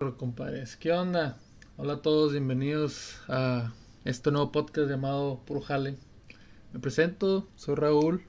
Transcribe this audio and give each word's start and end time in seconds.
compadres. 0.00 0.78
¿Qué 0.78 0.92
onda? 0.92 1.36
Hola 1.76 1.92
a 1.92 2.00
todos, 2.00 2.32
bienvenidos 2.32 3.20
a 3.28 3.74
este 4.06 4.30
nuevo 4.30 4.50
podcast 4.50 4.88
llamado 4.88 5.42
Puro 5.44 5.60
Jale. 5.60 5.98
Me 6.72 6.80
presento, 6.80 7.46
soy 7.54 7.74
Raúl 7.74 8.24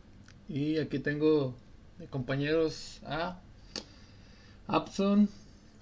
y 0.49 0.79
aquí 0.79 0.99
tengo 0.99 1.55
de 1.97 2.07
compañeros 2.07 2.99
a 3.05 3.39
Abson, 4.67 5.29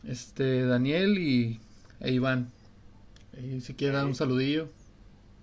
este, 0.04 0.63
Daniel 0.63 1.17
y 1.17 1.60
e 2.01 2.12
Iván. 2.12 2.51
Y 3.42 3.62
si 3.62 3.74
quieren 3.74 3.96
dar 3.96 4.06
un 4.06 4.13
saludillo. 4.13 4.69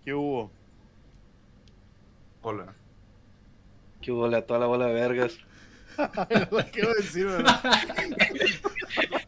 ¿Qué 0.04 0.14
hubo? 0.14 0.52
Hola. 2.42 2.72
¿Qué 4.00 4.12
hubo 4.12 4.26
a 4.26 4.42
toda 4.42 4.60
la 4.60 4.66
bola 4.66 4.86
de 4.86 4.94
vergas? 4.94 5.38
¿Qué 6.72 6.82
iba 6.82 6.92
a 6.92 6.94
decir, 6.94 7.26
verdad? 7.26 7.60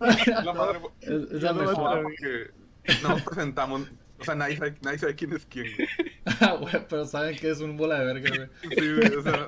La 0.00 0.52
madre. 0.52 0.80
Es, 1.00 1.10
es 1.10 1.42
la 1.42 1.52
mejor. 1.52 2.12
no 3.02 3.08
nos 3.08 3.22
presentamos. 3.22 3.82
O 4.20 4.24
sea, 4.24 4.34
nadie 4.34 4.56
sabe, 4.56 4.76
nadie 4.82 4.98
sabe 4.98 5.14
quién 5.14 5.32
es 5.32 5.46
quién. 5.46 5.66
Ah, 6.40 6.52
güey, 6.60 6.74
pero 6.88 7.04
saben 7.06 7.36
que 7.36 7.50
es 7.50 7.60
un 7.60 7.76
bola 7.76 7.98
de 8.00 8.04
verga, 8.04 8.30
güey. 8.36 8.48
Sí, 8.78 8.94
güey, 8.94 9.14
o 9.16 9.22
sea. 9.22 9.46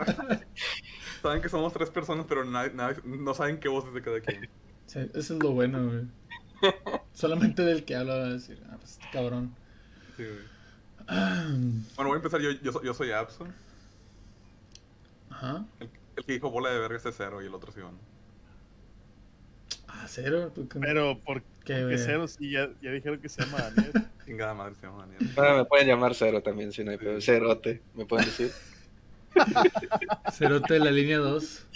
Saben 1.23 1.43
que 1.43 1.49
somos 1.49 1.73
tres 1.73 1.91
personas, 1.91 2.25
pero 2.29 2.45
nadie, 2.45 2.73
nadie- 2.73 3.03
no 3.05 3.35
saben 3.35 3.61
qué 3.61 3.69
voz 3.69 3.85
es 3.87 3.95
de 3.95 4.01
cada 4.03 4.21
quien. 4.21 4.49
Sí, 4.87 4.99
eso 5.15 5.35
es 5.35 5.43
lo 5.43 5.53
bueno, 5.53 5.87
güey. 5.87 6.73
Solamente 7.13 7.63
del 7.63 7.85
que 7.85 7.95
habla 7.97 8.17
va 8.17 8.25
a 8.25 8.33
decir, 8.33 8.61
ah, 8.71 8.77
pues 8.79 8.93
este 8.93 9.07
cabrón. 9.13 9.55
Sí, 10.17 10.25
güey. 10.25 10.39
Ah, 11.07 11.45
Bueno, 11.97 12.09
voy 12.09 12.13
a 12.13 12.17
empezar. 12.17 12.41
Yo, 12.41 12.51
yo, 12.51 12.73
soy- 12.73 12.85
yo 12.87 12.95
soy 12.95 13.11
Abson. 13.13 13.53
Ajá. 15.31 15.65
El, 15.81 15.91
el 16.17 16.25
que 16.25 16.33
dijo 16.33 16.51
bola 16.51 16.71
de 16.71 16.79
verga 16.79 16.97
es 16.97 17.15
cero 17.17 17.43
y 17.43 17.47
el 17.47 17.55
otro 17.55 17.71
es 17.71 17.77
Iván. 17.77 17.99
Ah, 19.93 20.05
cero. 20.09 20.53
¿tú 20.55 20.69
qué- 20.69 20.79
Pero, 20.79 21.19
¿por 21.19 21.43
qué, 21.65 21.83
güey? 21.85 21.99
cero? 21.99 22.27
Sí, 22.29 22.51
ya, 22.53 22.71
ya 22.81 22.91
dijeron 22.93 23.21
que 23.21 23.29
se 23.29 23.43
llama 23.45 23.59
Daniel. 23.59 23.93
Chingada 24.25 24.55
madre 24.55 24.75
se 24.77 24.87
llama 24.87 25.07
Daniel. 25.07 25.57
Me 25.59 25.65
pueden 25.65 25.89
llamar 25.89 26.15
Cero 26.15 26.43
también, 26.43 26.73
si 26.73 26.85
no 26.85 26.93
hay 26.93 26.99
pedo. 26.99 27.21
Cerote, 27.21 27.83
me 27.95 28.07
pueden 28.07 28.27
decir. 28.27 28.51
Cerote 30.33 30.75
de 30.75 30.81
la 30.81 30.91
línea 30.91 31.19
2. 31.19 31.67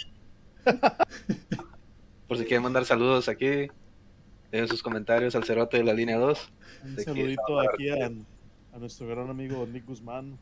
Por 2.27 2.37
si 2.37 2.45
quieren 2.45 2.63
mandar 2.63 2.85
saludos 2.85 3.27
aquí, 3.29 3.67
dejen 4.51 4.67
sus 4.67 4.81
comentarios 4.81 5.35
al 5.35 5.43
Cerote 5.43 5.77
de 5.77 5.83
la 5.83 5.93
línea 5.93 6.17
2. 6.17 6.49
Un 6.83 6.99
saludito 6.99 7.59
aquí 7.59 7.89
a, 7.89 8.05
a 8.73 8.79
nuestro 8.79 9.07
gran 9.07 9.29
amigo 9.29 9.67
Nick 9.71 9.85
Guzmán. 9.85 10.37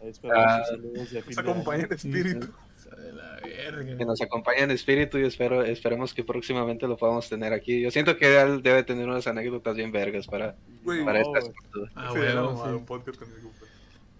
Ahí 0.00 0.08
esperamos 0.10 0.44
Ah, 0.46 0.58
sus 0.64 0.76
saludos 0.76 1.10
de 1.10 1.22
fin 1.22 1.34
Nos 1.44 1.66
de 1.88 1.94
espíritu. 1.94 2.48
De 2.96 3.12
la 3.12 3.36
Que 3.42 3.50
verga. 3.70 4.04
nos 4.04 4.20
acompañe 4.20 4.60
en 4.62 4.70
espíritu 4.70 5.18
y 5.18 5.24
espero, 5.24 5.62
esperemos 5.62 6.14
que 6.14 6.24
próximamente 6.24 6.86
lo 6.86 6.96
podamos 6.96 7.28
tener 7.28 7.52
aquí. 7.52 7.80
Yo 7.80 7.90
siento 7.90 8.16
que 8.16 8.40
él 8.40 8.62
debe 8.62 8.82
tener 8.82 9.06
unas 9.08 9.26
anécdotas 9.26 9.76
bien 9.76 9.92
vergas 9.92 10.26
para, 10.26 10.56
Güey, 10.84 11.04
para 11.04 11.20
No, 11.22 11.36
estas. 11.36 11.50
Ah, 11.94 12.10
Sí, 12.12 12.20
sí. 12.20 12.74
un 12.74 12.86
podcast. 12.86 13.20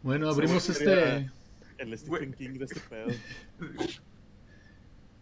Bueno, 0.03 0.29
abrimos 0.29 0.69
este. 0.69 1.31
El 1.79 1.97
Stephen. 1.97 2.33
King 2.35 2.59
de 2.59 2.65
este 2.65 2.81
pedo. 2.81 3.07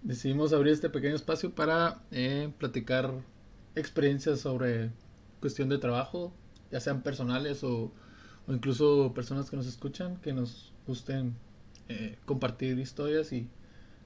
Decidimos 0.02 0.52
abrir 0.52 0.72
este 0.72 0.88
pequeño 0.90 1.16
espacio 1.16 1.50
para 1.54 2.00
eh, 2.12 2.50
platicar 2.58 3.10
experiencias 3.74 4.40
sobre 4.40 4.90
cuestión 5.40 5.68
de 5.68 5.78
trabajo, 5.78 6.32
ya 6.70 6.80
sean 6.80 7.02
personales 7.02 7.64
o, 7.64 7.92
o 8.46 8.52
incluso 8.52 9.12
personas 9.14 9.50
que 9.50 9.56
nos 9.56 9.66
escuchan, 9.66 10.16
que 10.20 10.32
nos 10.32 10.72
gusten 10.86 11.34
eh, 11.88 12.18
compartir 12.24 12.78
historias 12.78 13.32
y 13.32 13.48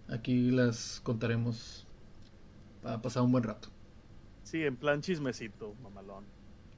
aquí 0.08 0.50
las 0.50 1.00
contaremos 1.02 1.86
para 2.82 3.00
pasar 3.00 3.22
un 3.22 3.32
buen 3.32 3.44
rato. 3.44 3.68
Sí, 4.42 4.64
en 4.64 4.76
plan 4.76 5.00
chismecito, 5.00 5.74
mamalón. 5.82 6.24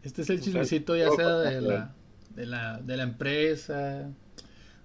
Este 0.03 0.23
es 0.23 0.31
el 0.31 0.41
chismecito 0.41 0.97
ya 0.97 1.11
sea 1.11 1.39
de 1.39 1.61
la, 1.61 1.95
de 2.35 2.47
la, 2.47 2.79
de 2.81 2.97
la 2.97 3.03
empresa, 3.05 4.11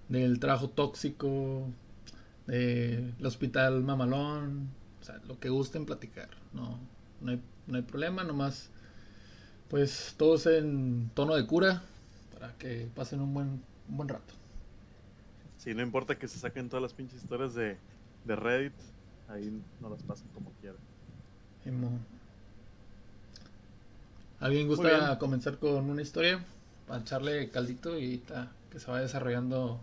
del 0.08 0.38
trabajo 0.38 0.70
tóxico, 0.70 1.68
del 2.46 3.14
hospital 3.24 3.82
mamalón, 3.82 4.70
o 5.00 5.04
sea, 5.04 5.20
lo 5.26 5.38
que 5.38 5.50
gusten 5.50 5.84
platicar, 5.86 6.30
no, 6.52 6.78
no, 7.20 7.32
hay, 7.32 7.42
no 7.66 7.76
hay 7.76 7.82
problema, 7.82 8.24
nomás 8.24 8.70
pues 9.68 10.14
todos 10.16 10.46
en 10.46 11.10
tono 11.14 11.34
de 11.34 11.46
cura 11.46 11.82
para 12.32 12.54
que 12.54 12.88
pasen 12.94 13.20
un 13.20 13.34
buen, 13.34 13.62
un 13.88 13.96
buen 13.96 14.08
rato. 14.08 14.34
Sí, 15.58 15.74
no 15.74 15.82
importa 15.82 16.18
que 16.18 16.28
se 16.28 16.38
saquen 16.38 16.68
todas 16.68 16.82
las 16.82 16.94
pinches 16.94 17.22
historias 17.22 17.54
de, 17.54 17.76
de 18.24 18.36
Reddit. 18.36 18.72
Ahí 19.28 19.60
no 19.80 19.90
las 19.90 20.02
pasen 20.02 20.28
como 20.28 20.52
quieran. 20.60 20.80
¿Alguien 24.40 24.68
gusta 24.68 25.18
comenzar 25.18 25.58
con 25.58 25.90
una 25.90 26.00
historia? 26.00 26.44
Para 26.86 27.00
echarle 27.00 27.50
caldito 27.50 27.98
y 27.98 28.22
que 28.70 28.80
se 28.80 28.90
vaya 28.90 29.02
desarrollando 29.02 29.80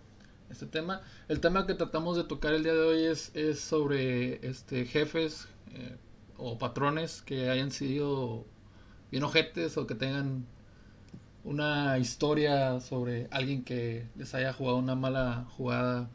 este 0.49 0.65
tema. 0.65 1.01
El 1.27 1.41
tema 1.41 1.67
que 1.67 1.73
tratamos 1.73 2.17
de 2.17 2.23
tocar 2.23 2.53
el 2.53 2.63
día 2.63 2.73
de 2.73 2.79
hoy 2.81 3.03
es, 3.03 3.35
es 3.35 3.59
sobre 3.59 4.47
este 4.47 4.85
jefes 4.85 5.47
eh, 5.73 5.97
o 6.37 6.57
patrones 6.57 7.21
que 7.21 7.49
hayan 7.49 7.71
sido 7.71 8.45
bien 9.11 9.23
ojetes 9.23 9.77
o 9.77 9.85
que 9.85 9.95
tengan 9.95 10.45
una 11.45 11.97
historia 11.99 12.79
sobre 12.81 13.27
alguien 13.31 13.63
que 13.63 14.07
les 14.15 14.33
haya 14.33 14.51
jugado 14.51 14.77
una 14.77 14.95
mala 14.95 15.45
jugada. 15.51 16.09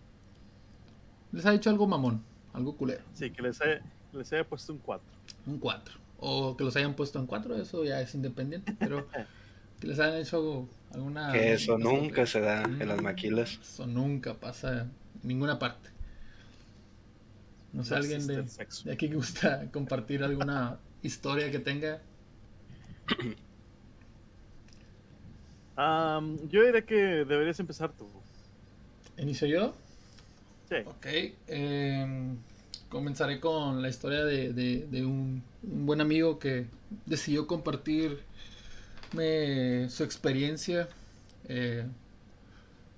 Les 1.33 1.47
ha 1.47 1.55
hecho 1.55 1.71
algo 1.71 1.87
mamón, 1.87 2.23
algo 2.53 2.77
culero. 2.77 3.05
Sí, 3.15 3.31
que 3.31 3.43
les 3.43 3.61
haya, 3.61 3.81
les 4.13 4.33
haya 4.33 4.45
puesto 4.45 4.73
un 4.73 4.81
4. 4.81 5.07
Un 5.47 5.59
4. 5.59 5.95
O 6.19 6.57
que 6.57 6.65
los 6.65 6.77
hayan 6.77 6.95
puesto 6.95 7.19
en 7.21 7.27
4, 7.27 7.57
eso 7.57 7.85
ya 7.85 8.01
es 8.01 8.15
independiente, 8.15 8.75
pero 8.79 9.09
que 9.81 9.87
les 9.87 10.01
hayan 10.01 10.19
hecho 10.19 10.69
alguna... 10.93 11.33
Que 11.33 11.53
eso 11.53 11.79
nunca 11.79 12.27
se 12.27 12.41
da 12.41 12.65
en 12.65 12.89
las 12.89 13.01
Mm, 13.01 13.05
maquilas. 13.05 13.61
Eso 13.63 13.87
nunca 13.87 14.35
pasa 14.35 14.83
en 14.83 14.93
ninguna 15.23 15.59
parte. 15.59 15.91
No 17.73 17.85
sé, 17.85 17.95
No 17.95 17.97
alguien 17.97 18.27
de, 18.27 18.43
de 18.43 18.93
aquí 18.93 19.09
que 19.09 19.15
gusta 19.15 19.71
compartir 19.71 20.25
alguna 20.25 20.81
historia 21.03 21.51
que 21.53 21.61
tenga. 21.61 22.03
Am, 25.83 26.37
yo 26.51 26.63
diría 26.63 26.85
que 26.85 26.95
deberías 27.25 27.59
empezar 27.59 27.91
tú. 27.97 28.07
¿Inicio 29.17 29.47
yo? 29.49 29.73
Sí. 30.69 30.77
Ok. 30.85 31.07
em, 31.49 32.37
comenzaré 32.91 33.41
con 33.41 33.81
la 33.81 33.89
historia 33.89 34.25
de, 34.25 34.53
de- 34.53 34.87
de 34.91 35.05
un, 35.07 35.43
un 35.63 35.87
buen 35.87 36.01
amigo 36.01 36.39
que 36.39 36.67
decidió 37.07 37.47
compartirme 37.47 38.21
su 39.89 40.05
experiencia. 40.05 40.89
Eh, 41.49 41.87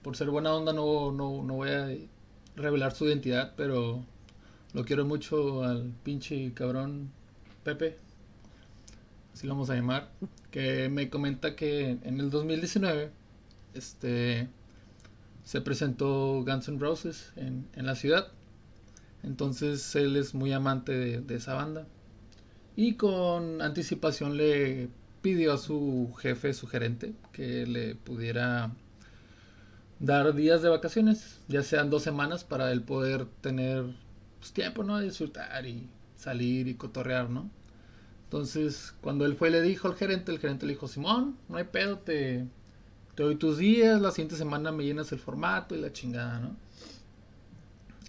por 0.02 0.16
ser 0.16 0.30
buena 0.30 0.52
onda 0.54 0.72
no, 0.72 1.12
no, 1.12 1.42
no 1.44 1.54
voy 1.54 1.70
a 1.70 1.88
revelar 2.56 2.92
su 2.94 3.06
identidad, 3.06 3.52
pero 3.56 4.02
lo 4.74 4.84
quiero 4.84 5.04
mucho 5.04 5.62
al 5.64 5.92
pinche 6.02 6.52
cabrón 6.54 7.10
Pepe. 7.62 7.96
Así 9.32 9.46
lo 9.46 9.54
vamos 9.54 9.70
a 9.70 9.74
llamar. 9.74 10.10
Que 10.50 10.88
me 10.88 11.08
comenta 11.08 11.56
que 11.56 11.98
en 12.02 12.20
el 12.20 12.30
2019 12.30 13.10
este, 13.74 14.48
se 15.44 15.60
presentó 15.60 16.44
Guns 16.44 16.68
N' 16.68 16.78
Roses 16.78 17.32
en, 17.36 17.66
en 17.74 17.86
la 17.86 17.94
ciudad. 17.94 18.32
Entonces 19.22 19.94
él 19.96 20.16
es 20.16 20.34
muy 20.34 20.52
amante 20.52 20.92
de, 21.20 21.34
esa 21.34 21.54
banda. 21.54 21.86
Y 22.76 22.94
con 22.94 23.62
anticipación 23.62 24.36
le 24.36 24.88
pidió 25.20 25.52
a 25.52 25.58
su 25.58 26.12
jefe, 26.18 26.52
su 26.54 26.66
gerente, 26.66 27.14
que 27.32 27.66
le 27.66 27.94
pudiera 27.94 28.72
dar 30.00 30.34
días 30.34 30.62
de 30.62 30.68
vacaciones, 30.68 31.40
ya 31.46 31.62
sean 31.62 31.90
dos 31.90 32.02
semanas, 32.02 32.42
para 32.44 32.72
él 32.72 32.82
poder 32.82 33.26
tener 33.40 33.84
pues, 34.40 34.52
tiempo, 34.52 34.82
¿no? 34.82 34.98
Disfrutar 34.98 35.64
y 35.66 35.88
salir 36.16 36.66
y 36.66 36.74
cotorrear, 36.74 37.30
¿no? 37.30 37.48
Entonces, 38.32 38.94
cuando 39.02 39.26
él 39.26 39.36
fue 39.36 39.50
le 39.50 39.60
dijo 39.60 39.88
al 39.88 39.94
gerente, 39.94 40.32
el 40.32 40.38
gerente 40.38 40.64
le 40.64 40.72
dijo, 40.72 40.88
Simón, 40.88 41.36
no 41.50 41.58
hay 41.58 41.64
pedo, 41.64 41.98
te, 41.98 42.46
te 43.14 43.22
doy 43.22 43.36
tus 43.36 43.58
días, 43.58 44.00
la 44.00 44.10
siguiente 44.10 44.36
semana 44.36 44.72
me 44.72 44.84
llenas 44.84 45.12
el 45.12 45.18
formato 45.18 45.74
y 45.74 45.80
la 45.82 45.92
chingada, 45.92 46.40
¿no? 46.40 46.56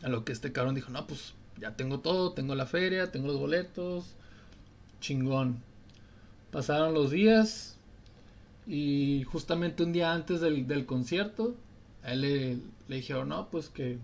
A 0.01 0.07
lo 0.07 0.23
que 0.23 0.31
este 0.31 0.53
cabrón 0.53 0.75
dijo, 0.75 0.91
no, 0.91 1.05
pues 1.07 1.33
ya 1.59 1.75
tengo 1.75 1.99
todo, 1.99 2.31
tengo 2.31 2.55
la 2.55 2.65
feria, 2.65 3.11
tengo 3.11 3.27
los 3.27 3.37
boletos, 3.37 4.15
chingón. 5.01 5.61
Pasaron 6.51 6.93
los 6.93 7.11
días 7.11 7.77
y 8.65 9.25
justamente 9.25 9.83
un 9.83 9.91
día 9.91 10.13
antes 10.13 10.39
del, 10.39 10.67
del 10.67 10.85
concierto, 10.85 11.53
a 12.01 12.13
él 12.13 12.21
le, 12.21 12.59
le 12.87 12.95
dijeron, 12.95 13.27
no, 13.27 13.49
pues 13.49 13.67
que 13.67 13.97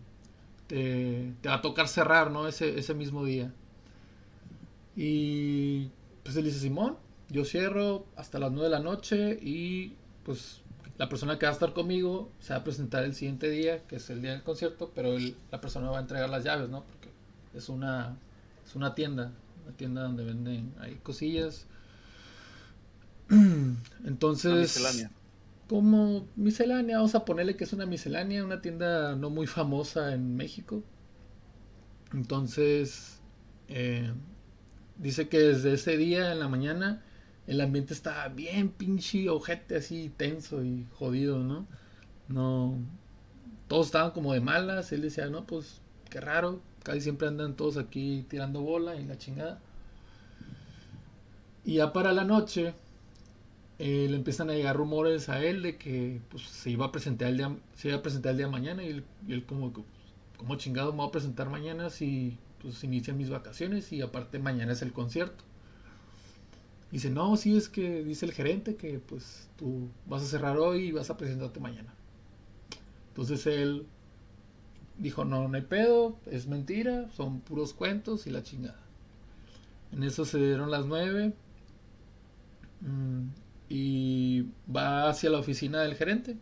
te, 0.67 1.31
te 1.41 1.47
va 1.47 1.55
a 1.55 1.61
tocar 1.61 1.87
cerrar, 1.87 2.29
¿no? 2.29 2.45
Ese, 2.45 2.77
ese 2.77 2.93
mismo 2.93 3.23
día. 3.23 3.53
Y 4.97 5.91
pues 6.29 6.37
él 6.37 6.45
dice, 6.45 6.59
Simón, 6.59 6.97
yo 7.29 7.43
cierro 7.45 8.05
hasta 8.15 8.39
las 8.39 8.51
9 8.51 8.65
de 8.65 8.69
la 8.71 8.79
noche 8.79 9.39
y 9.41 9.93
pues 10.23 10.61
la 10.97 11.09
persona 11.09 11.39
que 11.39 11.45
va 11.45 11.51
a 11.51 11.53
estar 11.53 11.73
conmigo 11.73 12.31
se 12.39 12.53
va 12.53 12.59
a 12.59 12.63
presentar 12.63 13.03
el 13.03 13.15
siguiente 13.15 13.49
día, 13.49 13.85
que 13.87 13.95
es 13.97 14.09
el 14.09 14.21
día 14.21 14.31
del 14.31 14.43
concierto, 14.43 14.91
pero 14.93 15.13
él- 15.15 15.35
la 15.51 15.61
persona 15.61 15.89
va 15.89 15.97
a 15.97 16.01
entregar 16.01 16.29
las 16.29 16.43
llaves, 16.43 16.69
¿no? 16.69 16.83
Porque 16.83 17.09
es 17.53 17.69
una, 17.69 18.17
es 18.65 18.75
una 18.75 18.95
tienda, 18.95 19.31
una 19.65 19.75
tienda 19.75 20.03
donde 20.03 20.23
venden 20.23 20.73
ahí 20.79 20.99
cosillas. 21.03 21.65
Entonces, 24.05 24.51
Una 24.51 24.59
miscelánea. 24.61 25.11
como 25.67 26.27
miscelánea, 26.35 26.97
vamos 26.97 27.15
a 27.15 27.25
ponerle 27.25 27.55
que 27.55 27.63
es 27.63 27.73
una 27.73 27.85
miscelánea, 27.85 28.43
una 28.45 28.61
tienda 28.61 29.15
no 29.15 29.29
muy 29.29 29.47
famosa 29.47 30.13
en 30.13 30.35
México. 30.35 30.83
Entonces, 32.13 33.19
eh, 33.67 34.13
dice 34.99 35.29
que 35.29 35.39
desde 35.39 35.73
ese 35.73 35.97
día 35.97 36.31
en 36.31 36.39
la 36.39 36.47
mañana 36.47 37.01
el 37.47 37.61
ambiente 37.61 37.93
estaba 37.93 38.27
bien 38.27 38.69
pinche 38.69 39.27
ojete, 39.29 39.77
así 39.77 40.13
tenso 40.15 40.63
y 40.63 40.85
jodido, 40.93 41.39
¿no? 41.39 41.65
No, 42.27 42.77
todos 43.67 43.87
estaban 43.87 44.11
como 44.11 44.33
de 44.33 44.41
malas. 44.41 44.91
Él 44.91 45.01
decía, 45.01 45.27
no, 45.29 45.45
pues 45.47 45.81
qué 46.11 46.21
raro, 46.21 46.61
casi 46.83 47.01
siempre 47.01 47.27
andan 47.27 47.55
todos 47.55 47.77
aquí 47.77 48.25
tirando 48.29 48.61
bola 48.61 48.95
y 48.97 49.05
la 49.05 49.17
chingada. 49.17 49.59
Y 51.65 51.75
ya 51.75 51.91
para 51.91 52.13
la 52.13 52.23
noche, 52.23 52.75
eh, 53.79 54.07
le 54.09 54.17
empiezan 54.17 54.49
a 54.49 54.53
llegar 54.53 54.75
rumores 54.75 55.29
a 55.29 55.43
él 55.43 55.63
de 55.63 55.77
que 55.77 56.21
pues, 56.29 56.43
se 56.43 56.69
iba 56.69 56.85
a 56.85 56.91
presentar 56.91 57.29
el 57.29 57.37
día, 57.37 57.55
se 57.75 57.89
iba 57.89 57.97
a 57.97 58.01
presentar 58.03 58.31
el 58.31 58.37
día 58.37 58.47
mañana 58.47 58.83
y 58.83 58.89
él, 58.89 59.03
y 59.27 59.33
él 59.33 59.45
como 59.45 59.73
que, 59.73 59.81
como 60.37 60.55
chingado 60.55 60.91
me 60.91 60.97
voy 60.99 61.07
a 61.07 61.11
presentar 61.11 61.49
mañana 61.49 61.89
si 61.89 62.37
pues 62.61 62.83
inician 62.83 63.17
mis 63.17 63.29
vacaciones 63.29 63.91
y 63.91 64.01
aparte 64.01 64.39
mañana 64.39 64.73
es 64.73 64.81
el 64.81 64.93
concierto. 64.93 65.43
Dice, 66.91 67.09
no, 67.09 67.37
sí 67.37 67.55
es 67.55 67.69
que 67.69 68.03
dice 68.03 68.25
el 68.25 68.33
gerente 68.33 68.75
que 68.75 68.99
pues 68.99 69.47
tú 69.57 69.89
vas 70.07 70.23
a 70.23 70.25
cerrar 70.25 70.57
hoy 70.57 70.85
y 70.85 70.91
vas 70.91 71.09
a 71.09 71.17
presentarte 71.17 71.59
mañana. 71.59 71.93
Entonces 73.09 73.45
él 73.45 73.85
dijo, 74.97 75.23
no, 75.23 75.47
no 75.47 75.55
hay 75.55 75.63
pedo, 75.63 76.17
es 76.25 76.47
mentira, 76.47 77.09
son 77.15 77.41
puros 77.41 77.73
cuentos 77.73 78.27
y 78.27 78.31
la 78.31 78.43
chingada. 78.43 78.79
En 79.91 80.03
eso 80.03 80.25
se 80.25 80.37
dieron 80.37 80.71
las 80.71 80.85
nueve 80.85 81.33
mm, 82.81 83.27
y 83.69 84.45
va 84.73 85.09
hacia 85.09 85.29
la 85.29 85.39
oficina 85.39 85.81
del 85.81 85.95
gerente. 85.95 86.37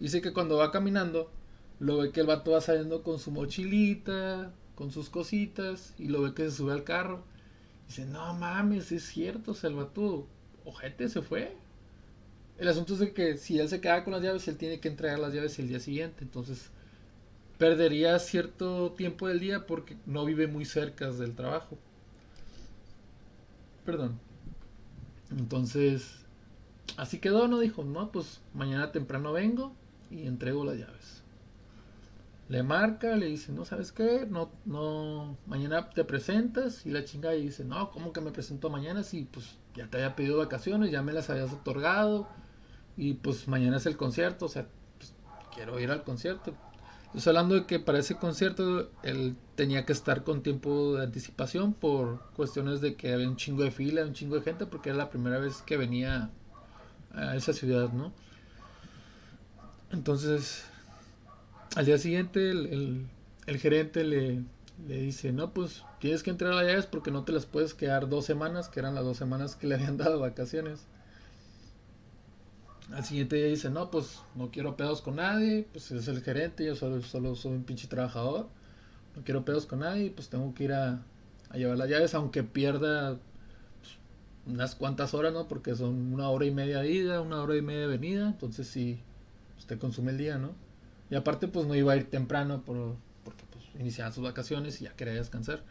Dice 0.00 0.20
que 0.20 0.32
cuando 0.32 0.56
va 0.56 0.70
caminando, 0.70 1.30
lo 1.80 1.98
ve 1.98 2.10
que 2.10 2.20
el 2.20 2.26
vato 2.26 2.52
va 2.52 2.60
saliendo 2.60 3.02
con 3.02 3.18
su 3.18 3.30
mochilita, 3.30 4.52
con 4.78 4.92
sus 4.92 5.10
cositas, 5.10 5.92
y 5.98 6.06
lo 6.06 6.22
ve 6.22 6.34
que 6.34 6.44
se 6.44 6.52
sube 6.52 6.72
al 6.72 6.84
carro. 6.84 7.24
Dice, 7.88 8.06
no 8.06 8.32
mames, 8.34 8.92
es 8.92 9.02
cierto, 9.02 9.56
vato, 9.74 10.28
ojete, 10.64 11.08
se 11.08 11.20
fue. 11.20 11.56
El 12.58 12.68
asunto 12.68 12.94
es 12.94 13.10
que 13.10 13.36
si 13.38 13.58
él 13.58 13.68
se 13.68 13.80
queda 13.80 14.04
con 14.04 14.12
las 14.12 14.22
llaves, 14.22 14.46
él 14.46 14.56
tiene 14.56 14.78
que 14.78 14.86
entregar 14.86 15.18
las 15.18 15.34
llaves 15.34 15.58
el 15.58 15.66
día 15.66 15.80
siguiente. 15.80 16.22
Entonces, 16.22 16.70
perdería 17.58 18.16
cierto 18.20 18.92
tiempo 18.92 19.26
del 19.26 19.40
día 19.40 19.66
porque 19.66 19.96
no 20.06 20.24
vive 20.24 20.46
muy 20.46 20.64
cerca 20.64 21.10
del 21.10 21.34
trabajo. 21.34 21.76
Perdón. 23.84 24.20
Entonces, 25.32 26.24
así 26.96 27.18
quedó, 27.18 27.48
¿no? 27.48 27.58
Dijo, 27.58 27.82
no, 27.82 28.12
pues 28.12 28.40
mañana 28.54 28.92
temprano 28.92 29.32
vengo 29.32 29.72
y 30.08 30.28
entrego 30.28 30.64
las 30.64 30.78
llaves. 30.78 31.24
Le 32.48 32.62
marca, 32.62 33.14
le 33.14 33.26
dice, 33.26 33.52
no, 33.52 33.66
¿sabes 33.66 33.92
qué? 33.92 34.26
No, 34.28 34.50
no, 34.64 35.36
mañana 35.46 35.90
te 35.90 36.02
presentas 36.04 36.86
y 36.86 36.90
la 36.90 37.04
chinga 37.04 37.34
y 37.34 37.42
dice, 37.42 37.64
no, 37.64 37.90
¿cómo 37.90 38.12
que 38.12 38.22
me 38.22 38.30
presento 38.30 38.70
mañana? 38.70 39.02
Si 39.02 39.24
pues 39.24 39.56
ya 39.74 39.86
te 39.88 39.98
había 39.98 40.16
pedido 40.16 40.38
vacaciones, 40.38 40.90
ya 40.90 41.02
me 41.02 41.12
las 41.12 41.28
habías 41.28 41.52
otorgado 41.52 42.26
y 42.96 43.14
pues 43.14 43.48
mañana 43.48 43.76
es 43.76 43.84
el 43.84 43.98
concierto, 43.98 44.46
o 44.46 44.48
sea, 44.48 44.66
pues, 44.98 45.12
quiero 45.54 45.78
ir 45.78 45.90
al 45.90 46.04
concierto. 46.04 46.54
Estoy 47.14 47.30
hablando 47.30 47.54
de 47.54 47.66
que 47.66 47.80
para 47.80 47.98
ese 47.98 48.16
concierto 48.16 48.90
él 49.02 49.36
tenía 49.54 49.84
que 49.84 49.92
estar 49.92 50.24
con 50.24 50.42
tiempo 50.42 50.96
de 50.96 51.04
anticipación 51.04 51.74
por 51.74 52.20
cuestiones 52.34 52.80
de 52.80 52.96
que 52.96 53.12
había 53.12 53.28
un 53.28 53.36
chingo 53.36 53.62
de 53.62 53.70
fila, 53.70 54.04
un 54.04 54.14
chingo 54.14 54.36
de 54.36 54.42
gente, 54.42 54.66
porque 54.66 54.90
era 54.90 54.98
la 54.98 55.10
primera 55.10 55.38
vez 55.38 55.62
que 55.62 55.76
venía 55.76 56.30
a 57.14 57.36
esa 57.36 57.52
ciudad, 57.52 57.92
¿no? 57.92 58.12
Entonces, 59.90 60.64
al 61.78 61.86
día 61.86 61.96
siguiente 61.98 62.50
el, 62.50 63.08
el- 63.46 63.58
gerente 63.58 64.04
le, 64.04 64.42
le 64.86 65.00
dice, 65.00 65.32
no, 65.32 65.54
pues 65.54 65.82
tienes 66.00 66.22
que 66.22 66.28
entrar 66.30 66.52
a 66.52 66.56
las 66.56 66.66
llaves 66.66 66.86
porque 66.86 67.10
no 67.10 67.24
te 67.24 67.32
las 67.32 67.46
puedes 67.46 67.72
quedar 67.74 68.08
dos 68.10 68.26
semanas, 68.26 68.68
que 68.68 68.80
eran 68.80 68.94
las 68.94 69.04
dos 69.04 69.16
semanas 69.16 69.56
que 69.56 69.66
le 69.66 69.76
habían 69.76 69.96
dado 69.96 70.20
vacaciones. 70.20 70.80
Al 72.92 73.04
siguiente 73.04 73.36
día 73.36 73.46
dice, 73.46 73.68
no, 73.70 73.90
pues 73.90 74.20
no 74.34 74.50
quiero 74.50 74.76
pedos 74.76 75.02
con 75.02 75.16
nadie, 75.16 75.66
pues 75.72 75.90
es 75.90 76.08
el 76.08 76.22
gerente, 76.22 76.64
yo 76.64 76.74
solo, 76.74 77.02
solo 77.02 77.34
soy 77.34 77.52
un 77.52 77.64
pinche 77.64 77.86
trabajador, 77.86 78.48
no 79.16 79.22
quiero 79.24 79.44
pedos 79.44 79.66
con 79.66 79.80
nadie, 79.80 80.10
pues 80.10 80.28
tengo 80.30 80.54
que 80.54 80.64
ir 80.64 80.72
a, 80.74 81.02
a 81.50 81.56
llevar 81.58 81.78
las 81.78 81.88
llaves, 81.90 82.14
aunque 82.14 82.44
pierda 82.44 83.18
pues, 83.80 83.98
unas 84.46 84.74
cuantas 84.76 85.14
horas, 85.14 85.32
¿no? 85.34 85.48
Porque 85.48 85.74
son 85.76 86.12
una 86.14 86.30
hora 86.30 86.46
y 86.46 86.52
media 86.52 86.80
de 86.80 86.92
ida, 86.92 87.20
una 87.22 87.42
hora 87.42 87.56
y 87.56 87.62
media 87.62 87.82
de 87.82 87.88
venida, 87.88 88.28
entonces 88.28 88.68
sí, 88.68 89.00
usted 89.58 89.78
consume 89.78 90.12
el 90.12 90.18
día, 90.18 90.38
¿no? 90.38 90.54
Y 91.10 91.14
aparte, 91.14 91.48
pues 91.48 91.66
no 91.66 91.74
iba 91.74 91.92
a 91.92 91.96
ir 91.96 92.10
temprano 92.10 92.62
por, 92.64 92.96
porque 93.24 93.44
pues 93.52 93.64
iniciaban 93.78 94.12
sus 94.12 94.24
vacaciones 94.24 94.80
y 94.80 94.84
ya 94.84 94.92
quería 94.94 95.14
descansar. 95.14 95.62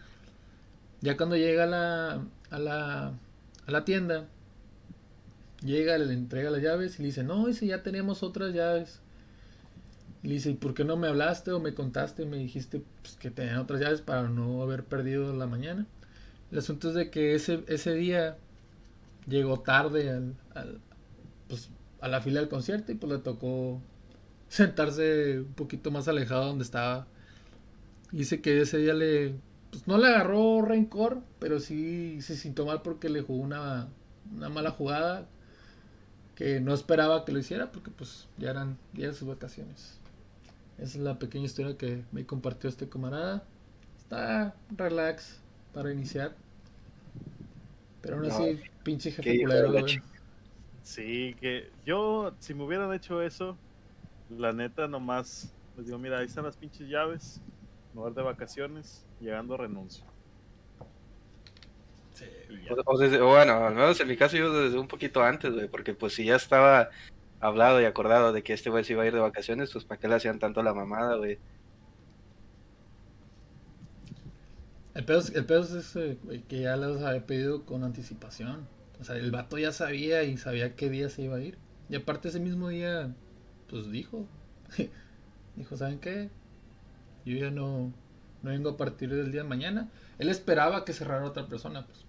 Ya 1.01 1.15
cuando 1.17 1.35
llega 1.35 1.63
a 1.63 1.67
la, 1.67 2.25
a 2.49 2.59
la, 2.59 3.07
a 3.67 3.71
la 3.71 3.85
tienda, 3.85 4.27
llega, 5.61 5.97
le 5.99 6.13
entrega 6.13 6.49
las 6.49 6.61
llaves 6.63 6.97
y 6.99 7.03
le 7.03 7.07
dice, 7.07 7.23
no, 7.23 7.45
dice, 7.47 7.67
ya 7.67 7.83
tenemos 7.83 8.23
otras 8.23 8.53
llaves. 8.53 9.01
Le 10.23 10.33
dice, 10.33 10.51
¿y 10.51 10.55
por 10.55 10.73
qué 10.73 10.83
no 10.83 10.97
me 10.97 11.07
hablaste 11.07 11.51
o 11.51 11.59
me 11.59 11.73
contaste? 11.73 12.25
Me 12.25 12.37
dijiste 12.37 12.81
pues, 13.01 13.15
que 13.15 13.31
tenían 13.31 13.57
otras 13.59 13.79
llaves 13.79 14.01
para 14.01 14.27
no 14.29 14.61
haber 14.61 14.83
perdido 14.83 15.33
la 15.33 15.47
mañana. 15.47 15.85
El 16.51 16.59
asunto 16.59 16.89
es 16.89 16.95
de 16.95 17.09
que 17.11 17.35
ese, 17.35 17.63
ese 17.67 17.93
día 17.95 18.37
llegó 19.27 19.59
tarde 19.61 20.11
al, 20.11 20.35
al- 20.55 20.81
pues, 21.49 21.69
a 22.01 22.07
la 22.09 22.21
fila 22.21 22.41
del 22.41 22.49
concierto 22.49 22.91
y 22.91 22.95
pues 22.95 23.11
le 23.13 23.19
tocó 23.19 23.81
sentarse 24.49 25.39
un 25.41 25.53
poquito 25.53 25.91
más 25.91 26.07
alejado 26.07 26.47
donde 26.47 26.63
estaba. 26.63 27.07
Y 28.11 28.17
Dice 28.19 28.41
que 28.41 28.61
ese 28.61 28.77
día 28.77 28.93
le, 28.93 29.35
pues 29.71 29.87
no 29.87 29.97
le 29.97 30.07
agarró 30.07 30.61
rencor, 30.61 31.21
pero 31.39 31.59
sí 31.59 32.21
se 32.21 32.35
sintió 32.37 32.65
mal 32.65 32.81
porque 32.81 33.09
le 33.09 33.21
jugó 33.21 33.43
una, 33.43 33.89
una 34.33 34.49
mala 34.49 34.71
jugada 34.71 35.27
que 36.35 36.59
no 36.59 36.73
esperaba 36.73 37.25
que 37.25 37.31
lo 37.31 37.39
hiciera 37.39 37.71
porque 37.71 37.91
pues 37.91 38.27
ya 38.37 38.51
eran 38.51 38.77
días 38.93 39.13
de 39.13 39.19
sus 39.19 39.27
vacaciones. 39.27 39.99
Esa 40.77 40.97
es 40.99 41.03
la 41.03 41.19
pequeña 41.19 41.45
historia 41.45 41.77
que 41.77 42.03
me 42.11 42.25
compartió 42.25 42.69
este 42.69 42.89
camarada. 42.89 43.43
Está 43.97 44.55
relax 44.77 45.39
para 45.73 45.91
iniciar. 45.91 46.35
Pero 48.01 48.15
aún 48.17 48.25
No, 48.25 48.33
así, 48.33 48.59
pinche 48.83 49.11
jefe 49.11 49.35
culero, 49.35 49.71
Sí, 50.81 51.35
que 51.41 51.69
yo, 51.85 52.35
si 52.39 52.53
me 52.53 52.63
hubieran 52.63 52.93
hecho 52.93 53.21
eso, 53.21 53.57
la 54.29 54.53
neta 54.53 54.87
nomás 54.87 55.53
les 55.77 55.85
digo, 55.85 55.97
mira, 55.99 56.19
ahí 56.19 56.25
están 56.25 56.43
las 56.45 56.57
pinches 56.57 56.89
llaves, 56.89 57.39
me 57.93 58.01
voy 58.01 58.13
de 58.13 58.21
vacaciones, 58.21 59.05
llegando 59.19 59.55
renuncio. 59.57 60.03
Sí. 62.13 62.25
O- 62.71 62.93
o 62.93 62.97
desde- 62.97 63.21
bueno, 63.21 63.53
al 63.67 63.75
menos 63.75 63.99
en 63.99 64.07
mi 64.07 64.17
caso 64.17 64.37
yo 64.37 64.51
desde 64.51 64.79
un 64.79 64.87
poquito 64.87 65.21
antes, 65.21 65.53
güey, 65.53 65.67
porque 65.67 65.93
pues 65.93 66.13
si 66.15 66.25
ya 66.25 66.35
estaba 66.35 66.89
hablado 67.39 67.79
y 67.79 67.85
acordado 67.85 68.33
de 68.33 68.41
que 68.41 68.53
este 68.53 68.71
güey 68.71 68.83
se 68.83 68.93
iba 68.93 69.03
a 69.03 69.05
ir 69.05 69.13
de 69.13 69.19
vacaciones, 69.19 69.71
pues 69.71 69.85
para 69.85 69.99
qué 69.99 70.07
le 70.07 70.15
hacían 70.15 70.39
tanto 70.39 70.63
la 70.63 70.73
mamada, 70.73 71.15
güey. 71.17 71.37
El 74.95 75.05
pedo, 75.05 75.19
es- 75.19 75.35
el 75.35 75.45
pedo 75.45 75.61
es 75.61 75.71
ese, 75.71 76.17
güey, 76.23 76.41
que 76.41 76.61
ya 76.61 76.75
los 76.75 77.03
había 77.03 77.25
pedido 77.25 77.65
con 77.65 77.83
anticipación. 77.83 78.67
O 78.99 79.03
sea, 79.03 79.15
el 79.15 79.29
vato 79.29 79.59
ya 79.59 79.71
sabía 79.71 80.23
y 80.23 80.37
sabía 80.37 80.75
qué 80.75 80.89
día 80.89 81.09
se 81.09 81.21
iba 81.21 81.35
a 81.37 81.39
ir. 81.39 81.57
Y 81.87 81.95
aparte 81.95 82.29
ese 82.29 82.39
mismo 82.39 82.69
día, 82.69 83.13
pues 83.69 83.89
dijo. 83.91 84.25
dijo, 85.55 85.77
¿saben 85.77 85.99
qué? 85.99 86.29
Yo 87.25 87.37
ya 87.37 87.51
no, 87.51 87.91
no 88.43 88.49
vengo 88.51 88.71
a 88.71 88.77
partir 88.77 89.13
del 89.13 89.31
día 89.31 89.43
de 89.43 89.49
mañana. 89.49 89.89
Él 90.19 90.29
esperaba 90.29 90.85
que 90.85 90.93
cerrara 90.93 91.25
otra 91.25 91.47
persona, 91.47 91.85
pues. 91.85 92.05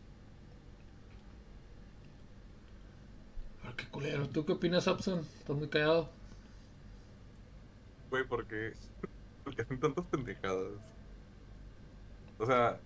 Pero 3.62 3.77
qué 3.77 3.87
culero. 3.88 4.29
¿Tú 4.29 4.45
qué 4.45 4.53
opinas, 4.53 4.87
Upson? 4.87 5.21
Estás 5.21 5.57
muy 5.57 5.69
callado. 5.69 6.09
Güey, 8.11 8.25
porque. 8.27 8.75
Porque 9.45 9.62
hacen 9.62 9.81
tantas 9.81 10.05
pendejadas. 10.05 10.75
O 12.38 12.45
sea, 12.45 12.79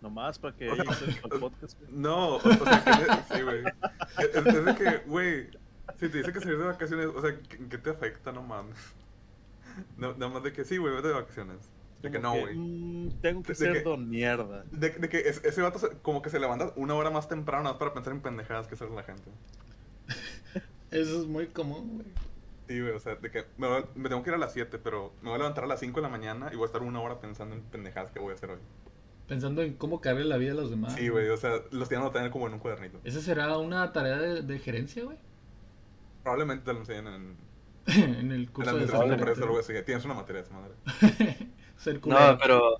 Nomás 0.00 0.38
para 0.38 0.54
que 0.54 0.70
O 0.70 0.76
sea, 0.76 0.84
ellos 0.84 1.02
el 1.02 1.40
podcast. 1.40 1.76
güey. 1.80 1.92
no, 1.92 2.36
o, 2.36 2.36
o 2.36 2.40
sea, 2.40 3.24
que. 3.28 3.34
Sí, 3.36 3.42
güey. 3.42 3.64
Es, 4.18 4.36
es 4.46 4.64
de 4.64 4.74
que, 4.76 4.96
güey, 5.08 5.48
si 5.98 6.08
te 6.08 6.18
dice 6.18 6.32
que 6.32 6.40
salir 6.40 6.58
de 6.58 6.64
vacaciones, 6.64 7.06
o 7.06 7.20
sea, 7.20 7.38
¿qué, 7.48 7.58
qué 7.68 7.78
te 7.78 7.90
afecta? 7.90 8.32
No 8.32 8.42
mames. 8.42 8.76
No, 9.96 10.12
nada 10.14 10.28
más 10.32 10.42
de 10.42 10.52
que 10.52 10.64
sí, 10.64 10.76
güey, 10.78 10.94
vete 10.94 11.08
de 11.08 11.14
vacaciones. 11.14 11.58
De 12.02 12.10
que 12.10 12.18
no, 12.18 12.32
güey. 12.38 12.54
mm, 12.56 13.20
tengo 13.20 13.42
que 13.42 13.48
De 13.48 13.54
ser 13.54 13.72
que- 13.72 13.82
don 13.82 14.08
mierda. 14.08 14.64
De, 14.70 14.90
de 14.90 15.08
que 15.08 15.18
es- 15.20 15.42
ese 15.44 15.62
vato 15.62 15.78
se- 15.78 15.90
como 16.02 16.22
que 16.22 16.30
se 16.30 16.38
levanta 16.38 16.72
una 16.76 16.94
hora 16.94 17.10
más 17.10 17.28
temprano 17.28 17.64
nada 17.64 17.74
más 17.74 17.78
para 17.80 17.94
pensar 17.94 18.12
en 18.12 18.20
pendejadas 18.20 18.66
que 18.68 18.74
hacer 18.74 18.90
la 18.90 19.02
gente. 19.02 19.30
Eso 20.90 21.20
es 21.20 21.26
muy 21.26 21.48
común, 21.48 21.96
güey. 21.96 22.08
Sí, 22.68 22.80
güey, 22.80 22.92
o 22.94 22.98
sea, 22.98 23.14
de 23.16 23.30
que 23.30 23.44
me, 23.58 23.66
voy 23.68 23.82
a- 23.82 23.88
me 23.94 24.08
tengo 24.08 24.22
que 24.22 24.30
ir 24.30 24.34
a 24.34 24.38
las 24.38 24.52
7, 24.52 24.78
pero 24.78 25.12
me 25.22 25.28
voy 25.28 25.36
a 25.36 25.38
levantar 25.38 25.64
a 25.64 25.66
las 25.66 25.80
5 25.80 25.96
de 25.96 26.02
la 26.02 26.08
mañana 26.08 26.50
y 26.52 26.56
voy 26.56 26.64
a 26.64 26.66
estar 26.66 26.82
una 26.82 27.00
hora 27.00 27.20
pensando 27.20 27.54
en 27.54 27.62
pendejadas 27.62 28.10
que 28.10 28.18
voy 28.18 28.32
a 28.32 28.34
hacer 28.34 28.50
hoy. 28.50 28.58
Pensando 29.28 29.62
en 29.62 29.74
cómo 29.74 30.00
caerle 30.00 30.24
la 30.24 30.36
vida 30.36 30.52
a 30.52 30.54
los 30.54 30.70
demás. 30.70 30.94
Sí, 30.94 31.08
güey, 31.08 31.28
o 31.28 31.36
sea, 31.36 31.60
los 31.70 31.88
tienen 31.88 32.06
a 32.06 32.12
tener 32.12 32.30
como 32.30 32.46
en 32.46 32.54
un 32.54 32.58
cuadernito. 32.60 33.00
¿Esa 33.04 33.20
será 33.20 33.56
una 33.58 33.92
tarea 33.92 34.16
de, 34.18 34.42
de 34.42 34.58
gerencia, 34.58 35.04
güey? 35.04 35.16
Probablemente 36.26 36.64
te 36.64 36.72
lo 36.72 36.80
enseñen 36.80 37.06
en, 37.06 37.36
en 37.86 38.32
el 38.32 38.42
en 38.42 38.46
curso 38.46 38.72
la 38.72 38.78
de 38.78 38.86
de 38.86 38.88
ser 38.88 38.96
empresas 39.12 39.38
o 39.38 39.44
algo 39.44 39.54
gerente. 39.56 39.78
así. 39.78 39.84
Tienes 39.84 40.04
una 40.04 40.14
materia 40.14 40.42
de 40.42 40.48
esa 40.48 40.56
madre. 40.58 40.74
Ser. 41.76 42.00
No, 42.04 42.36
pero 42.42 42.78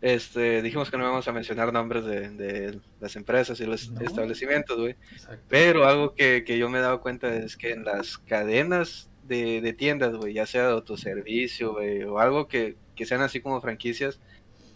este 0.00 0.62
dijimos 0.62 0.90
que 0.90 0.96
no 0.96 1.02
íbamos 1.02 1.26
a 1.26 1.32
mencionar 1.32 1.72
nombres 1.72 2.04
de, 2.04 2.30
de 2.30 2.80
las 3.00 3.16
empresas 3.16 3.58
y 3.58 3.66
los 3.66 3.90
No. 3.90 4.00
establecimientos, 4.00 4.78
güey. 4.78 4.94
Pero 5.48 5.86
algo 5.86 6.14
que, 6.14 6.44
que 6.44 6.56
yo 6.56 6.68
me 6.70 6.78
he 6.78 6.82
dado 6.82 7.00
cuenta 7.00 7.34
es 7.34 7.56
que 7.56 7.72
en 7.72 7.84
las 7.84 8.16
cadenas 8.18 9.10
de, 9.24 9.60
de 9.60 9.72
tiendas, 9.72 10.14
güey, 10.14 10.34
ya 10.34 10.46
sea 10.46 10.66
de 10.68 10.72
autoservicio, 10.74 11.72
güey, 11.72 12.04
o 12.04 12.20
algo 12.20 12.46
que, 12.46 12.76
que 12.94 13.06
sean 13.06 13.22
así 13.22 13.40
como 13.40 13.60
franquicias, 13.60 14.20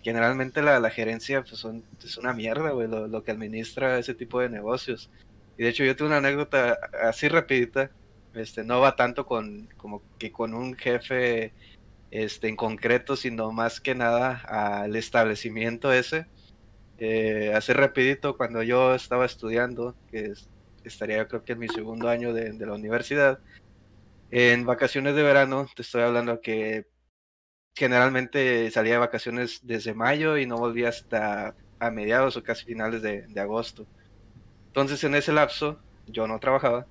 generalmente 0.03 0.61
la, 0.61 0.81
la 0.81 0.91
gerencia 0.91 1.43
pues 1.43 1.59
son, 1.59 1.85
es 2.05 2.17
una 2.17 2.33
mierda, 2.33 2.71
güey, 2.71 2.89
lo, 2.89 3.07
lo 3.07 3.23
que 3.23 3.31
administra 3.31 3.99
ese 3.99 4.15
tipo 4.15 4.41
de 4.41 4.49
negocios. 4.49 5.09
Y 5.57 5.65
de 5.65 5.71
hecho 5.71 5.85
yo 5.85 5.97
tengo 5.97 6.09
una 6.09 6.19
anécdota 6.19 6.79
así 7.03 7.29
rapidita, 7.29 7.93
este, 8.33 8.65
no 8.65 8.81
va 8.81 8.97
tanto 8.97 9.27
con 9.27 9.69
como 9.77 10.07
que 10.19 10.33
con 10.33 10.55
un 10.55 10.75
jefe 10.77 11.55
este, 12.11 12.49
en 12.49 12.57
concreto, 12.57 13.17
sino 13.17 13.53
más 13.53 13.81
que 13.81 13.95
nada 13.95 14.43
al 14.49 14.97
establecimiento 14.97 15.93
ese. 15.93 16.29
Eh, 16.99 17.53
así 17.55 17.73
rapidito, 17.73 18.37
cuando 18.37 18.63
yo 18.63 18.95
estaba 18.95 19.27
estudiando, 19.27 19.99
que 20.09 20.27
es- 20.27 20.51
estaría 20.85 21.19
yo 21.19 21.29
creo 21.29 21.45
que 21.45 21.53
en 21.55 21.61
mi 21.61 21.69
segundo 21.69 22.09
año 22.09 22.33
de, 22.35 22.53
de 22.53 22.67
la 22.67 22.75
universidad, 22.75 23.41
en 24.31 24.65
vacaciones 24.67 25.15
de 25.15 25.23
verano, 25.23 25.67
te 25.77 25.83
estoy 25.83 26.03
hablando 26.03 26.41
que 26.41 26.87
generalmente 27.75 28.71
salía 28.71 28.95
de 28.95 28.99
vacaciones 29.01 29.61
desde 29.63 29.95
mayo 29.95 30.37
y 30.39 30.47
no 30.47 30.59
volvía 30.59 30.89
hasta 30.91 31.57
a 31.79 31.91
mediados 31.91 32.37
o 32.37 32.43
casi 32.43 32.65
finales 32.65 33.03
de, 33.03 33.27
de 33.29 33.41
agosto. 33.41 33.89
Entonces 34.73 35.05
en 35.05 35.15
ese 35.15 35.35
lapso 35.35 35.79
yo 36.07 36.27
no 36.27 36.41
trabajaba 36.41 36.87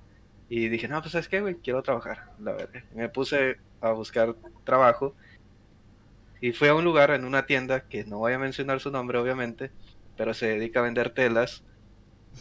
y 0.48 0.68
dije, 0.68 0.86
no, 0.86 1.00
pues 1.00 1.10
sabes 1.10 1.26
qué, 1.26 1.40
güey, 1.40 1.56
quiero 1.56 1.82
trabajar, 1.82 2.30
la 2.38 2.52
verdad. 2.52 2.84
Me 2.94 3.08
puse 3.08 3.56
a 3.80 3.90
buscar 3.90 4.36
trabajo 4.62 5.16
y 6.40 6.52
fui 6.52 6.68
a 6.68 6.76
un 6.76 6.84
lugar 6.84 7.10
en 7.10 7.24
una 7.24 7.44
tienda 7.44 7.88
que 7.88 8.04
no 8.04 8.18
voy 8.18 8.34
a 8.34 8.38
mencionar 8.38 8.78
su 8.78 8.92
nombre, 8.92 9.18
obviamente, 9.18 9.72
pero 10.16 10.32
se 10.32 10.46
dedica 10.46 10.78
a 10.78 10.84
vender 10.84 11.10
telas. 11.10 11.64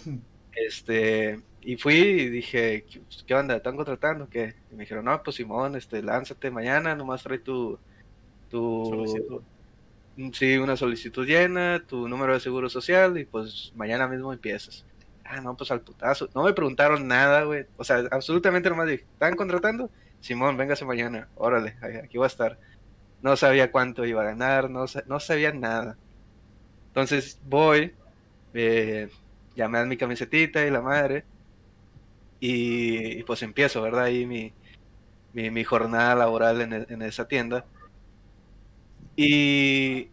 Este, 0.53 1.41
y 1.62 1.77
fui 1.77 1.95
y 1.95 2.29
dije, 2.29 2.83
¿qué, 2.83 3.01
¿qué 3.25 3.33
onda? 3.33 3.55
¿Están 3.55 3.77
contratando? 3.77 4.27
¿Qué? 4.29 4.53
Y 4.69 4.75
me 4.75 4.81
dijeron, 4.81 5.05
no, 5.05 5.24
pues 5.24 5.38
Simón, 5.38 5.77
este, 5.77 6.03
lánzate 6.03 6.51
mañana, 6.51 6.93
nomás 6.93 7.24
trae 7.24 7.39
tu, 7.39 7.79
tu, 8.50 8.86
Solicitud. 8.86 9.41
sí, 10.33 10.57
una 10.57 10.75
solicitud 10.75 11.25
llena, 11.25 11.81
tu 11.88 12.10
número 12.10 12.33
de 12.33 12.41
seguro 12.41 12.69
social 12.69 13.17
y 13.17 13.24
pues 13.24 13.71
mañana 13.77 14.10
mismo 14.10 14.33
empiezas. 14.33 14.83
Ah, 15.25 15.42
no, 15.42 15.56
pues 15.56 15.72
al 15.72 15.82
putazo. 15.82 16.30
No 16.36 16.44
me 16.44 16.54
preguntaron 16.54 17.08
nada, 17.08 17.44
güey. 17.44 17.66
O 17.78 17.84
sea, 17.84 18.04
absolutamente 18.12 18.70
nomás 18.70 18.88
dije, 18.88 19.06
¿están 19.13 19.36
contratando? 19.36 19.90
Simón, 20.20 20.58
véngase 20.58 20.86
mañana. 20.86 21.30
Órale, 21.36 21.75
aquí 22.04 22.18
va 22.18 22.25
a 22.25 22.28
estar. 22.28 22.60
No 23.22 23.36
sabía 23.36 23.72
cuánto 23.72 24.06
iba 24.06 24.22
a 24.22 24.25
ganar, 24.25 24.70
no, 24.70 24.86
no 25.08 25.20
sabía 25.20 25.54
nada. 25.54 25.98
Entonces 26.88 27.40
voy, 27.46 27.94
eh, 28.54 29.10
ya 29.56 29.68
me 29.70 29.78
dan 29.80 29.90
mi 29.90 29.98
camisetita 29.98 30.66
y 30.66 30.72
la 30.72 30.82
madre. 30.82 31.25
Y, 32.40 33.24
pues 33.24 33.44
empiezo, 33.44 33.82
¿verdad? 33.82 34.06
Ahí 34.06 34.25
mi, 34.25 34.54
mi, 35.34 35.63
jornada 35.63 36.16
laboral 36.16 36.62
en, 36.62 36.74
en 36.74 37.01
esa 37.04 37.28
tienda. 37.28 37.66
Y 39.16 40.10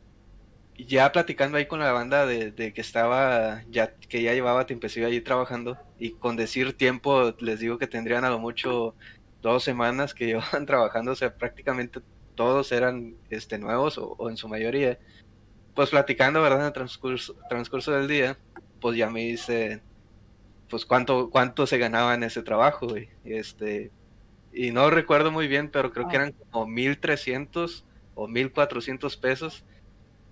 ya 0.87 1.11
platicando 1.13 1.59
ahí 1.59 1.67
con 1.67 1.81
la 1.81 1.93
banda 1.93 2.27
de, 2.27 2.53
de 2.53 2.73
que 2.73 2.81
estaba, 2.81 3.63
ya 3.71 3.95
que 3.97 4.23
ya 4.23 4.33
llevaba 4.35 4.67
tiempecillo 4.67 5.07
allí 5.07 5.21
trabajando, 5.21 5.79
y 5.99 6.13
con 6.13 6.37
decir 6.37 6.77
tiempo, 6.77 7.35
les 7.41 7.61
digo 7.61 7.79
que 7.79 7.87
tendrían 7.87 8.25
a 8.25 8.31
lo 8.31 8.39
mucho 8.39 8.95
dos 9.43 9.65
semanas 9.65 10.15
que 10.15 10.27
llevaban 10.27 10.67
trabajando, 10.67 11.13
o 11.13 11.17
sea, 11.17 11.35
prácticamente 11.37 12.01
todos 12.35 12.71
eran 12.73 13.17
este, 13.31 13.59
nuevos, 13.59 13.99
o, 13.99 14.15
o 14.19 14.31
en 14.31 14.37
su 14.37 14.49
mayoría. 14.49 14.99
Pues 15.75 15.91
platicando, 15.91 16.43
¿verdad? 16.43 16.61
En 16.61 16.67
el 16.67 16.73
transcurso, 16.73 17.37
transcurso 17.49 17.93
del 17.93 18.09
día, 18.09 18.39
pues 18.81 18.97
ya 18.97 19.11
me 19.11 19.21
dice, 19.21 19.83
pues 20.69 20.85
cuánto, 20.85 21.31
cuánto 21.31 21.67
se 21.67 21.79
ganaba 21.79 22.15
en 22.15 22.23
ese 22.25 22.43
trabajo, 22.43 22.89
güey. 22.89 23.09
Este, 23.25 23.91
y 24.53 24.71
no 24.71 24.91
recuerdo 24.91 25.31
muy 25.33 25.49
bien, 25.49 25.71
pero 25.71 25.93
creo 25.93 26.09
que 26.09 26.17
eran 26.17 26.33
como 26.51 26.67
1300 26.67 27.85
o 28.15 28.29
1400 28.29 29.17
pesos 29.17 29.65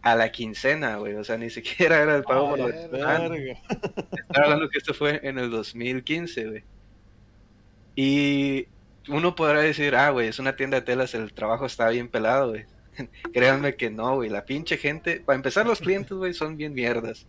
a 0.06 0.14
la 0.14 0.30
quincena, 0.30 0.98
güey. 0.98 1.14
O 1.14 1.24
sea, 1.24 1.36
ni 1.36 1.50
siquiera 1.50 2.00
era 2.00 2.14
el 2.14 2.22
pago 2.22 2.50
por 2.50 2.60
la. 2.60 2.68
Estoy 2.68 3.00
hablando 3.00 4.68
que 4.68 4.78
esto 4.78 4.94
fue 4.94 5.20
en 5.24 5.36
el 5.36 5.50
2015, 5.50 6.46
güey. 6.46 6.64
Y 7.96 8.68
uno 9.08 9.34
podrá 9.34 9.62
decir, 9.62 9.96
ah, 9.96 10.10
güey, 10.10 10.28
es 10.28 10.38
una 10.38 10.54
tienda 10.54 10.76
de 10.76 10.82
telas, 10.82 11.12
el 11.14 11.32
trabajo 11.32 11.66
está 11.66 11.88
bien 11.88 12.06
pelado, 12.06 12.50
güey. 12.50 12.66
Créanme 13.32 13.74
que 13.74 13.90
no, 13.90 14.14
güey. 14.14 14.30
La 14.30 14.44
pinche 14.44 14.76
gente, 14.76 15.24
para 15.26 15.34
empezar, 15.34 15.66
los 15.66 15.80
clientes, 15.80 16.12
güey, 16.12 16.32
son 16.34 16.56
bien 16.56 16.72
mierdas. 16.72 17.26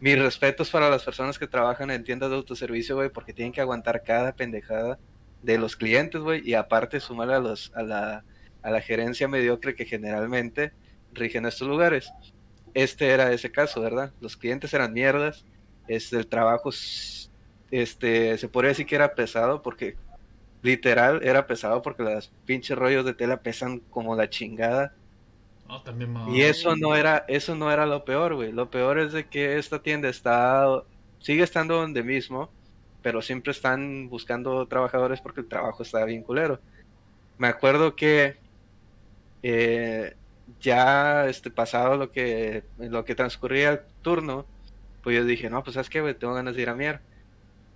Mis 0.00 0.18
respetos 0.18 0.70
para 0.70 0.88
las 0.88 1.04
personas 1.04 1.38
que 1.38 1.48
trabajan 1.48 1.90
en 1.90 2.02
tiendas 2.02 2.30
de 2.30 2.36
autoservicio, 2.36 2.96
güey, 2.96 3.10
porque 3.10 3.34
tienen 3.34 3.52
que 3.52 3.60
aguantar 3.60 4.02
cada 4.04 4.32
pendejada 4.34 4.98
de 5.42 5.58
los 5.58 5.76
clientes, 5.76 6.22
güey, 6.22 6.40
y 6.48 6.54
aparte 6.54 6.98
sumar 6.98 7.30
a, 7.30 7.40
los, 7.40 7.72
a, 7.74 7.82
la, 7.82 8.24
a 8.62 8.70
la 8.70 8.80
gerencia 8.80 9.28
mediocre 9.28 9.74
que 9.74 9.84
generalmente 9.84 10.72
rigen 11.18 11.46
estos 11.46 11.68
lugares. 11.68 12.10
Este 12.74 13.08
era 13.08 13.32
ese 13.32 13.50
caso, 13.50 13.80
¿verdad? 13.80 14.12
Los 14.20 14.36
clientes 14.36 14.72
eran 14.74 14.92
mierdas, 14.92 15.44
este, 15.88 16.16
el 16.16 16.26
trabajo, 16.26 16.70
este, 17.70 18.38
se 18.38 18.48
podría 18.48 18.70
decir 18.70 18.86
que 18.86 18.94
era 18.94 19.14
pesado 19.14 19.62
porque 19.62 19.96
literal 20.62 21.20
era 21.22 21.46
pesado 21.46 21.82
porque 21.82 22.02
las 22.02 22.28
pinches 22.44 22.76
rollos 22.76 23.04
de 23.04 23.14
tela 23.14 23.40
pesan 23.40 23.80
como 23.90 24.16
la 24.16 24.28
chingada. 24.28 24.94
No, 25.68 25.82
también. 25.82 26.14
Y 26.30 26.42
eso 26.42 26.76
no 26.76 26.96
era, 26.96 27.24
eso 27.28 27.54
no 27.54 27.70
era 27.70 27.84
lo 27.84 28.04
peor, 28.04 28.34
güey. 28.34 28.52
Lo 28.52 28.70
peor 28.70 28.98
es 28.98 29.12
de 29.12 29.26
que 29.26 29.58
esta 29.58 29.82
tienda 29.82 30.08
está, 30.08 30.66
sigue 31.20 31.42
estando 31.42 31.76
donde 31.76 32.02
mismo, 32.02 32.50
pero 33.02 33.20
siempre 33.20 33.52
están 33.52 34.08
buscando 34.08 34.66
trabajadores 34.66 35.20
porque 35.20 35.40
el 35.42 35.48
trabajo 35.48 35.82
está 35.82 36.04
bien 36.04 36.22
culero. 36.22 36.58
Me 37.36 37.48
acuerdo 37.48 37.94
que 37.94 38.36
eh, 39.42 40.16
ya 40.60 41.28
este 41.28 41.50
pasado 41.50 41.96
lo 41.96 42.10
que 42.12 42.64
lo 42.78 43.04
que 43.04 43.14
transcurría 43.14 43.70
el 43.70 43.80
turno, 44.02 44.46
pues 45.02 45.16
yo 45.16 45.24
dije, 45.24 45.50
no, 45.50 45.62
pues 45.62 45.74
sabes 45.74 45.90
qué, 45.90 46.14
tengo 46.14 46.34
ganas 46.34 46.56
de 46.56 46.62
ir 46.62 46.68
a 46.68 46.74
miar. 46.74 47.00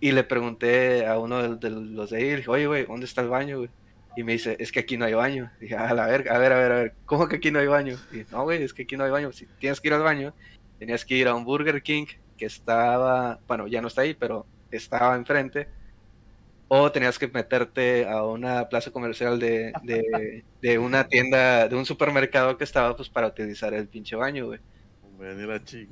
Y 0.00 0.12
le 0.12 0.24
pregunté 0.24 1.06
a 1.06 1.18
uno 1.18 1.56
de, 1.56 1.56
de 1.56 1.70
los 1.70 2.10
de 2.10 2.18
ahí, 2.18 2.36
dije, 2.36 2.50
oye, 2.50 2.66
güey, 2.66 2.86
¿dónde 2.86 3.06
está 3.06 3.22
el 3.22 3.28
baño? 3.28 3.68
Y 4.16 4.24
me 4.24 4.32
dice, 4.32 4.56
es 4.58 4.72
que 4.72 4.80
aquí 4.80 4.96
no 4.96 5.04
hay 5.04 5.14
baño. 5.14 5.50
dije, 5.60 5.76
a 5.76 5.94
la 5.94 6.06
verga, 6.06 6.34
a 6.34 6.38
ver, 6.38 6.52
a 6.52 6.58
ver, 6.58 6.72
a 6.72 6.76
ver, 6.76 6.94
¿cómo 7.06 7.28
que 7.28 7.36
aquí 7.36 7.50
no 7.50 7.60
hay 7.60 7.66
baño? 7.66 7.96
Y 8.10 8.16
dije, 8.18 8.30
no, 8.32 8.42
güey, 8.42 8.62
es 8.62 8.74
que 8.74 8.82
aquí 8.82 8.96
no 8.96 9.04
hay 9.04 9.10
baño. 9.10 9.32
Si 9.32 9.46
tienes 9.58 9.80
que 9.80 9.88
ir 9.88 9.94
al 9.94 10.02
baño, 10.02 10.34
tenías 10.78 11.04
que 11.04 11.14
ir 11.16 11.28
a 11.28 11.34
un 11.34 11.44
Burger 11.44 11.82
King 11.82 12.06
que 12.36 12.46
estaba, 12.46 13.40
bueno, 13.46 13.66
ya 13.68 13.80
no 13.80 13.88
está 13.88 14.02
ahí, 14.02 14.14
pero 14.14 14.46
estaba 14.70 15.16
enfrente. 15.16 15.68
O 16.74 16.90
tenías 16.90 17.18
que 17.18 17.28
meterte 17.28 18.08
a 18.08 18.24
una 18.24 18.66
plaza 18.70 18.90
comercial 18.90 19.38
de, 19.38 19.74
de, 19.82 20.42
de 20.62 20.78
una 20.78 21.06
tienda, 21.06 21.68
de 21.68 21.76
un 21.76 21.84
supermercado 21.84 22.56
que 22.56 22.64
estaba, 22.64 22.96
pues, 22.96 23.10
para 23.10 23.26
utilizar 23.26 23.74
el 23.74 23.88
pinche 23.88 24.16
baño, 24.16 24.46
güey. 24.46 24.58
Este, 25.20 25.86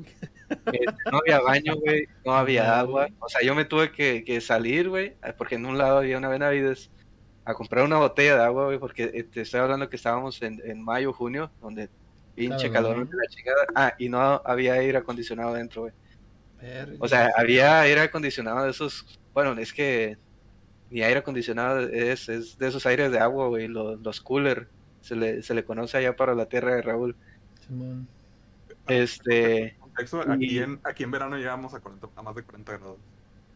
no 1.13 1.19
había 1.19 1.41
baño, 1.41 1.75
güey, 1.77 2.07
no 2.25 2.33
había 2.33 2.81
agua. 2.81 3.09
O 3.19 3.29
sea, 3.29 3.43
yo 3.43 3.55
me 3.55 3.67
tuve 3.67 3.93
que, 3.93 4.25
que 4.25 4.41
salir, 4.41 4.89
güey, 4.89 5.17
porque 5.37 5.57
en 5.57 5.67
un 5.67 5.77
lado 5.77 5.99
había 5.99 6.17
una 6.17 6.31
Benavides 6.31 6.91
a 7.45 7.53
comprar 7.53 7.85
una 7.85 7.99
botella 7.99 8.37
de 8.37 8.43
agua, 8.43 8.65
güey, 8.65 8.79
porque 8.79 9.11
eh, 9.13 9.25
te 9.25 9.43
estoy 9.43 9.61
hablando 9.61 9.91
que 9.91 9.97
estábamos 9.97 10.41
en, 10.41 10.63
en 10.65 10.83
mayo, 10.83 11.13
junio, 11.13 11.51
donde 11.61 11.91
pinche 12.35 12.71
Claro, 12.71 12.89
calor 12.89 13.09
la 13.13 13.29
chingada. 13.29 13.67
Ah, 13.75 13.95
y 13.99 14.09
no 14.09 14.41
había 14.47 14.73
aire 14.73 14.97
acondicionado 14.97 15.53
dentro, 15.53 15.83
güey. 15.83 15.93
O 17.01 17.07
sea, 17.07 17.31
había 17.37 17.83
aire 17.83 18.01
acondicionado 18.01 18.65
de 18.65 18.71
esos, 18.71 19.21
bueno, 19.35 19.53
es 19.61 19.75
que 19.75 20.17
ni 20.91 21.03
aire 21.03 21.21
acondicionado 21.21 21.81
es, 21.89 22.29
es 22.29 22.59
de 22.59 22.69
esos 22.69 22.85
aires 22.87 23.11
de 23.13 23.19
agua, 23.21 23.49
güey, 23.49 23.69
los, 23.69 24.01
los 24.01 24.21
cooler, 24.21 24.69
se 25.01 25.15
le, 25.17 25.43
se 25.43 25.55
le 25.55 25.65
conoce 25.65 25.97
allá 25.99 26.17
para 26.17 26.35
la 26.35 26.47
tierra 26.47 26.75
de 26.75 26.83
Raúl. 26.83 27.17
Simón. 27.67 28.07
Este, 28.89 29.77
Contexto, 29.79 30.23
Y- 30.27 30.31
aquí, 30.33 30.59
en, 30.59 30.81
aquí 30.85 31.03
en 31.05 31.11
verano 31.11 31.37
llegamos 31.37 31.75
a, 31.75 31.81
40 31.81 32.09
a 32.17 32.23
más 32.23 32.35
de 32.35 32.43
40 32.43 32.77
grados. 32.79 32.99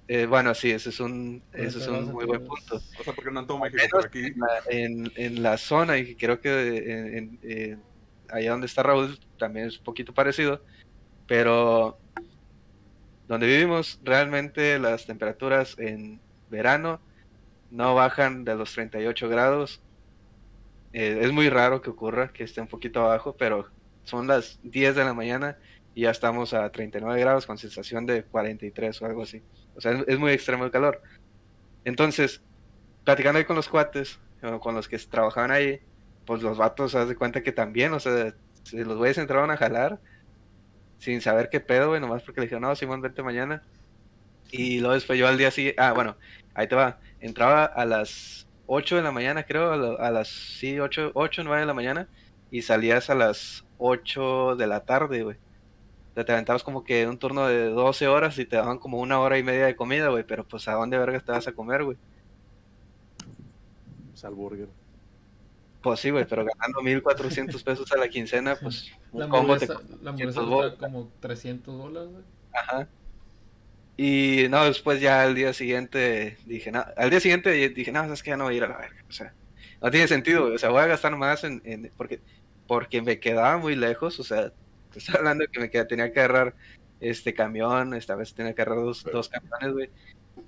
eh, 0.06 0.26
bueno, 0.26 0.54
sí, 0.54 0.70
ese 0.70 0.90
es 0.90 1.00
un, 1.00 1.42
ese 1.52 1.78
es 1.78 1.88
un 1.88 2.12
muy 2.12 2.24
buen 2.24 2.46
punto. 2.46 2.76
O 2.76 3.02
sea, 3.02 3.12
porque 3.14 3.30
no 3.30 3.40
en 3.40 3.46
todo 3.46 3.58
México, 3.58 3.82
pero 3.90 4.04
aquí... 4.06 4.20
en, 4.26 4.38
la, 4.38 4.48
en- 4.70 5.12
en 5.16 5.42
la 5.42 5.56
zona, 5.58 5.98
y 5.98 6.14
creo 6.14 6.40
que 6.40 6.76
en, 6.76 7.16
en- 7.16 7.38
en- 7.42 7.82
allá 8.30 8.52
donde 8.52 8.66
está 8.66 8.82
Raúl 8.82 9.18
también 9.38 9.66
es 9.68 9.78
un 9.78 9.84
poquito 9.84 10.14
parecido, 10.14 10.62
pero 11.26 11.98
donde 13.26 13.46
vivimos 13.46 13.98
realmente 14.04 14.78
las 14.78 15.06
temperaturas 15.06 15.76
en 15.78 16.20
verano 16.50 17.00
no 17.70 17.94
bajan 17.94 18.44
de 18.44 18.54
los 18.54 18.72
38 18.72 19.28
grados. 19.28 19.82
Eh, 20.92 21.18
es 21.22 21.32
muy 21.32 21.48
raro 21.48 21.82
que 21.82 21.90
ocurra 21.90 22.32
que 22.32 22.44
esté 22.44 22.60
un 22.60 22.68
poquito 22.68 23.00
abajo, 23.00 23.36
pero 23.36 23.68
son 24.04 24.26
las 24.26 24.60
10 24.62 24.94
de 24.94 25.04
la 25.04 25.14
mañana 25.14 25.58
y 25.94 26.02
ya 26.02 26.10
estamos 26.10 26.54
a 26.54 26.70
39 26.70 27.20
grados 27.20 27.46
con 27.46 27.58
sensación 27.58 28.06
de 28.06 28.24
43 28.24 29.02
o 29.02 29.06
algo 29.06 29.22
así. 29.22 29.42
O 29.76 29.80
sea, 29.80 29.92
es, 30.06 30.18
muy 30.18 30.32
extremo 30.32 30.64
el 30.64 30.70
calor. 30.70 31.02
Entonces, 31.84 32.42
platicando 33.04 33.38
ahí 33.38 33.44
con 33.44 33.56
los 33.56 33.68
cuates, 33.68 34.18
con 34.60 34.74
los 34.74 34.88
que 34.88 34.98
trabajaban 34.98 35.50
ahí, 35.50 35.80
pues 36.26 36.42
los 36.42 36.58
vatos, 36.58 36.94
haz 36.94 37.08
de 37.08 37.16
cuenta 37.16 37.42
que 37.42 37.52
también, 37.52 37.92
o 37.92 38.00
sea, 38.00 38.34
los 38.72 38.96
güeyes 38.96 39.18
entraron 39.18 39.50
a 39.50 39.56
jalar 39.56 40.00
sin 40.98 41.20
saber 41.20 41.50
qué 41.50 41.60
pedo, 41.60 41.88
güey, 41.88 42.00
nomás 42.00 42.22
porque 42.22 42.40
le 42.40 42.46
dijeron, 42.46 42.62
no, 42.62 42.74
Simón, 42.74 43.00
vente 43.00 43.22
mañana. 43.22 43.62
Y 44.50 44.80
luego 44.80 44.94
después 44.94 45.18
yo 45.18 45.28
al 45.28 45.38
día 45.38 45.50
siguiente, 45.50 45.80
ah, 45.80 45.92
bueno, 45.92 46.16
ahí 46.54 46.66
te 46.66 46.74
va, 46.74 46.98
entraba 47.26 47.64
a 47.64 47.84
las 47.84 48.46
8 48.66 48.96
de 48.96 49.02
la 49.02 49.12
mañana, 49.12 49.44
creo, 49.44 49.72
a, 49.72 49.76
la- 49.76 49.94
a 49.94 50.10
las, 50.10 50.28
sí, 50.28 50.78
8, 50.80 51.12
8, 51.14 51.42
9 51.44 51.60
de 51.60 51.66
la 51.66 51.74
mañana, 51.74 52.08
y 52.50 52.62
salías 52.62 53.10
a 53.10 53.14
las 53.14 53.64
8 53.78 54.56
de 54.56 54.66
la 54.66 54.80
tarde, 54.84 55.22
güey. 55.22 55.36
O 56.12 56.14
sea, 56.14 56.24
te 56.24 56.32
aventabas 56.32 56.62
como 56.62 56.84
que 56.84 57.06
un 57.08 57.18
turno 57.18 57.46
de 57.48 57.70
12 57.70 58.06
horas 58.08 58.38
y 58.38 58.44
te 58.46 58.56
daban 58.56 58.78
como 58.78 59.00
una 59.00 59.18
hora 59.20 59.36
y 59.38 59.42
media 59.42 59.66
de 59.66 59.74
comida, 59.76 60.08
güey, 60.08 60.24
pero 60.24 60.44
pues 60.46 60.68
a 60.68 60.74
dónde 60.74 60.96
vergas 60.98 61.24
te 61.24 61.32
vas 61.32 61.48
a 61.48 61.52
comer, 61.52 61.82
güey. 61.84 61.96
Pues 64.10 64.24
al 64.24 64.34
burger. 64.34 64.68
Pues 65.82 66.00
sí, 66.00 66.10
güey, 66.10 66.24
pero 66.26 66.44
ganando 66.44 66.80
1400 66.82 67.62
pesos 67.62 67.90
a 67.92 67.96
la 67.98 68.08
quincena, 68.08 68.56
pues 68.56 68.90
La 69.12 69.26
un 69.26 69.30
combo 69.30 69.56
te 69.58 69.64
hamburguesa, 69.66 69.74
la 70.02 70.10
hamburguesa 70.10 70.12
500 70.12 70.34
costaba 70.36 70.56
bolas. 70.56 70.74
como 70.78 71.08
300 71.20 71.76
dólares, 71.78 72.10
güey. 72.10 72.24
Ajá. 72.54 72.88
Y 73.96 74.46
no, 74.50 74.64
después 74.64 75.00
ya 75.00 75.22
al 75.22 75.34
día 75.34 75.52
siguiente 75.52 76.36
dije, 76.46 76.72
no, 76.72 76.84
al 76.96 77.10
día 77.10 77.20
siguiente 77.20 77.50
dije, 77.70 77.92
no, 77.92 78.12
es 78.12 78.22
que 78.22 78.30
ya 78.30 78.36
no 78.36 78.44
voy 78.44 78.54
a 78.54 78.56
ir 78.56 78.64
a 78.64 78.68
la 78.68 78.78
verga. 78.78 79.04
O 79.08 79.12
sea, 79.12 79.32
no 79.80 79.90
tiene 79.90 80.08
sentido, 80.08 80.46
O 80.52 80.58
sea, 80.58 80.70
voy 80.70 80.82
a 80.82 80.86
gastar 80.86 81.16
más 81.16 81.44
en, 81.44 81.92
porque, 81.96 82.20
porque 82.66 83.02
me 83.02 83.20
quedaba 83.20 83.56
muy 83.58 83.76
lejos. 83.76 84.18
O 84.18 84.24
sea, 84.24 84.50
te 84.90 84.98
estoy 84.98 85.14
hablando 85.16 85.44
que 85.50 85.60
me 85.60 85.70
queda, 85.70 85.86
tenía 85.86 86.12
que 86.12 86.20
agarrar 86.20 86.54
este 87.00 87.34
camión, 87.34 87.94
esta 87.94 88.14
vez 88.16 88.34
tenía 88.34 88.54
que 88.54 88.62
agarrar 88.62 88.84
dos, 88.84 89.04
dos 89.04 89.28
camiones, 89.28 89.72
güey. 89.72 89.90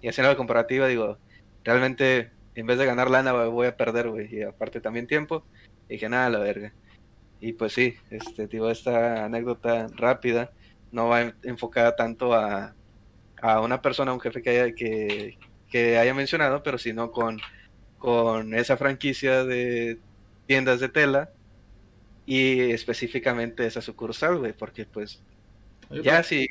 Y 0.02 0.08
haciendo 0.08 0.30
la 0.30 0.36
comparativa, 0.36 0.88
digo, 0.88 1.18
realmente 1.64 2.30
en 2.56 2.66
vez 2.66 2.78
de 2.78 2.86
ganar 2.86 3.10
lana, 3.10 3.32
güey, 3.32 3.48
voy 3.50 3.66
a 3.68 3.76
perder, 3.76 4.08
güey. 4.08 4.34
Y 4.34 4.42
aparte 4.42 4.80
también 4.80 5.06
tiempo. 5.06 5.44
Dije, 5.88 6.08
nada, 6.08 6.30
la 6.30 6.38
verga. 6.40 6.72
Y 7.40 7.52
pues 7.52 7.74
sí, 7.74 7.94
este, 8.10 8.46
digo, 8.48 8.70
esta 8.70 9.24
anécdota 9.26 9.88
rápida 9.94 10.50
no 10.90 11.08
va 11.08 11.22
en- 11.22 11.34
enfocada 11.42 11.94
tanto 11.94 12.32
a, 12.34 12.74
a 13.46 13.60
una 13.60 13.80
persona, 13.82 14.10
a 14.10 14.14
un 14.14 14.20
jefe 14.20 14.42
que 14.42 14.50
haya, 14.50 14.74
que, 14.74 15.38
que 15.68 15.98
haya 15.98 16.14
mencionado, 16.14 16.62
pero 16.62 16.78
sino 16.78 17.12
con, 17.12 17.38
con 17.98 18.54
esa 18.54 18.76
franquicia 18.76 19.44
de 19.44 19.98
tiendas 20.46 20.80
de 20.80 20.88
tela 20.88 21.30
y 22.24 22.72
específicamente 22.72 23.66
esa 23.66 23.80
sucursal, 23.80 24.38
güey, 24.38 24.52
porque 24.52 24.84
pues 24.84 25.22
Oye, 25.90 26.02
ya 26.02 26.16
pues, 26.16 26.26
si, 26.26 26.46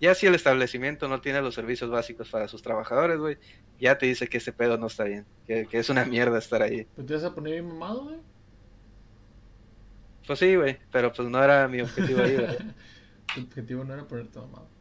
ya 0.00 0.14
si 0.14 0.26
el 0.26 0.34
establecimiento 0.34 1.08
no 1.08 1.20
tiene 1.20 1.40
los 1.40 1.54
servicios 1.54 1.90
básicos 1.90 2.28
para 2.30 2.48
sus 2.48 2.62
trabajadores, 2.62 3.18
güey, 3.18 3.38
ya 3.78 3.98
te 3.98 4.06
dice 4.06 4.28
que 4.28 4.38
ese 4.38 4.52
pedo 4.52 4.76
no 4.76 4.88
está 4.88 5.04
bien, 5.04 5.26
que, 5.46 5.66
que 5.66 5.78
es 5.78 5.88
una 5.88 6.04
mierda 6.04 6.38
estar 6.38 6.62
ahí. 6.62 6.86
pues 6.94 7.06
te 7.06 7.14
vas 7.14 7.24
a 7.24 7.34
poner 7.34 7.54
bien 7.54 7.66
mamado, 7.68 8.04
güey. 8.04 8.16
Pues 10.26 10.38
sí, 10.38 10.56
güey, 10.56 10.78
pero 10.90 11.12
pues 11.12 11.28
no 11.28 11.42
era 11.42 11.68
mi 11.68 11.80
objetivo 11.80 12.22
ahí, 12.22 12.36
güey. 12.36 12.56
Tu 13.34 13.40
objetivo 13.40 13.84
no 13.84 13.94
era 13.94 14.06
ponerte 14.06 14.38
mamado. 14.38 14.73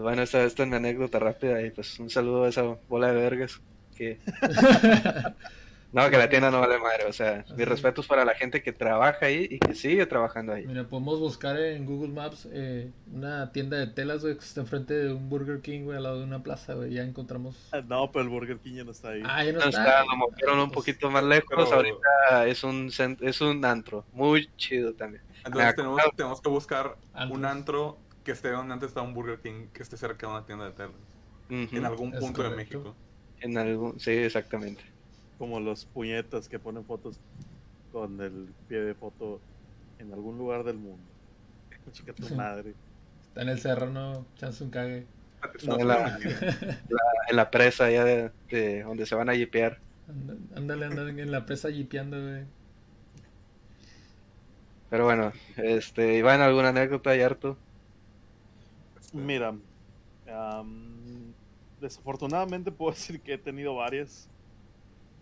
Pues 0.00 0.14
bueno, 0.14 0.22
esta, 0.22 0.42
esta 0.44 0.62
es 0.62 0.68
mi 0.70 0.76
anécdota 0.76 1.18
rápida 1.18 1.60
y 1.60 1.70
pues 1.72 1.98
un 2.00 2.08
saludo 2.08 2.44
a 2.44 2.48
esa 2.48 2.62
bola 2.88 3.08
de 3.12 3.20
vergas 3.20 3.60
que 3.94 4.18
No, 5.92 6.08
que 6.08 6.16
la 6.16 6.30
tienda 6.30 6.50
no 6.52 6.60
vale 6.60 6.78
madre, 6.78 7.04
o 7.06 7.12
sea, 7.12 7.38
mis 7.48 7.50
Así. 7.52 7.64
respetos 7.64 8.06
para 8.06 8.24
la 8.24 8.34
gente 8.34 8.62
que 8.62 8.72
trabaja 8.72 9.26
ahí 9.26 9.46
y 9.50 9.58
que 9.58 9.74
sigue 9.74 10.06
trabajando 10.06 10.52
ahí. 10.52 10.64
Mira, 10.64 10.84
podemos 10.84 11.18
buscar 11.18 11.58
en 11.58 11.84
Google 11.84 12.12
Maps 12.14 12.48
eh, 12.52 12.90
una 13.12 13.50
tienda 13.52 13.76
de 13.76 13.88
telas, 13.88 14.22
güey, 14.22 14.34
que 14.38 14.44
está 14.44 14.60
enfrente 14.60 14.94
de 14.94 15.12
un 15.12 15.28
Burger 15.28 15.60
King, 15.60 15.82
güey, 15.82 15.96
al 15.96 16.04
lado 16.04 16.18
de 16.20 16.24
una 16.24 16.44
plaza, 16.44 16.74
güey. 16.74 16.94
Ya 16.94 17.02
encontramos. 17.02 17.56
Ah, 17.72 17.82
No, 17.86 18.10
pero 18.12 18.22
el 18.22 18.28
Burger 18.30 18.58
King 18.58 18.74
ya 18.76 18.84
no 18.84 18.92
está 18.92 19.08
ahí. 19.10 19.22
Ah, 19.26 19.44
ya 19.44 19.52
no 19.52 19.58
No 19.58 19.64
está. 19.68 19.82
está, 19.84 20.04
lo 20.04 20.16
movieron 20.16 20.60
un 20.60 20.70
Pues, 20.70 20.76
poquito 20.76 21.10
más 21.10 21.24
lejos, 21.24 21.48
pero- 21.50 21.74
ahorita 21.74 22.46
es 22.46 22.62
un 22.64 22.90
es 23.20 23.40
un 23.40 23.64
antro, 23.64 24.04
muy 24.12 24.48
chido 24.56 24.94
también. 24.94 25.24
Entonces 25.44 25.74
tenemos, 25.74 26.00
tenemos 26.16 26.40
que 26.40 26.48
buscar 26.50 26.96
Antros. 27.14 27.36
un 27.38 27.44
antro 27.44 27.98
que 28.30 28.34
esté 28.34 28.50
donde 28.52 28.72
antes 28.74 28.88
estaba 28.90 29.04
un 29.06 29.12
Burger 29.12 29.40
King, 29.40 29.66
que 29.72 29.82
esté 29.82 29.96
cerca 29.96 30.26
de 30.28 30.32
una 30.32 30.46
tienda 30.46 30.66
de 30.66 30.70
telas. 30.70 30.92
En 31.48 31.84
algún 31.84 32.14
Es 32.14 32.20
punto 32.20 32.42
de. 32.44 32.50
México. 32.50 32.94
en 33.40 33.58
algún, 33.58 33.98
sí, 33.98 34.12
exactamente. 34.12 34.84
Como 35.36 35.58
los 35.58 35.84
puñetas 35.84 36.48
que 36.48 36.60
ponen 36.60 36.84
fotos 36.84 37.18
con 37.90 38.20
el 38.20 38.54
pie 38.68 38.80
de 38.82 38.94
foto 38.94 39.40
en 39.98 40.12
algún 40.12 40.38
lugar 40.38 40.62
del 40.62 40.76
mundo. 40.76 41.02
Chica 41.92 42.12
tu 42.12 42.32
madre. 42.36 42.74
Está 43.26 43.42
en 43.42 43.48
el 43.48 43.58
cerro, 43.58 43.90
no, 43.90 44.24
chance 44.36 44.62
un 44.62 44.70
cague. 44.70 45.06
en, 45.62 45.88
la, 45.88 46.18
la- 46.18 46.18
en 47.30 47.36
la 47.36 47.50
presa 47.50 47.86
allá 47.86 48.04
de, 48.04 48.30
de 48.48 48.82
donde 48.84 49.06
se 49.06 49.16
van 49.16 49.28
a 49.28 49.34
jipear. 49.34 49.78
Ándale, 50.54 50.86
ándale 50.86 51.20
en 51.22 51.32
la 51.32 51.46
presa 51.46 51.70
jipeando, 51.72 52.20
güey. 52.20 52.44
Pero 54.88 55.04
bueno, 55.04 55.32
este, 55.56 56.16
Iván, 56.18 56.40
¿alguna 56.40 56.68
anécdota, 56.70 57.14
Yarto? 57.16 57.56
Mira, 59.12 59.54
am, 60.32 61.32
desafortunadamente 61.80 62.70
puedo 62.70 62.92
decir 62.94 63.20
que 63.20 63.34
he 63.34 63.38
tenido 63.38 63.74
varias. 63.74 64.28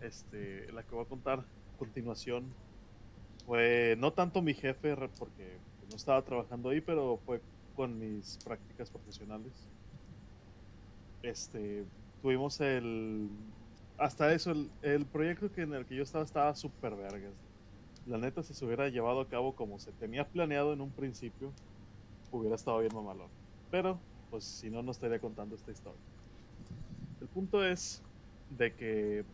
Este, 0.01 0.71
la 0.71 0.83
que 0.83 0.95
voy 0.95 1.03
a 1.03 1.07
contar 1.09 1.39
a 1.39 1.77
continuación 1.77 2.45
fue 3.45 3.95
no 3.97 4.13
tanto 4.13 4.41
mi 4.41 4.53
jefe, 4.53 4.95
porque 5.17 5.57
no 5.89 5.95
estaba 5.95 6.21
trabajando 6.21 6.69
ahí, 6.69 6.81
pero 6.81 7.19
fue 7.25 7.41
con 7.75 7.97
mis 7.97 8.37
prácticas 8.43 8.89
profesionales. 8.89 9.51
Este, 11.23 11.85
tuvimos 12.21 12.61
el. 12.61 13.29
Hasta 13.97 14.33
eso, 14.33 14.51
el, 14.51 14.69
el 14.81 15.05
proyecto 15.05 15.51
que 15.51 15.63
en 15.63 15.73
el 15.73 15.85
que 15.85 15.95
yo 15.95 16.03
estaba 16.03 16.23
estaba 16.23 16.55
súper 16.55 16.95
vergas. 16.95 17.33
La 18.05 18.17
neta, 18.17 18.43
si 18.43 18.53
se 18.53 18.65
hubiera 18.65 18.87
llevado 18.87 19.19
a 19.21 19.27
cabo 19.27 19.55
como 19.55 19.77
se 19.79 19.91
tenía 19.91 20.25
planeado 20.25 20.71
en 20.71 20.79
un 20.79 20.89
principio, 20.89 21.51
hubiera 22.31 22.55
estado 22.55 22.79
bien 22.79 22.93
mamalón. 22.95 23.38
Pero, 23.71 23.99
pues 24.29 24.43
si 24.43 24.69
no, 24.69 24.81
no 24.81 24.91
estaría 24.91 25.19
contando 25.19 25.55
esta 25.55 25.71
historia. 25.71 25.99
El 27.21 27.27
punto 27.27 27.63
es 27.63 28.01
de 28.57 28.73
que 28.73 29.25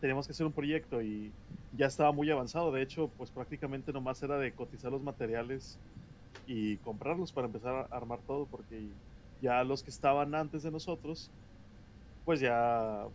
teníamos 0.00 0.26
que 0.26 0.32
hacer 0.32 0.46
un 0.46 0.52
proyecto 0.52 1.02
y 1.02 1.32
ya 1.76 1.86
estaba 1.86 2.12
muy 2.12 2.30
avanzado. 2.30 2.70
De 2.72 2.82
hecho, 2.82 3.10
pues 3.16 3.30
prácticamente 3.30 3.92
nomás 3.92 4.22
era 4.22 4.38
de 4.38 4.52
cotizar 4.52 4.92
los 4.92 5.02
materiales 5.02 5.78
y 6.46 6.76
comprarlos 6.78 7.32
para 7.32 7.46
empezar 7.46 7.88
a 7.90 7.96
armar 7.96 8.20
todo, 8.26 8.46
porque 8.46 8.88
ya 9.40 9.64
los 9.64 9.82
que 9.82 9.90
estaban 9.90 10.34
antes 10.34 10.62
de 10.62 10.70
nosotros, 10.70 11.30
pues 12.24 12.40
ya, 12.40 13.06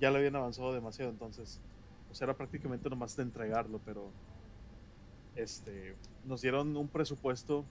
ya 0.00 0.10
le 0.10 0.18
habían 0.18 0.36
avanzado 0.36 0.72
demasiado. 0.72 1.10
Entonces, 1.10 1.60
pues 2.08 2.20
era 2.22 2.34
prácticamente 2.34 2.88
nomás 2.88 3.16
de 3.16 3.22
entregarlo, 3.22 3.80
pero 3.84 4.08
este, 5.36 5.94
nos 6.24 6.42
dieron 6.42 6.76
un 6.76 6.88
presupuesto 6.88 7.64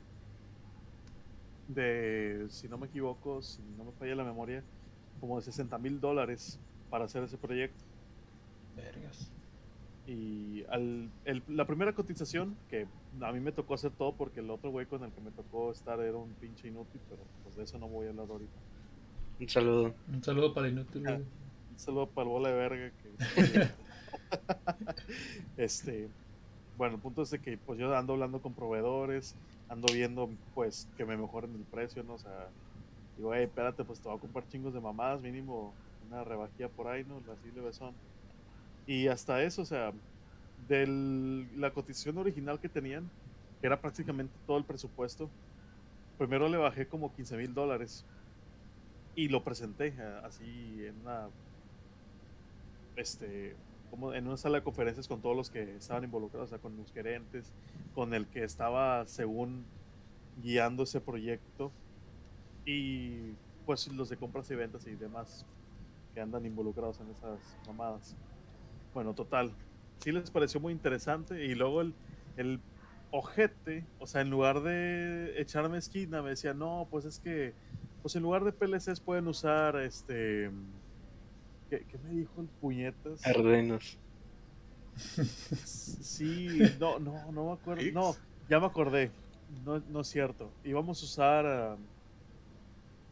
de, 1.67 2.45
si 2.49 2.67
no 2.67 2.77
me 2.77 2.87
equivoco, 2.87 3.41
si 3.41 3.61
no 3.77 3.85
me 3.85 3.91
falla 3.93 4.15
la 4.15 4.23
memoria, 4.23 4.63
como 5.19 5.37
de 5.37 5.43
60 5.43 5.77
mil 5.77 5.99
dólares 5.99 6.59
para 6.89 7.05
hacer 7.05 7.23
ese 7.23 7.37
proyecto. 7.37 7.83
Vergas. 8.75 9.31
Y 10.05 10.63
al, 10.69 11.09
el- 11.25 11.43
la 11.47 11.65
primera 11.65 11.93
cotización, 11.93 12.55
que 12.69 12.87
a 13.21 13.31
mí 13.31 13.39
me 13.39 13.51
tocó 13.51 13.73
hacer 13.73 13.91
todo 13.91 14.13
porque 14.13 14.41
el 14.41 14.49
otro 14.49 14.69
güey 14.71 14.85
con 14.85 15.03
el 15.03 15.11
que 15.11 15.21
me 15.21 15.31
tocó 15.31 15.71
estar 15.71 15.99
era 16.01 16.17
un 16.17 16.33
pinche 16.33 16.67
inútil, 16.67 16.99
pero 17.09 17.21
pues 17.43 17.55
de 17.55 17.63
eso 17.63 17.77
no 17.77 17.87
voy 17.87 18.07
a 18.07 18.09
hablar 18.09 18.27
ahorita. 18.29 18.51
Un 19.39 19.49
saludo. 19.49 19.93
Un 20.11 20.23
saludo 20.23 20.53
para 20.53 20.67
el 20.67 20.73
inútil. 20.73 21.07
Un 21.07 21.79
saludo 21.79 22.07
para 22.07 22.25
el 22.27 22.31
bola 22.33 22.49
de 22.49 22.55
verga 22.55 22.91
que... 23.01 23.67
este, 25.57 26.09
bueno, 26.77 26.95
el 26.95 27.01
punto 27.01 27.21
es 27.21 27.31
de 27.31 27.39
que 27.39 27.57
pues 27.57 27.79
yo 27.79 27.95
ando 27.95 28.13
hablando 28.13 28.41
con 28.41 28.53
proveedores, 28.53 29.35
ando 29.69 29.91
viendo 29.93 30.29
pues 30.53 30.87
que 30.97 31.05
me 31.05 31.17
mejoren 31.17 31.53
el 31.55 31.63
precio, 31.63 32.03
¿no? 32.03 32.13
O 32.13 32.19
sea, 32.19 32.47
digo, 33.17 33.33
hey, 33.33 33.43
espérate, 33.45 33.83
pues 33.83 33.99
te 33.99 34.07
voy 34.07 34.17
a 34.17 34.21
comprar 34.21 34.47
chingos 34.47 34.73
de 34.73 34.79
mamadas, 34.79 35.21
mínimo 35.21 35.73
una 36.07 36.23
rebajía 36.23 36.69
por 36.69 36.87
ahí, 36.87 37.03
¿no? 37.05 37.17
Así 37.31 37.51
le 37.53 37.61
besón. 37.61 37.93
Y 38.85 39.07
hasta 39.07 39.41
eso, 39.43 39.61
o 39.61 39.65
sea, 39.65 39.93
de 40.67 41.47
la 41.55 41.71
cotización 41.71 42.17
original 42.17 42.59
que 42.59 42.69
tenían, 42.69 43.09
que 43.61 43.67
era 43.67 43.79
prácticamente 43.79 44.33
todo 44.45 44.57
el 44.57 44.65
presupuesto, 44.65 45.29
primero 46.17 46.47
le 46.49 46.57
bajé 46.57 46.87
como 46.87 47.13
15 47.13 47.37
mil 47.37 47.53
dólares 47.53 48.05
y 49.15 49.29
lo 49.29 49.43
presenté 49.43 49.93
así 50.23 50.85
en 50.85 50.95
una 51.01 51.27
este 52.95 53.55
como 53.93 54.11
en 54.11 54.25
una 54.25 54.37
sala 54.37 54.57
de 54.57 54.63
conferencias 54.63 55.07
con 55.07 55.21
todos 55.21 55.35
los 55.35 55.51
que 55.51 55.75
estaban 55.75 56.03
involucrados, 56.03 56.47
o 56.47 56.49
sea, 56.49 56.57
con 56.57 56.75
los 56.75 56.91
gerentes, 56.91 57.53
con 57.93 58.15
el 58.15 58.25
que 58.25 58.43
estaba 58.43 59.05
según 59.05 59.65
guiando 60.41 60.81
ese 60.81 60.99
proyecto 60.99 61.71
y 62.65 63.35
pues 63.67 63.87
los 63.89 64.09
de 64.09 64.17
compras 64.17 64.49
y 64.49 64.55
ventas 64.55 64.87
y 64.87 64.95
demás 64.95 65.45
que 66.11 66.21
andan 66.21 66.43
involucrados 66.43 66.99
en 67.01 67.11
esas 67.11 67.37
mamadas. 67.67 68.15
Bueno, 68.95 69.13
total, 69.13 69.51
sí 69.99 70.11
les 70.11 70.31
pareció 70.31 70.59
muy 70.59 70.73
interesante 70.73 71.45
y 71.45 71.53
luego 71.53 71.81
el, 71.81 71.93
el 72.35 72.59
ojete, 73.11 73.85
o 73.99 74.07
sea, 74.07 74.21
en 74.21 74.31
lugar 74.31 74.63
de 74.63 75.39
echarme 75.39 75.77
esquina, 75.77 76.23
me 76.23 76.31
decía, 76.31 76.55
no, 76.55 76.87
pues 76.89 77.05
es 77.05 77.19
que, 77.19 77.53
pues 78.01 78.15
en 78.15 78.23
lugar 78.23 78.43
de 78.43 78.53
PLCs 78.53 78.99
pueden 79.01 79.27
usar, 79.27 79.75
este, 79.75 80.49
¿qué, 81.77 81.85
qué 81.85 81.97
me 81.99 82.09
dijo 82.11 82.41
el 82.41 82.47
puñetas? 82.47 83.25
Arduinos. 83.25 83.97
Sí, 85.65 86.47
no, 86.79 86.99
no, 86.99 87.31
no 87.31 87.45
me 87.47 87.51
acuerdo, 87.53 87.81
no, 87.91 88.15
ya 88.47 88.59
me 88.59 88.67
acordé, 88.67 89.09
no, 89.65 89.79
no 89.89 90.01
es 90.01 90.07
cierto, 90.07 90.51
íbamos 90.63 91.01
a 91.01 91.05
usar, 91.05 91.45
ah, 91.47 91.77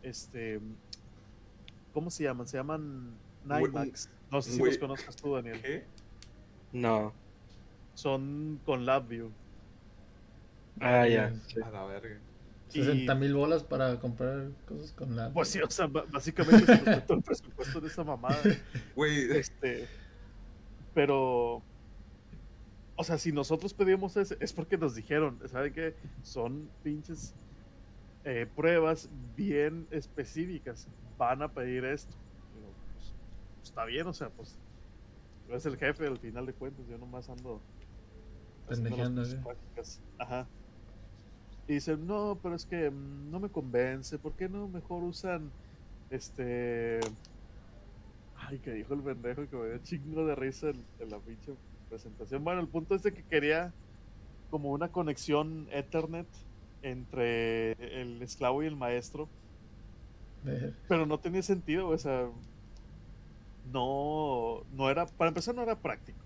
este, 0.03 0.59
¿cómo 1.91 2.11
se 2.11 2.23
llaman? 2.25 2.47
Se 2.47 2.57
llaman 2.57 3.15
NiMax, 3.45 4.09
no 4.29 4.43
sé 4.43 4.51
si 4.51 4.59
los 4.63 4.77
conozcas 4.77 5.15
tú, 5.15 5.33
Daniel, 5.33 5.59
¿Qué? 5.59 5.83
No. 6.71 7.13
son 7.95 8.59
con 8.63 8.85
LabVIEW. 8.85 9.31
Ah, 10.79 11.07
ya. 11.07 11.33
Sí. 11.47 11.59
A 11.61 11.69
la 11.71 11.83
verga. 11.85 12.17
60 12.71 13.15
mil 13.15 13.33
bolas 13.33 13.63
para 13.63 13.99
comprar 13.99 14.49
cosas 14.67 14.91
con 14.93 15.15
la. 15.15 15.31
Pues 15.31 15.49
sí, 15.49 15.59
o 15.61 15.69
sea, 15.69 15.87
básicamente 15.87 16.65
se 16.65 16.81
nos 16.83 17.05
todo 17.05 17.17
el 17.17 17.23
presupuesto 17.23 17.81
de 17.81 17.87
esa 17.87 18.03
mamada. 18.03 18.37
Güey, 18.95 19.31
Este, 19.31 19.87
pero, 20.93 21.61
o 22.95 23.03
sea, 23.03 23.17
si 23.17 23.31
nosotros 23.31 23.73
pedimos 23.73 24.17
ese, 24.17 24.37
es 24.39 24.53
porque 24.53 24.77
nos 24.77 24.95
dijeron, 24.95 25.39
¿saben 25.47 25.73
qué? 25.73 25.95
Son 26.23 26.69
pinches 26.83 27.33
eh, 28.23 28.47
pruebas 28.55 29.09
bien 29.35 29.87
específicas. 29.91 30.87
Van 31.17 31.41
a 31.41 31.51
pedir 31.51 31.85
esto. 31.85 32.15
Digo, 32.55 32.73
pues, 32.93 33.13
pues, 33.55 33.69
está 33.69 33.85
bien, 33.85 34.07
o 34.07 34.13
sea, 34.13 34.29
pues 34.29 34.57
tú 35.45 35.51
eres 35.51 35.65
el 35.65 35.77
jefe 35.77 36.07
al 36.07 36.17
final 36.17 36.45
de 36.45 36.53
cuentas. 36.53 36.85
Yo 36.87 36.97
nomás 36.97 37.29
ando 37.29 37.61
¿eh? 39.33 39.39
prácticas. 39.43 40.01
Ajá. 40.17 40.47
Y 41.71 41.75
dicen, 41.75 42.05
no, 42.05 42.37
pero 42.43 42.55
es 42.55 42.65
que 42.65 42.91
mm, 42.91 43.31
no 43.31 43.39
me 43.39 43.47
convence. 43.47 44.19
¿Por 44.19 44.33
qué 44.33 44.49
no 44.49 44.67
mejor 44.67 45.03
usan 45.03 45.49
este. 46.09 46.99
Ay, 48.35 48.59
que 48.59 48.73
dijo 48.73 48.93
el 48.93 48.99
pendejo 48.99 49.47
que 49.49 49.55
me 49.55 49.69
dio 49.69 49.77
chingo 49.77 50.25
de 50.25 50.35
risa 50.35 50.71
en, 50.71 50.83
en 50.99 51.09
la 51.09 51.19
pinche 51.19 51.53
presentación. 51.87 52.43
Bueno, 52.43 52.59
el 52.59 52.67
punto 52.67 52.93
es 52.93 53.03
de 53.03 53.13
que 53.13 53.23
quería 53.23 53.71
como 54.49 54.71
una 54.71 54.89
conexión 54.89 55.69
Ethernet 55.71 56.27
entre 56.81 57.71
el 58.01 58.21
esclavo 58.21 58.63
y 58.63 58.65
el 58.65 58.75
maestro, 58.75 59.29
Ver. 60.43 60.73
pero 60.89 61.05
no 61.05 61.21
tenía 61.21 61.41
sentido, 61.41 61.87
o 61.87 61.97
sea, 61.97 62.27
no, 63.71 64.63
no 64.73 64.89
era, 64.89 65.05
para 65.05 65.29
empezar 65.29 65.55
no 65.55 65.61
era 65.61 65.79
práctico, 65.79 66.19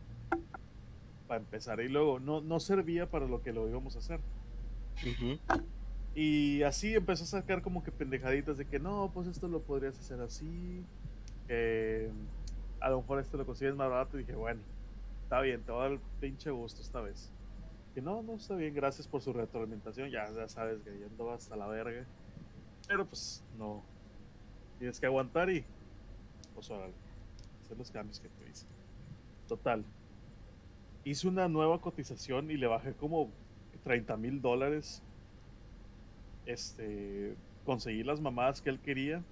para 1.28 1.40
empezar, 1.40 1.82
y 1.82 1.90
luego 1.90 2.20
no, 2.20 2.42
no 2.42 2.60
servía 2.60 3.08
para 3.12 3.28
lo 3.28 3.44
que 3.44 3.54
lo 3.54 3.70
íbamos 3.70 3.96
a 3.96 4.00
hacer. 4.00 4.20
Y 6.16 6.64
así 6.64 6.94
empezó 6.94 7.26
a 7.26 7.28
sacar 7.28 7.62
como 7.62 7.84
que 7.84 7.92
pendejaditas 7.92 8.58
de 8.58 8.66
que 8.66 8.80
no, 8.80 9.12
pues 9.14 9.28
esto 9.28 9.50
lo 9.50 9.62
podrías 9.62 10.00
hacer 10.00 10.22
así. 10.22 10.86
a 12.80 12.90
lo 12.90 13.02
mejor 13.02 13.20
esto 13.20 13.38
lo 13.38 13.46
consigues 13.46 13.76
más 13.76 13.90
barato. 13.90 14.18
Y 14.18 14.22
dije, 14.22 14.36
bueno, 14.36 14.62
está 15.24 15.42
bien, 15.42 15.62
te 15.64 15.74
va 15.74 15.80
a 15.80 15.84
dar 15.84 15.92
el 15.92 16.00
pinche 16.22 16.50
gusto 16.52 16.82
esta 16.82 17.02
vez. 17.02 17.32
Que 17.94 18.02
no, 18.02 18.24
no 18.24 18.36
está 18.36 18.56
bien, 18.56 18.74
gracias 18.74 19.08
por 19.08 19.22
su 19.22 19.34
retroalimentación. 19.34 20.10
Ya, 20.10 20.32
ya 20.32 20.48
sabes 20.48 20.82
que 20.84 20.98
ya 21.00 21.06
andaba 21.06 21.36
hasta 21.36 21.56
la 21.58 21.68
verga. 21.68 22.06
Pero 22.88 23.06
pues 23.06 23.44
no. 23.58 23.84
Tienes 24.80 25.00
que 25.00 25.06
aguantar 25.06 25.50
y 25.50 25.66
pues. 26.54 26.72
Hacer 26.72 27.78
los 27.78 27.92
cambios 27.92 28.20
que 28.20 28.30
te 28.30 28.46
dicen. 28.46 28.70
Total. 29.48 29.84
Hice 31.04 31.28
una 31.28 31.48
nueva 31.48 31.82
cotización 31.82 32.50
y 32.52 32.58
le 32.58 32.68
bajé 32.68 32.94
como 32.94 33.30
30 33.86 34.18
mil 34.18 34.42
dólares 34.42 35.02
este, 36.46 37.36
conseguí 37.66 38.04
las 38.04 38.20
mamadas 38.20 38.62
que 38.62 38.70
él 38.70 38.80
quería 38.80 39.24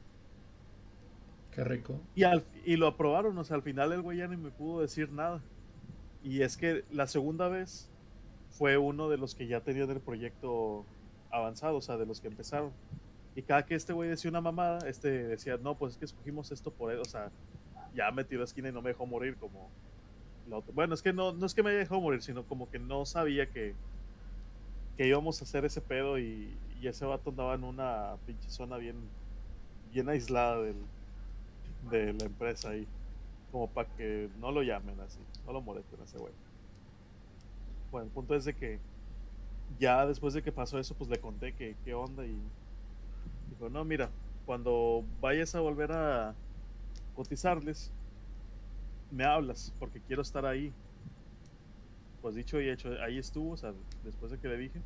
Qué 1.52 1.64
rico. 1.64 2.00
y, 2.16 2.24
al, 2.24 2.44
y 2.66 2.78
lo 2.78 2.88
aprobaron. 2.88 3.38
O 3.38 3.44
sea, 3.44 3.56
al 3.58 3.62
final 3.62 3.92
el 3.92 4.02
güey 4.02 4.20
ya 4.20 4.28
ni 4.28 4.38
me 4.38 4.50
pudo 4.50 4.82
decir 4.82 5.12
nada. 5.12 5.42
Y 6.24 6.42
es 6.42 6.56
que 6.56 6.86
la 6.92 7.08
segunda 7.08 7.48
vez 7.48 7.90
fue 8.52 8.78
uno 8.78 9.10
de 9.10 9.18
los 9.18 9.36
que 9.36 9.48
ya 9.48 9.62
tenían 9.62 9.90
el 9.90 10.00
proyecto 10.00 10.86
avanzado, 11.32 11.78
o 11.78 11.82
sea, 11.82 11.98
de 11.98 12.06
los 12.06 12.22
que 12.22 12.28
empezaron. 12.28 12.72
Y 13.36 13.42
cada 13.42 13.66
que 13.66 13.76
este 13.76 13.94
güey 13.94 14.10
decía 14.10 14.30
una 14.30 14.42
mamada, 14.42 14.88
este 14.88 15.10
decía, 15.28 15.58
no, 15.58 15.76
pues 15.76 15.94
es 15.94 15.98
que 15.98 16.06
escogimos 16.06 16.52
esto 16.52 16.72
por 16.72 16.92
él. 16.92 17.00
O 17.00 17.06
sea, 17.06 17.32
ya 17.96 18.10
me 18.12 18.24
tiró 18.24 18.42
a 18.42 18.46
esquina 18.46 18.70
y 18.70 18.72
no 18.72 18.82
me 18.82 18.90
dejó 18.90 19.06
morir 19.06 19.36
como 19.38 19.70
la 20.48 20.58
otra. 20.58 20.72
Bueno, 20.74 20.94
es 20.94 21.02
que 21.02 21.14
no, 21.14 21.34
no 21.34 21.46
es 21.46 21.54
que 21.54 21.62
me 21.64 21.72
haya 21.72 21.80
dejado 21.80 22.02
morir, 22.02 22.22
sino 22.22 22.44
como 22.46 22.70
que 22.70 22.80
no 22.80 23.06
sabía 23.06 23.50
que, 23.50 23.76
que 24.98 25.08
íbamos 25.08 25.42
a 25.42 25.46
hacer 25.46 25.66
ese 25.66 25.82
pedo 25.82 26.20
y, 26.20 26.58
ese 26.84 27.06
vato 27.06 27.30
andaba 27.30 27.56
en 27.56 27.64
una 27.64 28.18
pinche 28.26 28.50
zona 28.50 28.76
bien, 28.76 28.98
bien 29.94 30.10
aislada 30.10 30.62
del, 30.62 30.76
de 31.90 32.12
la 32.12 32.26
empresa 32.26 32.72
ahí. 32.72 32.86
Como 33.54 33.70
para 33.70 33.88
que 33.96 34.30
no 34.42 34.52
lo 34.52 34.64
llamen 34.64 35.00
así, 35.00 35.20
no 35.46 35.54
lo 35.54 35.62
molesten 35.62 36.02
a 36.02 36.04
ese 36.04 36.18
güey. 36.18 36.34
Bueno, 37.90 38.08
el 38.08 38.12
punto 38.12 38.36
es 38.36 38.44
de 38.44 38.54
que 38.54 38.80
ya 39.80 40.06
después 40.06 40.34
de 40.34 40.44
que 40.44 40.52
pasó 40.52 40.78
eso, 40.78 40.94
pues 40.94 41.10
le 41.10 41.20
conté 41.20 41.54
que 41.54 41.78
qué 41.86 41.94
onda 41.94 42.26
y 42.26 42.38
dijo, 43.50 43.70
no, 43.70 43.86
mira, 43.86 44.10
cuando 44.46 45.06
vayas 45.22 45.56
a 45.56 45.62
volver 45.62 45.92
a 45.92 46.36
cotizarles, 47.16 47.92
me 49.12 49.24
hablas 49.24 49.72
porque 49.80 50.02
quiero 50.02 50.22
estar 50.22 50.46
ahí. 50.46 50.74
Pues 52.24 52.36
dicho 52.36 52.62
y 52.62 52.70
hecho, 52.70 52.90
ahí 53.02 53.18
estuvo, 53.18 53.52
o 53.52 53.58
sea, 53.58 53.74
después 54.06 54.32
de 54.32 54.40
que 54.40 54.48
le 54.48 54.58
dije. 54.58 54.82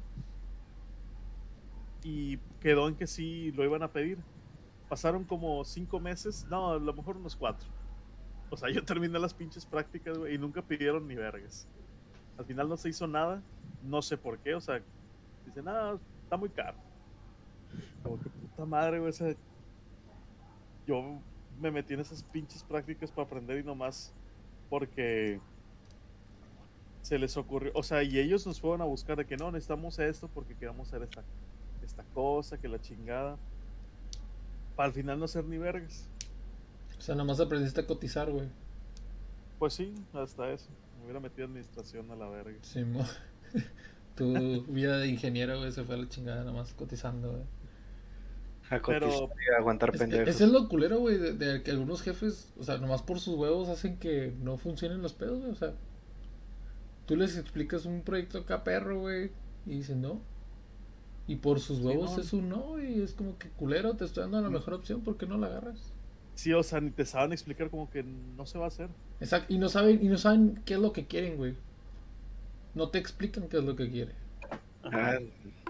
Y 2.03 2.37
quedó 2.59 2.87
en 2.87 2.95
que 2.95 3.05
sí 3.05 3.51
lo 3.51 3.63
iban 3.63 3.83
a 3.83 3.91
pedir. 3.91 4.17
Pasaron 4.89 5.23
como 5.23 5.63
cinco 5.63 5.99
meses, 5.99 6.47
no, 6.49 6.71
a 6.71 6.79
lo 6.79 6.93
mejor 6.93 7.15
unos 7.15 7.35
cuatro. 7.35 7.69
O 8.49 8.57
sea, 8.57 8.71
yo 8.71 8.83
terminé 8.85 9.19
las 9.19 9.35
pinches 9.35 9.67
prácticas, 9.67 10.17
güey, 10.17 10.33
y 10.33 10.39
nunca 10.39 10.63
pidieron 10.63 11.07
ni 11.07 11.13
vergas. 11.13 11.67
Al 12.39 12.45
final 12.45 12.67
no 12.67 12.75
se 12.75 12.89
hizo 12.89 13.05
nada, 13.05 13.43
no 13.83 14.01
sé 14.01 14.17
por 14.17 14.39
qué, 14.39 14.55
o 14.55 14.61
sea, 14.61 14.81
dicen, 15.45 15.67
ah, 15.67 15.95
está 16.23 16.37
muy 16.37 16.49
caro. 16.49 16.79
Como 18.01 18.19
que 18.19 18.29
puta 18.29 18.65
madre, 18.65 18.97
güey, 18.97 19.11
o 19.11 19.13
sea, 19.13 19.35
yo 20.87 21.19
me 21.59 21.69
metí 21.69 21.93
en 21.93 21.99
esas 21.99 22.23
pinches 22.23 22.63
prácticas 22.63 23.11
para 23.11 23.27
aprender 23.27 23.59
y 23.59 23.63
nomás 23.63 24.11
porque 24.71 25.39
se 27.07 27.17
les 27.17 27.37
ocurrió, 27.37 27.71
o 27.73 27.83
sea, 27.83 28.03
y 28.03 28.19
ellos 28.19 28.45
nos 28.45 28.59
fueron 28.59 28.81
a 28.81 28.83
buscar 28.83 29.15
de 29.15 29.25
que 29.25 29.37
no, 29.37 29.49
necesitamos 29.49 29.97
esto 29.97 30.27
porque 30.27 30.55
queremos 30.55 30.89
hacer 30.89 31.03
esta, 31.03 31.23
esta 31.81 32.03
cosa, 32.13 32.57
que 32.59 32.67
la 32.67 32.81
chingada. 32.81 33.37
Para 34.75 34.87
al 34.87 34.93
final 34.93 35.17
no 35.17 35.23
hacer 35.23 35.45
ni 35.45 35.57
vergas. 35.57 36.05
O 36.99 37.01
sea, 37.01 37.15
nomás 37.15 37.39
aprendiste 37.39 37.79
a 37.79 37.87
cotizar, 37.87 38.29
güey. 38.29 38.49
Pues 39.57 39.75
sí, 39.75 39.95
hasta 40.11 40.51
eso. 40.51 40.67
Me 40.97 41.05
hubiera 41.05 41.21
metido 41.21 41.47
administración 41.47 42.11
a 42.11 42.17
la 42.17 42.27
verga. 42.27 42.57
Sí, 42.61 42.83
mo. 42.83 43.05
tu 44.17 44.63
vida 44.63 44.97
de 44.97 45.07
ingeniero, 45.07 45.59
güey, 45.59 45.71
se 45.71 45.85
fue 45.85 45.95
a 45.95 45.99
la 45.99 46.09
chingada 46.09 46.43
nomás 46.43 46.73
cotizando, 46.73 47.31
güey. 47.31 47.43
A 48.69 48.81
Pero- 48.85 49.07
cotizar 49.07 49.29
y 49.49 49.53
a 49.55 49.59
aguantar 49.59 49.91
Es, 49.93 50.01
pendejos. 50.01 50.27
ese 50.27 50.43
es 50.43 50.49
lo 50.49 50.67
culero, 50.67 50.99
güey, 50.99 51.17
de, 51.17 51.31
de 51.31 51.63
que 51.63 51.71
algunos 51.71 52.01
jefes, 52.01 52.51
o 52.59 52.65
sea, 52.65 52.79
nomás 52.79 53.01
por 53.01 53.21
sus 53.21 53.35
huevos 53.35 53.69
hacen 53.69 53.97
que 53.97 54.35
no 54.41 54.57
funcionen 54.57 55.01
los 55.01 55.13
pedos, 55.13 55.39
güey. 55.39 55.51
O 55.51 55.55
sea, 55.55 55.73
tú 57.07 57.15
les 57.15 57.35
explicas 57.37 57.85
un 57.85 58.01
proyecto 58.01 58.37
acá 58.39 58.63
perro, 58.63 58.99
güey, 58.99 59.31
y 59.65 59.71
dicen 59.71 60.01
no. 60.01 60.21
Y 61.27 61.37
por 61.37 61.59
sus 61.59 61.79
huevos 61.79 62.15
no. 62.15 62.21
es 62.21 62.31
un 62.33 62.47
no, 62.49 62.81
y 62.81 63.01
es 63.01 63.13
como 63.13 63.37
que 63.37 63.49
culero, 63.49 63.95
te 63.95 64.05
estoy 64.05 64.21
dando 64.23 64.41
la 64.41 64.49
mejor 64.49 64.75
opción, 64.75 65.01
¿por 65.01 65.17
qué 65.17 65.25
no 65.25 65.37
la 65.37 65.47
agarras? 65.47 65.91
Sí, 66.35 66.53
o 66.53 66.61
sea, 66.63 66.79
ni 66.79 66.91
te 66.91 67.03
saben 67.05 67.33
explicar 67.33 67.69
como 67.69 67.89
que 67.89 68.03
no 68.03 68.45
se 68.45 68.57
va 68.59 68.65
a 68.65 68.67
hacer. 68.67 68.89
Exacto, 69.19 69.51
y 69.53 69.57
no 69.57 69.69
saben, 69.69 69.99
y 70.05 70.07
no 70.07 70.17
saben 70.17 70.61
qué 70.65 70.75
es 70.75 70.79
lo 70.79 70.93
que 70.93 71.05
quieren, 71.07 71.35
güey. 71.37 71.55
No 72.75 72.89
te 72.89 72.99
explican 72.99 73.49
qué 73.49 73.57
es 73.57 73.63
lo 73.63 73.75
que 73.75 73.89
quieren. 73.89 74.15
Ah, 74.83 75.17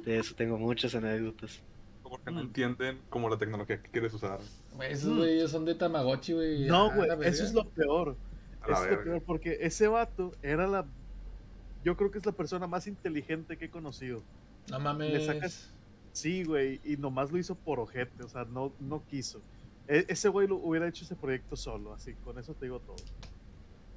de 0.03 0.19
eso 0.19 0.35
tengo 0.35 0.57
muchas 0.57 0.93
anécdotas. 0.93 1.61
Porque 2.03 2.31
no 2.31 2.37
Mm. 2.39 2.47
entienden 2.47 2.99
como 3.09 3.29
la 3.29 3.37
tecnología 3.37 3.81
que 3.81 3.89
quieres 3.89 4.13
usar. 4.13 4.39
Güey, 4.75 4.91
esos 4.93 5.13
Mm. 5.13 5.17
güeyes 5.17 5.51
son 5.51 5.65
de 5.65 5.75
Tamagotchi, 5.75 6.33
güey. 6.33 6.65
No, 6.67 6.93
güey, 6.93 7.09
eso 7.23 7.43
es 7.43 7.53
lo 7.53 7.67
peor. 7.69 8.15
Eso 8.67 8.85
es 8.85 8.91
lo 8.91 9.03
peor 9.03 9.21
porque 9.23 9.57
ese 9.61 9.87
vato 9.87 10.33
era 10.43 10.67
la. 10.67 10.85
Yo 11.87 11.95
creo 11.95 12.11
que 12.11 12.17
es 12.17 12.25
la 12.25 12.33
persona 12.33 12.67
más 12.67 12.85
inteligente 12.85 13.55
que 13.57 13.65
he 13.65 13.69
conocido. 13.69 14.21
No 14.69 14.77
mames. 14.77 15.13
le 15.13 15.25
sacas- 15.25 15.71
Sí, 16.11 16.43
güey, 16.43 16.81
y 16.83 16.97
nomás 16.97 17.31
lo 17.31 17.37
hizo 17.37 17.55
por 17.55 17.79
ojete, 17.79 18.23
o 18.23 18.27
sea, 18.27 18.43
no, 18.43 18.73
no 18.81 19.05
quiso. 19.05 19.39
E- 19.87 20.03
ese 20.09 20.27
güey 20.27 20.49
lo 20.49 20.57
hubiera 20.57 20.85
hecho 20.85 21.05
ese 21.05 21.15
proyecto 21.15 21.55
solo, 21.55 21.93
así, 21.93 22.13
con 22.25 22.37
eso 22.39 22.53
te 22.55 22.65
digo 22.65 22.81
todo. 22.81 22.97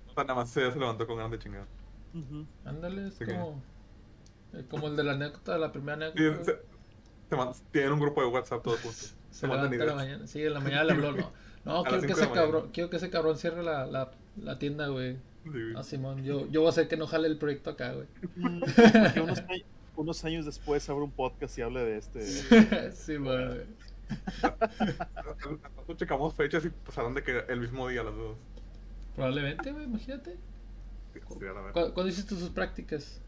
O 0.06 0.14
sea, 0.14 0.22
nada 0.22 0.36
más 0.36 0.50
se, 0.50 0.70
se 0.70 0.78
levantó 0.78 1.04
con 1.04 1.16
ganas 1.16 1.32
de 1.32 1.40
chingar. 1.40 1.66
Ándale, 2.64 3.08
es 3.08 3.14
Sí, 3.14 3.24
como. 3.24 3.60
eh, 4.52 4.64
Como 4.70 4.86
el 4.86 4.94
de 4.94 5.02
la 5.02 5.12
anécdota, 5.14 5.58
la 5.58 5.72
primera 5.72 6.12
Sí, 6.12 6.18
anécdota. 6.24 6.44
se- 6.44 6.58
se 7.28 7.36
man- 7.36 7.52
tienen 7.72 7.92
un 7.94 7.98
grupo 7.98 8.20
de 8.20 8.28
WhatsApp 8.28 8.62
todos 8.62 8.78
juntos. 8.82 9.16
Se 9.32 9.48
mandan 9.48 9.68
levanta 9.68 9.74
en 9.74 9.78
la 9.80 9.84
ideas. 9.84 9.96
mañana. 9.96 10.26
Sí, 10.28 10.42
en 10.44 10.54
la 10.54 10.60
mañana 10.60 10.84
le 10.84 10.92
habló. 10.92 11.10
No, 11.12 11.32
no 11.64 11.82
quiero 11.82 12.00
que, 12.02 12.12
ese 12.12 12.30
cabrón, 12.30 12.70
quiero 12.72 12.88
que 12.90 12.96
ese 12.98 13.10
cabrón 13.10 13.36
cierre 13.36 13.64
la, 13.64 13.84
la, 13.86 14.12
la 14.36 14.58
tienda, 14.60 14.86
güey. 14.86 15.16
Sí, 15.44 15.50
güey. 15.50 15.74
Ah, 15.76 15.82
Simón, 15.82 16.22
yo, 16.24 16.46
yo 16.48 16.60
voy 16.60 16.66
a 16.68 16.70
hacer 16.70 16.88
que 16.88 16.96
no 16.96 17.06
jale 17.06 17.28
el 17.28 17.38
proyecto 17.38 17.70
acá, 17.70 17.92
güey. 17.94 18.06
Porque 18.60 19.20
unos, 19.20 19.42
güey- 19.46 19.64
unos 19.96 20.24
años 20.24 20.46
después 20.46 20.88
abra 20.88 21.04
un 21.04 21.10
podcast 21.10 21.58
y 21.58 21.62
hable 21.62 21.80
de 21.80 21.96
este. 21.98 22.22
sí, 22.92 23.16
güey. 23.18 23.64
Nosotros 25.76 25.96
checamos 25.96 26.34
fechas 26.34 26.64
y 26.64 26.70
pasaron 26.70 27.14
de 27.14 27.22
que 27.22 27.44
el 27.48 27.60
mismo 27.60 27.88
día 27.88 28.02
las 28.02 28.14
dos. 28.14 28.36
Probablemente, 29.14 29.72
güey, 29.72 29.84
imagínate. 29.84 30.36
Sí. 31.14 31.20
¿Cu- 31.20 31.38
¿Cuándo 31.72 32.08
hiciste 32.08 32.34
tus 32.34 32.48
prácticas? 32.50 33.20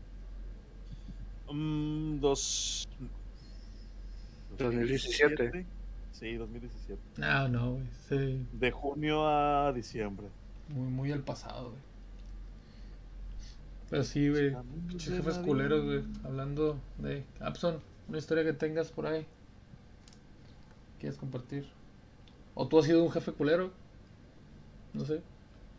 Mm, 1.51 2.19
dos... 2.21 2.87
2017. 4.59 5.67
Sí, 6.13 6.35
2017. 6.37 7.01
No, 7.17 7.49
no, 7.49 7.73
güey. 7.75 7.87
Sí, 8.09 8.47
De 8.53 8.71
junio 8.71 9.27
a 9.27 9.73
diciembre. 9.73 10.29
muy, 10.69 10.89
muy 10.89 11.13
al 11.13 11.23
pasado, 11.23 11.71
güey. 11.71 11.83
Pero 13.93 14.05
sí, 14.05 14.31
güey. 14.31 14.57
Pinches 14.89 15.19
jefes 15.19 15.37
culeros, 15.37 15.85
güey. 15.85 16.03
Hablando 16.25 16.81
de 16.97 17.27
Abson, 17.41 17.79
una 18.09 18.17
historia 18.17 18.43
que 18.43 18.55
tengas 18.55 18.91
por 18.91 19.05
ahí. 19.05 19.27
¿Quieres 20.99 21.19
compartir? 21.19 21.69
¿O 22.55 22.67
tú 22.67 22.79
has 22.79 22.87
sido 22.87 23.05
un 23.05 23.13
jefe 23.13 23.33
culero? 23.33 23.71
No 24.95 25.05
sé. 25.05 25.21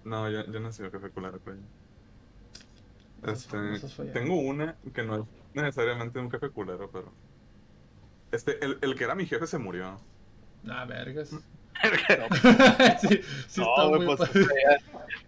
No, 0.06 0.30
yo, 0.30 0.45
yo 0.45 0.60
no 0.60 0.71
sé 0.71 0.91
qué 0.91 0.99
fue 0.99 1.10
culero, 1.10 1.39
güey. 1.43 1.58
Este, 3.26 3.58
No 3.58 4.12
tengo 4.12 4.36
una 4.36 4.76
que 4.93 5.02
no 5.02 5.15
es 5.15 5.26
necesariamente 5.56 6.19
un 6.19 6.30
jefe 6.30 6.52
culero, 6.52 6.91
pero. 6.91 7.12
Este, 8.32 8.63
el, 8.63 8.78
el 8.82 8.95
que 8.95 9.06
era 9.06 9.15
mi 9.15 9.26
jefe 9.26 9.47
se 9.47 9.58
murió. 9.58 9.99
Ah, 10.69 10.86
vergas. 10.86 11.34
No, 11.34 11.39
sí, 13.02 13.21
sí 13.47 13.62
No, 13.62 13.69
está 13.76 13.89
muy 13.89 14.06
pues, 14.06 14.19
padre. 14.19 14.45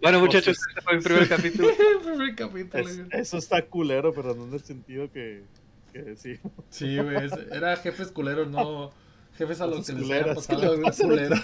Bueno, 0.02 0.20
muchachos, 0.20 0.58
este 0.68 0.80
fue 0.82 0.94
el 0.94 1.02
primer 1.02 1.28
capítulo. 1.28 1.68
El 1.70 2.00
primer 2.04 2.34
capítulo, 2.36 2.88
es- 2.88 3.00
eso 3.10 3.38
está 3.38 3.62
culero, 3.66 4.12
pero 4.12 4.34
no 4.34 4.44
en 4.44 4.52
el 4.54 4.60
sentido 4.60 5.10
que, 5.10 5.44
que 5.92 6.16
sí. 6.16 6.38
Sí, 6.70 6.98
güey. 6.98 7.26
es- 7.26 7.32
Era 7.50 7.76
jefes 7.76 8.10
culeros, 8.12 8.48
no 8.48 8.92
jefes 9.38 9.60
a 9.60 9.66
los 9.66 9.86
que 9.86 9.92
les 9.94 10.08
que 10.08 10.34
pasado 10.34 10.76
culero. 11.02 11.36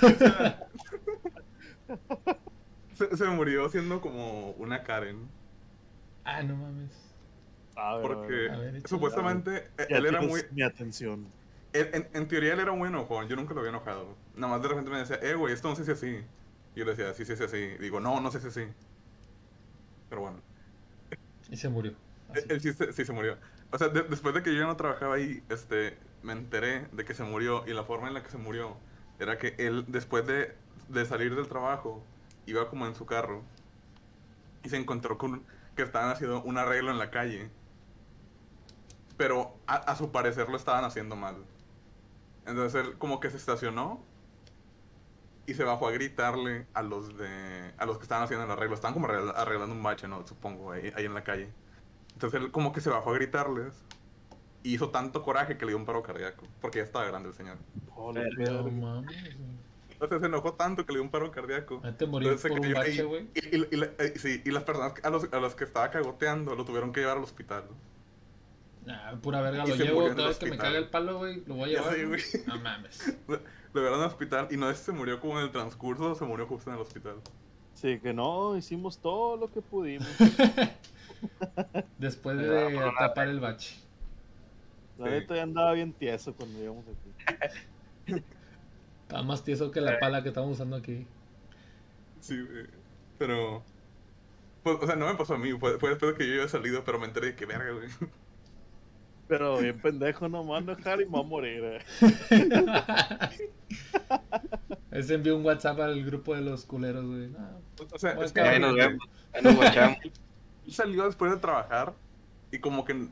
Se, 2.95 3.17
se 3.17 3.25
murió 3.27 3.69
siendo 3.71 4.01
como 4.01 4.51
una 4.53 4.83
Karen. 4.83 5.29
ah, 6.25 6.43
no 6.43 6.57
mames. 6.57 6.91
A 7.75 7.97
ver, 7.97 8.03
Porque 8.03 8.51
a 8.51 8.59
ver, 8.59 8.69
échale. 8.77 8.89
supuestamente 8.89 9.69
eh, 9.79 9.87
Ya 9.91 9.97
él 9.97 10.07
era 10.07 10.21
muy. 10.21 10.43
mi 10.53 10.63
atención. 10.63 11.27
él- 11.73 11.89
en, 11.95 12.09
en 12.13 12.29
teoría 12.29 12.53
él 12.53 12.61
era 12.61 12.73
muy 12.73 12.89
enojón. 12.89 13.29
Yo 13.29 13.37
nunca 13.37 13.55
lo 13.55 13.61
había 13.61 13.71
enojado. 13.71 14.15
Nada 14.37 14.53
más 14.53 14.63
de 14.63 14.69
repente 14.69 14.91
me 14.91 14.99
decía, 14.99 15.19
eh, 15.23 15.35
güey, 15.35 15.55
esto 15.55 15.69
no 15.71 15.75
se 15.77 15.83
hace 15.83 15.93
así. 15.93 16.19
Y 16.75 16.81
yo 16.81 16.85
le 16.87 16.93
decía, 16.95 17.15
sí, 17.15 17.25
sí, 17.25 17.37
sí, 17.37 17.45
así. 17.45 17.59
Digo, 17.79 18.01
no, 18.01 18.21
no 18.21 18.31
se 18.31 18.39
hace 18.39 18.49
así. 18.49 18.63
Pero 20.09 20.21
bueno. 20.23 20.43
Y 21.49 21.57
se 21.57 21.69
murió. 21.69 21.95
Así. 22.29 22.49
El, 22.49 22.53
el 22.53 22.61
chiste 22.61 22.93
sí 22.93 23.05
se 23.05 23.13
murió. 23.13 23.39
O 23.71 23.79
sea, 23.79 23.89
de- 23.89 24.03
después 24.05 24.35
de 24.35 24.43
que 24.43 24.53
yo 24.55 24.61
ya 24.61 24.67
no 24.67 24.77
trabajaba 24.77 25.15
ahí, 25.17 25.43
este, 25.49 25.99
me 26.23 26.33
enteré 26.33 26.89
de 26.93 27.05
que 27.05 27.15
se 27.15 27.25
murió 27.25 27.65
y 27.67 27.73
la 27.75 27.85
forma 27.85 28.09
en 28.09 28.15
la 28.15 28.23
que 28.23 28.31
se 28.31 28.39
murió 28.39 28.77
era 29.19 29.39
que 29.39 29.55
él, 29.59 29.85
después 29.89 30.27
de, 30.27 30.55
de 30.89 31.07
salir 31.07 31.35
del 31.37 31.49
trabajo, 31.49 32.05
iba 32.47 32.69
como 32.69 32.87
en 32.87 32.95
su 32.95 33.07
carro 33.07 33.45
y 34.63 34.69
se 34.69 34.77
encontró 34.77 35.19
con 35.19 35.45
que 35.77 35.83
estaban 35.83 36.11
haciendo 36.11 36.43
un 36.43 36.59
arreglo 36.59 36.91
en 36.91 36.99
la 36.99 37.11
calle. 37.11 37.51
Pero 39.17 39.55
a, 39.67 39.77
a 39.77 39.97
su 39.97 40.11
parecer 40.13 40.49
lo 40.49 40.57
estaban 40.57 40.85
haciendo 40.85 41.17
mal. 41.17 41.45
Entonces 42.47 42.85
él 42.85 42.99
como 42.99 43.21
que 43.21 43.31
se 43.31 43.37
estacionó 43.37 44.05
y 45.47 45.55
se 45.55 45.65
bajó 45.65 45.89
a 45.89 45.93
gritarle 45.93 46.67
a 46.75 46.83
los 46.83 47.17
de 47.19 47.73
a 47.79 47.87
los 47.87 47.99
que 47.99 48.03
estaban 48.05 48.25
haciendo 48.25 48.45
el 48.47 48.51
arreglo. 48.51 48.75
Estaban 48.75 48.95
como 48.95 49.07
arregla- 49.09 49.33
arreglando 49.37 49.75
un 49.75 49.83
bache, 49.83 50.07
¿no? 50.09 50.27
Supongo, 50.27 50.73
ahí, 50.73 50.93
ahí 50.97 51.05
en 51.05 51.15
la 51.15 51.25
calle. 51.25 51.49
Entonces 52.15 52.41
él 52.41 52.51
como 52.53 52.73
que 52.73 52.81
se 52.81 52.91
bajó 52.91 53.11
a 53.11 53.15
gritarles 53.15 53.73
y 54.63 54.75
hizo 54.75 54.91
tanto 54.91 55.23
coraje 55.23 55.57
que 55.59 55.65
le 55.65 55.71
dio 55.73 55.79
un 55.79 55.85
paro 55.87 56.03
cardíaco. 56.03 56.45
Porque 56.61 56.79
ya 56.79 56.85
estaba 56.85 57.05
grande 57.07 57.31
el 57.31 57.35
señor. 57.35 57.57
No 57.97 58.71
mames. 58.71 59.37
Entonces 59.91 60.21
se 60.21 60.27
enojó 60.27 60.55
tanto 60.55 60.85
que 60.87 60.93
le 60.93 60.99
dio 60.99 61.05
un 61.05 61.11
paro 61.11 61.31
cardíaco. 61.31 61.81
Te 62.37 62.49
por 62.49 62.59
un 62.61 62.73
bache, 62.75 63.03
güey. 63.05 63.29
Y, 63.35 63.57
y- 63.57 63.69
y 63.73 63.77
la- 63.77 63.91
sí, 64.17 64.43
y 64.45 64.51
las 64.51 64.63
personas 64.65 64.95
a 65.03 65.11
los, 65.11 65.33
a 65.33 65.39
los 65.41 65.55
que 65.55 65.65
estaba 65.65 65.91
cagoteando 65.91 66.55
lo 66.55 66.65
tuvieron 66.65 66.93
que 66.93 67.01
llevar 67.01 67.17
al 67.19 67.25
hospital. 67.25 67.65
Ah, 68.89 69.15
pura 69.23 69.41
verga, 69.41 69.65
Y 69.65 69.69
lo 69.69 69.77
llevo 69.77 70.09
cada 70.09 70.29
vez 70.29 70.39
que 70.39 70.47
me 70.51 70.59
caga 70.59 70.79
el 70.79 70.89
palo, 70.89 71.19
güey. 71.19 71.45
Lo 71.47 71.55
voy 71.55 71.75
a 71.77 71.83
llevar. 71.93 72.19
No 72.47 72.59
mames. 72.61 73.17
Lo 73.73 73.81
llevaron 73.81 74.01
al 74.03 74.09
hospital 74.09 74.49
y 74.51 74.57
no 74.57 74.69
es 74.71 74.79
que 74.79 74.85
se 74.87 74.93
murió 74.93 75.19
como 75.21 75.39
en 75.39 75.45
el 75.47 75.51
transcurso, 75.53 76.15
se 76.15 76.25
murió 76.25 76.47
justo 76.47 76.71
en 76.71 76.77
el 76.77 76.83
hospital. 76.83 77.17
Sí, 77.75 77.99
que 78.01 78.13
no, 78.13 78.57
hicimos 78.57 78.99
todo 79.01 79.37
lo 79.37 79.51
que 79.51 79.63
pudimos. 79.63 80.07
Después 81.99 82.37
de 82.39 82.93
tapar 82.99 83.29
el 83.29 83.41
bache. 83.41 83.77
La 84.99 85.07
Sí. 85.07 85.11
neta 85.11 85.37
ya 85.37 85.43
andaba 85.43 85.73
bien 85.73 85.93
tieso 85.93 86.35
cuando 86.35 86.59
llegamos 86.59 86.85
aquí. 86.87 88.23
Estaba 89.03 89.23
más 89.23 89.43
tieso 89.43 89.71
que 89.71 89.81
la 89.81 89.99
pala 89.99 90.23
que 90.23 90.29
estamos 90.29 90.53
usando 90.53 90.77
aquí. 90.77 91.07
Sí, 92.21 92.41
güey. 92.41 92.67
Pero. 93.19 93.63
Pues, 94.63 94.79
o 94.81 94.87
sea, 94.87 94.97
no 94.97 95.07
me 95.07 95.15
pasó 95.15 95.35
a 95.35 95.39
mí, 95.39 95.53
fue, 95.59 95.79
fue 95.79 95.91
después 95.91 96.13
de 96.13 96.19
que 96.19 96.27
yo 96.29 96.35
había 96.35 96.49
salido, 96.49 96.85
pero 96.85 96.99
me 97.01 97.07
enteré 97.07 97.29
de 97.29 97.37
que 97.37 97.47
verga, 97.47 97.73
güey. 97.73 97.89
Pero 99.33 99.57
bien 99.57 99.81
pendejo, 99.81 100.29
no 100.29 100.45
me 100.45 100.55
ando 100.55 100.73
a 100.73 100.75
dejar 100.75 101.01
y 101.01 101.07
me 101.07 101.13
va 101.13 101.21
a 101.21 101.23
morir. 101.23 101.65
eh. 101.65 101.81
Ese 104.91 105.15
envió 105.15 105.39
un 105.39 105.45
WhatsApp 105.47 105.81
al 105.81 106.05
grupo 106.05 106.35
de 106.35 106.43
los 106.43 106.67
culeros, 106.67 107.07
güey. 107.07 107.29
No, 107.29 107.63
O 107.95 107.99
sea, 107.99 108.11
Bueno, 108.13 108.27
es 108.27 108.33
que 108.33 108.41
cada 108.41 108.51
Ahí 108.51 108.61
nos 108.61 108.75
vemos. 108.75 109.09
Ahí 109.33 109.43
nos 109.43 109.55
guachamos. 109.57 109.97
salió 110.69 111.07
después 111.07 111.33
de 111.33 111.39
trabajar 111.39 111.95
y 112.51 112.59
como 112.59 112.85
que 112.85 113.09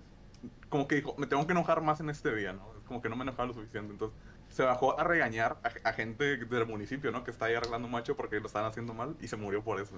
como 0.68 0.86
que 0.86 0.96
dijo, 0.96 1.14
me 1.16 1.26
tengo 1.26 1.46
que 1.46 1.52
enojar 1.52 1.80
más 1.80 2.00
en 2.00 2.10
este 2.10 2.36
día, 2.36 2.52
¿no? 2.52 2.66
Como 2.86 3.00
que 3.00 3.08
no 3.08 3.16
me 3.16 3.22
enojaba 3.22 3.46
lo 3.46 3.54
suficiente. 3.54 3.92
Entonces 3.92 4.14
se 4.50 4.62
bajó 4.62 5.00
a 5.00 5.04
regañar 5.04 5.56
a, 5.64 5.88
a 5.88 5.92
gente 5.94 6.36
del 6.36 6.66
municipio, 6.66 7.10
¿no? 7.12 7.24
Que 7.24 7.30
está 7.30 7.46
ahí 7.46 7.54
arreglando 7.54 7.88
macho 7.88 8.14
porque 8.14 8.40
lo 8.40 8.46
estaban 8.46 8.68
haciendo 8.68 8.92
mal 8.92 9.16
y 9.22 9.28
se 9.28 9.36
murió 9.36 9.64
por 9.64 9.80
eso. 9.80 9.94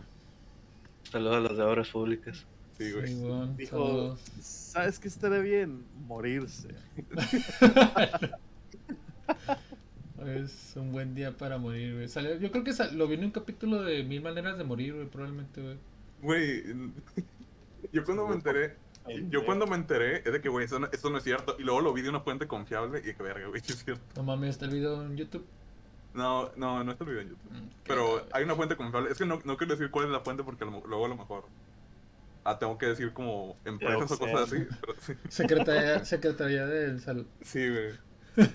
Saludos 1.02 1.38
a 1.38 1.40
los 1.40 1.56
de 1.56 1.64
obras 1.64 1.88
públicas. 1.90 2.46
Sí, 2.78 2.90
güey. 2.92 3.06
sí, 3.08 3.14
güey, 3.20 3.56
Dijo, 3.56 3.70
saludos. 3.86 4.20
¿sabes 4.40 4.98
qué 4.98 5.08
estaría 5.08 5.38
bien? 5.38 5.84
Morirse. 6.06 6.68
Es 10.26 10.74
un 10.76 10.92
buen 10.92 11.14
día 11.16 11.36
para 11.36 11.58
morir, 11.58 11.94
güey. 11.94 12.08
Salió- 12.08 12.36
yo 12.38 12.50
creo 12.52 12.62
que 12.62 12.72
sal- 12.72 12.96
lo 12.96 13.08
vi 13.08 13.14
en 13.14 13.24
un 13.24 13.30
capítulo 13.32 13.82
de 13.82 14.04
Mil 14.04 14.22
Maneras 14.22 14.56
de 14.56 14.62
Morir, 14.64 14.94
güey, 14.94 15.06
probablemente, 15.08 15.60
güey. 15.60 15.76
Güey, 16.22 16.62
yo 17.92 18.04
cuando 18.04 18.28
me 18.28 18.34
enteré, 18.36 18.76
yo 19.30 19.44
cuando 19.44 19.66
me 19.66 19.74
enteré 19.74 20.18
es 20.18 20.32
de 20.32 20.40
que, 20.40 20.48
güey, 20.48 20.64
esto 20.66 20.78
no, 20.78 20.86
esto 20.92 21.10
no 21.10 21.18
es 21.18 21.24
cierto. 21.24 21.56
Y 21.58 21.62
luego 21.64 21.80
lo 21.80 21.92
vi 21.92 22.02
de 22.02 22.08
una 22.10 22.20
fuente 22.20 22.46
confiable 22.46 23.00
y 23.00 23.14
que 23.14 23.22
verga, 23.22 23.48
güey, 23.48 23.60
es 23.66 23.84
cierto. 23.84 24.02
No 24.16 24.22
mames, 24.22 24.50
está 24.50 24.66
el 24.66 24.70
video 24.72 25.02
en 25.04 25.16
YouTube. 25.16 25.44
No, 26.14 26.52
no, 26.56 26.84
no 26.84 26.92
está 26.92 27.02
el 27.02 27.10
video 27.10 27.22
en 27.22 27.28
YouTube. 27.30 27.50
Mm, 27.50 27.68
Pero 27.84 28.26
hay 28.32 28.44
una 28.44 28.54
fuente 28.54 28.76
confiable. 28.76 29.10
Es 29.10 29.18
que 29.18 29.26
no, 29.26 29.40
no 29.44 29.56
quiero 29.56 29.74
decir 29.74 29.90
cuál 29.90 30.06
es 30.06 30.12
la 30.12 30.20
fuente 30.20 30.44
porque 30.44 30.64
lo- 30.64 30.86
luego 30.86 31.06
a 31.06 31.08
lo 31.08 31.16
mejor. 31.16 31.46
Ah, 32.44 32.58
tengo 32.58 32.76
que 32.78 32.86
decir 32.86 33.12
como 33.12 33.56
empresas 33.64 34.10
o 34.10 34.18
cosas 34.18 34.52
así. 34.52 34.64
Pero, 34.80 34.94
sí, 35.00 35.12
Secretaría, 35.28 36.04
Secretaría 36.04 36.66
de 36.66 36.98
Salud. 36.98 37.26
sí, 37.42 37.68
güey. 37.68 38.48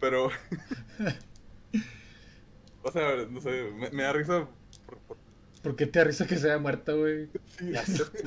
Pero. 0.00 0.28
o 2.82 2.92
sea, 2.92 3.26
no 3.30 3.40
sé, 3.40 3.70
me, 3.74 3.90
me 3.90 4.02
da 4.02 4.12
risa. 4.12 4.48
Por, 4.86 4.98
por- 5.00 5.18
¿Por 5.62 5.76
qué 5.76 5.86
te 5.86 6.00
arriesga 6.00 6.26
que 6.26 6.36
se 6.36 6.50
haya 6.50 6.58
muerto, 6.58 6.98
güey? 6.98 7.28
sí, 7.46 7.72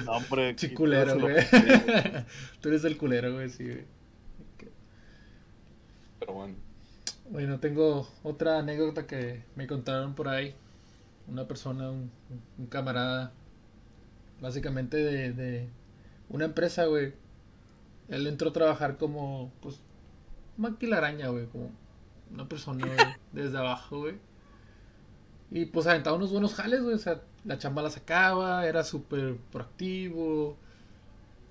no, 0.05 0.11
hombre. 0.11 0.55
Chiculero, 0.59 1.19
güey. 1.19 1.35
Tú 2.61 2.69
eres 2.69 2.83
el 2.83 2.97
culero, 2.97 3.33
güey, 3.33 3.49
sí, 3.49 3.63
güey. 3.65 3.85
Pero 6.19 6.33
bueno. 6.33 6.55
Bueno, 7.29 7.59
tengo 7.59 8.07
otra 8.23 8.59
anécdota 8.59 9.07
que 9.07 9.43
me 9.55 9.65
contaron 9.65 10.13
por 10.13 10.27
ahí. 10.27 10.53
Una 11.27 11.47
persona, 11.47 11.89
un, 11.89 12.11
un 12.57 12.65
camarada, 12.67 13.31
básicamente 14.41 14.97
de, 14.97 15.31
de 15.31 15.69
una 16.29 16.45
empresa, 16.45 16.85
güey. 16.85 17.13
Él 18.09 18.27
entró 18.27 18.49
a 18.49 18.53
trabajar 18.53 18.97
como, 18.97 19.53
pues, 19.61 19.79
maquilaraña, 20.57 21.29
güey, 21.29 21.45
como 21.47 21.71
una 22.33 22.47
persona, 22.49 22.85
güey, 22.85 22.97
desde 23.31 23.57
abajo, 23.57 23.99
güey. 23.99 24.15
Y 25.51 25.65
pues 25.65 25.85
aventaba 25.85 26.15
unos 26.15 26.31
buenos 26.31 26.53
jales, 26.53 26.81
güey. 26.81 26.95
O 26.95 26.99
sea, 26.99 27.21
la 27.43 27.57
chamba 27.57 27.81
la 27.81 27.89
sacaba, 27.89 28.65
era 28.65 28.83
súper 28.83 29.35
proactivo, 29.51 30.57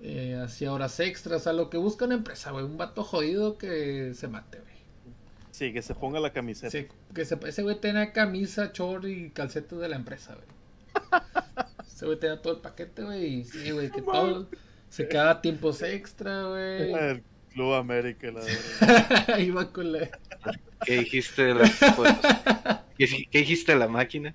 eh, 0.01 0.41
hacía 0.43 0.73
horas 0.73 0.99
extras, 1.01 1.43
o 1.43 1.45
sea, 1.45 1.53
lo 1.53 1.69
que 1.69 1.77
busca 1.77 2.07
una 2.07 2.15
empresa, 2.15 2.51
güey. 2.51 2.65
Un 2.65 2.79
vato 2.79 3.05
jodido 3.05 3.59
que 3.59 4.15
se 4.15 4.29
mate, 4.29 4.59
güey. 4.59 4.71
Sí, 5.51 5.73
que 5.73 5.83
se 5.83 5.95
ponga 5.95 6.21
la 6.21 6.33
camiseta. 6.33 6.71
Sí, 6.71 6.87
que 7.15 7.25
se, 7.25 7.39
ese 7.47 7.63
güey 7.63 7.79
tenía 7.79 8.13
camisa, 8.13 8.71
short 8.73 9.05
y 9.05 9.31
calcetas 9.31 9.79
de 9.79 9.89
la 9.89 9.97
empresa, 9.97 10.35
güey. 10.35 10.49
Ese 12.01 12.07
güey 12.07 12.19
tenía 12.19 12.41
todo 12.41 12.55
el 12.55 12.61
paquete, 12.61 13.03
güey. 13.03 13.27
Y 13.27 13.45
sí, 13.45 13.73
güey, 13.73 13.91
que 13.91 14.01
todo. 14.03 14.49
Se 14.89 15.07
quedaba 15.07 15.43
tiempos 15.43 15.83
extra, 15.83 16.45
güey. 16.45 16.95
El 16.95 17.23
Club 17.53 17.75
América, 17.75 18.29
la 18.33 18.41
verdad. 18.41 19.39
Iba 19.39 19.71
con 19.71 19.93
la. 19.93 20.09
¿Qué 20.83 21.01
dijiste 21.01 21.43
de 21.43 21.55
las 21.57 21.79
pues, 21.95 22.15
¿qué, 22.97 23.27
qué 23.31 23.39
dijiste 23.41 23.73
de 23.73 23.79
la 23.79 23.89
máquina? 23.89 24.35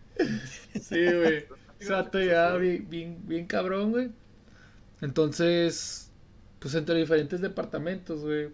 Sí, 0.80 1.06
güey. 1.12 1.45
Vato 1.89 2.21
ya 2.21 2.56
bien, 2.58 2.88
bien, 2.88 3.17
bien 3.23 3.47
cabrón, 3.47 3.89
güey. 3.89 4.12
Entonces, 5.01 6.12
pues 6.60 6.75
entre 6.75 6.99
diferentes 6.99 7.41
departamentos, 7.41 8.21
güey, 8.21 8.49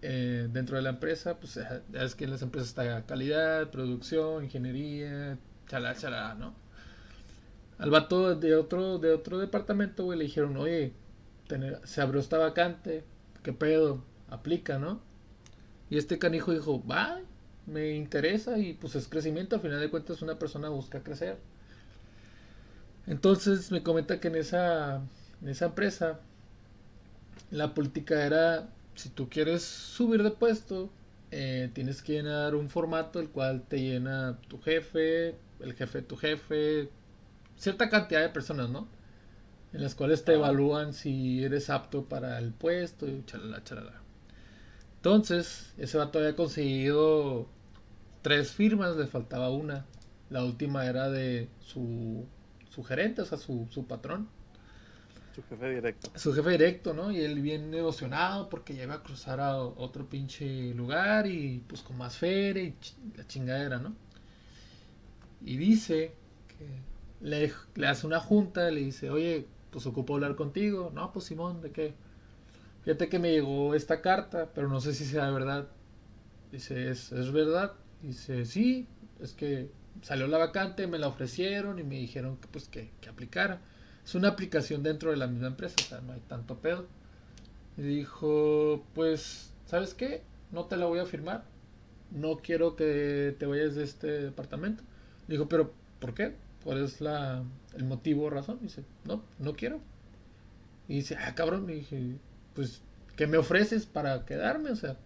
eh, 0.00 0.48
dentro 0.50 0.76
de 0.76 0.82
la 0.82 0.90
empresa, 0.90 1.38
pues 1.38 1.56
ya 1.56 2.02
es 2.02 2.14
que 2.14 2.24
en 2.24 2.30
las 2.30 2.40
empresas 2.40 2.70
está 2.70 3.04
calidad, 3.04 3.70
producción, 3.70 4.42
ingeniería, 4.42 5.36
chalá, 5.66 5.94
chalá, 5.94 6.32
¿no? 6.32 6.54
Al 7.78 7.90
vato 7.90 8.34
de 8.34 8.56
otro, 8.56 8.98
de 8.98 9.12
otro 9.12 9.38
departamento, 9.38 10.04
güey, 10.04 10.18
le 10.18 10.24
dijeron, 10.24 10.56
oye, 10.56 10.92
se 11.84 12.00
abrió 12.00 12.20
esta 12.20 12.38
vacante, 12.38 13.04
¿qué 13.42 13.52
pedo? 13.52 14.02
Aplica, 14.28 14.78
¿no? 14.78 15.00
Y 15.90 15.96
este 15.96 16.18
canijo 16.18 16.52
dijo, 16.52 16.84
va, 16.84 17.20
me 17.66 17.94
interesa 17.94 18.58
y 18.58 18.74
pues 18.74 18.94
es 18.96 19.08
crecimiento, 19.08 19.56
al 19.56 19.62
final 19.62 19.80
de 19.80 19.90
cuentas 19.90 20.22
una 20.22 20.38
persona 20.38 20.68
busca 20.68 21.02
crecer. 21.02 21.38
Entonces 23.06 23.70
me 23.70 23.82
comenta 23.82 24.20
que 24.20 24.28
en 24.28 24.36
esa, 24.36 24.96
en 25.40 25.48
esa 25.48 25.66
empresa 25.66 26.20
la 27.50 27.74
política 27.74 28.26
era, 28.26 28.68
si 28.94 29.08
tú 29.08 29.28
quieres 29.30 29.62
subir 29.62 30.22
de 30.22 30.30
puesto, 30.30 30.90
eh, 31.30 31.70
tienes 31.72 32.02
que 32.02 32.14
llenar 32.14 32.54
un 32.54 32.68
formato 32.68 33.20
el 33.20 33.28
cual 33.28 33.62
te 33.66 33.80
llena 33.80 34.38
tu 34.48 34.60
jefe, 34.60 35.36
el 35.60 35.74
jefe 35.74 35.98
de 35.98 36.04
tu 36.06 36.16
jefe, 36.16 36.90
cierta 37.58 37.90
cantidad 37.90 38.22
de 38.22 38.28
personas, 38.30 38.70
¿no? 38.70 38.88
En 39.72 39.82
las 39.82 39.94
cuales 39.94 40.24
te 40.24 40.34
evalúan 40.34 40.94
si 40.94 41.44
eres 41.44 41.68
apto 41.68 42.04
para 42.04 42.38
el 42.38 42.52
puesto 42.52 43.06
y 43.06 43.22
chalala, 43.26 43.62
chalala. 43.64 44.00
Entonces, 44.96 45.74
ese 45.76 45.98
vato 45.98 46.18
había 46.18 46.34
conseguido 46.34 47.48
tres 48.22 48.52
firmas, 48.52 48.96
le 48.96 49.06
faltaba 49.06 49.50
una. 49.50 49.84
La 50.30 50.44
última 50.44 50.86
era 50.86 51.08
de 51.10 51.48
su, 51.60 52.26
su 52.70 52.82
gerente, 52.82 53.22
o 53.22 53.24
sea, 53.24 53.38
su, 53.38 53.66
su 53.70 53.86
patrón. 53.86 54.28
Su 55.34 55.42
jefe 55.44 55.70
directo. 55.74 56.10
Su 56.16 56.32
jefe 56.32 56.50
directo, 56.50 56.94
¿no? 56.94 57.12
Y 57.12 57.20
él 57.20 57.40
bien 57.40 57.72
emocionado 57.72 58.48
porque 58.48 58.74
ya 58.74 58.84
iba 58.84 58.94
a 58.94 59.02
cruzar 59.02 59.40
a 59.40 59.56
otro 59.58 60.08
pinche 60.08 60.74
lugar 60.74 61.26
y 61.26 61.62
pues 61.68 61.82
con 61.82 61.96
más 61.96 62.16
feria 62.16 62.64
y 62.64 62.74
la 63.16 63.26
chingadera, 63.26 63.78
¿no? 63.78 63.94
Y 65.44 65.56
dice 65.56 66.12
que 66.48 66.66
le, 67.20 67.52
hace 67.86 68.06
una 68.06 68.20
junta, 68.20 68.70
le 68.70 68.80
dice, 68.80 69.10
oye, 69.10 69.46
pues 69.70 69.86
ocupo 69.86 70.14
hablar 70.14 70.36
contigo. 70.36 70.90
No, 70.94 71.12
pues 71.12 71.26
Simón, 71.26 71.60
¿de 71.60 71.70
qué? 71.70 71.94
Fíjate 72.84 73.08
que 73.08 73.18
me 73.18 73.32
llegó 73.32 73.74
esta 73.74 74.00
carta, 74.00 74.50
pero 74.54 74.68
no 74.68 74.80
sé 74.80 74.94
si 74.94 75.04
sea 75.04 75.30
verdad. 75.30 75.68
Dice, 76.52 76.90
¿es, 76.90 77.12
es 77.12 77.32
verdad? 77.32 77.72
Dice, 78.02 78.46
sí, 78.46 78.86
es 79.20 79.32
que 79.32 79.70
salió 80.02 80.26
la 80.26 80.38
vacante, 80.38 80.86
me 80.86 80.98
la 80.98 81.08
ofrecieron 81.08 81.78
y 81.78 81.84
me 81.84 81.96
dijeron 81.96 82.36
que 82.36 82.48
pues 82.48 82.68
que, 82.68 82.90
que 83.00 83.08
aplicara. 83.08 83.60
Es 84.04 84.14
una 84.14 84.28
aplicación 84.28 84.82
dentro 84.82 85.10
de 85.10 85.16
la 85.16 85.26
misma 85.26 85.48
empresa, 85.48 85.74
o 85.78 85.84
sea, 85.84 86.00
no 86.00 86.12
hay 86.12 86.20
tanto 86.20 86.58
pedo. 86.58 86.86
Y 87.76 87.82
dijo, 87.82 88.82
pues, 88.94 89.52
¿sabes 89.66 89.94
qué? 89.94 90.22
No 90.50 90.64
te 90.64 90.76
la 90.76 90.86
voy 90.86 90.98
a 90.98 91.06
firmar. 91.06 91.44
No 92.10 92.38
quiero 92.38 92.74
que 92.74 93.36
te 93.38 93.46
vayas 93.46 93.74
de 93.74 93.84
este 93.84 94.06
departamento. 94.06 94.82
Dijo, 95.26 95.48
pero 95.48 95.72
¿por 96.00 96.14
qué? 96.14 96.34
¿Cuál 96.68 96.84
es 96.84 97.00
la, 97.00 97.44
el 97.78 97.84
motivo 97.86 98.24
o 98.24 98.28
razón? 98.28 98.58
Dice, 98.60 98.84
no, 99.06 99.22
no 99.38 99.54
quiero. 99.54 99.80
Y 100.86 100.96
dice, 100.96 101.16
ah, 101.16 101.34
cabrón, 101.34 101.64
y 101.70 101.76
dije, 101.76 102.18
pues, 102.52 102.82
¿qué 103.16 103.26
me 103.26 103.38
ofreces 103.38 103.86
para 103.86 104.26
quedarme? 104.26 104.72
O 104.72 104.76
sea, 104.76 104.98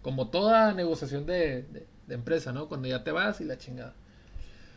como 0.00 0.30
toda 0.30 0.72
negociación 0.74 1.26
de, 1.26 1.64
de, 2.06 2.14
empresa, 2.14 2.52
¿no? 2.52 2.68
Cuando 2.68 2.86
ya 2.86 3.02
te 3.02 3.10
vas 3.10 3.40
y 3.40 3.46
la 3.46 3.58
chingada. 3.58 3.94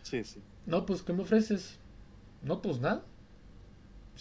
Sí, 0.02 0.24
sí. 0.24 0.42
No, 0.66 0.88
pues, 0.88 1.04
¿qué 1.04 1.14
me 1.14 1.22
ofreces? 1.22 1.78
No, 2.42 2.64
pues 2.64 2.80
nada. 2.80 3.04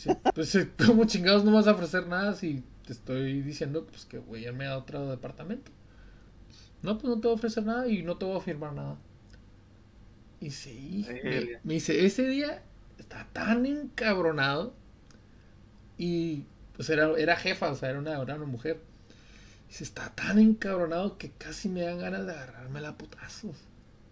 pues, 0.35 0.59
¿cómo 0.87 1.07
chingados 1.07 1.43
no 1.43 1.53
vas 1.53 1.69
a 1.69 1.73
ofrecer 1.73 2.07
nada 2.07 2.35
si 2.35 2.63
te 2.85 2.93
estoy 2.93 3.41
diciendo 3.41 3.87
pues, 3.87 4.05
que 4.05 4.19
voy 4.19 4.45
a 4.45 4.49
irme 4.49 4.67
a 4.67 4.77
otro 4.77 5.09
departamento? 5.09 5.73
No, 6.83 6.99
pues 6.99 7.15
no 7.15 7.19
te 7.19 7.29
voy 7.29 7.33
a 7.33 7.37
ofrecer 7.37 7.65
nada 7.65 7.89
y 7.89 8.03
no 8.03 8.19
te 8.19 8.27
voy 8.27 8.37
a 8.37 8.41
firmar 8.43 8.75
nada. 8.75 8.99
Y 10.40 10.50
sí, 10.50 11.07
me, 11.62 11.74
dice, 11.74 12.07
ese 12.07 12.26
día 12.26 12.62
está 12.98 13.26
tan 13.33 13.66
encabronado. 13.66 14.74
Y 15.98 16.44
pues 16.74 16.88
era, 16.88 17.11
era 17.18 17.37
jefa, 17.37 17.70
o 17.70 17.74
sea, 17.74 17.90
era 17.90 17.98
una, 17.98 18.20
era 18.20 18.35
una 18.37 18.46
mujer. 18.46 18.81
Dice, 19.68 19.85
está 19.85 20.14
tan 20.14 20.38
encabronado 20.38 21.18
que 21.18 21.31
casi 21.33 21.68
me 21.68 21.83
dan 21.83 21.98
ganas 21.98 22.26
de 22.26 22.33
agarrarme 22.33 22.81
la 22.81 22.96
putazos. 22.96 23.57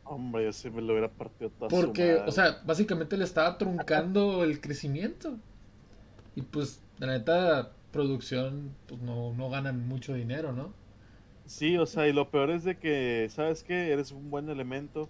Hombre, 0.05 0.45
yo 0.45 0.53
sí 0.53 0.71
me 0.71 0.83
lo 0.83 0.93
hubiera 0.93 1.09
partido 1.09 1.51
todo. 1.51 1.69
Porque, 1.69 2.15
o 2.15 2.31
sea, 2.31 2.61
básicamente 2.65 3.17
le 3.17 3.25
estaba 3.25 3.57
truncando 3.57 4.45
el 4.45 4.61
crecimiento. 4.61 5.39
Y 6.37 6.43
pues, 6.43 6.83
la 6.99 7.09
neta, 7.09 7.73
producción, 7.91 8.75
pues 8.87 9.01
no, 9.01 9.33
no 9.33 9.51
ganan 9.51 9.89
mucho 9.89 10.15
dinero, 10.15 10.53
¿no? 10.53 10.73
Sí, 11.47 11.79
o 11.79 11.87
sea, 11.87 12.07
y 12.07 12.13
lo 12.13 12.31
peor 12.31 12.51
es 12.51 12.65
de 12.65 12.77
que, 12.77 13.29
¿sabes 13.31 13.63
qué? 13.63 13.91
Eres 13.91 14.13
un 14.13 14.31
buen 14.31 14.51
elemento, 14.51 15.09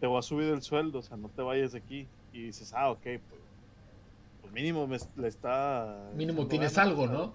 te 0.00 0.06
voy 0.06 0.18
a 0.18 0.22
subir 0.22 0.48
el 0.48 0.62
sueldo, 0.62 1.00
o 1.00 1.02
sea, 1.02 1.16
no 1.16 1.28
te 1.28 1.42
vayas 1.42 1.72
de 1.72 1.78
aquí. 1.78 2.08
Y 2.32 2.44
dices, 2.44 2.72
ah, 2.74 2.90
ok, 2.90 3.02
pues, 3.02 3.40
pues 4.40 4.52
mínimo 4.52 4.86
me, 4.86 4.98
le 5.16 5.28
está... 5.28 6.10
Mínimo 6.16 6.46
tienes 6.46 6.78
algo, 6.78 7.06
¿no? 7.06 7.34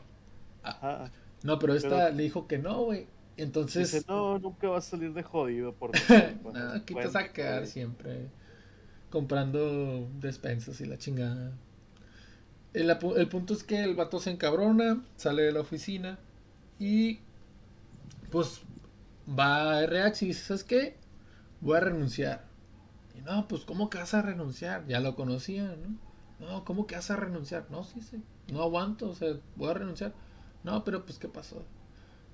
Ajá. 0.64 1.12
No, 1.44 1.60
pero 1.60 1.76
esta 1.76 2.10
le 2.10 2.24
dijo 2.24 2.48
que 2.48 2.58
no, 2.58 2.86
güey. 2.86 3.08
Entonces... 3.38 3.92
Dice, 3.92 4.06
no, 4.08 4.40
nunca 4.40 4.68
vas 4.68 4.88
a 4.88 4.90
salir 4.92 5.14
de 5.14 5.22
jodido 5.22 5.74
por... 5.74 5.92
no, 6.44 6.72
aquí 6.72 6.96
te 6.96 7.08
sacar 7.08 7.68
siempre. 7.68 8.30
Comprando 9.12 10.10
despensas 10.20 10.82
y 10.82 10.86
la 10.86 10.98
chingada. 10.98 11.52
El, 12.74 12.90
el, 12.90 13.28
punto 13.30 13.54
es 13.54 13.64
que 13.64 13.84
el 13.84 13.96
vato 13.96 14.20
se 14.20 14.32
encabrona, 14.32 15.02
sale 15.16 15.44
de 15.44 15.52
la 15.54 15.62
oficina 15.62 16.20
y 16.78 17.20
pues 18.32 18.62
va 19.28 19.78
a 19.78 19.84
RH 19.84 20.26
y 20.26 20.28
dice, 20.30 20.44
¿sabes 20.44 20.64
qué? 20.64 20.98
Voy 21.62 21.78
a 21.78 21.80
renunciar. 21.80 22.45
Y 23.18 23.22
no, 23.22 23.48
pues 23.48 23.64
¿cómo 23.66 23.90
que 23.90 23.98
vas 23.98 24.14
a 24.14 24.22
renunciar? 24.22 24.86
Ya 24.88 25.00
lo 25.00 25.16
conocía, 25.16 25.76
¿no? 25.76 25.96
No, 26.46 26.66
¿cómo 26.66 26.86
que 26.86 26.96
vas 26.96 27.10
a 27.12 27.16
renunciar? 27.16 27.68
No, 27.70 27.84
sí, 27.84 28.02
sí. 28.02 28.22
No 28.52 28.62
aguanto, 28.62 29.10
o 29.10 29.16
sea, 29.16 29.36
voy 29.56 29.70
a 29.70 29.74
renunciar. 29.74 30.14
No, 30.64 30.84
pero 30.84 31.06
pues 31.06 31.18
¿qué 31.18 31.28
pasó? 31.28 31.66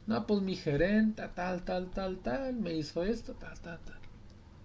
No, 0.08 0.26
pues 0.26 0.42
mi 0.42 0.56
gerente, 0.56 1.28
tal, 1.36 1.64
tal, 1.64 1.92
tal, 1.92 2.18
tal, 2.18 2.54
me 2.56 2.74
hizo 2.74 3.04
esto, 3.04 3.34
tal, 3.34 3.60
tal, 3.60 3.80
tal. 3.80 4.00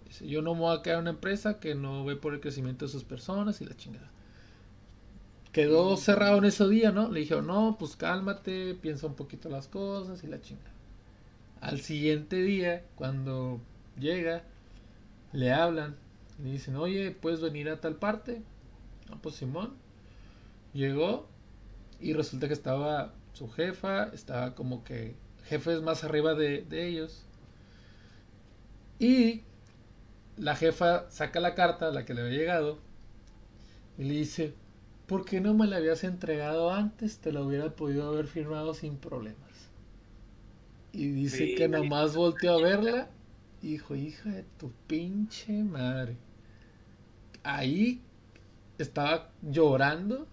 Dice, 0.05 0.27
yo 0.27 0.41
no 0.41 0.55
me 0.55 0.61
voy 0.61 0.77
a 0.77 0.81
quedar 0.81 0.97
en 0.97 1.01
una 1.01 1.09
empresa 1.11 1.59
que 1.59 1.75
no 1.75 2.03
ve 2.03 2.15
por 2.15 2.33
el 2.33 2.39
crecimiento 2.39 2.85
de 2.85 2.91
sus 2.91 3.03
personas 3.03 3.61
y 3.61 3.65
la 3.65 3.75
chingada. 3.75 4.09
Quedó 5.51 5.97
cerrado 5.97 6.37
en 6.37 6.45
ese 6.45 6.67
día, 6.67 6.91
¿no? 6.91 7.09
Le 7.09 7.21
dije, 7.21 7.41
no, 7.41 7.77
pues 7.79 7.95
cálmate, 7.95 8.75
piensa 8.75 9.07
un 9.07 9.15
poquito 9.15 9.49
las 9.49 9.67
cosas 9.67 10.23
y 10.23 10.27
la 10.27 10.41
chingada. 10.41 10.71
Al 11.61 11.81
siguiente 11.81 12.41
día, 12.41 12.85
cuando 12.95 13.59
llega, 13.99 14.43
le 15.33 15.51
hablan, 15.51 15.97
le 16.43 16.51
dicen, 16.51 16.75
oye, 16.75 17.11
¿puedes 17.11 17.41
venir 17.41 17.69
a 17.69 17.81
tal 17.81 17.95
parte? 17.95 18.41
No, 19.09 19.21
pues 19.21 19.35
Simón. 19.35 19.73
Llegó 20.73 21.27
y 21.99 22.13
resulta 22.13 22.47
que 22.47 22.53
estaba 22.53 23.13
su 23.33 23.49
jefa, 23.49 24.09
estaba 24.13 24.53
como 24.55 24.83
que 24.83 25.15
jefes 25.45 25.81
más 25.81 26.03
arriba 26.03 26.35
de, 26.35 26.63
de 26.63 26.87
ellos. 26.87 27.23
Y 28.99 29.43
la 30.37 30.55
jefa 30.55 31.09
saca 31.09 31.39
la 31.39 31.55
carta, 31.55 31.91
la 31.91 32.05
que 32.05 32.13
le 32.13 32.21
había 32.21 32.37
llegado, 32.37 32.79
y 33.97 34.03
le 34.03 34.13
dice, 34.13 34.53
¿por 35.07 35.25
qué 35.25 35.41
no 35.41 35.53
me 35.53 35.67
la 35.67 35.77
habías 35.77 36.03
entregado 36.03 36.71
antes? 36.71 37.19
Te 37.19 37.31
la 37.31 37.41
hubiera 37.41 37.75
podido 37.75 38.07
haber 38.07 38.27
firmado 38.27 38.73
sin 38.73 38.97
problemas. 38.97 39.71
Y 40.91 41.09
dice 41.09 41.53
que 41.55 41.67
nomás 41.67 42.15
volteó 42.15 42.53
a 42.53 42.61
verla. 42.61 43.09
Hijo, 43.61 43.95
hija 43.95 44.29
de 44.29 44.43
tu 44.59 44.71
pinche 44.87 45.63
madre. 45.63 46.17
Ahí 47.47 48.01
estaba 48.77 49.31
llorando 49.41 50.27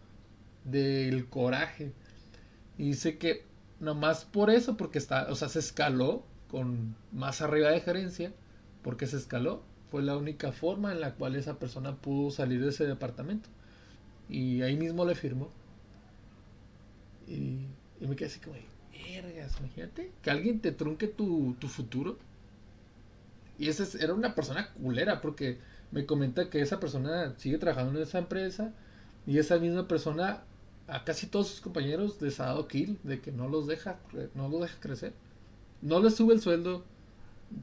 del 0.65 1.29
coraje. 1.29 1.93
Y 2.77 2.89
dice 2.89 3.19
que 3.19 3.45
nomás 3.79 4.25
por 4.25 4.51
eso, 4.51 4.77
porque 4.77 4.99
está, 4.99 5.31
o 5.31 5.37
sea, 5.37 5.49
se 5.49 5.61
escaló 5.61 6.25
con 6.51 6.97
más 7.13 7.41
arriba 7.41 7.71
de 7.71 7.81
gerencia, 7.81 8.33
porque 8.83 9.07
se 9.07 9.17
escaló. 9.17 9.63
Fue 9.93 10.03
la 10.03 10.17
única 10.17 10.51
forma 10.51 10.91
en 10.91 11.01
la 11.01 11.15
cual 11.15 11.37
esa 11.37 11.61
persona 11.61 11.95
pudo 11.95 12.33
salir 12.33 12.61
de 12.61 12.71
ese 12.71 12.85
departamento. 12.85 13.49
Y 14.29 14.63
ahí 14.63 14.77
mismo 14.77 15.05
le 15.05 15.15
firmó. 15.15 15.51
Y, 17.29 17.69
me 18.01 18.17
quedé 18.17 18.27
así 18.27 18.41
como, 18.41 18.57
vergas, 18.93 19.57
imagínate 19.61 20.11
que 20.21 20.31
alguien 20.31 20.59
te 20.61 20.73
trunque 20.73 21.07
tu, 21.07 21.55
tu 21.61 21.69
futuro. 21.69 22.19
Y 23.57 23.69
esa 23.69 23.85
era 24.03 24.15
una 24.15 24.35
persona 24.35 24.73
culera, 24.73 25.21
porque 25.21 25.61
me 25.95 26.07
comenta 26.07 26.51
que 26.51 26.61
esa 26.61 26.81
persona 26.81 27.35
sigue 27.39 27.57
trabajando 27.57 27.97
en 27.97 28.03
esa 28.03 28.19
empresa 28.19 28.75
y 29.27 29.39
esa 29.39 29.59
misma 29.59 29.87
persona 29.87 30.43
a 30.89 31.05
casi 31.05 31.29
todos 31.29 31.49
sus 31.49 31.61
compañeros 31.61 32.21
les 32.21 32.41
ha 32.41 32.47
dado 32.47 32.67
kill 32.67 32.99
de 33.05 33.21
que 33.21 33.31
no 33.31 33.49
los 33.49 33.67
deja, 33.69 33.99
no 34.35 34.49
los 34.49 34.63
deja 34.63 34.81
crecer. 34.81 35.13
No 35.81 36.01
les 36.01 36.17
sube 36.17 36.35
el 36.35 36.41
sueldo, 36.41 36.85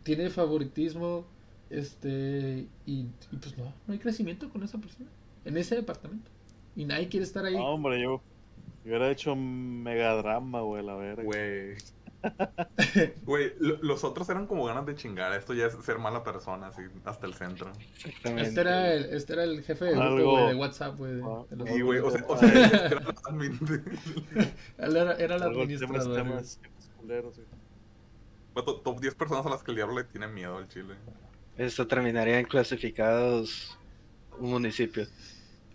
tiene 0.04 0.30
favoritismo, 0.30 1.26
este, 1.70 2.68
y, 2.86 3.06
y 3.32 3.38
pues 3.40 3.58
no, 3.58 3.66
no 3.86 3.94
hay 3.94 4.00
crecimiento 4.00 4.50
con 4.50 4.64
esa 4.64 4.78
persona 4.78 5.10
en 5.44 5.58
ese 5.58 5.76
departamento. 5.76 6.32
Y 6.76 6.86
nadie 6.86 7.10
quiere 7.10 7.26
estar 7.26 7.44
ahí. 7.44 7.56
hombre, 7.58 8.02
yo, 8.02 8.22
Hubiera 8.84 9.12
hecho 9.12 9.36
megadrama, 9.36 10.62
güey, 10.62 10.84
la 10.84 10.96
verga. 10.96 11.24
Güey. 11.24 11.76
Güey, 13.24 13.54
lo- 13.60 13.78
los 13.82 14.04
otros 14.04 14.30
eran 14.30 14.46
como 14.48 14.66
ganas 14.66 14.86
de 14.86 14.96
chingar. 14.96 15.34
Esto 15.34 15.54
ya 15.54 15.66
es 15.68 15.74
ser 15.84 15.98
mala 15.98 16.24
persona, 16.24 16.68
así, 16.68 16.82
hasta 17.06 17.26
el 17.28 17.34
centro. 17.34 17.72
Exactamente. 17.96 18.50
Este 18.50 18.62
era 18.62 18.94
el, 18.94 19.06
este 19.06 19.34
era 19.34 19.44
el 19.44 19.64
jefe 19.64 19.86
de 19.86 19.92
grupo, 19.96 20.32
güey, 20.32 20.48
de 20.50 20.56
WhatsApp, 20.56 20.98
güey. 20.98 21.22
Ah, 21.24 21.44
güey, 21.82 22.00
o 22.00 22.12
sea, 22.12 22.26
o 22.28 22.38
sea, 22.38 22.50
era 22.50 23.02
era, 24.78 25.14
era 25.14 25.36
el 25.36 25.44
administrador. 25.44 26.16
temas, 26.16 26.60
temas. 27.06 27.40
Vato, 28.54 28.82
top 28.82 29.00
10 29.00 29.16
personas 29.16 29.46
a 29.46 29.50
las 29.50 29.64
que 29.64 29.72
el 29.72 29.78
diablo 29.78 29.96
le 29.98 30.04
tiene 30.04 30.28
miedo 30.28 30.58
al 30.58 30.68
chile. 30.68 30.96
Esto 31.58 31.88
terminaría 31.88 32.40
en 32.40 32.46
clasificados 32.46 33.78
un 34.40 34.52
municipio. 34.52 35.06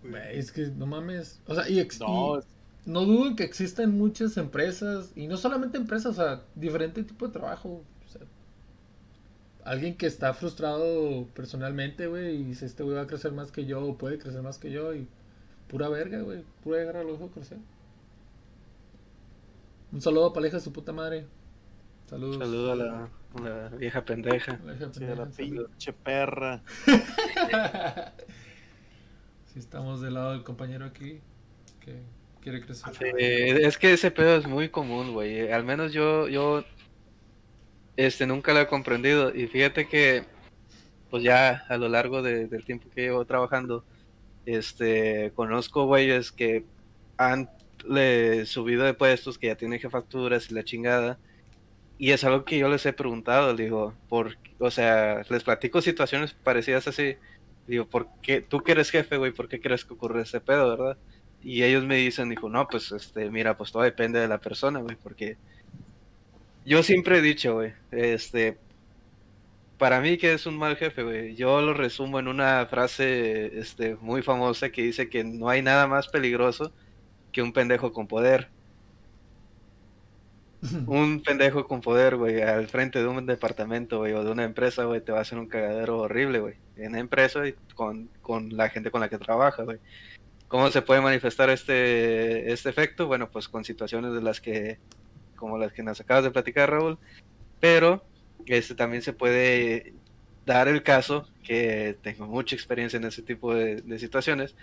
Güey, 0.02 0.38
es 0.38 0.52
que 0.52 0.66
no 0.66 0.86
mames. 0.86 1.40
O 1.46 1.54
sea, 1.54 1.68
y, 1.68 1.80
ex- 1.80 1.98
No, 2.00 2.38
y 2.38 2.42
no 2.86 3.04
dudo 3.04 3.36
que 3.36 3.42
existen 3.42 3.90
muchas 3.98 4.36
empresas, 4.36 5.12
y 5.16 5.26
no 5.26 5.36
solamente 5.36 5.76
empresas, 5.76 6.12
o 6.12 6.14
sea, 6.14 6.42
diferente 6.54 7.02
tipo 7.02 7.26
de 7.26 7.32
trabajo. 7.32 7.82
O 8.06 8.08
sea, 8.08 8.22
alguien 9.64 9.96
que 9.96 10.06
está 10.06 10.32
frustrado 10.32 11.26
personalmente, 11.34 12.06
güey, 12.06 12.36
y 12.36 12.44
dice, 12.44 12.64
este 12.64 12.84
güey 12.84 12.96
va 12.96 13.02
a 13.02 13.06
crecer 13.06 13.32
más 13.32 13.50
que 13.50 13.66
yo, 13.66 13.84
o 13.84 13.98
puede 13.98 14.18
crecer 14.18 14.42
más 14.42 14.58
que 14.58 14.70
yo, 14.70 14.94
y 14.94 15.08
pura 15.68 15.88
verga, 15.88 16.20
güey, 16.20 16.44
pura 16.62 16.78
verga 16.78 17.02
lo 17.02 17.12
dejo 17.12 17.28
crecer. 17.28 17.58
Un 19.92 20.00
saludo 20.00 20.32
hija 20.46 20.56
de 20.56 20.60
su 20.60 20.72
puta 20.72 20.92
madre. 20.92 21.26
Saludos. 22.08 22.38
Saludo 22.38 22.72
a 22.72 22.76
la, 22.76 23.08
a 23.34 23.40
la 23.40 23.68
vieja 23.70 24.04
pendeja. 24.04 24.52
A 24.52 24.64
la 24.64 24.74
hija 24.74 24.92
sí, 24.92 25.04
a 25.04 25.14
la 25.14 25.26
pendeja, 25.26 25.66
pinche 25.68 25.92
perra. 25.92 26.62
Si 29.52 29.60
estamos 29.60 30.02
del 30.02 30.12
lado 30.12 30.32
del 30.32 30.42
compañero 30.42 30.84
aquí, 30.84 31.18
que 31.80 32.02
es 33.66 33.78
que 33.78 33.92
ese 33.92 34.10
pedo 34.10 34.36
es 34.36 34.46
muy 34.46 34.68
común, 34.68 35.12
güey. 35.12 35.50
Al 35.50 35.64
menos 35.64 35.92
yo, 35.92 36.28
yo, 36.28 36.64
este, 37.96 38.26
nunca 38.26 38.52
lo 38.52 38.60
he 38.60 38.66
comprendido. 38.66 39.34
Y 39.34 39.46
fíjate 39.46 39.88
que, 39.88 40.24
pues 41.10 41.22
ya 41.22 41.64
a 41.68 41.76
lo 41.78 41.88
largo 41.88 42.22
de- 42.22 42.46
del 42.48 42.64
tiempo 42.64 42.88
que 42.94 43.02
llevo 43.02 43.24
trabajando, 43.24 43.84
este, 44.46 45.32
conozco 45.34 45.86
güeyes 45.86 46.32
que 46.32 46.64
han 47.18 47.50
le, 47.88 48.46
subido 48.46 48.84
de 48.84 48.94
puestos, 48.94 49.38
que 49.38 49.48
ya 49.48 49.56
tienen 49.56 49.80
jefaturas 49.80 50.50
y 50.50 50.54
la 50.54 50.64
chingada. 50.64 51.18
Y 51.98 52.10
es 52.12 52.24
algo 52.24 52.44
que 52.44 52.58
yo 52.58 52.68
les 52.68 52.84
he 52.86 52.92
preguntado, 52.92 53.54
digo, 53.56 53.94
por, 54.08 54.36
o 54.58 54.70
sea, 54.70 55.22
les 55.30 55.44
platico 55.44 55.80
situaciones 55.82 56.34
parecidas 56.34 56.88
así. 56.88 57.16
Digo, 57.66 57.86
¿por 57.88 58.08
qué? 58.22 58.40
Tú 58.42 58.60
que 58.62 58.72
eres 58.72 58.90
jefe, 58.90 59.16
güey, 59.16 59.32
¿por 59.32 59.48
qué 59.48 59.60
crees 59.60 59.84
que 59.84 59.94
ocurre 59.94 60.22
ese 60.22 60.40
pedo, 60.40 60.68
verdad? 60.70 60.98
Y 61.46 61.62
ellos 61.62 61.84
me 61.84 61.94
dicen, 61.94 62.28
dijo, 62.28 62.48
no, 62.48 62.66
pues, 62.66 62.90
este, 62.90 63.30
mira, 63.30 63.56
pues 63.56 63.70
todo 63.70 63.84
depende 63.84 64.18
de 64.18 64.26
la 64.26 64.40
persona, 64.40 64.80
güey, 64.80 64.96
porque 64.96 65.36
yo 66.64 66.82
siempre 66.82 67.18
he 67.18 67.20
dicho, 67.22 67.54
güey, 67.54 67.72
este, 67.92 68.58
para 69.78 70.00
mí 70.00 70.18
que 70.18 70.32
es 70.32 70.46
un 70.46 70.58
mal 70.58 70.76
jefe, 70.76 71.04
güey, 71.04 71.36
yo 71.36 71.60
lo 71.60 71.72
resumo 71.72 72.18
en 72.18 72.26
una 72.26 72.66
frase, 72.66 73.60
este, 73.60 73.94
muy 73.94 74.22
famosa 74.22 74.70
que 74.70 74.82
dice 74.82 75.08
que 75.08 75.22
no 75.22 75.48
hay 75.48 75.62
nada 75.62 75.86
más 75.86 76.08
peligroso 76.08 76.72
que 77.30 77.42
un 77.42 77.52
pendejo 77.52 77.92
con 77.92 78.08
poder. 78.08 78.48
Un 80.88 81.22
pendejo 81.22 81.64
con 81.68 81.80
poder, 81.80 82.16
güey, 82.16 82.42
al 82.42 82.66
frente 82.66 82.98
de 82.98 83.06
un 83.06 83.24
departamento, 83.24 83.98
güey, 83.98 84.14
o 84.14 84.24
de 84.24 84.32
una 84.32 84.42
empresa, 84.42 84.82
güey, 84.82 85.00
te 85.00 85.12
va 85.12 85.18
a 85.18 85.22
hacer 85.22 85.38
un 85.38 85.46
cagadero 85.46 85.98
horrible, 85.98 86.40
güey, 86.40 86.54
en 86.76 86.92
la 86.92 86.98
empresa 86.98 87.46
y 87.46 87.52
con, 87.76 88.08
con 88.20 88.56
la 88.56 88.68
gente 88.68 88.90
con 88.90 89.00
la 89.00 89.08
que 89.08 89.18
trabaja, 89.18 89.62
güey. 89.62 89.78
¿Cómo 90.48 90.70
se 90.70 90.82
puede 90.82 91.00
manifestar 91.00 91.50
este, 91.50 92.52
este 92.52 92.68
efecto? 92.68 93.06
Bueno, 93.06 93.30
pues 93.30 93.48
con 93.48 93.64
situaciones 93.64 94.12
de 94.12 94.22
las 94.22 94.40
que, 94.40 94.78
como 95.34 95.58
las 95.58 95.72
que 95.72 95.82
nos 95.82 96.00
acabas 96.00 96.24
de 96.24 96.30
platicar, 96.30 96.70
Raúl, 96.70 96.98
pero 97.60 98.04
este 98.46 98.74
también 98.74 99.02
se 99.02 99.12
puede 99.12 99.94
dar 100.44 100.68
el 100.68 100.82
caso, 100.84 101.28
que 101.42 101.96
tengo 102.02 102.26
mucha 102.26 102.54
experiencia 102.54 102.96
en 102.96 103.04
ese 103.04 103.22
tipo 103.22 103.52
de, 103.54 103.76
de 103.76 103.98
situaciones, 103.98 104.54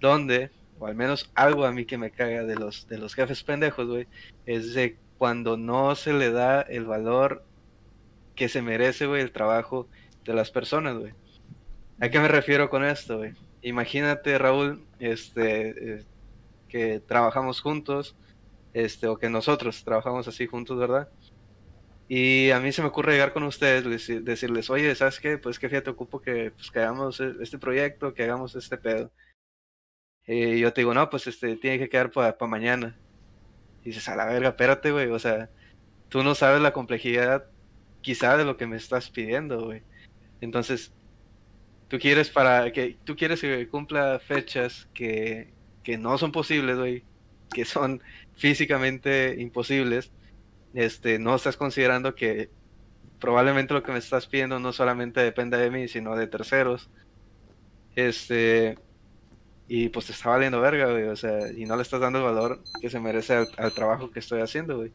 donde, 0.00 0.50
o 0.78 0.86
al 0.86 0.94
menos 0.94 1.30
algo 1.34 1.64
a 1.64 1.72
mí 1.72 1.84
que 1.84 1.98
me 1.98 2.12
caga 2.12 2.44
de 2.44 2.54
los, 2.54 2.86
de 2.86 2.98
los 2.98 3.14
jefes 3.14 3.42
pendejos, 3.42 3.88
güey, 3.88 4.06
es 4.46 4.74
de 4.74 4.96
cuando 5.18 5.56
no 5.56 5.94
se 5.96 6.12
le 6.12 6.30
da 6.30 6.62
el 6.62 6.84
valor 6.84 7.44
que 8.36 8.48
se 8.48 8.62
merece, 8.62 9.06
güey, 9.06 9.22
el 9.22 9.32
trabajo 9.32 9.88
de 10.24 10.34
las 10.34 10.50
personas, 10.50 10.96
güey. 10.96 11.12
¿A 12.00 12.08
qué 12.08 12.18
me 12.18 12.28
refiero 12.28 12.70
con 12.70 12.84
esto, 12.84 13.18
güey? 13.18 13.32
Imagínate, 13.62 14.38
Raúl, 14.38 14.84
este, 14.98 15.94
eh, 16.00 16.04
que 16.68 17.00
trabajamos 17.00 17.60
juntos, 17.60 18.16
este, 18.74 19.06
o 19.08 19.18
que 19.18 19.30
nosotros 19.30 19.84
trabajamos 19.84 20.26
así 20.28 20.46
juntos, 20.46 20.78
¿verdad? 20.78 21.08
Y 22.08 22.50
a 22.50 22.60
mí 22.60 22.72
se 22.72 22.82
me 22.82 22.88
ocurre 22.88 23.12
llegar 23.12 23.32
con 23.32 23.44
ustedes, 23.44 23.84
deci- 23.86 24.22
decirles, 24.22 24.68
oye, 24.70 24.94
¿sabes 24.94 25.20
qué? 25.20 25.38
Pues 25.38 25.58
que 25.58 25.68
fíjate, 25.68 25.90
ocupo 25.90 26.20
que, 26.20 26.50
pues, 26.52 26.70
hagamos 26.76 27.20
e- 27.20 27.34
este 27.40 27.58
proyecto, 27.58 28.12
que 28.14 28.24
hagamos 28.24 28.54
este 28.56 28.76
pedo. 28.76 29.10
Y 30.26 30.60
yo 30.60 30.72
te 30.72 30.82
digo, 30.82 30.94
no, 30.94 31.10
pues 31.10 31.26
este, 31.26 31.56
tiene 31.56 31.78
que 31.78 31.88
quedar 31.88 32.10
para 32.10 32.36
mañana. 32.46 32.96
Dices, 33.84 34.08
a 34.08 34.16
la 34.16 34.26
verga, 34.26 34.50
espérate, 34.50 34.92
güey, 34.92 35.08
o 35.10 35.18
sea, 35.18 35.50
tú 36.08 36.22
no 36.22 36.34
sabes 36.34 36.60
la 36.62 36.72
complejidad 36.72 37.46
quizá 38.02 38.36
de 38.36 38.44
lo 38.44 38.56
que 38.56 38.66
me 38.66 38.76
estás 38.76 39.10
pidiendo, 39.10 39.64
güey. 39.64 39.82
Entonces, 40.40 40.92
tú 41.92 41.98
quieres 41.98 42.30
para 42.30 42.72
que 42.72 42.96
tú 43.04 43.16
quieres 43.16 43.42
que 43.42 43.68
cumpla 43.68 44.18
fechas 44.18 44.88
que, 44.94 45.52
que 45.82 45.98
no 45.98 46.16
son 46.16 46.32
posibles, 46.32 46.78
güey, 46.78 47.04
que 47.52 47.66
son 47.66 48.00
físicamente 48.34 49.36
imposibles. 49.38 50.10
Este, 50.72 51.18
no 51.18 51.34
estás 51.34 51.58
considerando 51.58 52.14
que 52.14 52.48
probablemente 53.20 53.74
lo 53.74 53.82
que 53.82 53.92
me 53.92 53.98
estás 53.98 54.26
pidiendo 54.26 54.58
no 54.58 54.72
solamente 54.72 55.20
depende 55.20 55.58
de 55.58 55.70
mí, 55.70 55.86
sino 55.86 56.16
de 56.16 56.26
terceros. 56.28 56.88
Este, 57.94 58.78
y 59.68 59.90
pues 59.90 60.06
te 60.06 60.12
está 60.12 60.30
valiendo 60.30 60.62
verga, 60.62 60.90
güey, 60.90 61.08
o 61.08 61.16
sea, 61.16 61.52
y 61.52 61.66
no 61.66 61.76
le 61.76 61.82
estás 61.82 62.00
dando 62.00 62.20
el 62.20 62.24
valor 62.24 62.62
que 62.80 62.88
se 62.88 63.00
merece 63.00 63.34
al, 63.34 63.48
al 63.58 63.74
trabajo 63.74 64.10
que 64.10 64.20
estoy 64.20 64.40
haciendo, 64.40 64.78
güey. 64.78 64.92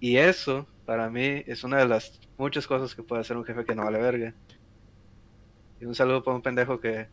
Y 0.00 0.18
eso, 0.18 0.68
para 0.84 1.08
mí, 1.08 1.42
es 1.46 1.64
una 1.64 1.78
de 1.78 1.88
las 1.88 2.20
muchas 2.36 2.66
cosas 2.66 2.94
que 2.94 3.02
puede 3.02 3.22
hacer 3.22 3.38
un 3.38 3.44
jefe 3.46 3.64
que 3.64 3.74
no 3.74 3.84
vale 3.84 4.00
verga. 4.00 4.34
Y 5.82 5.84
un 5.84 5.96
saludo 5.96 6.22
para 6.22 6.36
un 6.36 6.42
pendejo 6.42 6.78
que, 6.78 7.08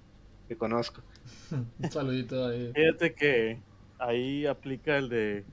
que 0.47 0.55
conozco. 0.55 1.01
Un 1.79 1.91
saludito 1.91 2.45
ahí. 2.45 2.71
Fíjate 2.75 3.15
que 3.15 3.59
ahí 3.97 4.45
aplica 4.45 4.97
el 4.99 5.09
de 5.09 5.43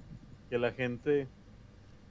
que 0.51 0.59
la 0.59 0.71
gente, 0.73 1.27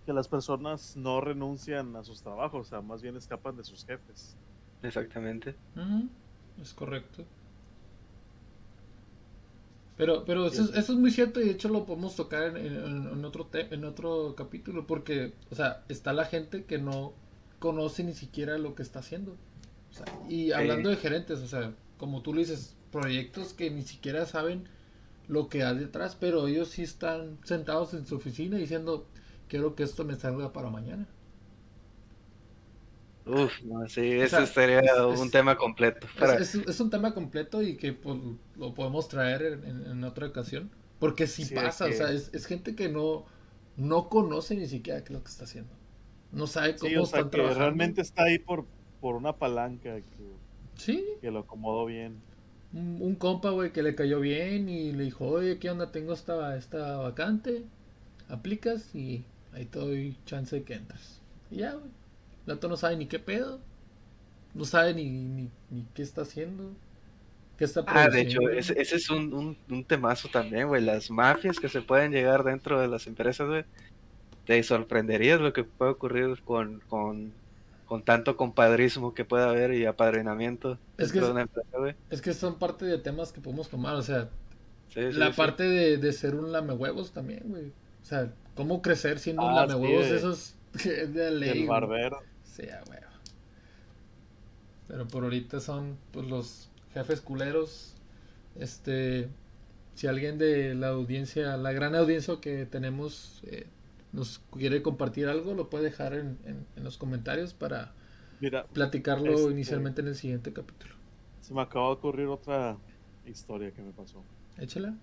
que 0.07 0.13
las 0.13 0.27
personas 0.27 0.97
no 0.97 1.21
renuncian 1.21 1.95
a 1.95 2.03
sus 2.03 2.23
trabajos, 2.23 2.61
o 2.67 2.69
sea, 2.71 2.81
más 2.81 3.03
bien 3.03 3.15
escapan 3.17 3.55
de 3.55 3.63
sus 3.63 3.85
jefes. 3.85 4.35
Exactamente. 4.81 5.55
Es 6.59 6.73
correcto. 6.73 7.23
Pero, 9.97 10.25
pero 10.25 10.47
eso, 10.47 10.63
es- 10.63 10.69
eso 10.75 10.93
es 10.93 10.99
muy 10.99 11.11
cierto 11.11 11.39
y 11.39 11.45
de 11.45 11.51
hecho 11.51 11.69
lo 11.69 11.85
podemos 11.85 12.15
tocar 12.15 12.57
en, 12.57 12.57
en- 12.57 13.07
en 13.13 13.25
otro 13.25 13.45
te- 13.45 13.73
en 13.73 13.85
otro 13.85 14.35
capítulo 14.35 14.85
porque, 14.87 15.33
o 15.51 15.55
sea, 15.55 15.83
está 15.87 16.11
la 16.13 16.25
gente 16.25 16.65
que 16.65 16.79
no 16.79 17.13
conoce 17.59 18.03
ni 18.03 18.13
siquiera 18.13 18.57
lo 18.57 18.75
que 18.75 18.83
está 18.83 18.99
haciendo. 18.99 19.37
O 19.95 19.97
sea, 19.97 20.09
y 20.27 20.51
hablando 20.51 20.89
de 20.89 20.97
gerentes, 20.97 21.39
o 21.41 21.47
sea, 21.47 21.73
como 21.97 22.21
tú 22.21 22.33
lo 22.33 22.39
dices, 22.41 22.75
proyectos 22.91 23.53
que 23.53 23.71
ni 23.71 23.81
siquiera 23.83 24.25
saben 24.27 24.67
lo 25.27 25.49
que 25.49 25.63
hay 25.63 25.77
detrás, 25.79 26.15
pero 26.19 26.47
ellos 26.47 26.69
sí 26.69 26.83
están 26.83 27.39
sentados 27.43 27.93
en 27.95 28.05
su 28.07 28.15
oficina 28.17 28.57
diciendo, 28.57 29.07
quiero 29.49 29.75
que 29.75 29.83
esto 29.83 30.05
me 30.05 30.15
salga 30.15 30.53
para 30.53 30.69
mañana. 30.71 31.07
Uf, 33.25 33.53
no, 33.63 33.87
sí, 33.87 34.01
eso 34.21 34.45
sea, 34.45 34.45
sería 34.45 34.81
es- 34.83 34.97
un 35.07 35.31
es- 35.31 35.31
tema 35.31 35.57
completo. 35.57 36.07
para- 36.17 36.35
Es, 36.35 36.55
es- 36.55 36.55
es 36.55 36.79
un 36.79 36.89
tema 36.89 37.13
completo 37.13 37.61
y 37.61 37.77
que 37.77 37.93
pues, 37.93 38.17
lo 38.57 38.73
podemos 38.73 39.09
traer 39.09 39.43
en, 39.65 40.03
otra 40.03 40.27
ocasión. 40.27 40.71
Porque 40.99 41.27
si 41.27 41.45
Sí, 41.45 41.55
pasa, 41.55 41.85
es 41.85 41.89
o 41.89 41.93
sea, 41.93 42.11
es, 42.11 42.31
es 42.33 42.45
gente 42.45 42.75
que 42.75 42.89
no, 42.89 43.25
no 43.77 44.09
conoce 44.09 44.55
ni 44.55 44.67
siquiera 44.67 45.03
qué 45.03 45.13
es 45.13 45.19
lo 45.19 45.23
que 45.23 45.31
está 45.31 45.43
haciendo. 45.45 45.73
No 46.31 46.47
sabe 46.47 46.77
cómo 46.79 46.89
Sí, 46.89 46.95
o 46.97 47.05
sea, 47.05 47.23
están 47.23 47.29
que 47.29 47.37
trabajando. 47.37 47.53
realmente 47.53 48.01
está 48.01 48.23
ahí 48.23 48.39
por, 48.39 48.67
por 49.05 49.15
una 49.15 49.33
palanca 49.37 50.01
que, 50.01 50.39
Sí, 50.77 51.03
que 51.21 51.31
lo 51.31 51.39
acomodó 51.39 51.85
bien. 51.85 52.23
un, 52.71 52.97
un 53.01 53.15
compa, 53.15 53.51
güey, 53.51 53.71
que 53.71 53.83
le 53.83 53.95
cayó 53.95 54.19
bien 54.19 54.69
y 54.69 54.91
le 54.91 55.05
dijo, 55.05 55.25
oye, 55.27 55.59
¿qué 55.59 55.69
onda? 55.69 55.91
Tengo 55.91 56.13
esta, 56.13 56.57
esta 56.57 56.97
vacante, 56.97 57.69
aplicas 58.29 58.93
y 58.95 59.25
ahí 59.53 59.65
te 59.67 59.79
doy 59.79 60.17
chance 60.25 60.55
de 60.57 60.63
que 60.65 60.75
entres. 60.75 61.21
Y 61.49 61.57
ya, 61.57 61.73
güey. 61.75 61.91
El 62.47 62.53
vato 62.55 62.67
no 62.69 62.77
sabe 62.77 62.97
ni 62.97 63.07
qué 63.07 63.19
pedo, 63.19 63.61
no 64.53 64.65
sabe 64.65 64.93
ni, 64.95 65.09
ni, 65.11 65.51
ni 65.69 65.85
qué 65.93 66.03
está 66.03 66.23
haciendo, 66.23 66.77
qué 67.57 67.65
está 67.65 67.85
Ah, 67.87 68.09
de 68.09 68.21
hecho, 68.21 68.49
ese 68.49 68.73
es 68.95 69.09
un, 69.11 69.31
un, 69.33 69.57
un 69.69 69.85
temazo 69.85 70.29
también, 70.29 70.67
güey. 70.67 70.81
Las 70.83 71.09
mafias 71.11 71.59
que 71.59 71.69
se 71.69 71.81
pueden 71.83 72.11
llegar 72.11 72.43
dentro 72.43 72.79
de 72.81 72.87
las 72.87 73.05
empresas, 73.07 73.47
güey. 73.47 73.65
Te 74.45 74.61
sorprenderías 74.63 75.41
lo 75.41 75.53
que 75.53 75.65
puede 75.65 75.91
ocurrir 75.91 76.43
con, 76.43 76.81
con, 76.81 77.35
con 77.85 78.03
tanto 78.03 78.37
compadrismo 78.37 79.13
que 79.13 79.25
puede 79.25 79.43
haber 79.45 79.73
y 79.73 79.85
apadrinamiento 79.85 80.79
Es 80.97 81.11
que 81.11 81.19
es- 81.19 81.25
una 81.25 81.41
empresa, 81.43 81.69
güey. 81.77 81.95
Es 82.09 82.21
que 82.21 82.33
son 82.33 82.57
parte 82.59 82.85
de 82.85 82.97
temas 82.97 83.31
que 83.31 83.41
podemos 83.41 83.69
tomar, 83.69 83.95
o 83.95 84.01
sea, 84.01 84.29
Sí, 84.89 85.11
sí, 85.11 85.19
la 85.19 85.31
sí. 85.31 85.37
parte 85.37 85.63
de, 85.63 85.97
de 85.97 86.13
ser 86.13 86.35
un 86.35 86.51
lamehuevos 86.51 87.11
también, 87.11 87.43
güey. 87.45 87.67
O 88.01 88.05
sea, 88.05 88.33
cómo 88.55 88.81
crecer 88.81 89.19
siendo 89.19 89.45
un 89.45 89.57
Ah, 89.57 89.65
lamehuevos, 89.67 90.09
de- 90.09 90.15
eso 90.17 90.31
es 90.31 90.55
de 91.13 91.31
ley. 91.31 91.49
El 91.49 91.65
güey. 91.65 91.67
barbero. 91.67 92.19
Sí, 92.43 92.63
huevo. 92.63 93.05
Pero 94.87 95.07
por 95.07 95.23
ahorita 95.23 95.59
son 95.59 95.97
pues 96.11 96.27
los 96.27 96.69
jefes 96.93 97.21
culeros. 97.21 97.95
Este, 98.55 99.29
si 99.95 100.07
alguien 100.07 100.37
de 100.37 100.75
la 100.75 100.89
audiencia, 100.89 101.57
la 101.57 101.71
gran 101.73 101.95
audiencia 101.95 102.35
que 102.41 102.65
tenemos, 102.65 103.41
eh, 103.45 103.67
nos 104.15 104.39
quiere 104.51 104.81
compartir 104.81 105.27
algo, 105.27 105.53
lo 105.53 105.69
puede 105.69 105.83
dejar 105.85 106.13
en, 106.13 106.37
en- 106.45 106.65
en 106.75 106.83
los 106.83 106.97
comentarios 106.97 107.53
para 107.53 107.93
Mira, 108.39 108.65
platicarlo 108.67 109.31
Este- 109.33 109.51
inicialmente 109.51 110.01
en 110.01 110.07
el 110.07 110.15
siguiente 110.15 110.53
capítulo. 110.53 110.95
se 111.41 111.53
me 111.53 111.61
acaba 111.61 111.87
de 111.87 111.93
ocurrir 111.93 112.27
otra 112.27 112.77
historia 113.25 113.71
que 113.71 113.81
me 113.81 113.91
pasó. 113.91 114.23
Échala. 114.57 114.95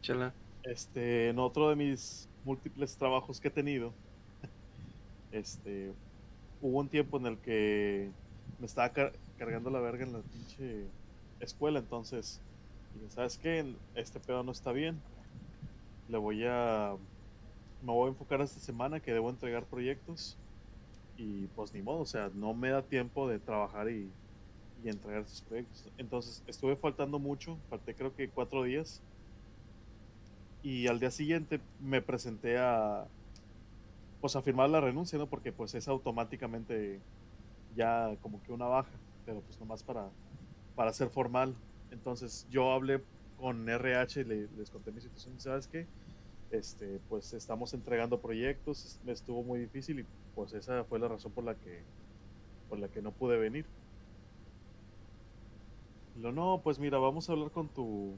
Chala. 0.00 0.32
Este, 0.62 1.28
en 1.28 1.38
otro 1.38 1.68
de 1.70 1.76
mis 1.76 2.28
múltiples 2.44 2.96
trabajos 2.96 3.40
que 3.40 3.48
he 3.48 3.50
tenido, 3.50 3.92
este, 5.32 5.92
hubo 6.60 6.78
un 6.80 6.88
tiempo 6.88 7.18
en 7.18 7.26
el 7.26 7.38
que 7.38 8.10
me 8.58 8.66
estaba 8.66 8.90
car- 8.90 9.12
cargando 9.38 9.70
la 9.70 9.80
verga 9.80 10.04
en 10.04 10.12
la 10.12 10.20
pinche 10.20 10.86
escuela, 11.40 11.78
entonces, 11.80 12.40
¿sabes 13.08 13.38
qué? 13.38 13.74
Este 13.94 14.20
pedo 14.20 14.42
no 14.44 14.52
está 14.52 14.70
bien. 14.72 15.00
Le 16.08 16.18
voy 16.18 16.44
a, 16.46 16.94
me 17.82 17.92
voy 17.92 18.08
a 18.08 18.10
enfocar 18.12 18.40
esta 18.42 18.60
semana 18.60 19.00
que 19.00 19.12
debo 19.12 19.30
entregar 19.30 19.68
proyectos 19.68 20.38
y 21.16 21.48
pues 21.48 21.74
ni 21.74 21.82
modo, 21.82 22.00
o 22.00 22.06
sea, 22.06 22.30
no 22.34 22.54
me 22.54 22.70
da 22.70 22.86
tiempo 22.88 23.28
de 23.28 23.40
trabajar 23.40 23.90
y, 23.90 24.16
y 24.82 24.88
entregar 24.90 25.22
estos 25.22 25.42
proyectos. 25.42 25.90
Entonces, 25.98 26.44
estuve 26.46 26.76
faltando 26.76 27.18
mucho, 27.20 27.62
falté 27.70 27.94
creo 27.96 28.14
que 28.14 28.30
cuatro 28.30 28.64
días 28.64 29.04
y 30.62 30.86
al 30.86 31.00
día 31.00 31.10
siguiente 31.10 31.60
me 31.78 32.02
presenté 32.02 32.58
a 32.58 33.10
pues 34.20 34.36
a 34.36 34.42
firmar 34.42 34.70
la 34.70 34.80
renuncia, 34.80 35.18
¿no? 35.18 35.28
Porque 35.28 35.52
pues 35.52 35.74
es 35.74 35.88
automáticamente 35.88 37.04
ya 37.74 38.16
como 38.20 38.42
que 38.42 38.52
una 38.52 38.66
baja, 38.66 39.02
pero 39.24 39.42
pues 39.42 39.58
nomás 39.60 39.82
para 39.84 40.14
para 40.74 40.92
ser 40.92 41.10
formal. 41.10 41.56
Entonces 41.90 42.46
yo 42.50 42.72
hablé 42.72 43.04
con 43.36 43.68
RH 43.68 44.22
y 44.22 44.24
le- 44.24 44.48
les 44.50 44.70
conté 44.70 44.92
mi 44.92 45.00
situación, 45.00 45.40
¿sabes 45.40 45.68
qué? 45.68 45.88
Este, 46.52 47.00
pues 47.08 47.32
estamos 47.32 47.72
entregando 47.74 48.20
proyectos, 48.20 49.00
me 49.04 49.12
estuvo 49.12 49.42
muy 49.42 49.58
difícil 49.58 50.00
y 50.00 50.06
pues 50.34 50.52
esa 50.52 50.84
fue 50.84 50.98
la 50.98 51.08
razón 51.08 51.32
por 51.32 51.44
la 51.44 51.54
que 51.54 51.82
por 52.68 52.78
la 52.78 52.88
que 52.88 53.02
no 53.02 53.10
pude 53.10 53.38
venir. 53.38 53.66
Lo 56.20 56.30
no, 56.30 56.60
pues 56.62 56.78
mira, 56.78 56.98
vamos 56.98 57.28
a 57.28 57.32
hablar 57.32 57.50
con 57.50 57.68
tu 57.68 58.14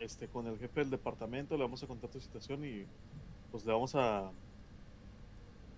este, 0.00 0.28
con 0.28 0.46
el 0.46 0.58
jefe 0.58 0.80
del 0.80 0.90
departamento, 0.90 1.56
le 1.56 1.62
vamos 1.64 1.82
a 1.82 1.86
contar 1.86 2.10
tu 2.10 2.20
situación 2.20 2.64
y 2.64 2.86
pues 3.50 3.64
le 3.64 3.72
vamos 3.72 3.94
a, 3.94 4.30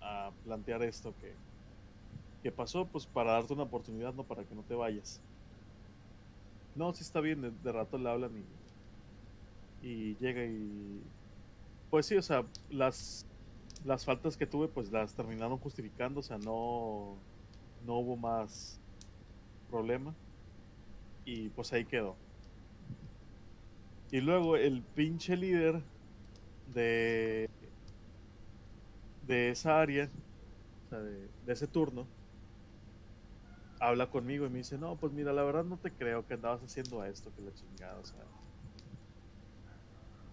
a 0.01 0.31
plantear 0.43 0.83
esto 0.83 1.13
que, 1.21 1.33
que 2.43 2.51
pasó, 2.51 2.85
pues 2.85 3.05
para 3.05 3.33
darte 3.33 3.53
una 3.53 3.63
oportunidad, 3.63 4.13
no 4.13 4.23
para 4.23 4.43
que 4.43 4.55
no 4.55 4.63
te 4.63 4.75
vayas. 4.75 5.21
No, 6.75 6.93
sí 6.93 7.03
está 7.03 7.19
bien, 7.21 7.41
de, 7.41 7.51
de 7.51 7.71
rato 7.71 7.97
le 7.97 8.09
hablan 8.09 8.37
y, 8.37 8.43
y 9.81 10.15
llega 10.17 10.43
y 10.45 11.01
pues 11.89 12.05
sí, 12.07 12.17
o 12.17 12.21
sea, 12.21 12.45
las 12.69 13.25
las 13.85 14.05
faltas 14.05 14.37
que 14.37 14.47
tuve 14.47 14.67
pues 14.69 14.91
las 14.91 15.15
terminaron 15.15 15.57
justificando, 15.59 16.21
o 16.21 16.23
sea, 16.23 16.37
no 16.39 17.17
no 17.85 17.97
hubo 17.99 18.17
más 18.17 18.79
problema 19.69 20.15
y 21.25 21.49
pues 21.49 21.71
ahí 21.73 21.85
quedó. 21.85 22.15
Y 24.11 24.21
luego 24.21 24.55
el 24.55 24.81
pinche 24.81 25.35
líder 25.37 25.81
de, 26.73 27.49
de 29.27 29.49
esa 29.51 29.79
área, 29.81 30.09
o 30.85 30.89
sea, 30.89 30.99
de, 30.99 31.29
de 31.45 31.53
ese 31.53 31.67
turno, 31.67 32.07
habla 33.79 34.09
conmigo 34.09 34.45
y 34.45 34.49
me 34.49 34.59
dice, 34.59 34.77
no, 34.77 34.95
pues 34.97 35.11
mira, 35.13 35.33
la 35.33 35.43
verdad 35.43 35.63
no 35.63 35.77
te 35.77 35.91
creo 35.91 36.25
que 36.25 36.33
andabas 36.35 36.61
haciendo 36.63 37.03
esto, 37.03 37.33
que 37.35 37.41
la 37.41 37.53
chingada, 37.53 37.97
o 37.99 38.05
sea. 38.05 38.23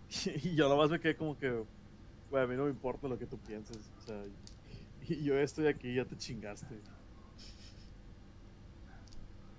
Y 0.43 0.55
yo 0.55 0.69
nomás 0.69 0.91
me 0.91 1.01
quedé 1.01 1.17
como 1.17 1.39
que, 1.39 1.65
güey, 2.31 2.45
a 2.45 2.47
mí 2.47 2.57
no 2.57 2.65
me 2.65 2.71
importa 2.71 3.09
lo 3.09 3.19
que 3.19 3.27
tú 3.27 3.39
pienses, 3.39 3.91
o 3.99 4.01
sea, 4.07 4.23
y 5.09 5.23
yo 5.23 5.39
estoy 5.39 5.67
aquí, 5.69 5.95
ya 5.95 6.05
te 6.05 6.17
chingaste. 6.17 6.75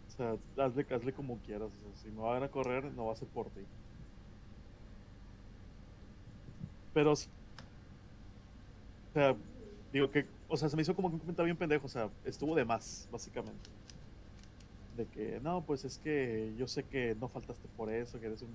O 0.08 0.12
sea, 0.18 0.36
hazle, 0.66 0.86
hazle 0.90 1.14
como 1.14 1.38
quieras, 1.40 1.70
o 1.70 1.80
sea, 1.80 2.04
si 2.04 2.10
me 2.10 2.22
van 2.22 2.44
a 2.44 2.50
correr, 2.50 2.86
no 2.94 3.06
va 3.06 3.14
a 3.14 3.16
ser 3.16 3.28
por 3.28 3.50
ti. 3.52 3.62
Pero, 6.94 7.12
o 7.12 7.16
sea, 9.14 9.36
digo 9.94 10.10
que, 10.10 10.26
o 10.48 10.58
sea, 10.58 10.68
se 10.70 10.76
me 10.76 10.82
hizo 10.82 10.96
como 10.96 11.10
que 11.10 11.16
un 11.16 11.20
comentario 11.20 11.46
bien 11.46 11.58
pendejo, 11.58 11.86
o 11.86 11.90
sea, 11.90 12.10
estuvo 12.26 12.56
de 12.56 12.66
más, 12.66 13.08
básicamente. 13.12 13.70
De 14.96 15.06
que, 15.06 15.40
no, 15.42 15.62
pues 15.62 15.86
es 15.86 16.00
que 16.00 16.54
yo 16.58 16.68
sé 16.68 16.84
que 16.84 17.16
no 17.20 17.28
faltaste 17.30 17.68
por 17.78 17.92
eso, 17.92 18.20
que 18.20 18.26
eres 18.26 18.42
un, 18.42 18.50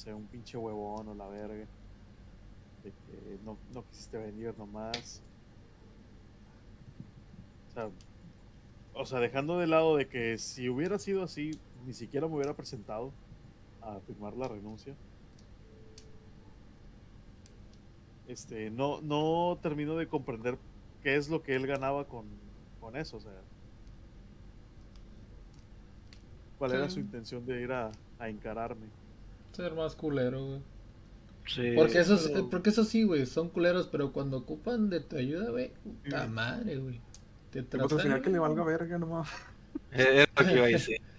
sea, 0.00 0.16
un 0.16 0.26
pinche 0.26 0.56
huevón 0.56 1.08
o 1.08 1.14
la 1.14 1.28
verga. 1.28 1.66
De 2.82 2.90
que 2.90 3.38
no, 3.44 3.58
no 3.74 3.84
quisiste 3.86 4.16
venir 4.16 4.56
nomás. 4.56 5.22
O 7.68 7.72
sea, 7.72 7.90
o 8.94 9.06
sea, 9.06 9.20
dejando 9.20 9.58
de 9.58 9.66
lado 9.66 9.96
de 9.96 10.08
que 10.08 10.38
si 10.38 10.68
hubiera 10.68 10.98
sido 10.98 11.22
así, 11.22 11.52
ni 11.86 11.92
siquiera 11.92 12.26
me 12.26 12.34
hubiera 12.34 12.54
presentado 12.54 13.12
a 13.82 14.00
firmar 14.00 14.34
la 14.34 14.48
renuncia. 14.48 14.94
Este, 18.26 18.70
no, 18.70 19.00
no 19.00 19.58
termino 19.60 19.96
de 19.96 20.06
comprender 20.06 20.58
qué 21.02 21.16
es 21.16 21.28
lo 21.28 21.42
que 21.42 21.54
él 21.56 21.66
ganaba 21.66 22.06
con, 22.06 22.26
con 22.80 22.96
eso, 22.96 23.18
o 23.18 23.20
sea. 23.20 23.32
¿Cuál 26.58 26.72
era 26.72 26.90
su 26.90 27.00
intención 27.00 27.44
de 27.46 27.62
ir 27.62 27.72
a, 27.72 27.90
a 28.18 28.28
encararme? 28.28 28.86
Ser 29.60 29.74
más 29.74 29.94
culero, 29.96 30.44
güey. 30.46 30.60
Sí. 31.46 31.72
Porque 31.74 31.98
eso, 31.98 32.14
es- 32.14 32.28
pero- 32.28 32.48
porque 32.50 32.70
eso 32.70 32.84
sí, 32.84 33.02
güey, 33.04 33.26
son 33.26 33.48
culeros, 33.48 33.88
pero 33.88 34.12
cuando 34.12 34.36
ocupan 34.38 34.88
de 34.90 35.00
tu 35.00 35.16
ayuda, 35.16 35.50
güey, 35.50 35.72
puta 36.02 36.24
Sí. 36.24 36.30
madre, 36.30 36.76
güey. 36.78 37.00
Te 37.50 37.62
Pues 37.62 37.82
al 37.82 37.88
final 37.88 38.00
tratan, 38.02 38.22
que 38.22 38.30
le 38.30 38.38
valga 38.38 38.62
verga 38.64 38.98
nomás. 38.98 39.28
Es 39.90 40.26
lo 40.38 40.46
que 40.46 40.52
iba 40.54 40.64
a 40.64 40.68
decir. 40.68 40.96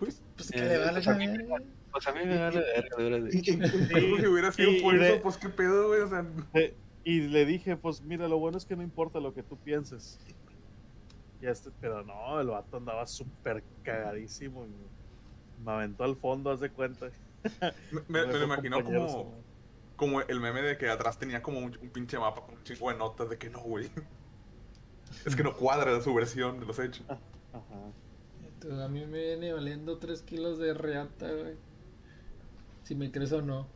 Pues, 0.00 0.20
pues 0.36 0.50
que 0.50 0.58
Eh, 0.58 0.68
le 0.68 0.78
valga 0.78 1.00
pues 1.00 1.16
verga. 1.16 1.56
Pues 1.92 2.06
a 2.08 2.12
mí 2.12 2.20
me 2.24 2.38
vale 2.38 2.58
verga, 2.60 3.20
de 3.20 3.30
si 3.30 4.26
hubiera 4.26 4.50
sido 4.52 4.70
y- 4.72 4.80
por 4.82 4.94
y 4.94 4.98
de- 4.98 5.12
eso, 5.14 5.22
pues 5.22 5.36
qué 5.36 5.48
pedo, 5.48 5.88
güey. 5.88 6.00
O 6.00 6.08
sea, 6.08 6.26
Eh, 6.54 6.74
y 7.04 7.20
le 7.20 7.46
dije, 7.46 7.76
pues 7.76 8.02
mira, 8.02 8.26
lo 8.28 8.38
bueno 8.38 8.58
es 8.58 8.64
que 8.64 8.74
no 8.76 8.82
importa 8.82 9.20
lo 9.20 9.32
que 9.34 9.42
tú 9.44 9.56
pienses. 9.56 10.18
Y 11.40 11.46
este, 11.46 11.70
pero 11.80 12.02
no, 12.04 12.40
el 12.40 12.48
vato 12.48 12.76
andaba 12.78 13.06
súper 13.06 13.62
cagadísimo. 13.84 14.66
y 14.66 15.64
me 15.64 15.70
aventó 15.72 16.02
al 16.04 16.16
fondo, 16.16 16.50
haz 16.50 16.60
de 16.60 16.70
cuenta. 16.70 17.06
Me, 17.90 18.00
me- 18.08 18.26
me 18.26 18.32
lo 18.32 18.44
imagino 18.44 18.82
como, 18.84 19.34
como 19.96 20.20
el 20.22 20.40
meme 20.40 20.62
de 20.62 20.76
que 20.78 20.88
atrás 20.88 21.18
tenía 21.18 21.42
como 21.42 21.58
un, 21.60 21.76
un 21.80 21.88
pinche 21.90 22.18
mapa 22.18 22.42
con 22.44 22.56
un 22.56 22.64
chingo 22.64 22.90
de 22.90 22.98
notas 22.98 23.28
de 23.30 23.38
que 23.38 23.50
no, 23.50 23.60
güey. 23.60 23.90
Es 25.24 25.34
que 25.34 25.42
no 25.42 25.56
cuadra 25.56 26.00
su 26.02 26.12
versión 26.14 26.60
de 26.60 26.66
los 26.66 26.78
hechos. 26.78 27.02
Ajá. 27.08 28.84
A 28.84 28.88
mí 28.88 29.06
me 29.06 29.18
viene 29.24 29.52
valiendo 29.54 29.96
3 29.98 30.20
kilos 30.22 30.58
de 30.58 30.74
reata, 30.74 31.32
güey. 31.32 31.54
Si 32.84 32.94
me 32.94 33.10
crees 33.10 33.32
o 33.32 33.40
no. 33.40 33.66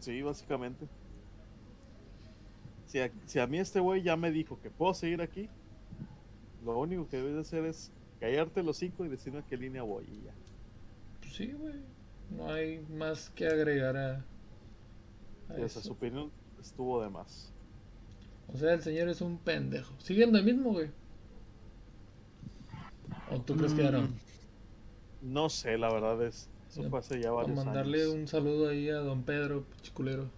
Sí, 0.00 0.22
básicamente. 0.22 0.86
Si 2.86 3.00
a, 3.00 3.10
si 3.26 3.38
a 3.40 3.46
mí 3.46 3.58
este 3.58 3.80
güey 3.80 4.02
ya 4.02 4.16
me 4.16 4.30
dijo 4.30 4.58
que 4.62 4.70
puedo 4.70 4.94
seguir 4.94 5.20
aquí, 5.20 5.48
lo 6.64 6.78
único 6.78 7.08
que 7.08 7.16
debes 7.18 7.34
de 7.34 7.40
hacer 7.40 7.64
es 7.66 7.90
callarte 8.20 8.60
el 8.60 8.68
hocico 8.68 9.04
y 9.04 9.08
decirme 9.08 9.40
a 9.40 9.42
qué 9.42 9.56
línea 9.56 9.82
voy 9.82 10.04
y 10.10 10.22
ya. 10.24 10.32
Sí, 11.32 11.52
güey. 11.52 11.74
No 12.30 12.50
hay 12.52 12.80
más 12.88 13.30
que 13.30 13.46
agregar 13.46 13.96
a, 13.96 14.24
a 15.48 15.56
eso. 15.58 15.80
su 15.80 15.92
opinión 15.92 16.30
estuvo 16.60 17.02
de 17.02 17.10
más. 17.10 17.52
O 18.46 18.56
sea, 18.56 18.74
el 18.74 18.82
señor 18.82 19.08
es 19.08 19.20
un 19.20 19.38
pendejo. 19.38 19.92
¿Siguen 19.98 20.32
lo 20.32 20.42
mismo, 20.42 20.70
güey? 20.72 20.90
¿O 23.30 23.40
tú 23.40 23.56
crees 23.56 23.74
que 23.74 23.84
Aaron? 23.86 24.04
Mm, 24.04 24.18
No 25.22 25.48
sé, 25.48 25.76
la 25.78 25.92
verdad 25.92 26.22
es. 26.22 26.48
Eso 26.68 26.84
fue 26.84 26.98
hace 27.00 27.20
ya 27.20 27.32
varios 27.32 27.56
mandarle 27.56 28.02
años. 28.02 28.14
un 28.14 28.28
saludo 28.28 28.68
ahí 28.68 28.88
a 28.90 28.98
don 28.98 29.24
Pedro, 29.24 29.66
chiculero. 29.82 30.30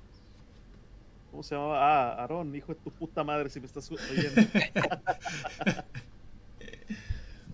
¿Cómo 1.30 1.42
se 1.42 1.54
llamaba? 1.54 1.80
Ah, 1.80 2.14
Aarón, 2.22 2.54
hijo 2.54 2.74
de 2.74 2.80
tu 2.80 2.90
puta 2.92 3.24
madre, 3.24 3.50
si 3.50 3.60
me 3.60 3.66
estás 3.66 3.90
oyendo. 3.90 4.40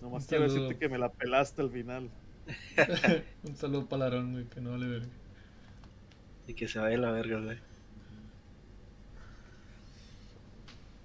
Nomás 0.01 0.25
quiero 0.27 0.43
decirte 0.45 0.77
que 0.77 0.89
me 0.89 0.97
la 0.97 1.11
pelaste 1.11 1.61
al 1.61 1.69
final. 1.71 2.09
Un 3.43 3.55
saludo 3.55 3.87
para 3.87 4.05
Aarón, 4.05 4.31
güey, 4.33 4.45
que 4.49 4.61
no 4.61 4.71
vale 4.71 4.87
verga. 4.87 5.09
Y 6.47 6.53
que 6.53 6.67
se 6.67 6.79
vaya 6.79 6.97
la 6.97 7.11
verga, 7.11 7.39
güey. 7.39 7.57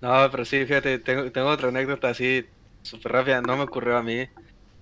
No, 0.01 0.29
pero 0.31 0.45
sí, 0.45 0.65
fíjate, 0.67 0.99
tengo, 0.99 1.33
tengo 1.33 1.49
otra 1.49 1.69
anécdota 1.69 2.09
así 2.11 2.45
súper 2.83 3.13
rápida, 3.13 3.41
no 3.41 3.57
me 3.57 3.65
ocurrió 3.65 3.97
a 3.97 4.03
mí, 4.03 4.29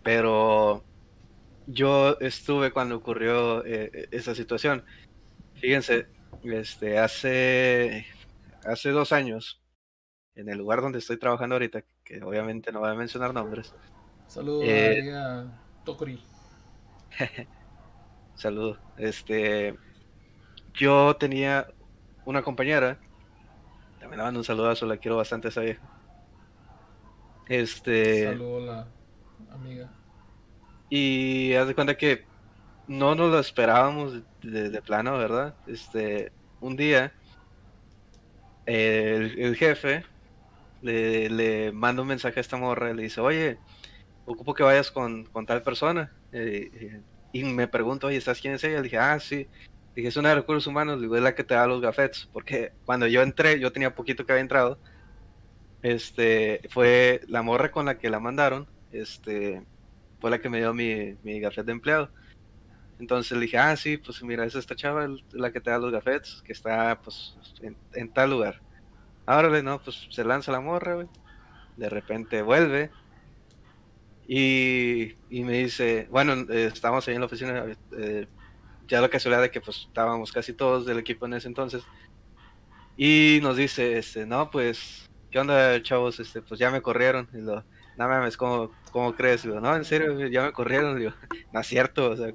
pero 0.03 0.85
yo 1.67 2.19
estuve 2.21 2.73
cuando 2.73 2.97
ocurrió 2.97 3.65
eh, 3.65 4.09
esa 4.11 4.35
situación. 4.35 4.85
Fíjense, 5.55 6.07
este, 6.45 6.99
hace, 6.99 8.07
hace 8.65 8.91
dos 8.91 9.13
años, 9.13 9.63
en 10.35 10.49
el 10.49 10.59
lugar 10.59 10.83
donde 10.83 10.99
estoy 10.99 11.19
trabajando 11.19 11.55
ahorita, 11.55 11.85
que 12.05 12.23
obviamente 12.23 12.73
no 12.73 12.81
voy 12.81 12.91
a 12.91 12.95
mencionar 12.95 13.33
nombres. 13.33 13.73
Saludos 14.27 14.65
Eh, 14.67 15.13
a 15.15 15.47
Tokori. 15.85 16.21
Saludo. 18.35 18.79
Este, 18.97 19.81
yo 20.75 21.17
tenía 21.17 21.69
una 22.25 22.43
compañera, 22.43 23.01
también 23.99 24.19
le 24.19 24.25
mando 24.25 24.41
un 24.41 24.45
saludazo, 24.45 24.87
la 24.87 24.99
quiero 24.99 25.17
bastante 25.17 25.49
a 25.49 25.51
esa 25.51 25.61
vieja. 25.63 25.83
Este, 27.47 28.25
Saludos 28.25 28.63
la 28.65 28.93
amiga. 29.49 29.93
y 30.89 31.55
haz 31.55 31.67
de 31.69 31.75
cuenta 31.75 31.97
que 31.97 32.27
no 32.87 33.15
nos 33.15 33.31
lo 33.31 33.39
esperábamos 33.41 34.23
de, 34.43 34.71
de 34.71 34.83
plano, 34.83 35.19
¿verdad? 35.19 35.57
Este, 35.67 36.33
un 36.61 36.77
día, 36.77 37.15
el, 38.67 39.39
el 39.39 39.57
jefe 39.57 40.07
le, 40.81 41.31
le 41.31 41.73
manda 41.73 42.03
un 42.03 42.09
mensaje 42.09 42.41
a 42.41 42.43
esta 42.43 42.57
morra 42.59 42.91
y 42.91 42.95
le 42.95 43.03
dice, 43.05 43.21
oye, 43.21 43.63
ocupo 44.27 44.55
que 44.55 44.63
vayas 44.63 44.91
con, 44.91 45.25
con 45.27 45.47
tal 45.47 45.63
persona. 45.63 46.13
Eh, 46.33 46.71
eh, 46.73 47.01
y 47.33 47.45
me 47.45 47.69
pregunto, 47.69 48.07
oye, 48.07 48.17
¿estás 48.17 48.41
quién 48.41 48.55
es 48.55 48.65
ella? 48.65 48.77
Le 48.77 48.85
dije, 48.85 48.99
ah, 48.99 49.19
sí. 49.19 49.47
Dije, 49.95 50.09
es 50.09 50.17
una 50.17 50.31
de 50.31 50.37
recursos 50.37 50.67
humanos, 50.67 51.01
digo, 51.01 51.17
es 51.17 51.23
la 51.23 51.35
que 51.35 51.45
te 51.45 51.55
da 51.55 51.67
los 51.67 51.81
gafetes. 51.81 52.29
Porque 52.33 52.73
cuando 52.85 53.07
yo 53.07 53.23
entré, 53.23 53.61
yo 53.61 53.73
tenía 53.73 53.95
poquito 53.95 54.25
que 54.25 54.33
había 54.33 54.43
entrado. 54.43 54.79
Este, 55.83 56.63
fue 56.71 57.21
la 57.29 57.43
morra 57.43 57.71
con 57.71 57.85
la 57.87 57.99
que 57.99 58.09
la 58.09 58.19
mandaron, 58.19 58.67
este, 58.91 59.63
fue 60.19 60.31
la 60.31 60.41
que 60.41 60.49
me 60.49 60.57
dio 60.57 60.73
mi, 60.73 61.15
mi 61.23 61.41
gafet 61.41 61.67
de 61.67 61.73
empleado. 61.73 62.11
Entonces 62.99 63.37
le 63.37 63.43
dije, 63.43 63.59
ah, 63.59 63.77
sí, 63.77 63.99
pues 63.99 64.23
mira, 64.23 64.47
es 64.47 64.55
esta 64.55 64.75
chava 64.75 65.09
la 65.33 65.53
que 65.53 65.61
te 65.61 65.71
da 65.71 65.79
los 65.79 65.93
gafetes, 65.93 66.41
que 66.43 66.53
está, 66.53 66.99
pues, 67.03 67.37
en, 67.61 67.77
en 67.93 68.11
tal 68.11 68.31
lugar. 68.31 68.63
Árale, 69.27 69.63
no, 69.63 69.79
pues 69.79 70.07
se 70.11 70.25
lanza 70.25 70.53
la 70.53 70.61
morra, 70.61 70.95
güey. 70.95 71.09
De 71.77 71.91
repente 71.91 72.41
vuelve. 72.41 72.91
Y, 74.27 75.17
y 75.29 75.45
me 75.45 75.59
dice, 75.59 76.09
bueno, 76.11 76.35
eh, 76.51 76.71
estábamos 76.73 77.07
ahí 77.07 77.15
en 77.15 77.21
la 77.21 77.27
oficina, 77.27 77.65
eh, 77.99 78.27
ya 78.89 79.01
la 79.01 79.09
casualidad 79.09 79.43
de 79.43 79.51
que 79.51 79.61
pues 79.61 79.87
estábamos 79.89 80.33
casi 80.33 80.53
todos 80.53 80.87
del 80.87 80.99
equipo 80.99 81.27
en 81.27 81.35
ese 81.35 81.49
entonces. 81.49 81.83
Y 82.97 83.41
nos 83.43 83.57
dice, 83.57 83.99
este, 83.99 84.25
no, 84.27 84.51
pues, 84.51 85.11
¿qué 85.31 85.41
onda, 85.41 85.83
chavos? 85.83 86.21
Este, 86.21 86.43
pues 86.43 86.61
ya 86.61 86.71
me 86.71 86.81
corrieron. 86.81 87.29
Y 87.33 87.39
lo, 87.39 87.65
no 87.97 88.09
mames, 88.09 88.37
¿cómo, 88.37 88.73
cómo 88.93 89.15
crees? 89.15 89.45
Y 89.45 89.49
digo, 89.49 89.61
no, 89.61 89.75
en 89.75 89.85
serio, 89.85 90.27
ya 90.29 90.43
me 90.43 90.53
corrieron. 90.53 90.97
Y 90.97 91.01
digo, 91.01 91.13
no 91.53 91.61
es 91.61 91.67
cierto, 91.67 92.11
o 92.11 92.17
sea. 92.17 92.33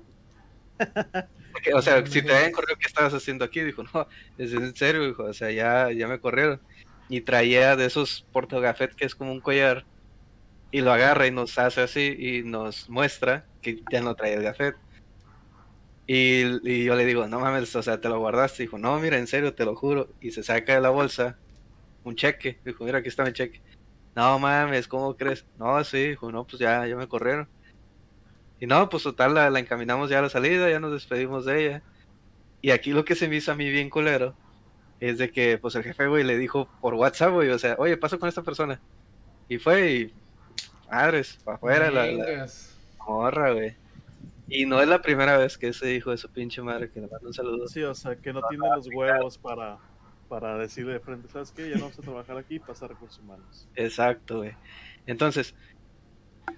porque, 1.52 1.74
o 1.74 1.82
sea, 1.82 2.06
si 2.06 2.22
te 2.22 2.36
habían 2.36 2.52
corrido, 2.52 2.78
¿qué 2.78 2.88
estabas 2.88 3.14
haciendo 3.14 3.46
aquí? 3.46 3.62
Dijo, 3.62 3.84
no, 3.94 4.08
es 4.38 4.54
en 4.54 4.76
serio, 4.76 5.06
dijo, 5.06 5.24
o 5.24 5.34
sea, 5.34 5.52
ya, 5.52 5.92
ya 5.92 6.08
me 6.08 6.20
corrieron. 6.20 6.62
Y 7.08 7.22
traía 7.22 7.76
de 7.76 7.86
esos 7.86 8.28
portogafet 8.32 8.94
que 8.96 9.06
es 9.06 9.16
como 9.16 9.32
un 9.32 9.42
collar. 9.42 9.86
Y 10.72 10.82
lo 10.82 10.92
agarra 10.92 11.28
y 11.28 11.32
nos 11.32 11.58
hace 11.58 11.82
así 11.82 12.16
y 12.18 12.44
nos 12.44 12.90
muestra 12.90 13.46
que 13.62 13.82
ya 13.92 14.02
no 14.02 14.16
trae 14.16 14.36
el 14.36 14.44
gafet. 14.44 14.76
Y, 16.06 16.68
y 16.68 16.84
yo 16.86 16.96
le 16.96 17.06
digo, 17.06 17.28
no 17.28 17.40
mames, 17.40 17.76
o 17.76 17.84
sea, 17.84 18.02
te 18.02 18.10
lo 18.10 18.20
guardaste. 18.20 18.64
Dijo, 18.64 18.78
no, 18.78 19.00
mira, 19.00 19.18
en 19.18 19.28
serio, 19.28 19.54
te 19.54 19.66
lo 19.66 19.76
juro. 19.76 20.10
Y 20.22 20.32
se 20.32 20.44
saca 20.44 20.74
de 20.74 20.82
la 20.82 20.90
bolsa 20.90 21.38
un 22.04 22.16
cheque. 22.16 22.60
Dijo, 22.66 22.84
mira, 22.84 23.00
aquí 23.00 23.10
está 23.10 23.24
mi 23.24 23.34
cheque. 23.34 23.62
No 24.16 24.40
mames, 24.40 24.88
¿cómo 24.88 25.16
crees? 25.16 25.46
No, 25.58 25.84
sí, 25.84 26.10
dijo, 26.10 26.32
no, 26.32 26.46
pues 26.46 26.60
ya, 26.60 26.86
ya 26.88 26.96
me 26.96 27.08
corrieron. 27.08 27.48
Y 28.60 28.68
no, 28.68 28.90
pues 28.90 29.04
total, 29.04 29.34
la, 29.34 29.50
la 29.50 29.60
encaminamos 29.60 30.10
ya 30.10 30.20
a 30.20 30.22
la 30.24 30.30
salida, 30.30 30.70
ya 30.70 30.80
nos 30.80 30.92
despedimos 30.92 31.46
de 31.46 31.66
ella. 31.66 31.84
Y 32.62 32.72
aquí 32.72 32.92
lo 32.92 33.06
que 33.06 33.16
se 33.16 33.30
me 33.30 33.38
hizo 33.38 33.52
a 33.52 33.56
mí 33.56 33.70
bien 33.70 33.90
culero 33.90 34.36
es 35.00 35.18
de 35.18 35.32
que, 35.32 35.58
pues 35.58 35.76
el 35.76 35.84
jefe, 35.84 36.08
güey, 36.08 36.24
le 36.24 36.38
dijo 36.38 36.68
por 36.82 36.94
WhatsApp, 36.96 37.32
güey, 37.32 37.50
o 37.50 37.60
sea, 37.60 37.76
oye, 37.80 37.96
paso 37.98 38.20
con 38.20 38.28
esta 38.28 38.44
persona. 38.44 38.82
Y 39.48 39.58
fue 39.58 39.92
y, 39.92 40.14
madres, 40.90 41.40
para 41.44 41.56
afuera 41.58 41.92
la, 41.92 42.06
la 42.08 42.48
morra, 43.08 43.52
güey. 43.54 43.76
Y 44.48 44.66
no 44.66 44.82
es 44.82 44.88
la 44.88 45.02
primera 45.02 45.38
vez 45.38 45.58
que 45.58 45.68
ese 45.68 45.94
hijo 45.94 46.12
de 46.12 46.18
su 46.18 46.30
pinche 46.30 46.62
madre 46.62 46.90
que 46.90 47.00
le 47.02 47.08
manda 47.08 47.28
un 47.28 47.34
saludo. 47.34 47.68
Sí, 47.68 47.84
o 47.84 47.94
sea, 47.94 48.16
que 48.16 48.34
no 48.34 48.42
tiene 48.50 48.68
los 48.76 48.88
huevos 48.92 49.38
para, 49.38 49.78
para 50.28 50.58
decirle 50.58 50.94
de 50.94 51.00
frente, 51.00 51.28
¿sabes 51.30 51.52
qué? 51.52 51.70
Ya 51.70 51.76
no 51.76 51.82
vamos 51.84 52.00
a 52.00 52.02
trabajar 52.02 52.38
aquí 52.38 52.56
y 52.56 52.60
pasar 52.60 52.90
recursos 52.90 53.20
humanos. 53.20 53.68
Exacto, 53.76 54.38
güey. 54.38 54.54
Entonces, 55.06 55.54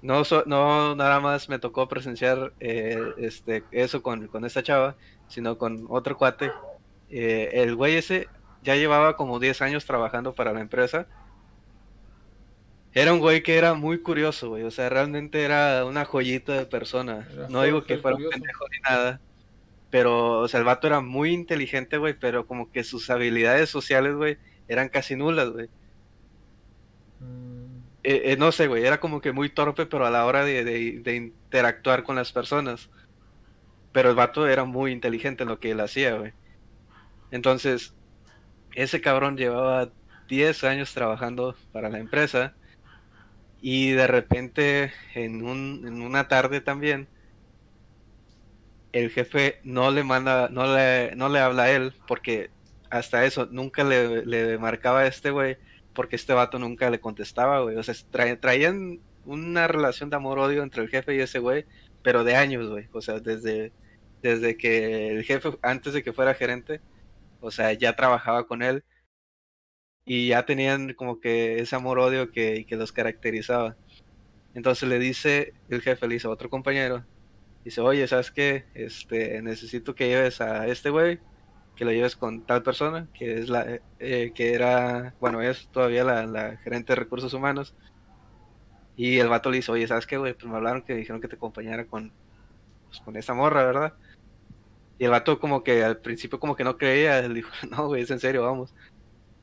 no, 0.01 0.23
so- 0.23 0.43
no 0.45 0.95
nada 0.95 1.19
más 1.19 1.49
me 1.49 1.59
tocó 1.59 1.87
presenciar 1.89 2.53
eh, 2.61 2.97
este, 3.17 3.63
eso 3.71 4.01
con, 4.01 4.27
con 4.27 4.45
esta 4.45 4.63
chava, 4.63 4.95
sino 5.27 5.57
con 5.57 5.85
otro 5.89 6.17
cuate. 6.17 6.49
Eh, 7.09 7.49
el 7.53 7.75
güey 7.75 7.95
ese 7.97 8.29
ya 8.63 8.75
llevaba 8.75 9.17
como 9.17 9.39
10 9.39 9.61
años 9.61 9.85
trabajando 9.85 10.33
para 10.33 10.53
la 10.53 10.61
empresa. 10.61 11.07
Era 12.93 13.13
un 13.13 13.19
güey 13.19 13.41
que 13.43 13.57
era 13.57 13.73
muy 13.73 13.99
curioso, 14.01 14.49
güey. 14.49 14.63
O 14.63 14.71
sea, 14.71 14.89
realmente 14.89 15.43
era 15.43 15.85
una 15.85 16.03
joyita 16.05 16.53
de 16.53 16.65
persona. 16.65 17.27
Era 17.33 17.47
No 17.49 17.63
digo 17.63 17.83
que 17.85 17.97
fuera 17.97 18.17
un 18.17 18.23
curioso. 18.23 18.37
pendejo 18.39 18.65
ni 18.69 18.79
nada. 18.81 19.21
Pero, 19.89 20.39
o 20.39 20.47
sea, 20.47 20.59
el 20.59 20.65
vato 20.65 20.87
era 20.87 20.99
muy 21.01 21.31
inteligente, 21.31 21.97
güey. 21.97 22.13
Pero 22.19 22.45
como 22.47 22.69
que 22.71 22.83
sus 22.83 23.09
habilidades 23.09 23.69
sociales, 23.69 24.15
güey, 24.15 24.37
eran 24.67 24.89
casi 24.89 25.15
nulas, 25.15 25.49
güey. 25.51 25.69
Mm, 27.19 27.61
Eh, 28.03 28.31
eh, 28.33 28.37
no 28.37 28.51
sé, 28.51 28.65
güey, 28.67 28.83
era 28.83 28.99
como 28.99 29.21
que 29.21 29.31
muy 29.31 29.49
torpe, 29.49 29.85
pero 29.85 30.07
a 30.07 30.09
la 30.09 30.25
hora 30.25 30.43
de, 30.43 30.63
de- 30.63 30.99
de 31.03 31.15
interactuar 31.15 32.01
con 32.03 32.15
las 32.15 32.31
personas. 32.31 32.89
Pero 33.91 34.09
el 34.09 34.15
vato 34.15 34.47
era 34.47 34.63
muy 34.65 34.91
inteligente 34.91 35.43
en 35.43 35.49
lo 35.49 35.59
que 35.59 35.71
él 35.71 35.79
hacía, 35.81 36.15
güey. 36.17 36.33
Entonces, 37.31 37.93
ese 38.73 39.01
cabrón 39.01 39.37
llevaba 39.37 39.89
10 40.27 40.63
años 40.63 40.93
trabajando 40.93 41.55
para 41.71 41.89
la 41.89 41.99
empresa 41.99 42.55
y 43.61 43.91
de 43.91 44.07
repente, 44.07 44.91
en, 45.15 45.43
un, 45.45 45.83
en 45.87 46.01
una 46.01 46.27
tarde 46.27 46.61
también, 46.61 47.07
el 48.91 49.09
jefe 49.09 49.59
no 49.63 49.91
le 49.91 50.03
manda, 50.03 50.49
no 50.49 50.65
le, 50.75 51.15
no 51.15 51.29
le 51.29 51.39
habla 51.39 51.63
a 51.63 51.71
él, 51.71 51.93
porque 52.07 52.49
hasta 52.89 53.25
eso 53.25 53.47
nunca 53.51 53.83
le, 53.83 54.57
marcaba 54.57 55.01
a 55.01 55.07
este 55.07 55.31
güey 55.31 55.57
porque 55.93 56.15
este 56.15 56.33
vato 56.33 56.57
nunca 56.59 56.89
le 56.89 56.99
contestaba, 57.01 57.61
güey. 57.61 57.75
O 57.77 57.83
sea, 57.83 57.93
tra- 58.11 58.39
traían 58.39 58.99
una 59.25 59.67
relación 59.67 60.09
de 60.09 60.15
amor-odio 60.15 60.63
entre 60.63 60.81
el 60.83 60.89
jefe 60.89 61.15
y 61.15 61.19
ese 61.19 61.39
güey, 61.39 61.65
pero 62.01 62.23
de 62.23 62.35
años, 62.35 62.69
güey. 62.69 62.87
O 62.93 63.01
sea, 63.01 63.19
desde, 63.19 63.73
desde 64.21 64.55
que 64.57 65.09
el 65.09 65.23
jefe, 65.23 65.57
antes 65.61 65.93
de 65.93 66.03
que 66.03 66.13
fuera 66.13 66.33
gerente, 66.33 66.81
o 67.41 67.51
sea, 67.51 67.73
ya 67.73 67.95
trabajaba 67.95 68.47
con 68.47 68.61
él 68.63 68.83
y 70.05 70.29
ya 70.29 70.45
tenían 70.45 70.93
como 70.93 71.19
que 71.19 71.59
ese 71.59 71.75
amor-odio 71.75 72.31
que, 72.31 72.65
que 72.67 72.75
los 72.75 72.91
caracterizaba. 72.91 73.75
Entonces 74.53 74.89
le 74.89 74.99
dice 74.99 75.53
el 75.69 75.81
jefe, 75.81 76.07
le 76.07 76.15
dice 76.15 76.27
a 76.27 76.31
otro 76.31 76.49
compañero, 76.49 77.05
dice, 77.63 77.81
oye, 77.81 78.07
¿sabes 78.07 78.31
qué? 78.31 78.65
Este, 78.73 79.41
necesito 79.41 79.95
que 79.95 80.07
lleves 80.07 80.41
a 80.41 80.67
este 80.67 80.89
güey 80.89 81.19
que 81.75 81.85
lo 81.85 81.91
lleves 81.91 82.15
con 82.15 82.45
tal 82.45 82.63
persona, 82.63 83.07
que 83.13 83.39
es 83.39 83.49
la 83.49 83.79
eh, 83.99 84.31
que 84.35 84.53
era, 84.53 85.15
bueno, 85.19 85.41
es 85.41 85.67
todavía 85.69 86.03
la, 86.03 86.25
la 86.27 86.57
gerente 86.57 86.93
de 86.93 86.97
recursos 86.97 87.33
humanos. 87.33 87.75
Y 88.95 89.17
el 89.19 89.29
vato 89.29 89.49
le 89.49 89.57
dice, 89.57 89.71
oye, 89.71 89.87
¿sabes 89.87 90.05
qué, 90.05 90.17
güey? 90.17 90.33
Pues 90.33 90.45
me 90.45 90.57
hablaron 90.57 90.83
que 90.83 90.93
dijeron 90.93 91.21
que 91.21 91.27
te 91.27 91.37
acompañara 91.37 91.85
con, 91.85 92.11
pues, 92.87 92.99
con 93.01 93.15
esa 93.15 93.33
morra, 93.33 93.63
¿verdad? 93.63 93.93
Y 94.99 95.05
el 95.05 95.11
vato 95.11 95.39
como 95.39 95.63
que 95.63 95.83
al 95.83 95.97
principio 95.97 96.39
como 96.39 96.55
que 96.55 96.63
no 96.63 96.77
creía, 96.77 97.19
él 97.25 97.33
dijo, 97.33 97.49
no, 97.69 97.87
güey, 97.87 98.03
es 98.03 98.11
en 98.11 98.19
serio, 98.19 98.43
vamos. 98.43 98.73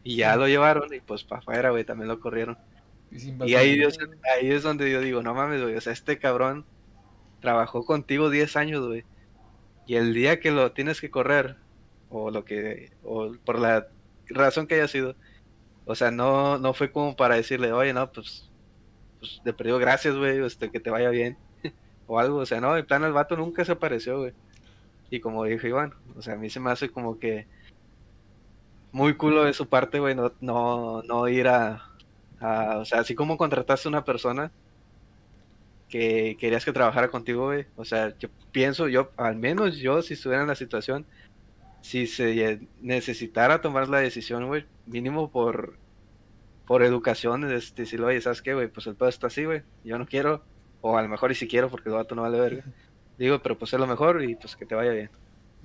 Y 0.08 0.16
ya 0.16 0.36
lo 0.36 0.48
llevaron 0.48 0.92
y 0.94 1.00
pues 1.00 1.22
para 1.24 1.40
afuera, 1.40 1.70
güey, 1.70 1.84
también 1.84 2.08
lo 2.08 2.18
corrieron. 2.20 2.56
y 3.46 3.54
ahí, 3.54 3.76
Dios- 3.76 3.98
ahí 4.34 4.50
es 4.50 4.62
donde 4.62 4.90
yo 4.90 5.00
digo, 5.00 5.22
no 5.22 5.34
mames, 5.34 5.62
güey, 5.62 5.76
o 5.76 5.80
sea, 5.80 5.92
este 5.92 6.18
cabrón 6.18 6.64
trabajó 7.40 7.84
contigo 7.84 8.30
10 8.30 8.56
años, 8.56 8.86
güey. 8.86 9.04
Y 9.86 9.96
el 9.96 10.14
día 10.14 10.40
que 10.40 10.50
lo 10.50 10.72
tienes 10.72 11.00
que 11.00 11.10
correr, 11.10 11.56
o 12.10 12.30
lo 12.30 12.44
que, 12.44 12.92
o 13.02 13.34
por 13.44 13.58
la 13.58 13.88
razón 14.28 14.66
que 14.66 14.76
haya 14.76 14.88
sido, 14.88 15.14
o 15.84 15.94
sea, 15.94 16.10
no, 16.10 16.58
no 16.58 16.72
fue 16.74 16.90
como 16.92 17.16
para 17.16 17.36
decirle, 17.36 17.72
oye, 17.72 17.92
no, 17.92 18.10
pues, 18.12 18.50
pues 19.18 19.40
de 19.44 19.52
perdido 19.52 19.78
gracias, 19.78 20.14
güey, 20.16 20.44
este, 20.44 20.70
que 20.70 20.80
te 20.80 20.90
vaya 20.90 21.10
bien, 21.10 21.36
o 22.06 22.18
algo, 22.18 22.38
o 22.38 22.46
sea, 22.46 22.60
no, 22.62 22.76
en 22.76 22.86
plan 22.86 23.04
el 23.04 23.12
vato 23.12 23.36
nunca 23.36 23.64
se 23.64 23.72
apareció, 23.72 24.18
güey. 24.20 24.32
Y 25.10 25.20
como 25.20 25.44
dijo 25.44 25.66
Iván, 25.66 25.94
o 26.16 26.22
sea, 26.22 26.34
a 26.34 26.36
mí 26.38 26.50
se 26.50 26.60
me 26.60 26.70
hace 26.70 26.88
como 26.90 27.18
que 27.18 27.46
muy 28.92 29.16
culo 29.16 29.44
de 29.44 29.52
su 29.52 29.68
parte, 29.68 29.98
güey, 29.98 30.14
no, 30.14 30.32
no, 30.40 31.02
no 31.02 31.28
ir 31.28 31.48
a, 31.48 31.90
a, 32.40 32.78
o 32.78 32.84
sea, 32.84 33.00
así 33.00 33.14
como 33.14 33.36
contrataste 33.36 33.88
a 33.88 33.90
una 33.90 34.04
persona 34.04 34.50
que 35.88 36.36
querías 36.38 36.64
que 36.64 36.72
trabajara 36.72 37.10
contigo, 37.10 37.46
güey, 37.46 37.66
o 37.76 37.84
sea, 37.84 38.16
yo 38.18 38.28
pienso, 38.52 38.88
yo, 38.88 39.10
al 39.16 39.36
menos 39.36 39.78
yo, 39.78 40.02
si 40.02 40.14
estuviera 40.14 40.42
en 40.42 40.48
la 40.48 40.54
situación, 40.54 41.06
si 41.80 42.06
se 42.06 42.60
necesitara 42.80 43.60
tomar 43.60 43.88
la 43.88 43.98
decisión, 43.98 44.46
güey, 44.46 44.66
mínimo 44.86 45.30
por, 45.30 45.78
por 46.66 46.82
educación, 46.82 47.50
es 47.50 47.74
decirle, 47.74 48.06
oye, 48.06 48.20
¿sabes 48.20 48.42
qué, 48.42 48.54
güey? 48.54 48.68
Pues 48.68 48.86
el 48.86 48.96
pedo 48.96 49.08
está 49.08 49.28
así, 49.28 49.44
güey, 49.44 49.62
yo 49.84 49.98
no 49.98 50.06
quiero, 50.06 50.42
o 50.80 50.98
a 50.98 51.02
lo 51.02 51.08
mejor 51.08 51.30
y 51.32 51.34
si 51.34 51.48
quiero 51.48 51.70
porque 51.70 51.88
el 51.88 51.94
vato 51.94 52.14
no 52.14 52.22
vale 52.22 52.40
verga, 52.40 52.64
Digo, 53.18 53.40
pero 53.40 53.58
pues 53.58 53.72
es 53.72 53.80
lo 53.80 53.86
mejor 53.86 54.22
y 54.22 54.36
pues 54.36 54.54
que 54.54 54.64
te 54.64 54.76
vaya 54.76 54.92
bien. 54.92 55.10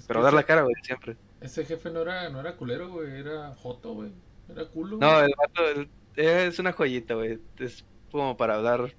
Pero 0.07 0.23
dar 0.23 0.33
la 0.33 0.43
cara, 0.43 0.63
güey, 0.63 0.73
siempre. 0.81 1.15
Ese 1.43 1.65
jefe 1.65 1.91
no 1.91 2.01
era, 2.01 2.29
no 2.29 2.39
era 2.39 2.55
culero, 2.55 2.89
güey, 2.89 3.19
era 3.19 3.53
joto, 3.55 3.93
güey. 3.93 4.11
Era 4.49 4.65
culo. 4.65 4.97
No, 4.97 5.11
güey. 5.13 5.25
el 5.25 5.33
vato 5.37 5.69
el- 5.69 5.89
es 6.15 6.57
una 6.57 6.71
joyita, 6.71 7.15
güey. 7.15 7.37
Es 7.59 7.85
como 8.11 8.37
para 8.37 8.55
hablar 8.55 8.93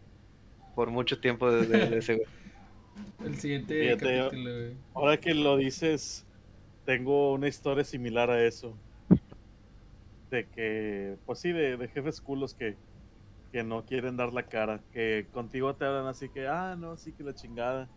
por 0.75 0.91
mucho 0.91 1.19
tiempo 1.21 1.51
de, 1.51 1.67
de- 1.67 1.89
de 1.89 1.99
ese, 1.99 2.15
güey. 2.17 2.27
El 3.25 3.37
siguiente 3.37 3.81
Fíjate, 3.81 4.19
capítulo, 4.19 4.51
güey. 4.55 4.77
Ahora 4.95 5.17
que 5.19 5.35
lo 5.35 5.57
dices, 5.57 6.25
tengo 6.85 7.33
una 7.33 7.49
historia 7.49 7.83
similar 7.83 8.31
a 8.31 8.45
eso. 8.45 8.77
De 10.31 10.47
que, 10.49 11.17
pues 11.27 11.39
sí, 11.41 11.51
de, 11.53 11.77
de 11.77 11.89
jefes 11.89 12.21
culos 12.21 12.55
que, 12.55 12.77
que 13.53 13.63
no 13.65 13.85
quieren 13.85 14.17
dar 14.17 14.33
la 14.33 14.45
cara. 14.45 14.81
Que 14.93 15.27
contigo 15.33 15.75
te 15.75 15.85
hablan 15.87 16.07
así 16.07 16.29
que, 16.29 16.47
ah, 16.47 16.77
no, 16.79 16.97
sí 16.97 17.13
que 17.13 17.23
la 17.25 17.35
chingada. 17.35 17.89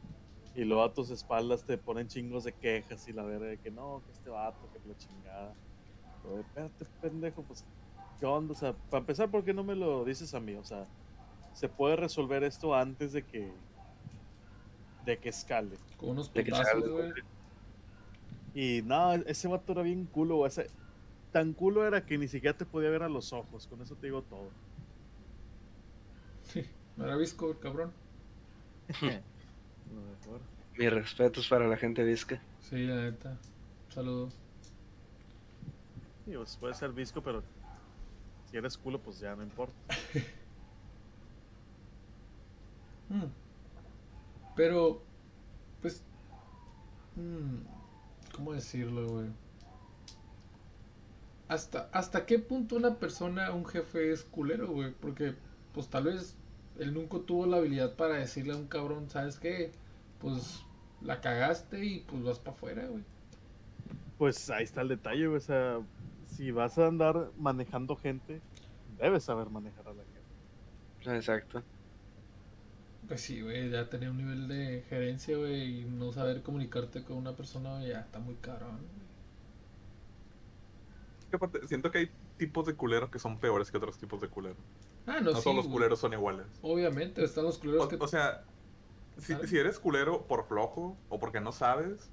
Y 0.57 0.65
luego 0.65 0.83
a 0.83 0.91
tus 0.91 1.11
espaldas 1.11 1.63
te 1.63 1.77
ponen 1.77 2.07
chingos 2.07 2.43
de 2.43 2.51
quejas 2.51 3.07
y 3.07 3.13
la 3.13 3.21
verga 3.21 3.45
de 3.45 3.57
que 3.59 3.69
no, 3.69 4.01
que 4.05 4.11
este 4.11 4.31
vato, 4.31 4.57
que 4.73 4.89
la 4.89 4.97
chingada. 4.97 5.53
Pero, 6.23 6.39
espérate, 6.39 6.85
pendejo, 6.99 7.43
pues, 7.43 7.63
¿qué 8.19 8.25
onda? 8.25 8.53
O 8.53 8.55
sea, 8.55 8.73
para 8.73 9.01
empezar, 9.01 9.29
¿por 9.29 9.43
qué 9.45 9.53
no 9.53 9.63
me 9.63 9.75
lo 9.75 10.03
dices 10.03 10.33
a 10.33 10.39
mí? 10.39 10.55
O 10.55 10.63
sea, 10.63 10.87
se 11.53 11.69
puede 11.69 11.95
resolver 11.95 12.43
esto 12.43 12.73
antes 12.73 13.13
de 13.13 13.23
que, 13.23 13.51
de 15.05 15.19
que 15.19 15.29
escale. 15.29 15.77
Con 15.95 16.09
unos 16.09 16.27
putazos, 16.29 16.89
güey. 16.89 17.13
Y 18.55 18.81
no, 18.81 19.13
ese 19.13 19.47
vato 19.47 19.73
era 19.73 19.83
bien 19.83 20.05
culo, 20.07 20.37
güey. 20.37 20.47
Ese- 20.49 20.71
tan 21.31 21.53
culo 21.53 21.85
era 21.85 22.03
que 22.03 22.17
ni 22.17 22.27
siquiera 22.27 22.57
te 22.57 22.65
podía 22.65 22.89
ver 22.89 23.03
a 23.03 23.09
los 23.09 23.31
ojos. 23.31 23.67
Con 23.67 23.79
eso 23.83 23.95
te 23.95 24.07
digo 24.07 24.23
todo. 24.23 24.49
No 26.97 27.05
era 27.05 27.15
visco, 27.15 27.51
el 27.51 27.59
cabrón. 27.59 27.93
Lo 29.93 30.01
mejor. 30.01 30.41
Mis 30.77 30.91
respetos 30.91 31.47
para 31.47 31.67
la 31.67 31.77
gente 31.77 32.03
visca. 32.03 32.41
Sí, 32.61 32.85
la 32.85 32.95
neta. 32.95 33.38
Saludos. 33.89 34.33
Sí, 36.25 36.33
pues 36.35 36.57
puede 36.57 36.73
ser 36.73 36.91
visco, 36.91 37.21
pero 37.21 37.41
si 38.49 38.57
eres 38.57 38.77
culo, 38.77 38.99
pues 38.99 39.19
ya 39.19 39.35
no 39.35 39.43
importa. 39.43 39.75
Mm. 43.09 43.23
Pero, 44.53 45.01
pues, 45.81 46.03
mm, 47.15 48.35
¿cómo 48.35 48.51
decirlo, 48.51 49.07
güey? 49.07 49.27
¿Hasta, 51.47 51.89
¿Hasta 51.93 52.25
qué 52.25 52.39
punto 52.39 52.75
una 52.75 52.95
persona, 52.95 53.51
un 53.53 53.65
jefe 53.65 54.11
es 54.11 54.23
culero, 54.23 54.67
güey? 54.67 54.91
Porque, 54.91 55.35
pues 55.73 55.88
tal 55.88 56.03
vez 56.05 56.35
él 56.80 56.93
nunca 56.93 57.19
tuvo 57.19 57.45
la 57.45 57.57
habilidad 57.57 57.95
para 57.95 58.15
decirle 58.15 58.53
a 58.53 58.57
un 58.57 58.67
cabrón, 58.67 59.09
¿sabes 59.09 59.39
qué? 59.39 59.71
Pues 60.19 60.63
la 61.01 61.21
cagaste 61.21 61.84
y 61.84 61.99
pues 62.01 62.23
vas 62.23 62.39
para 62.39 62.55
afuera, 62.55 62.88
güey. 62.88 63.03
Pues 64.17 64.49
ahí 64.49 64.63
está 64.63 64.82
el 64.82 64.89
detalle, 64.89 65.28
güey. 65.28 65.38
O 65.38 65.41
sea, 65.41 65.80
si 66.25 66.51
vas 66.51 66.78
a 66.78 66.88
andar 66.88 67.32
manejando 67.38 67.95
gente, 67.95 68.41
debes 68.97 69.23
saber 69.23 69.49
manejar 69.49 69.88
a 69.88 69.93
la 69.93 70.03
gente. 70.03 71.15
Exacto. 71.15 71.63
Pues 73.07 73.21
sí, 73.21 73.41
güey, 73.41 73.69
ya 73.69 73.89
tener 73.89 74.09
un 74.09 74.17
nivel 74.17 74.47
de 74.47 74.84
gerencia, 74.89 75.38
güey, 75.38 75.82
y 75.82 75.86
no 75.86 76.11
saber 76.11 76.41
comunicarte 76.41 77.03
con 77.03 77.17
una 77.17 77.36
persona, 77.36 77.75
güey, 77.75 77.89
ya 77.89 78.01
está 78.01 78.19
muy 78.19 78.36
cabrón, 78.36 78.78
güey. 78.78 79.07
Que 81.30 81.36
aparte, 81.38 81.67
siento 81.67 81.91
que 81.91 81.99
hay 81.99 82.09
tipos 82.38 82.65
de 82.65 82.75
culero 82.75 83.09
que 83.09 83.19
son 83.19 83.38
peores 83.38 83.71
que 83.71 83.78
otros 83.78 83.97
tipos 83.97 84.19
de 84.19 84.28
culero. 84.28 84.57
Ah, 85.07 85.19
no, 85.21 85.31
No 85.31 85.41
sí, 85.41 85.43
todos 85.43 85.55
los 85.55 85.67
culeros 85.67 85.99
son 85.99 86.13
iguales. 86.13 86.45
Obviamente, 86.61 87.23
están 87.23 87.45
los 87.45 87.57
culeros 87.57 87.85
O, 87.85 87.87
que... 87.87 87.95
o 87.99 88.07
sea, 88.07 88.43
si, 89.17 89.33
¿Sabes? 89.33 89.49
si 89.49 89.57
eres 89.57 89.79
culero 89.79 90.27
por 90.27 90.45
flojo 90.47 90.97
o 91.09 91.19
porque 91.19 91.41
no 91.41 91.51
sabes, 91.51 92.11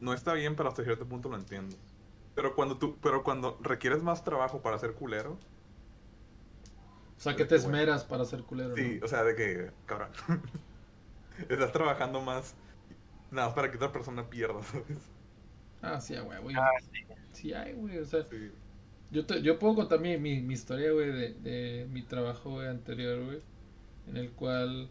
no 0.00 0.12
está 0.14 0.32
bien, 0.34 0.56
pero 0.56 0.68
hasta 0.68 0.84
cierto 0.84 1.06
punto 1.06 1.28
lo 1.28 1.36
entiendo. 1.36 1.76
Pero 2.34 2.54
cuando 2.54 2.78
tú, 2.78 2.98
pero 3.00 3.22
cuando 3.24 3.58
requieres 3.62 4.02
más 4.02 4.24
trabajo 4.24 4.62
para 4.62 4.78
ser 4.78 4.94
culero, 4.94 5.38
O 7.16 7.20
sea, 7.20 7.34
que 7.36 7.44
te 7.44 7.56
esmeras 7.56 8.04
para 8.04 8.24
ser 8.24 8.42
culero, 8.44 8.74
sí, 8.74 8.98
¿no? 9.00 9.04
o 9.06 9.08
sea, 9.08 9.24
de 9.24 9.34
que, 9.34 9.72
cabrón, 9.86 10.10
estás 11.48 11.72
trabajando 11.72 12.20
más 12.22 12.54
nada 13.30 13.48
más 13.48 13.54
para 13.56 13.70
que 13.70 13.76
otra 13.76 13.92
persona 13.92 14.28
pierda, 14.30 14.62
¿sabes? 14.64 15.10
Ah, 15.82 16.00
sí, 16.00 16.16
güey, 16.18 16.40
güey. 16.42 16.56
Ah, 16.56 16.70
Sí 17.32 17.52
hay, 17.52 17.74
güey, 17.74 17.98
o 17.98 18.04
sea, 18.04 18.24
Sí. 18.30 18.52
Yo, 19.10 19.26
te- 19.26 19.42
yo 19.42 19.58
puedo 19.58 19.74
contar 19.76 20.00
mi, 20.00 20.16
mi, 20.18 20.40
mi 20.40 20.54
historia, 20.54 20.92
güey, 20.92 21.10
de, 21.12 21.34
de 21.34 21.86
mi 21.90 22.02
trabajo, 22.02 22.60
anterior, 22.60 23.24
güey, 23.24 23.40
en 24.08 24.16
el 24.16 24.30
cual, 24.32 24.88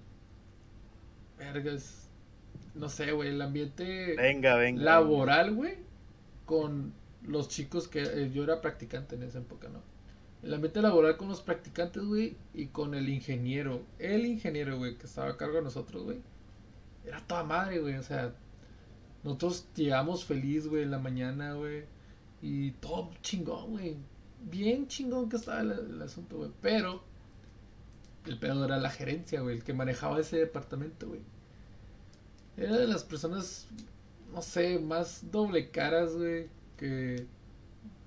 vergas, 1.38 2.10
no 2.76 2.90
sé, 2.90 3.12
güey, 3.12 3.30
el 3.30 3.42
ambiente 3.42 4.16
Venga, 4.16 4.56
venga. 4.56 4.84
laboral, 4.84 5.54
güey, 5.56 5.76
con 6.46 6.94
los 7.24 7.50
chicos 7.50 7.88
que 7.88 8.04
eh, 8.04 8.32
yo 8.34 8.44
era 8.44 8.62
practicante 8.62 9.16
en 9.16 9.24
esa 9.24 9.40
época, 9.40 9.70
¿no? 9.70 9.82
El 10.44 10.54
ambiente 10.54 10.82
laboral 10.82 11.18
con 11.18 11.28
los 11.30 11.42
practicantes, 11.42 12.04
güey, 12.04 12.38
y 12.54 12.68
con 12.68 12.94
el 12.96 13.10
ingeniero. 13.10 13.84
El 14.00 14.26
ingeniero, 14.26 14.78
güey, 14.78 14.98
que 14.98 15.08
estaba 15.08 15.32
a 15.32 15.38
cargo 15.38 15.58
de 15.58 15.64
nosotros, 15.64 16.04
güey. 16.04 16.20
Era 17.06 17.20
toda 17.28 17.44
madre, 17.44 17.80
güey, 17.80 17.96
o 17.98 18.04
sea, 18.04 18.34
nosotros 19.24 19.68
llegamos 19.76 20.26
feliz, 20.26 20.68
güey, 20.68 20.84
en 20.84 20.92
la 20.92 21.00
mañana, 21.00 21.54
güey, 21.54 21.86
y 22.46 22.72
todo 22.74 23.10
chingón, 23.24 23.72
güey. 23.72 23.98
Bien 24.44 24.88
chingón 24.88 25.30
que 25.30 25.38
estaba 25.38 25.62
el, 25.62 26.00
asunto, 26.00 26.38
güey, 26.38 26.52
pero 26.62 27.02
el 28.28 28.38
pedo 28.38 28.66
era 28.66 28.78
la 28.78 28.92
gerencia, 28.92 29.42
güey, 29.42 29.58
el 29.58 29.64
que 29.64 29.74
manejaba 29.74 30.20
ese 30.20 30.38
departamento, 30.38 31.08
güey. 31.08 31.22
Era 32.56 32.78
de 32.78 32.88
las 32.88 33.04
personas 33.04 33.68
no 34.32 34.44
sé, 34.44 34.78
más 34.78 35.32
doble 35.32 35.72
caras, 35.72 36.16
güey, 36.16 36.50
que, 36.78 37.26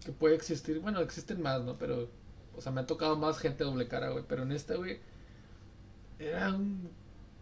que 0.05 0.13
puede 0.13 0.37
existir. 0.37 0.79
Bueno, 0.79 1.01
existen 1.01 1.43
más, 1.43 1.63
¿no? 1.65 1.77
Pero, 1.77 2.09
o 2.57 2.61
sea, 2.61 2.71
me 2.71 2.83
ha 2.83 2.87
tocado 2.87 3.17
más 3.17 3.39
gente 3.39 3.65
doble 3.65 3.89
cara, 3.89 4.11
güey. 4.11 4.25
Pero 4.29 4.45
en 4.45 4.53
esta, 4.53 4.77
güey, 4.77 5.01
era 6.19 6.55
un, 6.55 6.91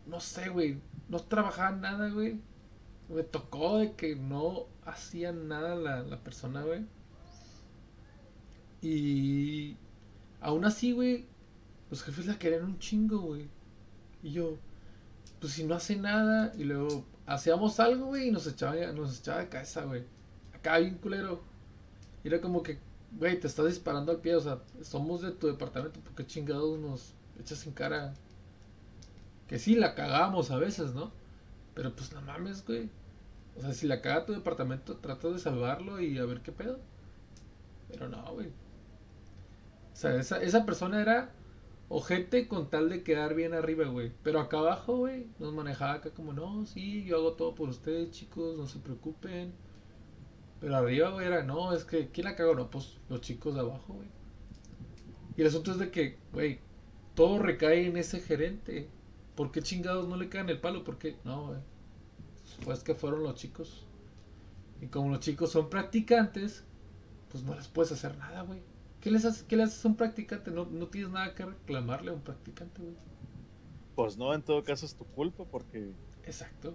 no 0.06 0.20
sé, 0.20 0.48
güey, 0.48 0.78
no 1.10 1.18
trabajaba 1.18 1.72
nada, 1.72 2.08
güey. 2.08 2.40
Me 3.08 3.22
tocó 3.22 3.78
de 3.78 3.92
que 3.92 4.16
no 4.16 4.66
hacía 4.84 5.32
nada 5.32 5.74
la, 5.76 6.02
la 6.02 6.18
persona, 6.18 6.62
güey. 6.62 6.84
Y 8.82 9.76
aún 10.40 10.64
así, 10.64 10.92
güey, 10.92 11.26
los 11.90 12.02
jefes 12.02 12.26
la 12.26 12.38
querían 12.38 12.64
un 12.64 12.78
chingo, 12.78 13.20
güey. 13.20 13.48
Y 14.22 14.32
yo, 14.32 14.56
pues 15.40 15.52
si 15.52 15.64
no 15.64 15.74
hace 15.74 15.96
nada, 15.96 16.52
y 16.56 16.64
luego 16.64 17.04
hacíamos 17.26 17.78
algo, 17.80 18.06
güey, 18.06 18.28
y 18.28 18.30
nos 18.30 18.46
echaba, 18.46 18.74
nos 18.92 19.20
echaba 19.20 19.40
de 19.40 19.48
cabeza, 19.48 19.84
güey. 19.84 20.04
Acá 20.54 20.78
bien 20.78 20.98
culero. 20.98 21.42
Y 22.24 22.28
era 22.28 22.40
como 22.40 22.62
que, 22.62 22.78
güey, 23.18 23.38
te 23.38 23.46
estás 23.46 23.66
disparando 23.66 24.12
al 24.12 24.20
pie, 24.20 24.34
o 24.36 24.40
sea, 24.40 24.60
somos 24.82 25.22
de 25.22 25.32
tu 25.32 25.46
departamento, 25.46 26.00
porque 26.00 26.26
chingados 26.26 26.78
nos 26.78 27.12
echas 27.40 27.66
en 27.66 27.72
cara? 27.72 28.14
Que 29.46 29.58
sí, 29.58 29.76
la 29.76 29.94
cagamos 29.94 30.50
a 30.50 30.56
veces, 30.58 30.94
¿no? 30.94 31.12
Pero 31.76 31.94
pues 31.94 32.12
no 32.14 32.22
mames, 32.22 32.64
güey. 32.66 32.88
O 33.54 33.60
sea, 33.60 33.74
si 33.74 33.86
la 33.86 34.00
caga 34.00 34.24
tu 34.24 34.32
departamento, 34.32 34.96
trata 34.96 35.28
de 35.28 35.38
salvarlo 35.38 36.00
y 36.00 36.18
a 36.18 36.24
ver 36.24 36.40
qué 36.40 36.50
pedo. 36.50 36.80
Pero 37.88 38.08
no, 38.08 38.24
güey. 38.32 38.48
O 38.48 39.96
sea, 39.96 40.16
esa, 40.16 40.42
esa 40.42 40.64
persona 40.64 41.00
era 41.02 41.34
ojete 41.88 42.48
con 42.48 42.70
tal 42.70 42.88
de 42.88 43.02
quedar 43.02 43.34
bien 43.34 43.52
arriba, 43.52 43.84
güey. 43.88 44.10
Pero 44.22 44.40
acá 44.40 44.58
abajo, 44.58 44.96
güey, 44.96 45.26
nos 45.38 45.52
manejaba 45.52 45.94
acá 45.94 46.10
como, 46.10 46.32
no, 46.32 46.64
sí, 46.64 47.04
yo 47.04 47.18
hago 47.18 47.34
todo 47.34 47.54
por 47.54 47.68
ustedes, 47.68 48.10
chicos, 48.10 48.56
no 48.56 48.66
se 48.66 48.78
preocupen. 48.78 49.52
Pero 50.60 50.76
arriba, 50.76 51.10
güey, 51.10 51.26
era, 51.26 51.42
no, 51.42 51.74
es 51.74 51.84
que, 51.84 52.08
¿quién 52.08 52.24
la 52.24 52.36
cagó? 52.36 52.54
No, 52.54 52.70
pues 52.70 52.96
los 53.10 53.20
chicos 53.20 53.54
de 53.54 53.60
abajo, 53.60 53.92
güey. 53.92 54.08
Y 55.36 55.42
el 55.42 55.48
asunto 55.48 55.72
es 55.72 55.78
de 55.78 55.90
que, 55.90 56.18
güey, 56.32 56.60
todo 57.14 57.38
recae 57.38 57.86
en 57.86 57.98
ese 57.98 58.20
gerente. 58.20 58.88
¿Por 59.36 59.52
qué 59.52 59.62
chingados 59.62 60.08
no 60.08 60.16
le 60.16 60.28
caen 60.28 60.48
el 60.48 60.60
palo? 60.60 60.82
¿Por 60.82 60.98
qué? 60.98 61.16
No, 61.24 61.48
güey. 61.48 61.58
Pues 62.64 62.82
que 62.82 62.94
fueron 62.94 63.22
los 63.22 63.34
chicos. 63.34 63.86
Y 64.80 64.86
como 64.86 65.10
los 65.10 65.20
chicos 65.20 65.50
son 65.50 65.68
practicantes, 65.68 66.64
pues 67.30 67.44
no 67.44 67.54
les 67.54 67.68
puedes 67.68 67.92
hacer 67.92 68.16
nada, 68.16 68.42
güey. 68.42 68.60
¿Qué 69.00 69.10
les 69.10 69.24
haces, 69.24 69.42
qué 69.44 69.56
le 69.56 69.64
haces 69.64 69.84
a 69.84 69.88
un 69.88 69.96
practicante? 69.96 70.50
No, 70.50 70.64
no 70.64 70.86
tienes 70.88 71.10
nada 71.10 71.34
que 71.34 71.44
reclamarle 71.44 72.10
a 72.10 72.14
un 72.14 72.22
practicante, 72.22 72.82
güey. 72.82 72.94
Pues 73.94 74.16
no, 74.16 74.34
en 74.34 74.42
todo 74.42 74.64
caso 74.64 74.84
es 74.84 74.94
tu 74.94 75.04
culpa 75.04 75.44
porque 75.44 75.92
Exacto. 76.24 76.74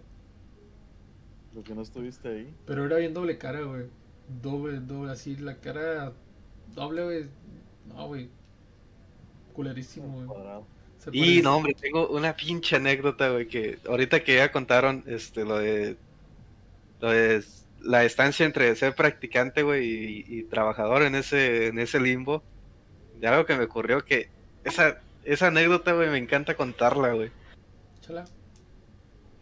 lo 1.53 1.63
que 1.63 1.75
no 1.75 1.81
estuviste 1.81 2.29
ahí. 2.29 2.55
Pero 2.65 2.85
era 2.85 2.97
bien 2.97 3.13
doble 3.13 3.37
cara, 3.37 3.61
güey. 3.61 3.87
Doble, 4.41 4.79
doble, 4.79 5.11
así, 5.11 5.35
la 5.35 5.57
cara 5.57 6.13
doble, 6.73 7.03
güey. 7.03 7.29
No, 7.87 8.07
güey. 8.07 8.29
Culerísimo, 9.53 10.23
güey. 10.25 10.63
Y 11.11 11.41
no, 11.41 11.57
hombre, 11.57 11.73
tengo 11.73 12.07
una 12.09 12.35
pinche 12.35 12.75
anécdota, 12.75 13.29
güey, 13.29 13.47
que 13.47 13.79
ahorita 13.87 14.23
que 14.23 14.35
ya 14.35 14.51
contaron 14.51 15.03
este, 15.07 15.45
lo 15.45 15.57
de, 15.57 15.97
lo 16.99 17.09
de 17.09 17.43
la 17.81 18.03
estancia 18.03 18.45
entre 18.45 18.75
ser 18.75 18.93
practicante, 18.93 19.63
güey, 19.63 19.85
y, 19.85 20.25
y 20.27 20.43
trabajador 20.43 21.01
en 21.03 21.15
ese, 21.15 21.67
en 21.67 21.79
ese 21.79 21.99
limbo, 21.99 22.43
de 23.19 23.27
algo 23.27 23.45
que 23.45 23.55
me 23.55 23.63
ocurrió 23.63 24.03
que 24.03 24.29
esa, 24.63 24.99
esa 25.23 25.47
anécdota, 25.47 25.93
güey, 25.93 26.09
me 26.09 26.17
encanta 26.17 26.55
contarla, 26.55 27.13
güey. 27.13 27.31
Chala. 28.01 28.25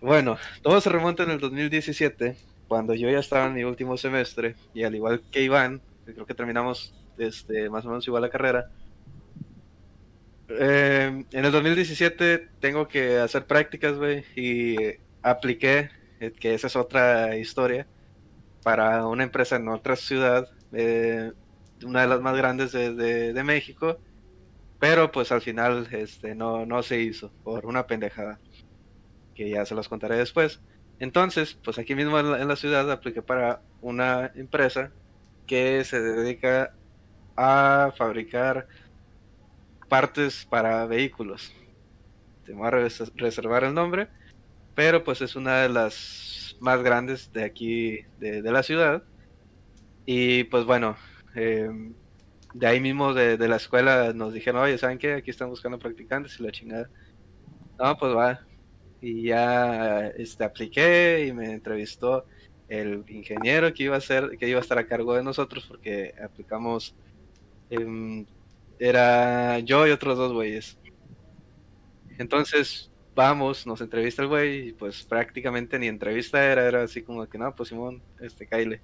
Bueno, 0.02 0.38
todo 0.62 0.80
se 0.80 0.90
remonta 0.90 1.24
en 1.24 1.32
el 1.32 1.40
2017, 1.40 2.38
cuando 2.68 2.94
yo 2.94 3.10
ya 3.10 3.20
estaba 3.20 3.48
en 3.48 3.54
mi 3.54 3.64
último 3.64 3.98
semestre, 3.98 4.56
y 4.74 4.84
al 4.84 4.96
igual 4.96 5.22
que 5.32 5.44
Iván, 5.44 5.82
creo 6.06 6.26
que 6.26 6.34
terminamos 6.34 6.94
este, 7.18 7.70
más 7.70 7.86
o 7.86 7.90
menos 7.90 8.08
igual 8.08 8.22
la 8.22 8.30
carrera. 8.30 8.70
Eh, 10.50 11.26
en 11.32 11.46
el 11.46 11.52
2017 11.52 12.50
tengo 12.60 12.88
que 12.88 13.18
hacer 13.18 13.46
prácticas, 13.46 13.98
güey, 13.98 14.26
y 14.36 14.76
apliqué, 15.22 15.92
eh, 16.20 16.32
que 16.32 16.56
esa 16.56 16.68
es 16.68 16.76
otra 16.76 17.38
historia, 17.38 17.88
para 18.64 19.06
una 19.08 19.24
empresa 19.24 19.58
en 19.58 19.68
otra 19.70 19.96
ciudad, 19.96 20.50
eh, 20.74 21.32
una 21.84 22.02
de 22.02 22.08
las 22.08 22.22
más 22.22 22.36
grandes 22.36 22.72
de, 22.72 22.94
de, 22.94 23.44
México, 23.44 24.00
pero 24.80 25.12
pues 25.12 25.32
al 25.32 25.42
final 25.42 25.88
este, 25.92 26.36
no, 26.36 26.66
no 26.66 26.84
se 26.84 27.00
hizo 27.02 27.32
por 27.44 27.66
una 27.66 27.88
pendejada, 27.88 28.40
que 29.36 29.50
ya 29.50 29.66
se 29.66 29.76
los 29.76 29.88
contaré 29.88 30.18
después. 30.18 30.62
Entonces, 31.00 31.58
pues 31.64 31.78
aquí 31.80 31.96
mismo 31.96 32.20
en 32.20 32.32
la, 32.32 32.42
en 32.42 32.48
la 32.48 32.56
ciudad 32.56 32.92
apliqué 32.92 33.22
para 33.22 33.62
una 33.82 34.32
empresa 34.36 34.92
que 35.48 35.84
se 35.86 36.02
dedica 36.02 36.74
a 37.38 37.94
fabricar 37.98 38.68
partes 39.90 40.46
para 40.46 40.86
vehículos. 40.86 41.52
Te 42.46 42.54
voy 42.54 42.68
a 42.68 42.90
reservar 43.16 43.64
el 43.64 43.74
nombre, 43.74 44.08
pero 44.76 45.04
pues 45.04 45.22
es 45.22 45.36
una 45.36 45.62
de 45.62 45.70
las 45.70 46.56
más 46.62 46.82
grandes 46.82 47.34
de 47.34 47.44
aquí, 47.44 48.00
de, 48.20 48.42
la 48.44 48.64
ciudad. 48.64 49.04
Y 50.06 50.46
pues 50.46 50.66
bueno, 50.66 50.96
eh, 51.36 51.70
de 52.54 52.68
ahí 52.68 52.80
mismo 52.80 53.14
de, 53.14 53.38
la 53.48 53.58
escuela 53.58 54.14
nos 54.14 54.34
dijeron, 54.34 54.62
oye, 54.62 54.78
¿saben 54.78 54.98
qué? 54.98 55.14
Aquí 55.14 55.32
están 55.32 55.50
buscando 55.50 55.80
practicantes 55.80 56.40
y 56.40 56.44
la 56.44 56.52
chingada. 56.52 56.90
No, 57.78 57.98
pues 57.98 58.16
va. 58.16 58.42
Y 59.02 59.24
ya 59.24 60.08
este, 60.08 60.44
apliqué 60.44 61.26
y 61.28 61.34
me 61.34 61.52
entrevistó 61.52 62.26
el 62.68 63.04
ingeniero 63.08 63.74
que 63.74 63.84
iba 63.84 63.98
a 63.98 64.02
ser, 64.02 64.38
que 64.38 64.48
iba 64.48 64.60
a 64.60 64.62
estar 64.62 64.78
a 64.78 64.88
cargo 64.88 65.16
de 65.16 65.24
nosotros 65.24 65.66
porque 65.68 66.14
aplicamos 66.24 66.96
eh, 67.70 68.26
era 68.80 69.60
yo 69.60 69.86
y 69.86 69.92
otros 69.92 70.18
dos 70.18 70.34
güeyes. 70.34 70.78
Entonces, 72.18 72.90
vamos, 73.16 73.68
nos 73.68 73.82
entrevista 73.82 74.22
el 74.22 74.28
güey 74.30 74.70
y 74.70 74.74
pues 74.74 75.04
prácticamente 75.04 75.78
ni 75.78 75.88
entrevista 75.88 76.44
era, 76.44 76.66
era 76.66 76.84
así 76.84 77.02
como 77.02 77.28
que 77.28 77.38
no, 77.38 77.54
pues 77.54 77.70
Simón, 77.70 78.02
este, 78.20 78.48
Kyle. 78.48 78.80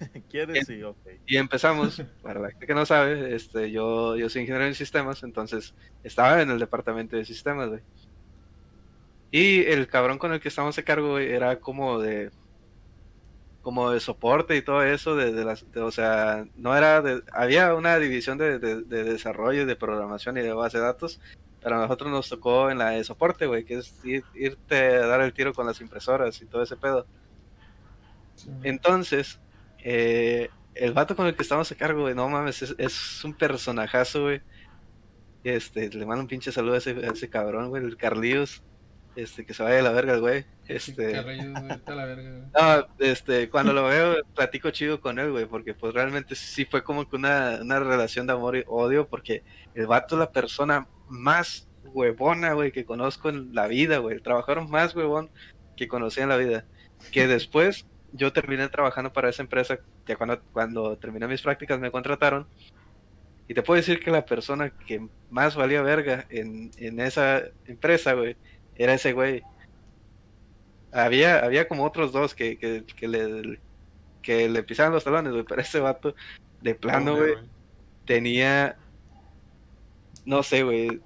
¿Quieres? 0.30 0.66
Sí, 0.66 0.82
ok. 0.82 0.96
Y 1.26 1.36
empezamos, 1.36 2.02
para 2.22 2.40
la 2.40 2.50
gente 2.50 2.66
que 2.66 2.74
no 2.74 2.86
sabe, 2.86 3.34
este, 3.34 3.70
yo, 3.70 4.16
yo 4.16 4.28
soy 4.28 4.42
ingeniero 4.42 4.66
en 4.66 4.74
sistemas, 4.74 5.22
entonces 5.22 5.74
estaba 6.02 6.42
en 6.42 6.50
el 6.50 6.58
departamento 6.58 7.16
de 7.16 7.24
sistemas, 7.24 7.68
güey. 7.68 7.80
Y 9.30 9.62
el 9.64 9.86
cabrón 9.86 10.18
con 10.18 10.32
el 10.32 10.40
que 10.40 10.48
estábamos 10.48 10.76
a 10.78 10.82
cargo, 10.82 11.12
güey, 11.12 11.30
era 11.30 11.58
como 11.60 11.98
de 11.98 12.30
como 13.62 13.90
de 13.90 14.00
soporte 14.00 14.56
y 14.56 14.62
todo 14.62 14.82
eso, 14.82 15.16
de, 15.16 15.32
de 15.32 15.44
las, 15.44 15.70
de, 15.72 15.80
o 15.80 15.90
sea, 15.90 16.44
no 16.56 16.76
era 16.76 17.00
de, 17.00 17.22
había 17.32 17.74
una 17.74 17.98
división 17.98 18.36
de, 18.36 18.58
de, 18.58 18.82
de, 18.82 19.04
desarrollo, 19.04 19.64
de 19.64 19.76
programación 19.76 20.36
y 20.36 20.42
de 20.42 20.52
base 20.52 20.78
de 20.78 20.84
datos, 20.84 21.20
pero 21.62 21.76
a 21.76 21.82
nosotros 21.82 22.10
nos 22.10 22.28
tocó 22.28 22.70
en 22.70 22.78
la 22.78 22.90
de 22.90 23.04
soporte, 23.04 23.46
güey, 23.46 23.64
que 23.64 23.78
es 23.78 23.94
ir, 24.04 24.24
irte 24.34 24.96
a 24.96 25.06
dar 25.06 25.20
el 25.20 25.32
tiro 25.32 25.54
con 25.54 25.66
las 25.66 25.80
impresoras 25.80 26.42
y 26.42 26.46
todo 26.46 26.62
ese 26.62 26.76
pedo. 26.76 27.06
Sí. 28.34 28.50
Entonces, 28.64 29.40
eh, 29.78 30.50
el 30.74 30.92
vato 30.92 31.14
con 31.14 31.26
el 31.26 31.36
que 31.36 31.42
estamos 31.42 31.70
a 31.70 31.74
cargo, 31.76 32.02
güey, 32.02 32.14
no 32.14 32.28
mames, 32.28 32.62
es, 32.62 32.74
es 32.78 33.24
un 33.24 33.34
personajazo, 33.34 34.22
güey. 34.22 34.42
Este, 35.44 35.88
le 35.88 36.06
mando 36.06 36.22
un 36.22 36.28
pinche 36.28 36.52
saludo 36.52 36.74
a 36.74 36.78
ese, 36.78 36.90
a 36.90 37.12
ese 37.12 37.28
cabrón, 37.28 37.68
güey, 37.68 37.84
el 37.84 37.96
Carlios. 37.96 38.62
Este, 39.14 39.44
que 39.44 39.52
se 39.52 39.62
vaya 39.62 39.80
a 39.80 39.82
la 39.82 39.92
verga 39.92 40.14
el 40.14 40.20
güey. 40.20 40.46
Este... 40.66 41.12
la 41.12 41.22
verga, 41.22 41.60
güey. 41.60 42.42
No, 42.54 42.86
este, 42.98 43.50
cuando 43.50 43.72
lo 43.72 43.84
veo, 43.84 44.16
platico 44.34 44.70
chido 44.70 45.00
con 45.00 45.18
él, 45.18 45.30
güey, 45.30 45.44
porque 45.44 45.74
pues 45.74 45.92
realmente 45.92 46.34
sí 46.34 46.64
fue 46.64 46.82
como 46.82 47.08
que 47.08 47.16
una, 47.16 47.58
una 47.60 47.78
relación 47.78 48.26
de 48.26 48.32
amor 48.32 48.56
y 48.56 48.64
odio, 48.66 49.06
porque 49.06 49.42
el 49.74 49.86
vato 49.86 50.14
es 50.14 50.20
la 50.20 50.32
persona 50.32 50.86
más 51.08 51.68
huevona, 51.84 52.54
güey, 52.54 52.72
que 52.72 52.84
conozco 52.84 53.28
en 53.28 53.54
la 53.54 53.66
vida, 53.66 53.98
güey. 53.98 54.16
El 54.16 54.22
trabajador 54.22 54.68
más 54.68 54.94
huevón 54.94 55.30
que 55.76 55.88
conocí 55.88 56.20
en 56.20 56.28
la 56.28 56.36
vida. 56.36 56.64
Que 57.10 57.26
después 57.28 57.86
yo 58.12 58.32
terminé 58.32 58.68
trabajando 58.68 59.12
para 59.12 59.28
esa 59.28 59.42
empresa, 59.42 59.78
que 60.06 60.16
cuando, 60.16 60.40
cuando 60.52 60.96
terminé 60.96 61.26
mis 61.28 61.42
prácticas 61.42 61.80
me 61.80 61.90
contrataron. 61.90 62.46
Y 63.48 63.54
te 63.54 63.62
puedo 63.62 63.76
decir 63.76 64.00
que 64.00 64.10
la 64.10 64.24
persona 64.24 64.70
que 64.70 65.06
más 65.30 65.56
valía 65.56 65.82
verga 65.82 66.26
en, 66.30 66.70
en 66.78 67.00
esa 67.00 67.42
empresa, 67.66 68.14
güey, 68.14 68.36
era 68.76 68.94
ese 68.94 69.12
güey. 69.12 69.42
Había, 70.92 71.44
había 71.44 71.68
como 71.68 71.84
otros 71.84 72.12
dos 72.12 72.34
que, 72.34 72.58
que, 72.58 72.84
que, 72.84 73.08
le, 73.08 73.60
que 74.20 74.48
le 74.48 74.62
pisaban 74.62 74.92
los 74.92 75.04
talones, 75.04 75.32
güey, 75.32 75.44
pero 75.44 75.62
ese 75.62 75.80
vato, 75.80 76.14
de 76.60 76.74
plano, 76.74 77.16
güey, 77.16 77.34
tenía, 78.04 78.76
no 80.24 80.42
sé, 80.42 80.62
güey, 80.62 81.00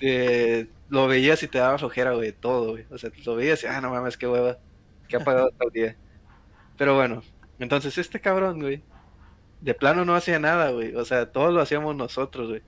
eh, 0.00 0.68
lo 0.88 1.06
veías 1.06 1.42
y 1.42 1.48
te 1.48 1.58
daba 1.58 1.78
flojera, 1.78 2.12
güey, 2.12 2.32
todo, 2.32 2.72
güey. 2.72 2.86
O 2.90 2.98
sea, 2.98 3.10
lo 3.24 3.36
veías 3.36 3.62
y, 3.62 3.66
ah, 3.66 3.80
no 3.80 3.90
mames, 3.90 4.16
qué 4.16 4.26
hueva, 4.26 4.58
que 5.08 5.16
ha 5.16 5.20
pagado 5.20 5.50
todo 5.50 5.68
el 5.68 5.72
día. 5.72 5.96
Pero 6.76 6.96
bueno, 6.96 7.22
entonces 7.58 7.96
este 7.98 8.20
cabrón, 8.20 8.60
güey, 8.60 8.82
de 9.60 9.74
plano 9.74 10.04
no 10.04 10.14
hacía 10.14 10.38
nada, 10.38 10.70
güey. 10.70 10.94
O 10.96 11.04
sea, 11.04 11.30
todo 11.32 11.50
lo 11.50 11.60
hacíamos 11.60 11.96
nosotros, 11.96 12.48
güey. 12.48 12.62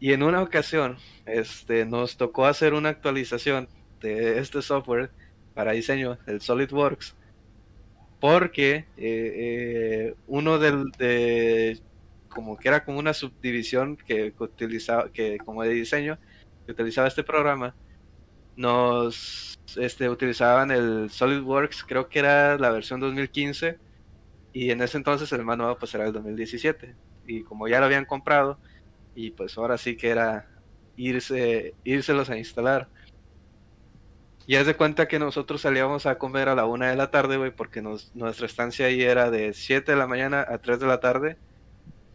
Y 0.00 0.12
en 0.12 0.22
una 0.22 0.42
ocasión, 0.42 0.96
este, 1.26 1.84
nos 1.84 2.16
tocó 2.16 2.46
hacer 2.46 2.74
una 2.74 2.90
actualización 2.90 3.68
de 4.00 4.38
este 4.38 4.62
software 4.62 5.10
para 5.54 5.72
diseño, 5.72 6.18
el 6.26 6.40
SolidWorks, 6.40 7.16
porque 8.20 8.74
eh, 8.74 8.86
eh, 8.96 10.14
uno 10.28 10.58
del, 10.58 10.90
de, 10.98 11.80
como 12.28 12.56
que 12.56 12.68
era 12.68 12.84
como 12.84 12.98
una 12.98 13.12
subdivisión 13.12 13.96
que, 13.96 14.32
utilizaba, 14.38 15.10
que 15.12 15.38
como 15.38 15.64
de 15.64 15.70
diseño, 15.70 16.18
que 16.64 16.72
utilizaba 16.72 17.08
este 17.08 17.24
programa, 17.24 17.74
nos 18.56 19.58
este, 19.76 20.08
utilizaban 20.08 20.70
el 20.70 21.10
SolidWorks, 21.10 21.84
creo 21.84 22.08
que 22.08 22.20
era 22.20 22.56
la 22.58 22.70
versión 22.70 23.00
2015, 23.00 23.78
y 24.52 24.70
en 24.70 24.80
ese 24.80 24.96
entonces 24.96 25.32
el 25.32 25.44
más 25.44 25.58
pues 25.78 25.94
era 25.94 26.06
el 26.06 26.12
2017, 26.12 26.94
y 27.26 27.42
como 27.42 27.66
ya 27.66 27.80
lo 27.80 27.86
habían 27.86 28.04
comprado, 28.04 28.58
y 29.18 29.32
pues 29.32 29.58
ahora 29.58 29.76
sí 29.78 29.96
que 29.96 30.10
era 30.10 30.46
irse, 30.96 31.74
írselos 31.82 32.30
a 32.30 32.38
instalar. 32.38 32.88
Y 34.46 34.54
haz 34.54 34.66
de 34.66 34.76
cuenta 34.76 35.08
que 35.08 35.18
nosotros 35.18 35.60
salíamos 35.60 36.06
a 36.06 36.18
comer 36.18 36.48
a 36.48 36.54
la 36.54 36.66
una 36.66 36.90
de 36.90 36.96
la 36.96 37.10
tarde, 37.10 37.36
güey, 37.36 37.50
porque 37.50 37.82
nuestra 37.82 38.46
estancia 38.46 38.86
ahí 38.86 39.02
era 39.02 39.28
de 39.32 39.54
7 39.54 39.90
de 39.90 39.98
la 39.98 40.06
mañana 40.06 40.46
a 40.48 40.58
3 40.58 40.78
de 40.78 40.86
la 40.86 41.00
tarde, 41.00 41.36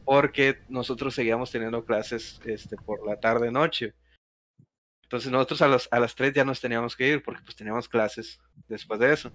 porque 0.06 0.60
nosotros 0.70 1.14
seguíamos 1.14 1.52
teniendo 1.52 1.84
clases 1.84 2.40
este, 2.46 2.78
por 2.78 3.06
la 3.06 3.20
tarde-noche. 3.20 3.94
Entonces 5.02 5.30
nosotros 5.30 5.62
a, 5.62 5.68
los, 5.68 5.90
a 5.92 6.00
las 6.00 6.16
3 6.16 6.32
ya 6.32 6.46
nos 6.46 6.62
teníamos 6.62 6.96
que 6.96 7.10
ir, 7.10 7.22
porque 7.22 7.42
pues 7.44 7.58
teníamos 7.58 7.90
clases 7.90 8.40
después 8.70 8.98
de 9.02 9.12
eso. 9.12 9.30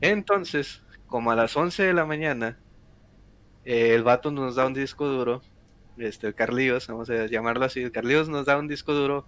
Entonces, 0.00 0.82
como 1.06 1.30
a 1.30 1.36
las 1.36 1.56
11 1.56 1.84
de 1.84 1.94
la 1.94 2.06
mañana, 2.06 2.58
eh, 3.64 3.94
el 3.94 4.02
vato 4.02 4.32
nos 4.32 4.56
da 4.56 4.66
un 4.66 4.74
disco 4.74 5.06
duro 5.06 5.42
este, 5.98 6.28
el 6.28 6.34
Carlíos, 6.34 6.86
vamos 6.86 7.10
a 7.10 7.26
llamarlo 7.26 7.64
así, 7.64 7.80
el 7.80 7.92
Carlíos 7.92 8.28
nos 8.28 8.46
da 8.46 8.58
un 8.58 8.68
disco 8.68 8.92
duro 8.94 9.26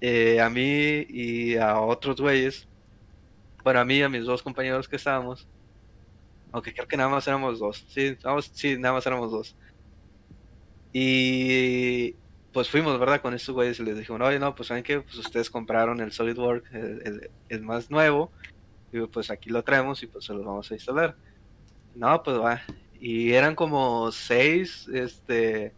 eh, 0.00 0.40
a 0.40 0.50
mí 0.50 1.06
y 1.08 1.56
a 1.56 1.80
otros 1.80 2.20
güeyes, 2.20 2.68
bueno, 3.62 3.80
a 3.80 3.84
mí 3.84 3.96
y 3.96 4.02
a 4.02 4.08
mis 4.08 4.24
dos 4.24 4.42
compañeros 4.42 4.88
que 4.88 4.96
estábamos, 4.96 5.46
aunque 6.52 6.72
creo 6.72 6.86
que 6.86 6.96
nada 6.96 7.08
más 7.08 7.26
éramos 7.26 7.58
dos, 7.58 7.84
sí, 7.88 8.16
vamos, 8.22 8.50
sí, 8.52 8.76
nada 8.78 8.94
más 8.94 9.06
éramos 9.06 9.30
dos. 9.30 9.56
Y 10.92 12.14
pues 12.52 12.70
fuimos, 12.70 12.98
¿verdad? 13.00 13.20
Con 13.20 13.34
estos 13.34 13.52
güeyes 13.52 13.80
y 13.80 13.82
les 13.82 13.98
dijimos, 13.98 14.20
oye, 14.20 14.38
no, 14.38 14.54
pues 14.54 14.68
saben 14.68 14.84
que 14.84 15.00
pues 15.00 15.16
ustedes 15.16 15.50
compraron 15.50 16.00
el 16.00 16.12
SolidWorks, 16.12 16.72
el, 16.72 17.02
el, 17.04 17.30
el, 17.48 17.62
más 17.62 17.90
nuevo, 17.90 18.30
y 18.92 19.00
pues 19.06 19.30
aquí 19.30 19.50
lo 19.50 19.64
traemos 19.64 20.02
y 20.04 20.06
pues 20.06 20.24
se 20.24 20.32
los 20.32 20.44
vamos 20.44 20.70
a 20.70 20.74
instalar. 20.74 21.16
No, 21.96 22.22
pues 22.22 22.38
va, 22.38 22.62
y 23.00 23.32
eran 23.32 23.54
como 23.54 24.10
seis, 24.12 24.88
este, 24.92 25.74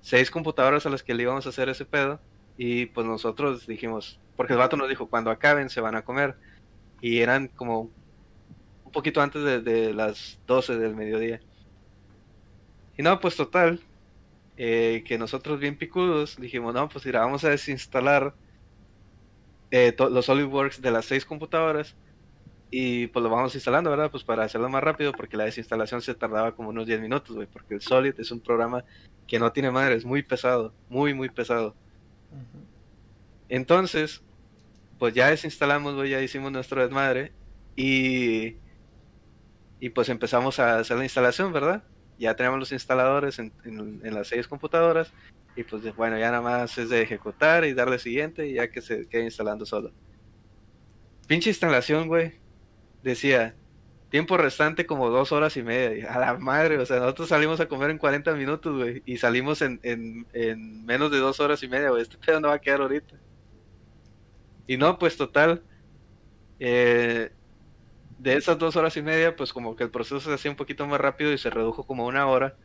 seis 0.00 0.30
computadoras 0.30 0.86
a 0.86 0.90
las 0.90 1.02
que 1.02 1.14
le 1.14 1.22
íbamos 1.24 1.46
a 1.46 1.50
hacer 1.50 1.68
ese 1.68 1.84
pedo. 1.84 2.20
Y 2.56 2.86
pues 2.86 3.06
nosotros 3.06 3.66
dijimos, 3.66 4.20
porque 4.36 4.52
el 4.52 4.58
vato 4.58 4.76
nos 4.76 4.88
dijo, 4.88 5.08
cuando 5.08 5.30
acaben 5.30 5.70
se 5.70 5.80
van 5.80 5.96
a 5.96 6.02
comer. 6.02 6.36
Y 7.00 7.20
eran 7.20 7.48
como 7.48 7.90
un 8.84 8.92
poquito 8.92 9.22
antes 9.22 9.64
de, 9.64 9.94
las 9.94 10.38
12 10.46 10.78
del 10.78 10.94
mediodía. 10.94 11.40
Y 12.96 13.02
no, 13.02 13.18
pues 13.20 13.36
total, 13.36 13.80
eh, 14.56 15.02
que 15.06 15.16
nosotros 15.16 15.58
bien 15.58 15.78
picudos 15.78 16.36
dijimos, 16.36 16.74
no, 16.74 16.88
pues 16.88 17.06
mira, 17.06 17.20
vamos 17.20 17.44
a 17.44 17.50
desinstalar 17.50 18.34
eh, 19.70 19.94
los 19.98 20.26
SolidWorks 20.26 20.82
de 20.82 20.90
las 20.90 21.06
seis 21.06 21.24
computadoras 21.24 21.96
y 22.70 23.08
pues 23.08 23.22
lo 23.22 23.28
vamos 23.30 23.54
instalando, 23.54 23.90
¿verdad? 23.90 24.10
Pues 24.10 24.22
para 24.24 24.44
hacerlo 24.44 24.68
más 24.68 24.82
rápido, 24.82 25.12
porque 25.12 25.36
la 25.36 25.44
desinstalación 25.44 26.02
se 26.02 26.14
tardaba 26.14 26.54
como 26.54 26.68
unos 26.68 26.86
10 26.86 27.00
minutos, 27.00 27.34
güey, 27.34 27.46
porque 27.48 27.74
el 27.74 27.80
Solid 27.80 28.14
es 28.18 28.30
un 28.30 28.40
programa 28.40 28.84
que 29.26 29.38
no 29.38 29.50
tiene 29.52 29.70
madre, 29.70 29.94
es 29.96 30.04
muy 30.04 30.22
pesado, 30.22 30.72
muy, 30.88 31.12
muy 31.14 31.28
pesado. 31.30 31.74
Uh 32.30 32.36
-huh. 32.36 32.64
Entonces, 33.48 34.22
pues 34.98 35.14
ya 35.14 35.28
desinstalamos, 35.30 35.94
güey, 35.94 36.10
ya 36.10 36.20
hicimos 36.22 36.52
nuestro 36.52 36.80
desmadre 36.82 37.32
y, 37.76 38.56
y 39.80 39.88
pues 39.90 40.08
empezamos 40.08 40.58
a 40.60 40.78
hacer 40.78 40.96
la 40.98 41.04
instalación, 41.04 41.52
¿verdad? 41.52 41.82
Ya 42.18 42.36
teníamos 42.36 42.60
los 42.60 42.72
instaladores 42.72 43.38
en, 43.38 43.52
en- 43.64 44.00
en 44.04 44.14
las 44.14 44.28
seis 44.28 44.46
computadoras 44.46 45.12
y 45.56 45.64
pues 45.64 45.82
bueno, 45.96 46.18
ya 46.18 46.30
nada 46.30 46.42
más 46.42 46.76
es 46.78 46.90
de 46.90 47.02
ejecutar 47.02 47.64
y 47.64 47.72
darle 47.74 47.98
siguiente 47.98 48.46
y 48.46 48.54
ya 48.54 48.70
que 48.70 48.80
se 48.82 49.08
quede 49.08 49.24
instalando 49.24 49.64
solo. 49.66 49.90
Pinche 51.26 51.50
instalación, 51.50 52.08
güey. 52.08 52.39
Decía, 53.02 53.56
tiempo 54.10 54.36
restante 54.36 54.86
como 54.86 55.10
dos 55.10 55.32
horas 55.32 55.56
y 55.56 55.62
media. 55.62 56.12
A 56.14 56.18
la 56.20 56.38
madre, 56.38 56.78
o 56.78 56.86
sea, 56.86 56.98
nosotros 57.00 57.28
salimos 57.30 57.60
a 57.60 57.68
comer 57.68 57.90
en 57.90 57.98
40 57.98 58.34
minutos, 58.34 58.76
güey. 58.76 59.02
Y 59.06 59.18
salimos 59.18 59.62
en, 59.62 59.80
en, 59.82 60.26
en 60.32 60.84
menos 60.84 61.10
de 61.10 61.18
dos 61.18 61.40
horas 61.40 61.62
y 61.62 61.68
media, 61.68 61.90
güey. 61.90 62.02
Este 62.02 62.18
pedo 62.18 62.40
no 62.40 62.48
va 62.48 62.54
a 62.54 62.60
quedar 62.60 62.80
ahorita. 62.82 63.20
Y 64.66 64.76
no, 64.76 64.98
pues 64.98 65.16
total. 65.16 65.64
eh, 66.58 67.30
de 68.18 68.36
esas 68.36 68.58
dos 68.58 68.76
horas 68.76 68.96
y 68.98 69.02
media, 69.02 69.36
pues 69.36 69.52
como 69.52 69.76
que 69.76 69.84
el 69.84 69.90
proceso 69.90 70.20
se 70.20 70.34
hacía 70.34 70.50
un 70.52 70.56
poquito 70.58 70.86
más 70.86 71.00
rápido 71.00 71.32
y 71.32 71.38
se 71.38 71.50
redujo 71.50 71.86
como 71.86 72.06
una 72.06 72.26
hora. 72.28 72.58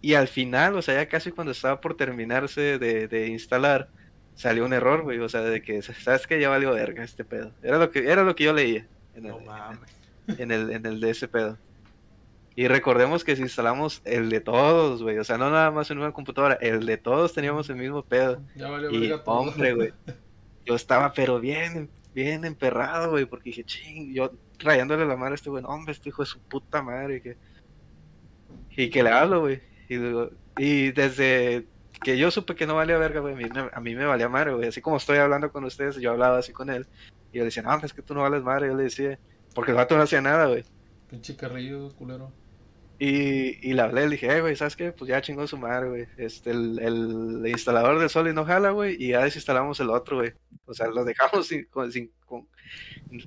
Y 0.00 0.14
al 0.14 0.28
final, 0.28 0.76
o 0.76 0.82
sea, 0.82 0.94
ya 0.96 1.08
casi 1.08 1.30
cuando 1.30 1.52
estaba 1.52 1.80
por 1.80 1.96
terminarse 1.96 2.78
de, 2.78 3.06
de 3.08 3.28
instalar, 3.28 3.92
salió 4.34 4.64
un 4.64 4.72
error, 4.72 5.02
güey. 5.02 5.18
O 5.20 5.28
sea, 5.28 5.42
de 5.42 5.62
que, 5.62 5.80
¿sabes 5.82 6.26
que 6.26 6.40
Ya 6.40 6.48
valió 6.48 6.72
verga 6.72 7.04
este 7.04 7.24
pedo. 7.24 7.56
Era 7.62 7.78
lo 7.78 7.90
que, 7.90 8.10
era 8.10 8.24
lo 8.24 8.34
que 8.34 8.44
yo 8.44 8.52
leía 8.52 8.88
en 9.14 9.26
el, 9.26 9.32
No 9.32 9.40
mames. 9.40 9.80
en 10.38 10.50
el, 10.50 10.70
en 10.70 10.86
el 10.86 11.00
de 11.00 11.10
ese 11.10 11.28
pedo. 11.28 11.58
Y 12.54 12.68
recordemos 12.68 13.24
que 13.24 13.34
si 13.34 13.42
instalamos 13.42 14.02
el 14.04 14.28
de 14.28 14.40
todos, 14.40 15.02
güey, 15.02 15.18
o 15.18 15.24
sea, 15.24 15.38
no 15.38 15.48
nada 15.50 15.70
más 15.70 15.90
en 15.90 15.98
una 15.98 16.12
computadora, 16.12 16.54
el 16.60 16.84
de 16.84 16.98
todos 16.98 17.32
teníamos 17.32 17.70
el 17.70 17.76
mismo 17.76 18.02
pedo. 18.02 18.42
Ya 18.54 18.68
valió 18.70 18.90
Y 18.90 19.08
todo. 19.08 19.22
hombre, 19.26 19.72
güey, 19.74 19.92
yo 20.66 20.74
estaba 20.74 21.12
pero 21.14 21.40
bien, 21.40 21.88
bien 22.14 22.44
emperrado, 22.44 23.10
güey, 23.12 23.24
porque 23.24 23.50
dije, 23.50 23.64
ching, 23.64 24.12
yo 24.12 24.32
rayándole 24.58 25.06
la 25.06 25.16
madre 25.16 25.32
a 25.32 25.34
este 25.36 25.48
güey, 25.50 25.64
hombre, 25.66 25.92
este 25.92 26.10
hijo 26.10 26.22
de 26.22 26.26
su 26.26 26.38
puta 26.40 26.82
madre, 26.82 27.22
que... 27.22 27.36
Y 28.76 28.90
que 28.90 29.02
le 29.02 29.10
hablo, 29.10 29.40
güey. 29.40 29.60
Y, 29.88 29.96
digo- 29.96 30.30
y 30.58 30.92
desde 30.92 31.66
que 32.02 32.16
yo 32.18 32.30
supe 32.30 32.54
que 32.54 32.66
no 32.66 32.74
valía 32.74 32.98
verga, 32.98 33.20
güey, 33.20 33.34
a 33.34 33.36
mí, 33.36 33.44
me- 33.48 33.70
a 33.72 33.80
mí 33.80 33.94
me 33.94 34.04
valía 34.04 34.28
madre, 34.28 34.52
güey. 34.54 34.68
Así 34.68 34.80
como 34.82 34.96
estoy 34.98 35.18
hablando 35.18 35.50
con 35.52 35.64
ustedes, 35.64 35.96
yo 35.96 36.10
hablaba 36.10 36.38
así 36.38 36.52
con 36.52 36.68
él. 36.70 36.86
Y 37.32 37.36
yo 37.38 37.42
le 37.42 37.46
decía, 37.46 37.62
no, 37.62 37.74
es 37.82 37.92
que 37.92 38.02
tú 38.02 38.14
no 38.14 38.22
vales 38.22 38.42
madre, 38.42 38.68
yo 38.68 38.76
le 38.76 38.84
decía. 38.84 39.18
Porque 39.54 39.70
el 39.72 39.76
vato 39.76 39.96
no 39.96 40.02
hacía 40.02 40.20
nada, 40.20 40.46
güey. 40.46 40.64
Pinche 41.08 41.36
carrillo, 41.36 41.94
culero. 41.96 42.32
Y, 42.98 43.68
y 43.68 43.72
le 43.72 43.82
hablé, 43.82 44.02
le 44.04 44.10
dije, 44.12 44.30
eh, 44.36 44.40
güey, 44.40 44.54
¿sabes 44.54 44.76
qué? 44.76 44.92
Pues 44.92 45.08
ya 45.08 45.20
chingó 45.20 45.46
su 45.48 45.56
madre, 45.58 45.88
güey. 45.88 46.06
Este, 46.18 46.50
el, 46.52 46.78
el 46.78 47.46
instalador 47.48 47.98
del 47.98 48.08
Solid 48.10 48.32
no 48.32 48.44
jala, 48.44 48.70
güey, 48.70 48.96
y 49.02 49.08
ya 49.08 49.24
desinstalamos 49.24 49.80
el 49.80 49.90
otro, 49.90 50.18
güey. 50.18 50.32
O 50.66 50.72
sea, 50.74 50.86
los 50.86 51.04
dejamos 51.04 51.48
sin, 51.48 51.64
con, 51.64 51.90
sin- 51.90 52.12
con, 52.26 52.46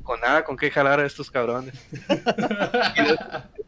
con 0.02 0.20
nada 0.22 0.46
con 0.46 0.56
qué 0.56 0.72
jalar 0.72 1.00
a 1.02 1.06
estos 1.06 1.30
cabrones. 1.30 1.74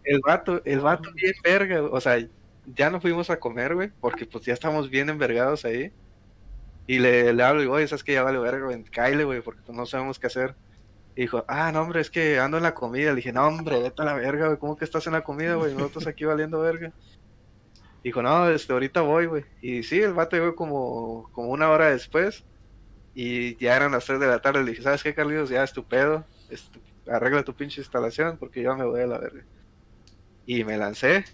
El 0.03 0.21
vato, 0.25 0.61
el 0.65 0.79
vato 0.79 1.11
bien 1.13 1.33
verga, 1.43 1.83
o 1.83 1.99
sea, 1.99 2.25
ya 2.73 2.89
no 2.89 3.01
fuimos 3.01 3.29
a 3.29 3.39
comer, 3.39 3.75
güey, 3.75 3.89
porque 3.99 4.25
pues 4.25 4.45
ya 4.45 4.53
estamos 4.53 4.89
bien 4.89 5.09
envergados 5.09 5.65
ahí. 5.65 5.91
Y 6.87 6.99
le, 6.99 7.33
le 7.33 7.43
hablo 7.43 7.59
y 7.59 7.63
digo, 7.65 7.75
oye, 7.75 7.87
¿sabes 7.87 8.03
que 8.03 8.13
Ya 8.13 8.23
vale 8.23 8.39
verga, 8.39 8.67
cáile, 8.91 9.25
güey, 9.25 9.41
porque 9.41 9.61
pues, 9.65 9.77
no 9.77 9.85
sabemos 9.85 10.19
qué 10.19 10.27
hacer. 10.27 10.55
Y 11.15 11.21
dijo, 11.21 11.43
ah, 11.47 11.71
no, 11.71 11.81
hombre, 11.81 11.99
es 11.99 12.09
que 12.09 12.39
ando 12.39 12.57
en 12.57 12.63
la 12.63 12.73
comida. 12.73 13.09
Le 13.09 13.17
dije, 13.17 13.33
no, 13.33 13.45
hombre, 13.47 13.81
vete 13.81 14.01
a 14.01 14.05
la 14.05 14.13
verga, 14.13 14.47
güey, 14.47 14.57
¿cómo 14.59 14.77
que 14.77 14.85
estás 14.85 15.05
en 15.07 15.13
la 15.13 15.23
comida, 15.23 15.55
güey? 15.55 15.73
Nosotros 15.73 16.07
aquí 16.07 16.25
valiendo 16.25 16.59
verga. 16.61 16.93
Dijo, 18.03 18.21
no, 18.21 18.47
este, 18.49 18.71
ahorita 18.71 19.01
voy, 19.01 19.25
güey. 19.25 19.43
Y 19.61 19.83
sí, 19.83 19.99
el 19.99 20.13
vato 20.13 20.35
llegó 20.37 20.55
como, 20.55 21.29
como 21.33 21.49
una 21.49 21.69
hora 21.69 21.89
después. 21.89 22.45
Y 23.15 23.55
ya 23.57 23.75
eran 23.75 23.91
las 23.91 24.05
3 24.05 24.19
de 24.19 24.27
la 24.27 24.39
tarde. 24.39 24.63
Le 24.63 24.71
dije, 24.71 24.83
¿sabes 24.83 25.01
qué, 25.03 25.13
Carlitos? 25.13 25.49
Ya 25.49 25.63
es 25.63 25.73
tu 25.73 25.83
pedo. 25.83 26.23
Es 26.49 26.69
tu- 26.69 26.79
arregla 27.11 27.43
tu 27.43 27.53
pinche 27.55 27.81
instalación 27.81 28.37
porque 28.37 28.61
yo 28.61 28.75
me 28.77 28.85
voy 28.85 29.01
a 29.01 29.07
la 29.07 29.17
verga. 29.17 29.43
Y 30.45 30.63
me 30.63 30.77
lancé. 30.77 31.25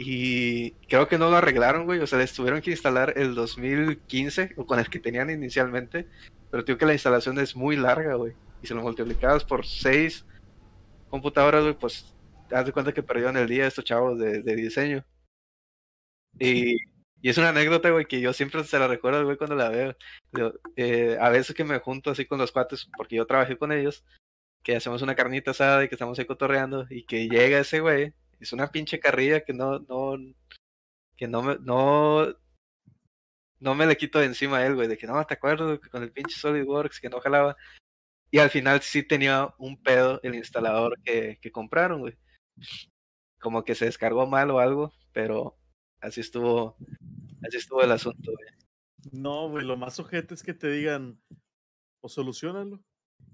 Y 0.00 0.70
creo 0.88 1.08
que 1.08 1.18
no 1.18 1.28
lo 1.28 1.36
arreglaron, 1.36 1.84
güey. 1.84 1.98
O 1.98 2.06
sea, 2.06 2.20
les 2.20 2.32
tuvieron 2.32 2.60
que 2.60 2.70
instalar 2.70 3.14
el 3.16 3.34
2015, 3.34 4.54
o 4.56 4.64
con 4.64 4.78
el 4.78 4.88
que 4.88 5.00
tenían 5.00 5.28
inicialmente. 5.28 6.06
Pero 6.50 6.62
digo 6.62 6.78
que 6.78 6.86
la 6.86 6.92
instalación 6.92 7.38
es 7.40 7.56
muy 7.56 7.76
larga, 7.76 8.14
güey. 8.14 8.32
Y 8.62 8.68
si 8.68 8.74
lo 8.74 8.82
multiplicabas 8.82 9.44
por 9.44 9.66
6 9.66 10.24
computadoras, 11.10 11.62
güey, 11.62 11.74
pues 11.76 12.14
haz 12.52 12.64
de 12.64 12.72
cuenta 12.72 12.92
que 12.92 13.02
perdieron 13.02 13.36
el 13.36 13.48
día 13.48 13.66
estos 13.66 13.84
chavos 13.84 14.18
de, 14.18 14.42
de 14.42 14.56
diseño. 14.56 15.04
Y, 16.38 16.76
y 17.20 17.28
es 17.28 17.38
una 17.38 17.48
anécdota, 17.48 17.90
güey, 17.90 18.06
que 18.06 18.20
yo 18.20 18.32
siempre 18.32 18.62
se 18.62 18.78
la 18.78 18.86
recuerdo, 18.86 19.24
güey, 19.24 19.36
cuando 19.36 19.56
la 19.56 19.68
veo. 19.68 19.96
Eh, 20.76 21.18
a 21.20 21.28
veces 21.30 21.56
que 21.56 21.64
me 21.64 21.78
junto 21.80 22.10
así 22.10 22.24
con 22.24 22.38
los 22.38 22.52
cuates, 22.52 22.88
porque 22.96 23.16
yo 23.16 23.26
trabajé 23.26 23.58
con 23.58 23.72
ellos, 23.72 24.04
que 24.62 24.76
hacemos 24.76 25.02
una 25.02 25.16
carnita 25.16 25.50
asada 25.50 25.84
y 25.84 25.88
que 25.88 25.96
estamos 25.96 26.18
ahí 26.18 26.26
cotorreando, 26.26 26.86
y 26.88 27.04
que 27.04 27.28
llega 27.28 27.58
ese 27.58 27.80
güey, 27.80 28.14
es 28.40 28.52
una 28.52 28.70
pinche 28.70 29.00
carrilla 29.00 29.40
que 29.44 29.52
no, 29.52 29.78
no, 29.80 30.16
que 31.16 31.26
no 31.28 31.42
me, 31.42 31.56
no, 31.60 32.26
no 33.60 33.74
me 33.74 33.86
le 33.86 33.96
quito 33.96 34.18
de 34.18 34.26
encima 34.26 34.58
a 34.58 34.66
él, 34.66 34.74
güey, 34.74 34.88
de 34.88 34.96
que 34.96 35.06
no, 35.06 35.24
te 35.26 35.34
acuerdo 35.34 35.80
con 35.90 36.02
el 36.02 36.12
pinche 36.12 36.36
SolidWorks 36.36 37.00
que 37.00 37.08
no 37.10 37.20
jalaba. 37.20 37.56
Y 38.30 38.38
al 38.38 38.50
final 38.50 38.82
sí 38.82 39.02
tenía 39.02 39.54
un 39.58 39.80
pedo 39.82 40.20
el 40.22 40.34
instalador 40.34 41.00
que, 41.02 41.38
que 41.40 41.50
compraron, 41.50 42.00
güey. 42.00 42.16
Como 43.40 43.64
que 43.64 43.74
se 43.74 43.86
descargó 43.86 44.26
mal 44.26 44.50
o 44.50 44.58
algo, 44.58 44.92
pero 45.12 45.56
así 46.00 46.20
estuvo, 46.20 46.76
así 47.46 47.56
estuvo 47.56 47.82
el 47.82 47.92
asunto, 47.92 48.32
güey. 48.32 48.48
No, 49.12 49.48
güey, 49.48 49.64
lo 49.64 49.76
más 49.76 49.98
ojete 49.98 50.34
es 50.34 50.42
que 50.42 50.54
te 50.54 50.68
digan, 50.70 51.20
o 52.00 52.08
solucionalo. 52.08 52.82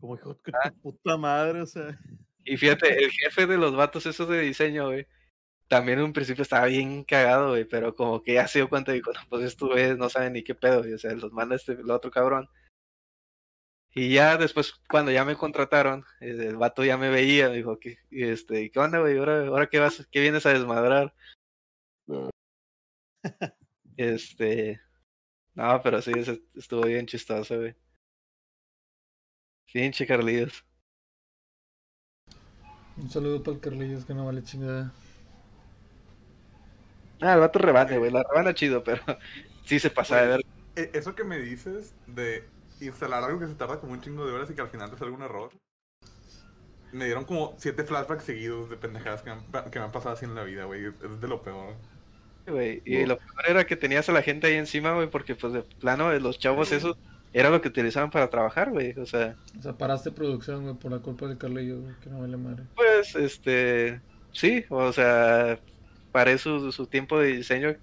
Como 0.00 0.14
hijo 0.16 0.34
de 0.34 0.52
Ah. 0.62 0.70
tu 0.70 0.80
puta 0.80 1.16
madre, 1.16 1.60
o 1.62 1.66
sea. 1.66 1.98
Y 2.44 2.56
fíjate, 2.56 3.04
el 3.04 3.10
jefe 3.10 3.46
de 3.46 3.56
los 3.56 3.74
vatos 3.74 4.06
esos 4.06 4.28
de 4.28 4.40
diseño, 4.40 4.86
güey, 4.86 5.06
también 5.68 5.98
en 5.98 6.06
un 6.06 6.12
principio 6.12 6.42
estaba 6.42 6.66
bien 6.66 7.04
cagado, 7.04 7.50
güey, 7.50 7.64
pero 7.64 7.94
como 7.94 8.22
que 8.22 8.34
ya 8.34 8.48
se 8.48 8.58
dio 8.60 8.68
cuenta 8.68 8.92
y 8.92 8.96
dijo, 8.96 9.12
no, 9.12 9.20
pues 9.28 9.44
estos 9.44 9.70
güeyes 9.70 9.96
no 9.98 10.08
saben 10.10 10.34
ni 10.34 10.44
qué 10.44 10.54
pedo, 10.54 10.80
güey, 10.80 10.92
o 10.94 10.98
sea, 10.98 11.12
los 11.14 11.32
manda 11.32 11.56
este, 11.56 11.72
el 11.72 11.90
otro 11.90 12.10
cabrón. 12.10 12.48
Y 13.96 14.12
ya 14.12 14.36
después, 14.36 14.74
cuando 14.90 15.12
ya 15.12 15.24
me 15.24 15.36
contrataron, 15.36 16.04
el 16.20 16.56
vato 16.56 16.84
ya 16.84 16.98
me 16.98 17.10
veía, 17.10 17.48
me 17.48 17.56
dijo, 17.56 17.78
¿qué, 17.78 17.98
este, 18.10 18.70
¿qué 18.70 18.78
onda, 18.80 18.98
güey? 18.98 19.16
¿Ahora, 19.18 19.46
ahora 19.46 19.68
qué 19.68 19.78
vas, 19.78 20.06
qué 20.10 20.20
vienes 20.20 20.46
a 20.46 20.52
desmadrar? 20.52 21.14
Este, 23.96 24.80
no, 25.54 25.80
pero 25.82 26.02
sí, 26.02 26.10
estuvo 26.56 26.82
bien 26.82 27.06
chistoso, 27.06 27.56
güey. 27.58 27.76
Pinche 29.72 30.06
Carlillos. 30.06 30.64
Un 32.96 33.08
saludo 33.08 33.40
para 33.42 33.54
el 33.54 33.60
Carlillos 33.60 34.04
que 34.04 34.14
no 34.14 34.26
vale 34.26 34.42
chingada. 34.42 34.92
Ah, 37.20 37.34
el 37.34 37.40
vato 37.40 37.58
rebane, 37.58 37.98
güey, 37.98 38.10
la 38.10 38.22
rebana 38.22 38.54
chido, 38.54 38.82
pero 38.84 39.02
sí 39.64 39.78
se 39.78 39.90
pasa 39.90 40.20
de 40.20 40.26
ver. 40.28 40.40
E- 40.76 40.90
Eso 40.94 41.14
que 41.14 41.24
me 41.24 41.38
dices 41.38 41.94
de 42.06 42.44
instalar 42.80 43.24
algo 43.24 43.40
que 43.40 43.46
se 43.46 43.54
tarda 43.54 43.80
como 43.80 43.92
un 43.92 44.00
chingo 44.00 44.26
de 44.26 44.32
horas 44.32 44.50
y 44.50 44.54
que 44.54 44.60
al 44.60 44.68
final 44.70 44.90
te 44.90 44.98
sale 44.98 45.10
un 45.10 45.22
error. 45.22 45.50
Me 46.92 47.04
dieron 47.04 47.24
como 47.26 47.54
siete 47.58 47.84
flashbacks 47.84 48.24
seguidos 48.24 48.70
de 48.70 48.76
pendejadas 48.78 49.20
que 49.22 49.30
me 49.30 49.36
han, 49.36 49.44
pa- 49.50 49.70
que 49.70 49.78
me 49.78 49.84
han 49.84 49.92
pasado 49.92 50.14
así 50.14 50.24
en 50.24 50.34
la 50.34 50.44
vida, 50.44 50.64
güey. 50.64 50.86
Es 50.86 51.20
de 51.20 51.28
lo 51.28 51.42
peor. 51.42 51.74
güey. 52.46 52.82
Y 52.84 53.04
lo 53.06 53.16
peor 53.18 53.44
era 53.48 53.66
que 53.66 53.76
tenías 53.76 54.08
a 54.08 54.12
la 54.12 54.22
gente 54.22 54.46
ahí 54.46 54.54
encima, 54.54 54.94
güey, 54.94 55.08
porque 55.10 55.34
pues 55.34 55.52
de 55.52 55.62
plano 55.62 56.12
los 56.18 56.38
chavos 56.38 56.72
esos 56.72 56.96
era 57.34 57.50
lo 57.50 57.60
que 57.60 57.68
utilizaban 57.68 58.10
para 58.10 58.30
trabajar, 58.30 58.70
güey. 58.70 58.98
O 58.98 59.06
sea, 59.06 59.38
O 59.58 59.62
sea, 59.62 59.76
paraste 59.78 60.12
producción, 60.12 60.64
güey, 60.64 60.76
por 60.76 60.92
la 60.92 61.00
culpa 61.00 61.26
del 61.28 61.38
Carlillos, 61.38 61.82
güey, 61.82 61.96
que 62.00 62.10
no 62.10 62.20
vale 62.20 62.36
madre. 62.38 62.64
pues, 62.76 63.14
este, 63.16 64.02
sí, 64.32 64.64
o 64.70 64.92
sea, 64.92 65.60
paré 66.12 66.38
su, 66.38 66.72
su 66.72 66.86
tiempo 66.88 67.18
de 67.18 67.36
diseño 67.36 67.76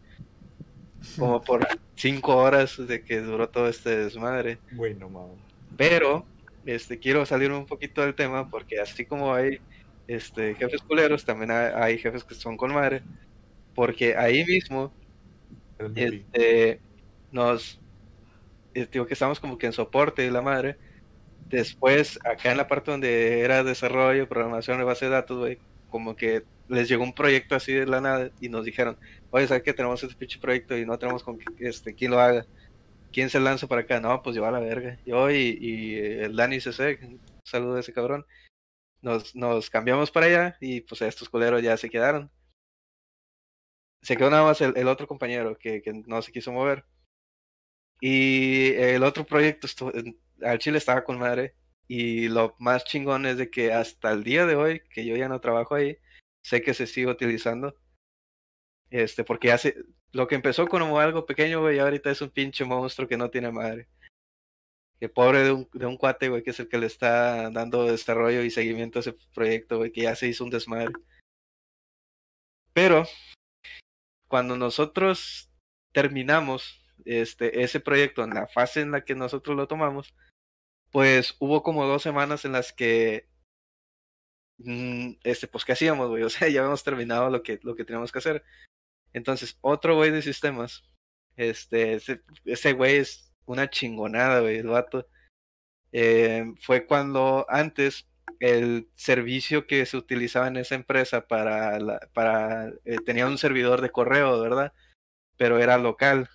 como 1.18 1.42
por 1.44 1.68
cinco 1.96 2.38
horas 2.38 2.78
de 2.88 3.04
que 3.04 3.22
duró 3.22 3.50
todo 3.50 3.68
este 3.70 3.96
desmadre. 3.98 4.64
Güey, 4.72 4.96
no 4.96 5.10
mames. 5.10 5.40
Pero, 5.78 6.30
este, 6.66 7.00
quiero 7.00 7.26
salirme 7.26 7.58
un 7.58 7.68
poquito 7.68 8.02
del 8.02 8.16
tema 8.16 8.50
porque 8.50 8.80
así 8.80 9.06
como 9.06 9.34
hay, 9.34 9.62
este, 10.08 10.56
jefes 10.56 10.82
culeros, 10.84 11.26
también 11.26 11.52
hay, 11.52 11.72
hay 11.76 12.00
jefes 12.00 12.24
que 12.24 12.36
son 12.36 12.58
con 12.58 12.74
madre. 12.74 13.06
Porque 13.76 14.16
ahí 14.18 14.46
mismo 14.46 14.94
este, 15.96 16.84
nos 17.32 17.81
digo 18.74 19.06
que 19.06 19.14
estamos 19.14 19.40
como 19.40 19.58
que 19.58 19.68
en 19.68 19.74
soporte 19.74 20.22
de 20.22 20.32
la 20.32 20.42
madre. 20.42 20.78
Después, 21.50 22.20
acá 22.24 22.52
en 22.52 22.58
la 22.58 22.68
parte 22.68 22.92
donde 22.92 23.42
era 23.42 23.64
desarrollo, 23.64 24.30
programación 24.30 24.78
de 24.78 24.86
base 24.86 25.06
de 25.06 25.12
datos, 25.12 25.38
güey, 25.38 25.60
como 25.90 26.16
que 26.16 26.44
les 26.70 26.88
llegó 26.88 27.04
un 27.04 27.14
proyecto 27.14 27.56
así 27.56 27.74
de 27.74 27.86
la 27.86 28.00
nada 28.00 28.32
y 28.40 28.48
nos 28.48 28.64
dijeron, 28.64 28.98
oye, 29.32 29.48
¿sabes 29.48 29.64
que 29.64 29.74
tenemos 29.74 30.02
este 30.02 30.16
pinche 30.16 30.40
proyecto 30.40 30.78
y 30.78 30.86
no 30.86 30.98
tenemos 30.98 31.24
con 31.24 31.40
este, 31.60 31.94
quién 31.94 32.12
lo 32.12 32.20
haga? 32.20 32.46
¿Quién 33.12 33.30
se 33.30 33.42
lanza 33.42 33.68
para 33.68 33.82
acá? 33.82 34.00
No, 34.00 34.24
pues 34.24 34.36
yo 34.36 34.46
a 34.46 34.52
la 34.52 34.60
verga. 34.60 34.98
Yo 35.06 35.30
y, 35.30 35.58
y 35.60 35.96
el 35.96 36.36
Dani 36.36 36.62
CC, 36.62 36.98
saludo 37.44 37.76
a 37.76 37.80
ese 37.82 37.92
cabrón, 37.92 38.26
nos, 39.02 39.36
nos 39.36 39.70
cambiamos 39.70 40.12
para 40.12 40.28
allá 40.28 40.58
y 40.62 40.82
pues 40.82 41.02
estos 41.02 41.28
culeros 41.30 41.62
ya 41.62 41.76
se 41.76 41.90
quedaron. 41.90 42.32
Se 44.02 44.16
quedó 44.16 44.30
nada 44.30 44.44
más 44.44 44.62
el, 44.62 44.76
el 44.78 44.88
otro 44.88 45.08
compañero 45.08 45.58
que, 45.58 45.82
que 45.82 45.94
no 45.94 46.22
se 46.22 46.32
quiso 46.32 46.52
mover. 46.52 46.86
Y 48.02 48.74
el 48.74 49.04
otro 49.04 49.26
proyecto 49.26 49.68
al 50.42 50.60
chile 50.60 50.80
estaba 50.80 51.04
con 51.04 51.20
madre. 51.20 51.56
Y 51.88 52.30
lo 52.30 52.56
más 52.60 52.84
chingón 52.84 53.26
es 53.26 53.38
de 53.38 53.50
que 53.50 53.72
hasta 53.74 54.12
el 54.12 54.24
día 54.24 54.46
de 54.46 54.56
hoy, 54.56 54.82
que 54.90 55.06
yo 55.06 55.16
ya 55.16 55.30
no 55.30 55.40
trabajo 55.40 55.76
ahí, 55.76 55.98
sé 56.44 56.62
que 56.62 56.74
se 56.74 56.88
sigue 56.88 57.08
utilizando. 57.08 57.76
Este, 58.90 59.24
porque 59.24 59.52
hace, 59.52 59.76
lo 60.12 60.28
que 60.28 60.36
empezó 60.36 60.68
como 60.68 61.00
algo 61.00 61.26
pequeño, 61.26 61.62
güey, 61.62 61.80
ahorita 61.80 62.12
es 62.12 62.22
un 62.22 62.32
pinche 62.32 62.66
monstruo 62.66 63.08
que 63.08 63.18
no 63.18 63.30
tiene 63.30 63.52
madre. 63.52 63.88
Que 65.00 65.10
pobre 65.10 65.44
de 65.44 65.52
un, 65.52 65.70
de 65.74 65.86
un 65.86 65.98
cuate, 65.98 66.30
güey, 66.30 66.44
que 66.44 66.52
es 66.52 66.60
el 66.60 66.70
que 66.70 66.78
le 66.78 66.88
está 66.88 67.50
dando 67.52 67.86
desarrollo 67.86 68.44
y 68.44 68.52
seguimiento 68.52 69.00
a 69.00 69.02
ese 69.02 69.16
proyecto, 69.34 69.78
güey, 69.78 69.92
que 69.92 70.02
ya 70.02 70.16
se 70.16 70.28
hizo 70.28 70.44
un 70.44 70.50
desmadre. 70.50 70.94
Pero, 72.74 73.06
cuando 74.28 74.56
nosotros 74.58 75.52
terminamos 75.92 76.81
este, 77.06 77.64
ese 77.64 77.80
proyecto 77.80 78.24
en 78.24 78.32
la 78.32 78.48
fase 78.48 78.82
en 78.82 78.92
la 78.92 79.04
que 79.04 79.16
nosotros 79.16 79.56
lo 79.56 79.68
tomamos, 79.68 80.14
pues 80.92 81.36
hubo 81.40 81.64
como 81.64 81.86
dos 81.86 82.04
semanas 82.04 82.46
en 82.46 82.54
las 82.54 82.74
que, 82.74 83.28
mm, 84.60 85.14
este, 85.24 85.48
pues, 85.48 85.66
¿qué 85.66 85.74
hacíamos, 85.74 86.10
güey? 86.10 86.24
O 86.24 86.30
sea, 86.30 86.48
ya 86.50 86.62
habíamos 86.62 86.84
terminado 86.84 87.30
lo 87.30 87.44
que, 87.44 87.60
lo 87.64 87.76
que 87.76 87.86
teníamos 87.86 88.12
que 88.12 88.20
hacer. 88.20 88.44
Entonces, 89.14 89.58
otro 89.62 89.96
güey 89.96 90.12
de 90.12 90.22
sistemas, 90.22 90.84
este, 91.36 92.00
ese, 92.46 92.74
güey 92.74 92.98
es 92.98 93.34
una 93.46 93.70
chingonada, 93.70 94.42
güey, 94.42 94.58
el 94.58 94.68
vato. 94.68 95.08
Eh, 95.92 96.46
fue 96.62 96.86
cuando 96.86 97.46
antes 97.50 98.08
el 98.40 98.90
servicio 98.96 99.68
que 99.68 99.86
se 99.86 99.98
utilizaba 99.98 100.48
en 100.48 100.58
esa 100.58 100.76
empresa 100.76 101.28
para, 101.28 101.80
la, 101.80 102.00
para 102.14 102.70
eh, 102.86 102.98
tenía 103.06 103.28
un 103.28 103.38
servidor 103.38 103.82
de 103.82 103.92
correo, 103.92 104.40
¿verdad? 104.42 104.74
Pero 105.38 105.60
era 105.60 105.78
local. 105.78 106.30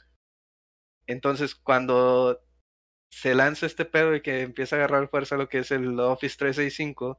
Entonces, 1.06 1.54
cuando 1.54 2.42
se 3.10 3.34
lanza 3.34 3.66
este 3.66 3.84
pedo 3.84 4.14
y 4.14 4.20
que 4.20 4.42
empieza 4.42 4.76
a 4.76 4.78
agarrar 4.80 5.08
fuerza 5.08 5.36
lo 5.36 5.48
que 5.48 5.58
es 5.58 5.70
el 5.70 5.98
Office 6.00 6.36
365, 6.38 7.18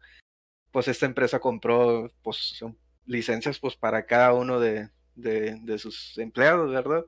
pues 0.72 0.88
esta 0.88 1.06
empresa 1.06 1.40
compró 1.40 2.12
pues, 2.22 2.64
licencias 3.06 3.60
pues 3.60 3.76
para 3.76 4.06
cada 4.06 4.34
uno 4.34 4.60
de, 4.60 4.90
de, 5.16 5.80
sus 5.80 6.18
empleados, 6.18 6.72
¿verdad? 6.72 7.06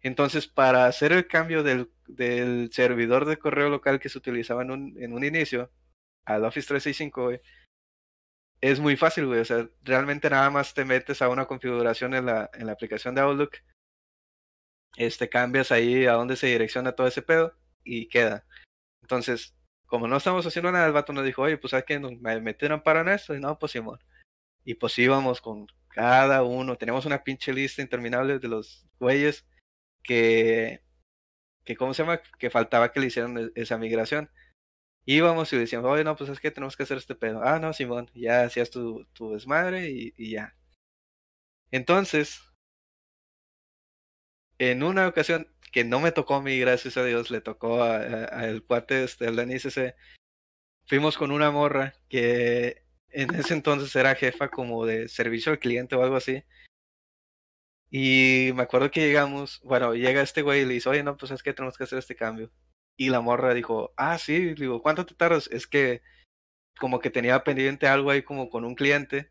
Entonces, 0.00 0.46
para 0.46 0.86
hacer 0.86 1.12
el 1.12 1.26
cambio 1.26 1.62
del, 1.62 1.90
del 2.06 2.70
servidor 2.72 3.24
de 3.24 3.38
correo 3.38 3.68
local 3.68 3.98
que 3.98 4.08
se 4.08 4.18
utilizaba 4.18 4.62
en 4.62 4.70
un, 4.70 5.02
en 5.02 5.12
un 5.12 5.24
inicio 5.24 5.70
al 6.24 6.44
Office 6.44 6.68
365, 6.68 7.24
güey, 7.24 7.40
es 8.60 8.80
muy 8.80 8.96
fácil, 8.96 9.26
güey. 9.26 9.40
O 9.40 9.44
sea, 9.44 9.68
realmente 9.82 10.30
nada 10.30 10.50
más 10.50 10.74
te 10.74 10.84
metes 10.84 11.22
a 11.22 11.28
una 11.28 11.46
configuración 11.46 12.14
en 12.14 12.26
la, 12.26 12.50
en 12.54 12.66
la 12.66 12.72
aplicación 12.72 13.14
de 13.14 13.20
Outlook, 13.22 13.56
este, 14.96 15.28
cambias 15.28 15.72
ahí 15.72 16.06
a 16.06 16.12
dónde 16.12 16.36
se 16.36 16.46
direcciona 16.46 16.92
todo 16.92 17.06
ese 17.06 17.22
pedo 17.22 17.54
y 17.84 18.08
queda. 18.08 18.46
Entonces, 19.02 19.54
como 19.86 20.08
no 20.08 20.16
estamos 20.16 20.46
haciendo 20.46 20.72
nada, 20.72 20.86
el 20.86 20.92
vato 20.92 21.12
nos 21.12 21.24
dijo, 21.24 21.42
oye, 21.42 21.58
pues 21.58 21.70
¿sabes 21.70 21.86
qué? 21.86 21.98
Me 21.98 22.40
metieron 22.40 22.82
para 22.82 23.14
esto 23.14 23.34
y 23.34 23.40
no, 23.40 23.58
pues 23.58 23.72
Simón. 23.72 23.98
Y 24.64 24.74
pues 24.74 24.98
íbamos 24.98 25.40
con 25.40 25.66
cada 25.88 26.42
uno, 26.42 26.76
tenemos 26.76 27.06
una 27.06 27.22
pinche 27.24 27.52
lista 27.52 27.82
interminable 27.82 28.38
de 28.38 28.48
los 28.48 28.86
güeyes 28.98 29.46
que, 30.02 30.82
que 31.64 31.76
¿cómo 31.76 31.94
se 31.94 32.02
llama? 32.02 32.20
Que 32.38 32.50
faltaba 32.50 32.92
que 32.92 33.00
le 33.00 33.06
hicieran 33.06 33.52
esa 33.54 33.78
migración. 33.78 34.30
Íbamos 35.06 35.52
y 35.52 35.58
decíamos, 35.58 35.90
oye, 35.90 36.04
no, 36.04 36.16
pues 36.16 36.30
es 36.30 36.40
que 36.40 36.50
tenemos 36.50 36.76
que 36.76 36.82
hacer 36.82 36.98
este 36.98 37.14
pedo. 37.14 37.42
Ah, 37.42 37.58
no, 37.60 37.72
Simón, 37.72 38.10
ya 38.14 38.42
hacías 38.42 38.70
tu, 38.70 39.06
tu 39.12 39.32
desmadre 39.32 39.88
y, 39.90 40.14
y 40.16 40.32
ya. 40.32 40.56
Entonces, 41.70 42.40
en 44.58 44.82
una 44.82 45.08
ocasión 45.08 45.48
que 45.72 45.84
no 45.84 46.00
me 46.00 46.12
tocó 46.12 46.36
a 46.36 46.42
mí, 46.42 46.58
gracias 46.58 46.96
a 46.96 47.04
Dios, 47.04 47.30
le 47.30 47.40
tocó 47.40 47.82
al 47.82 48.62
cuate 48.62 49.04
este, 49.04 49.26
ese 49.54 49.94
fuimos 50.86 51.18
con 51.18 51.32
una 51.32 51.50
morra 51.50 51.94
que 52.08 52.84
en 53.10 53.34
ese 53.34 53.54
entonces 53.54 53.94
era 53.96 54.14
jefa 54.14 54.48
como 54.48 54.86
de 54.86 55.08
servicio 55.08 55.52
al 55.52 55.58
cliente 55.58 55.94
o 55.96 56.02
algo 56.02 56.16
así. 56.16 56.44
Y 57.90 58.50
me 58.54 58.62
acuerdo 58.62 58.90
que 58.90 59.00
llegamos, 59.00 59.60
bueno, 59.64 59.94
llega 59.94 60.22
este 60.22 60.42
güey 60.42 60.62
y 60.62 60.64
le 60.64 60.74
dice, 60.74 60.88
oye, 60.88 61.02
no, 61.02 61.16
pues 61.16 61.32
es 61.32 61.42
que 61.42 61.52
tenemos 61.52 61.78
que 61.78 61.84
hacer 61.84 61.98
este 61.98 62.16
cambio. 62.16 62.50
Y 62.96 63.10
la 63.10 63.20
morra 63.20 63.54
dijo, 63.54 63.92
ah, 63.96 64.18
sí, 64.18 64.54
digo, 64.54 64.82
¿cuánto 64.82 65.06
te 65.06 65.14
tardas? 65.14 65.48
Es 65.52 65.66
que 65.66 66.02
como 66.78 66.98
que 67.00 67.10
tenía 67.10 67.44
pendiente 67.44 67.86
algo 67.86 68.10
ahí 68.10 68.22
como 68.22 68.50
con 68.50 68.64
un 68.64 68.74
cliente. 68.74 69.30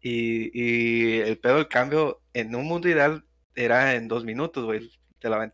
Y, 0.00 0.50
y 0.58 1.20
el 1.20 1.38
pedo 1.38 1.56
del 1.56 1.68
cambio 1.68 2.22
en 2.32 2.54
un 2.54 2.66
mundo 2.66 2.88
ideal 2.88 3.24
era 3.54 3.94
en 3.94 4.08
dos 4.08 4.24
minutos, 4.24 4.64
güey, 4.64 4.90
te 5.18 5.28
la. 5.28 5.50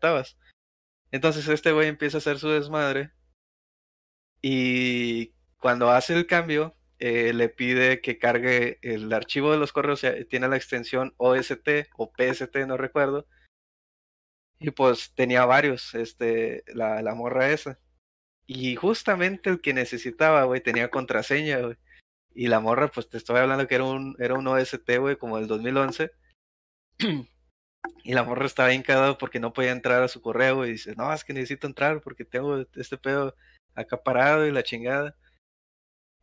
Entonces 1.11 1.47
este 1.47 1.71
güey 1.71 1.87
empieza 1.87 2.17
a 2.17 2.19
hacer 2.19 2.39
su 2.39 2.49
desmadre. 2.49 3.11
Y 4.41 5.33
cuando 5.59 5.91
hace 5.91 6.13
el 6.13 6.27
cambio, 6.27 6.75
eh, 6.99 7.33
le 7.33 7.49
pide 7.49 8.01
que 8.01 8.17
cargue 8.17 8.79
el 8.81 9.11
archivo 9.13 9.51
de 9.51 9.57
los 9.57 9.73
correos, 9.73 10.01
tiene 10.29 10.47
la 10.47 10.57
extensión 10.57 11.13
OST 11.17 11.89
o 11.97 12.11
PST, 12.15 12.55
no 12.67 12.77
recuerdo. 12.77 13.27
Y 14.59 14.71
pues 14.71 15.13
tenía 15.13 15.45
varios, 15.45 15.93
este, 15.95 16.63
la, 16.67 17.01
la 17.01 17.13
morra 17.15 17.51
esa. 17.51 17.79
Y 18.47 18.75
justamente 18.75 19.49
el 19.49 19.61
que 19.61 19.73
necesitaba, 19.73 20.43
güey, 20.45 20.61
tenía 20.61 20.89
contraseña, 20.89 21.59
güey. 21.59 21.77
Y 22.33 22.47
la 22.47 22.59
morra, 22.59 22.89
pues 22.89 23.09
te 23.09 23.17
estoy 23.17 23.37
hablando 23.37 23.67
que 23.67 23.75
era 23.75 23.83
un, 23.83 24.15
era 24.19 24.35
un 24.35 24.47
OST, 24.47 24.97
güey, 24.99 25.17
como 25.17 25.37
del 25.37 25.47
2011. 25.47 26.11
y 28.03 28.13
la 28.13 28.23
morra 28.23 28.45
estaba 28.45 28.73
encadado 28.73 29.17
porque 29.17 29.39
no 29.39 29.53
podía 29.53 29.71
entrar 29.71 30.03
a 30.03 30.07
su 30.07 30.21
correo, 30.21 30.65
y 30.65 30.71
dice, 30.71 30.95
no, 30.95 31.13
es 31.13 31.23
que 31.23 31.33
necesito 31.33 31.67
entrar 31.67 32.01
porque 32.01 32.25
tengo 32.25 32.65
este 32.75 32.97
pedo 32.97 33.35
acá 33.75 34.01
parado 34.01 34.45
y 34.47 34.51
la 34.51 34.63
chingada. 34.63 35.15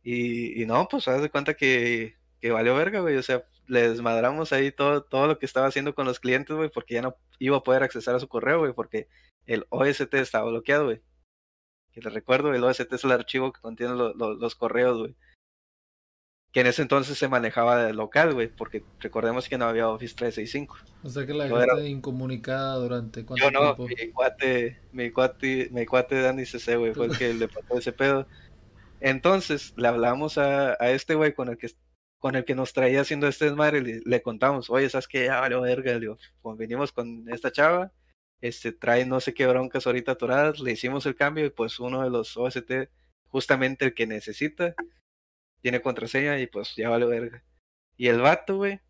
Y, 0.03 0.61
y 0.61 0.65
no, 0.65 0.87
pues 0.87 1.07
haz 1.07 1.21
de 1.21 1.29
cuenta 1.31 1.55
que, 1.55 2.15
que 2.39 2.51
valió 2.51 2.75
verga, 2.75 2.99
güey. 2.99 3.17
O 3.17 3.23
sea, 3.23 3.43
le 3.67 3.89
desmadramos 3.89 4.53
ahí 4.53 4.71
todo, 4.71 5.03
todo 5.03 5.27
lo 5.27 5.39
que 5.39 5.45
estaba 5.45 5.67
haciendo 5.67 5.95
con 5.95 6.05
los 6.05 6.19
clientes, 6.19 6.55
güey, 6.55 6.69
porque 6.69 6.95
ya 6.95 7.01
no 7.01 7.17
iba 7.39 7.57
a 7.57 7.63
poder 7.63 7.83
accesar 7.83 8.15
a 8.15 8.19
su 8.19 8.27
correo, 8.27 8.59
güey, 8.59 8.73
porque 8.73 9.07
el 9.45 9.65
OST 9.69 10.13
estaba 10.15 10.49
bloqueado, 10.49 10.85
güey. 10.85 11.01
Que 11.91 12.01
les 12.01 12.13
recuerdo, 12.13 12.53
el 12.53 12.63
OST 12.63 12.93
es 12.93 13.03
el 13.03 13.11
archivo 13.11 13.53
que 13.53 13.61
contiene 13.61 13.95
lo, 13.95 14.13
los 14.13 14.55
correos, 14.55 14.97
güey. 14.99 15.15
Que 16.55 16.61
en 16.61 16.67
ese 16.67 16.83
entonces 16.83 17.17
se 17.17 17.27
manejaba 17.27 17.83
de 17.83 17.91
local, 17.91 18.33
güey, 18.33 18.47
porque 18.47 18.81
recordemos 19.01 19.49
que 19.49 19.57
no 19.57 19.65
había 19.65 19.89
Office 19.89 20.15
365. 20.15 20.77
O 21.03 21.09
sea 21.09 21.25
que 21.25 21.33
la 21.33 21.49
gente 21.49 21.63
era... 21.65 21.85
incomunicada 21.85 22.75
durante 22.75 23.25
cuánto 23.25 23.43
Yo 23.43 23.51
no, 23.51 23.75
tiempo? 23.75 23.87
mi 23.89 24.11
cuate, 24.13 24.79
mi 24.93 25.11
cuate, 25.11 25.67
mi 25.73 25.85
cuate 25.85 26.21
Dani 26.21 26.45
CC, 26.45 26.77
güey, 26.77 26.93
fue 26.93 27.07
el 27.07 27.17
que 27.17 27.33
le 27.33 27.49
pasó 27.49 27.77
ese 27.77 27.91
pedo. 27.91 28.25
Entonces 29.01 29.73
le 29.75 29.89
hablamos 29.89 30.37
a, 30.37 30.77
a 30.79 30.91
este 30.91 31.15
güey 31.15 31.33
con 31.33 31.49
el 31.49 31.57
que 31.57 31.71
con 32.19 32.35
el 32.37 32.45
que 32.45 32.55
nos 32.55 32.71
traía 32.71 33.01
haciendo 33.01 33.27
este 33.27 33.43
desmadre, 33.43 33.81
le, 33.81 34.01
le 34.05 34.21
contamos, 34.21 34.69
oye, 34.69 34.89
¿sabes 34.89 35.09
qué? 35.09 35.25
Ya 35.25 35.41
valió 35.41 35.59
verga, 35.59 35.91
le 35.91 35.99
digo, 35.99 36.17
pues 36.41 36.57
venimos 36.57 36.93
con 36.93 37.25
esta 37.33 37.51
chava, 37.51 37.91
este, 38.39 38.71
trae 38.71 39.05
no 39.05 39.19
sé 39.19 39.33
qué 39.33 39.45
broncas 39.45 39.85
ahorita 39.87 40.13
atoradas, 40.13 40.61
le 40.61 40.71
hicimos 40.71 41.05
el 41.05 41.15
cambio 41.15 41.45
y 41.45 41.49
pues 41.49 41.81
uno 41.81 42.01
de 42.01 42.09
los 42.09 42.37
OST, 42.37 42.89
justamente 43.27 43.83
el 43.83 43.93
que 43.93 44.07
necesita, 44.07 44.73
tiene 45.65 45.81
contraseña 45.81 46.37
y 46.39 46.45
pues 46.45 46.75
ya 46.75 46.89
vale 46.89 47.07
verga. 47.07 47.43
Y 47.97 48.07
el 48.09 48.21
vato, 48.21 48.57
güey, 48.57 48.81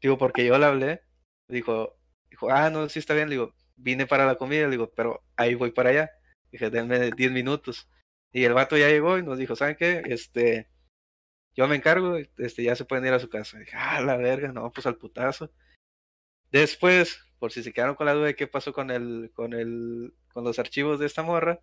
digo, 0.00 0.16
porque 0.16 0.46
yo 0.46 0.56
le 0.56 0.64
hablé, 0.66 1.02
dijo, 1.48 1.98
dijo, 2.30 2.48
ah, 2.48 2.70
no, 2.70 2.88
sí 2.88 3.00
está 3.00 3.12
bien, 3.12 3.28
digo, 3.28 3.56
vine 3.74 4.06
para 4.06 4.24
la 4.24 4.36
comida, 4.36 4.68
digo, 4.68 4.92
pero 4.94 5.24
ahí 5.34 5.56
voy 5.56 5.72
para 5.72 5.90
allá. 5.90 6.10
Dije, 6.52 6.70
denme 6.70 7.10
10 7.10 7.32
minutos. 7.32 7.90
Y 8.30 8.44
el 8.44 8.54
vato 8.54 8.76
ya 8.76 8.88
llegó 8.88 9.18
y 9.18 9.24
nos 9.24 9.36
dijo, 9.36 9.56
¿saben 9.56 9.74
qué? 9.74 10.00
Este, 10.06 10.70
yo 11.56 11.66
me 11.66 11.74
encargo, 11.74 12.18
este, 12.36 12.62
ya 12.62 12.76
se 12.76 12.84
pueden 12.84 13.06
ir 13.06 13.12
a 13.14 13.18
su 13.18 13.28
casa. 13.28 13.58
dije, 13.58 13.72
ah, 13.74 14.00
la 14.00 14.16
verga, 14.16 14.52
no, 14.52 14.70
pues 14.72 14.86
al 14.86 14.96
putazo. 14.96 15.50
Después, 16.52 17.18
por 17.40 17.50
si 17.50 17.64
se 17.64 17.72
quedaron 17.72 17.96
con 17.96 18.06
la 18.06 18.14
duda 18.14 18.26
de 18.26 18.36
qué 18.36 18.46
pasó 18.46 18.72
con 18.72 18.92
el, 18.92 19.32
con 19.34 19.54
el, 19.54 20.14
con 20.32 20.44
los 20.44 20.60
archivos 20.60 21.00
de 21.00 21.06
esta 21.06 21.24
morra, 21.24 21.58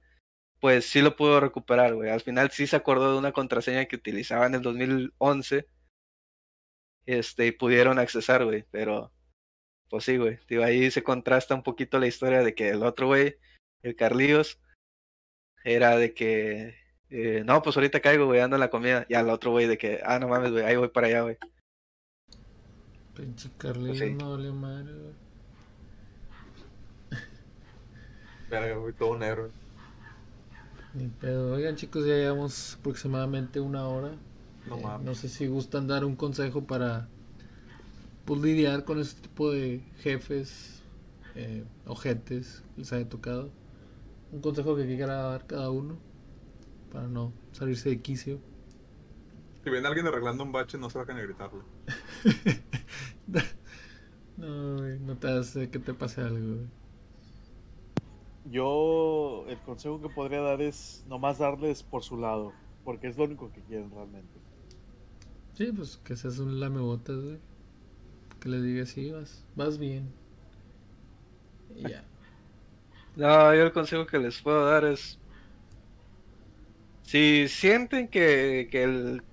pues 0.66 0.90
sí 0.90 1.04
lo 1.04 1.16
pudo 1.16 1.40
recuperar, 1.40 1.94
güey. 1.94 2.10
Al 2.10 2.22
final 2.22 2.50
sí 2.50 2.66
se 2.66 2.76
acordó 2.76 3.12
de 3.12 3.20
una 3.20 3.32
contraseña 3.32 3.86
que 3.86 3.98
utilizaba 3.98 4.48
en 4.48 4.56
el 4.56 4.64
2011, 4.64 5.68
este, 7.06 7.46
y 7.46 7.52
pudieron 7.52 8.00
accesar, 8.00 8.44
güey, 8.44 8.66
pero, 8.72 9.14
pues 9.92 10.06
sí, 10.06 10.18
güey. 10.18 10.40
Digo, 10.50 10.64
ahí 10.64 10.90
se 10.90 11.04
contrasta 11.04 11.54
un 11.54 11.62
poquito 11.62 12.00
la 12.00 12.08
historia 12.08 12.42
de 12.42 12.56
que 12.56 12.70
el 12.70 12.82
otro 12.82 13.06
güey, 13.06 13.38
el 13.84 13.96
Carlíos, 13.96 14.60
era 15.64 15.98
de 15.98 16.16
que, 16.16 16.76
eh, 17.12 17.44
no, 17.46 17.62
pues 17.62 17.78
ahorita 17.78 18.00
caigo, 18.00 18.26
güey, 18.26 18.40
ando 18.40 18.56
en 18.56 18.62
la 18.62 18.72
comida. 18.72 19.06
Y 19.08 19.14
al 19.14 19.30
otro 19.30 19.52
güey 19.52 19.68
de 19.68 19.78
que, 19.78 20.02
ah, 20.04 20.18
no 20.18 20.30
mames, 20.30 20.52
güey, 20.52 20.64
ahí 20.64 20.78
voy 20.78 20.90
para 20.90 21.06
allá, 21.06 21.22
güey. 21.22 21.38
Pinche 23.14 23.52
Carlillo, 23.60 23.90
pues 23.90 24.00
sí. 24.00 24.16
no 24.16 24.32
vale 24.32 24.52
madre, 24.52 24.94
güey. 24.94 25.14
Verga, 28.50 28.76
güey, 28.78 28.94
todo 28.94 29.12
un 29.12 29.22
héroe. 29.22 29.65
Ni 30.96 31.08
pedo. 31.10 31.54
Oigan, 31.54 31.76
chicos, 31.76 32.06
ya 32.08 32.16
llevamos 32.16 32.76
aproximadamente 32.80 33.60
una 33.60 33.88
hora. 33.88 34.18
No 34.66 34.78
Eh, 34.78 34.80
mames. 34.80 35.06
no 35.06 35.14
sé 35.16 35.30
si 35.30 35.46
gustan 35.48 35.86
dar 35.88 36.06
un 36.06 36.16
consejo 36.16 36.66
para 36.66 37.08
pues, 38.26 38.42
lidiar 38.42 38.84
con 38.86 39.00
este 39.00 39.22
tipo 39.22 39.52
de 39.52 39.82
jefes 40.00 40.82
eh, 41.36 41.64
ojetes 41.86 42.64
les 42.78 42.92
haya 42.94 43.08
tocado. 43.10 43.52
Un 44.32 44.42
consejo 44.42 44.76
que 44.76 44.86
quiera 44.88 45.14
dar 45.16 45.46
cada 45.48 45.70
uno 45.72 45.98
para 46.92 47.08
no 47.08 47.34
salirse 47.52 47.90
de 47.90 48.02
quicio. 48.02 48.40
Si 49.66 49.70
viene 49.70 49.88
alguien 49.90 50.08
arreglando 50.08 50.44
un 50.46 50.52
bache, 50.54 50.78
no 50.78 50.90
se 50.90 50.98
vayan 50.98 51.18
a 51.18 51.22
gritarle. 51.24 51.62
no, 54.38 54.78
güey, 54.78 55.00
no 55.00 55.18
te 55.18 55.28
hace 55.30 55.70
que 55.70 55.80
te 55.80 55.94
pase 55.94 56.22
algo, 56.22 56.56
güey. 56.56 56.68
Yo, 58.46 59.46
el 59.48 59.58
consejo 59.60 60.02
que 60.02 60.10
podría 60.10 60.42
dar 60.42 60.62
es 60.62 61.04
nomás 61.08 61.40
darles 61.40 61.82
por 61.82 62.04
su 62.04 62.18
lado, 62.18 62.54
porque 62.84 63.08
es 63.08 63.18
lo 63.18 63.24
único 63.24 63.52
que 63.52 63.62
quieren 63.62 63.90
realmente. 63.90 64.40
Sí, 65.56 65.72
pues 65.72 65.98
que 65.98 66.16
seas 66.16 66.38
un 66.40 66.60
lamebotas, 66.60 67.18
güey. 67.18 67.40
Que 68.40 68.50
les 68.50 68.64
digas, 68.64 68.90
sí, 68.90 69.12
vas, 69.12 69.44
vas 69.56 69.78
bien. 69.78 70.14
Y 71.76 71.90
ya. 71.90 72.04
No, 73.16 73.56
yo 73.56 73.64
el 73.64 73.72
consejo 73.72 74.06
que 74.06 74.20
les 74.20 74.42
puedo 74.42 74.66
dar 74.66 74.84
es. 74.84 75.18
Si 77.04 77.48
sienten 77.48 78.10
que, 78.10 78.68
que 78.70 78.84
el. 78.84 79.24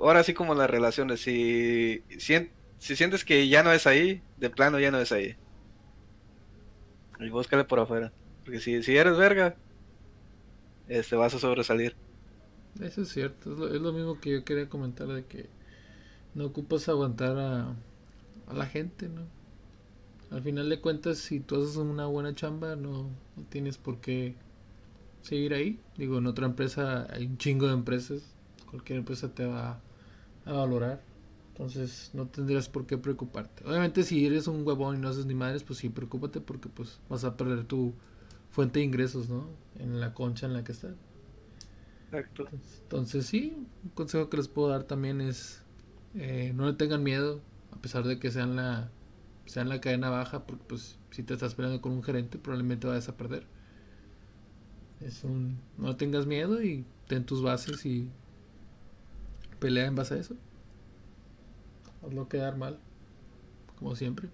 Ahora 0.00 0.24
sí 0.24 0.34
como 0.34 0.56
las 0.56 0.68
relaciones, 0.68 1.20
si, 1.20 2.02
si, 2.18 2.50
si 2.78 2.96
sientes 2.96 3.24
que 3.24 3.46
ya 3.48 3.62
no 3.62 3.72
es 3.72 3.86
ahí, 3.86 4.22
de 4.38 4.50
plano 4.50 4.80
ya 4.80 4.90
no 4.90 4.98
es 4.98 5.12
ahí. 5.12 5.36
Y 7.20 7.28
búscale 7.28 7.64
por 7.64 7.80
afuera. 7.80 8.12
Porque 8.44 8.60
si, 8.60 8.82
si 8.82 8.96
eres 8.96 9.16
verga, 9.16 9.56
este 10.88 11.16
vas 11.16 11.34
a 11.34 11.38
sobresalir. 11.38 11.94
Eso 12.80 13.02
es 13.02 13.08
cierto, 13.08 13.68
es 13.68 13.80
lo, 13.80 13.92
mismo 13.92 14.18
que 14.20 14.32
yo 14.32 14.44
quería 14.44 14.68
comentar 14.68 15.06
de 15.06 15.24
que 15.24 15.48
no 16.34 16.46
ocupas 16.46 16.88
aguantar 16.88 17.38
a, 17.38 17.76
a 18.48 18.54
la 18.54 18.66
gente, 18.66 19.08
¿no? 19.08 19.22
Al 20.32 20.42
final 20.42 20.68
de 20.68 20.80
cuentas, 20.80 21.18
si 21.18 21.38
tú 21.38 21.62
haces 21.62 21.76
una 21.76 22.06
buena 22.06 22.34
chamba, 22.34 22.74
no, 22.74 23.10
no 23.36 23.42
tienes 23.48 23.78
por 23.78 24.00
qué 24.00 24.34
seguir 25.22 25.54
ahí. 25.54 25.78
Digo, 25.96 26.18
en 26.18 26.26
otra 26.26 26.46
empresa 26.46 27.06
hay 27.12 27.26
un 27.26 27.38
chingo 27.38 27.68
de 27.68 27.74
empresas, 27.74 28.22
cualquier 28.68 28.98
empresa 28.98 29.32
te 29.32 29.46
va 29.46 29.80
a 30.44 30.52
valorar. 30.52 31.00
Entonces 31.54 32.10
no 32.14 32.26
tendrías 32.28 32.68
por 32.68 32.86
qué 32.86 32.98
preocuparte. 32.98 33.64
Obviamente 33.64 34.02
si 34.02 34.26
eres 34.26 34.48
un 34.48 34.66
huevón 34.66 34.96
y 34.96 34.98
no 35.00 35.08
haces 35.08 35.26
ni 35.26 35.34
madres, 35.34 35.62
pues 35.62 35.78
sí, 35.78 35.88
preocúpate 35.88 36.40
porque 36.40 36.68
pues 36.68 37.00
vas 37.08 37.24
a 37.24 37.36
perder 37.36 37.64
tu 37.64 37.94
fuente 38.50 38.80
de 38.80 38.86
ingresos, 38.86 39.28
¿no? 39.28 39.48
En 39.78 40.00
la 40.00 40.14
concha 40.14 40.46
en 40.46 40.52
la 40.54 40.64
que 40.64 40.72
estás. 40.72 40.96
Exacto. 42.10 42.48
Entonces 42.82 43.26
sí, 43.26 43.66
un 43.82 43.90
consejo 43.90 44.28
que 44.30 44.36
les 44.36 44.48
puedo 44.48 44.68
dar 44.68 44.84
también 44.84 45.20
es 45.20 45.62
eh, 46.14 46.52
no 46.54 46.66
le 46.66 46.74
tengan 46.74 47.02
miedo, 47.02 47.40
a 47.72 47.76
pesar 47.80 48.04
de 48.04 48.18
que 48.18 48.30
sean 48.30 48.56
la, 48.56 48.90
sean 49.46 49.68
la 49.68 49.80
cadena 49.80 50.10
baja, 50.10 50.46
porque 50.46 50.64
pues 50.68 50.98
si 51.10 51.22
te 51.22 51.34
estás 51.34 51.54
peleando 51.54 51.80
con 51.80 51.92
un 51.92 52.02
gerente 52.02 52.38
probablemente 52.38 52.86
vayas 52.86 53.08
a 53.08 53.16
perder. 53.16 53.46
Es 55.00 55.22
un, 55.24 55.60
no 55.78 55.96
tengas 55.96 56.26
miedo 56.26 56.62
y 56.62 56.84
ten 57.06 57.24
tus 57.26 57.42
bases 57.42 57.84
y 57.86 58.10
pelea 59.58 59.86
en 59.86 59.94
base 59.94 60.14
a 60.14 60.18
eso. 60.18 60.36
Hazlo 62.04 62.28
quedar 62.28 62.56
mal, 62.56 62.78
como 63.78 63.96
siempre. 63.96 64.28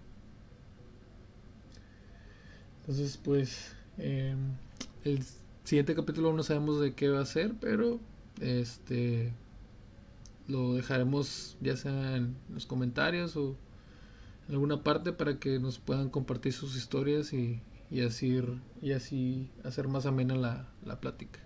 Entonces 2.81 3.17
pues 3.17 3.75
eh, 3.99 4.35
el 5.05 5.25
siguiente 5.65 5.95
capítulo 5.95 6.33
no 6.33 6.43
sabemos 6.43 6.81
de 6.81 6.95
qué 6.95 7.09
va 7.09 7.21
a 7.21 7.27
ser, 7.27 7.55
pero 7.61 8.01
este 8.41 9.33
lo 10.49 10.75
dejaremos 10.75 11.57
ya 11.61 11.77
sea 11.77 12.17
en 12.17 12.37
los 12.53 12.67
comentarios 12.67 13.37
o 13.37 13.57
en 14.49 14.55
alguna 14.55 14.83
parte 14.83 15.13
para 15.13 15.39
que 15.39 15.61
nos 15.61 15.79
puedan 15.79 16.09
compartir 16.09 16.53
sus 16.53 16.77
historias 16.77 17.33
y, 17.33 17.61
y 17.91 18.01
así 18.01 18.43
y 18.83 18.93
así 18.93 19.51
hacer 19.63 19.87
más 19.87 20.07
amena 20.07 20.35
la, 20.35 20.69
la 20.85 20.99
plática. 21.01 21.39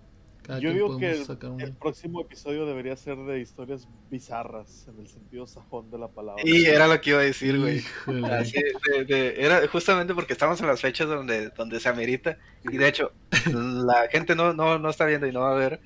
Cada 0.46 0.58
Yo 0.60 0.72
digo 0.74 0.98
que 0.98 1.12
el, 1.12 1.24
sacar 1.24 1.50
una. 1.50 1.64
el 1.64 1.72
próximo 1.72 2.20
episodio 2.20 2.66
debería 2.66 2.94
ser 2.96 3.16
de 3.16 3.40
historias 3.40 3.88
bizarras, 4.10 4.86
en 4.88 5.00
el 5.00 5.08
sentido 5.08 5.46
sajón 5.46 5.90
de 5.90 5.98
la 5.98 6.08
palabra. 6.08 6.42
Y 6.44 6.66
era 6.66 6.86
lo 6.86 7.00
que 7.00 7.10
iba 7.10 7.20
a 7.20 7.22
decir, 7.22 7.58
güey. 7.58 7.82
Así, 8.30 8.58
de- 8.92 9.04
de- 9.06 9.42
era 9.42 9.66
justamente 9.68 10.14
porque 10.14 10.34
estamos 10.34 10.60
en 10.60 10.66
las 10.66 10.82
fechas 10.82 11.08
donde, 11.08 11.48
donde 11.48 11.80
se 11.80 11.88
amerita. 11.88 12.36
Y 12.70 12.76
de 12.76 12.88
hecho, 12.88 13.10
la 13.52 14.06
gente 14.10 14.34
no, 14.36 14.52
no, 14.52 14.78
no 14.78 14.90
está 14.90 15.06
viendo 15.06 15.26
y 15.26 15.32
no 15.32 15.40
va 15.40 15.52
a 15.52 15.58
ver. 15.58 15.80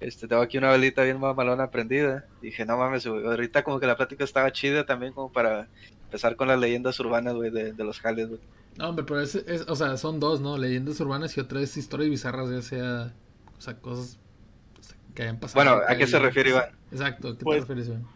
Este, 0.00 0.26
tengo 0.26 0.42
aquí 0.42 0.58
una 0.58 0.70
velita 0.70 1.04
bien 1.04 1.20
mamalona 1.20 1.70
prendida. 1.70 2.24
Dije, 2.40 2.64
no 2.64 2.76
mames, 2.76 3.06
güey. 3.06 3.24
Ahorita 3.24 3.62
como 3.62 3.78
que 3.78 3.86
la 3.86 3.96
plática 3.96 4.24
estaba 4.24 4.50
chida 4.50 4.84
también 4.86 5.12
como 5.12 5.30
para 5.30 5.68
empezar 6.04 6.34
con 6.36 6.48
las 6.48 6.58
leyendas 6.58 6.98
urbanas, 7.00 7.34
güey, 7.34 7.50
de, 7.50 7.72
de 7.72 7.84
los 7.84 8.00
jales, 8.00 8.28
güey. 8.28 8.40
No, 8.78 8.88
hombre, 8.88 9.04
pero 9.06 9.20
es, 9.20 9.34
es- 9.34 9.68
o 9.68 9.76
sea, 9.76 9.96
son 9.98 10.18
dos, 10.18 10.40
¿no? 10.40 10.56
Leyendas 10.58 10.98
urbanas 11.00 11.36
y 11.36 11.40
otra 11.40 11.60
es 11.60 11.76
historias 11.76 12.08
bizarras, 12.10 12.50
ya 12.50 12.62
sea, 12.62 13.14
o 13.62 13.64
sea, 13.64 13.78
cosas 13.78 14.18
o 14.80 14.82
sea, 14.82 14.96
que 15.14 15.22
hayan 15.22 15.38
pasado. 15.38 15.64
Bueno, 15.64 15.86
¿a 15.88 15.96
qué 15.96 16.08
se 16.08 16.18
refiere 16.18 16.50
Iván? 16.50 16.70
Exacto, 16.90 17.28
¿a 17.28 17.38
qué 17.38 17.44
Pues- 17.44 17.58
te 17.64 17.74
refieres, 17.74 17.88
Iván? 17.88 18.06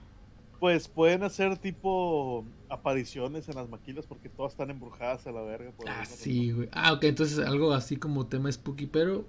Pues 0.59 0.89
pueden 0.89 1.23
hacer 1.23 1.57
tipo 1.59 2.45
apariciones 2.69 3.49
en 3.49 3.55
las 3.55 3.69
maquilas 3.69 4.07
porque 4.07 4.29
todas 4.29 4.55
están 4.55 4.71
embrujadas 4.71 5.25
a 5.29 5.31
la 5.31 5.43
verga. 5.43 5.71
por 5.71 5.89
Ah, 5.89 6.05
sí, 6.05 6.51
güey. 6.51 6.69
Ah, 6.73 6.95
ok, 6.95 7.05
entonces 7.05 7.39
algo 7.39 7.73
así 7.73 7.97
como 7.97 8.27
tema 8.27 8.51
spooky, 8.51 8.87
pero 8.87 9.25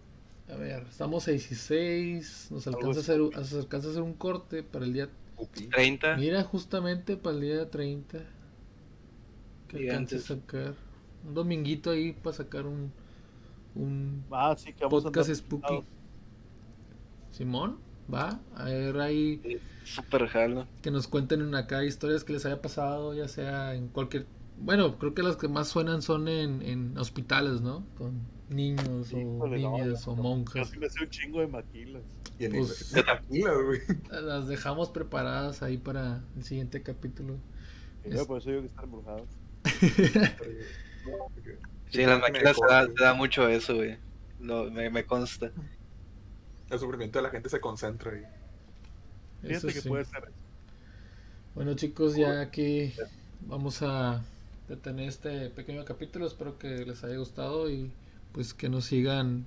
a 0.49 0.55
ver, 0.55 0.87
estamos 0.89 1.27
a 1.27 1.31
16, 1.31 2.47
nos 2.49 2.65
alcanza 2.65 2.99
a 2.99 3.01
hacer, 3.01 3.19
nos 3.19 3.53
alcanza 3.53 3.89
a 3.89 3.91
hacer 3.91 4.01
un 4.01 4.13
corte 4.13 4.63
para 4.63 4.85
el 4.85 4.93
día, 4.93 5.09
30. 5.71 6.15
mira, 6.17 6.43
justamente 6.43 7.15
para 7.17 7.35
el 7.35 7.41
día 7.41 7.69
30, 7.69 8.19
que 9.67 9.83
Y 9.83 9.89
alcance 9.89 10.15
a 10.15 10.19
sacar 10.21 10.73
un 11.27 11.33
dominguito 11.35 11.91
ahí 11.91 12.13
para 12.13 12.35
sacar 12.37 12.65
un, 12.65 12.91
un. 13.75 14.23
Ah, 14.31 14.55
sí, 14.57 14.71
que 14.73 14.83
vamos 14.85 15.05
a 15.05 15.09
podcast 15.11 15.35
spooky. 15.35 15.83
Simón, 17.37 17.77
va, 18.13 18.39
a 18.55 18.65
ver 18.65 18.99
ahí 18.99 19.59
Super 19.83 20.27
jalo. 20.27 20.67
que 20.81 20.89
nos 20.91 21.07
cuenten 21.07 21.53
acá 21.55 21.83
historias 21.85 22.23
que 22.23 22.33
les 22.33 22.45
haya 22.45 22.61
pasado, 22.61 23.13
ya 23.13 23.27
sea 23.27 23.75
en 23.75 23.87
cualquier... 23.89 24.25
Bueno, 24.59 24.97
creo 24.97 25.13
que 25.13 25.21
las 25.21 25.35
que 25.37 25.47
más 25.47 25.67
suenan 25.67 26.01
son 26.01 26.27
en, 26.27 26.63
en 26.63 26.97
hospitales, 26.97 27.61
¿no? 27.61 27.85
Con 27.97 28.21
niños 28.49 29.13
o 29.13 29.17
no, 29.17 29.47
niñas 29.47 30.07
o 30.07 30.15
Yo 30.15 30.23
monjas. 30.23 30.69
sí 30.69 30.79
me 30.79 30.89
sé 30.89 31.03
un 31.03 31.09
chingo 31.11 31.39
de 31.41 31.47
maquilas. 31.47 32.01
Y 32.39 32.45
en 32.45 32.51
Pues- 32.53 32.87
inglés. 32.89 33.05
Tranquilas, 33.05 33.55
güey. 33.63 33.79
Las 34.23 34.47
dejamos 34.47 34.89
preparadas 34.89 35.61
ahí 35.61 35.77
para 35.77 36.23
el 36.35 36.43
siguiente 36.43 36.81
capítulo. 36.81 37.35
Es- 38.03 38.15
yo 38.15 38.25
por 38.25 38.39
eso 38.39 38.49
digo 38.49 38.61
que 38.61 38.67
están 38.67 38.85
embrujadas. 38.85 39.23
Sí, 41.89 42.01
en 42.01 42.09
las 42.09 42.19
Me 42.19 42.29
máquinas 42.31 42.57
se 42.57 42.65
da, 42.67 42.85
da 42.99 43.13
mucho 43.13 43.47
eso, 43.47 43.75
güey. 43.75 43.97
No, 44.39 44.65
me, 44.65 44.89
me 44.89 45.05
consta. 45.05 45.51
El 46.69 46.79
sufrimiento 46.79 47.19
de 47.19 47.23
la 47.23 47.29
gente 47.29 47.49
se 47.49 47.59
concentra 47.59 48.11
ahí. 48.11 48.23
Eso 49.43 49.67
Fíjate 49.67 49.73
que 49.73 49.81
sí. 49.81 49.89
puede 49.89 50.05
ser 50.05 50.23
eso. 50.23 50.33
Bueno 51.55 51.73
chicos, 51.75 52.15
ya 52.15 52.41
aquí 52.41 52.93
vamos 53.41 53.81
a 53.81 54.21
detener 54.67 55.09
este 55.09 55.49
pequeño 55.49 55.85
capítulo. 55.85 56.27
Espero 56.27 56.57
que 56.59 56.85
les 56.85 57.03
haya 57.03 57.17
gustado 57.17 57.69
y 57.69 57.91
pues 58.31 58.53
que 58.53 58.69
nos 58.69 58.85
sigan 58.85 59.45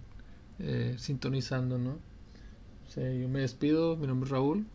eh, 0.59 0.97
sintonizando, 0.99 1.79
¿no? 1.79 1.99
O 2.87 2.91
sea, 2.91 3.13
yo 3.13 3.29
me 3.29 3.41
despido, 3.41 3.97
mi 3.97 4.07
nombre 4.07 4.27
es 4.27 4.33
Raúl. 4.33 4.67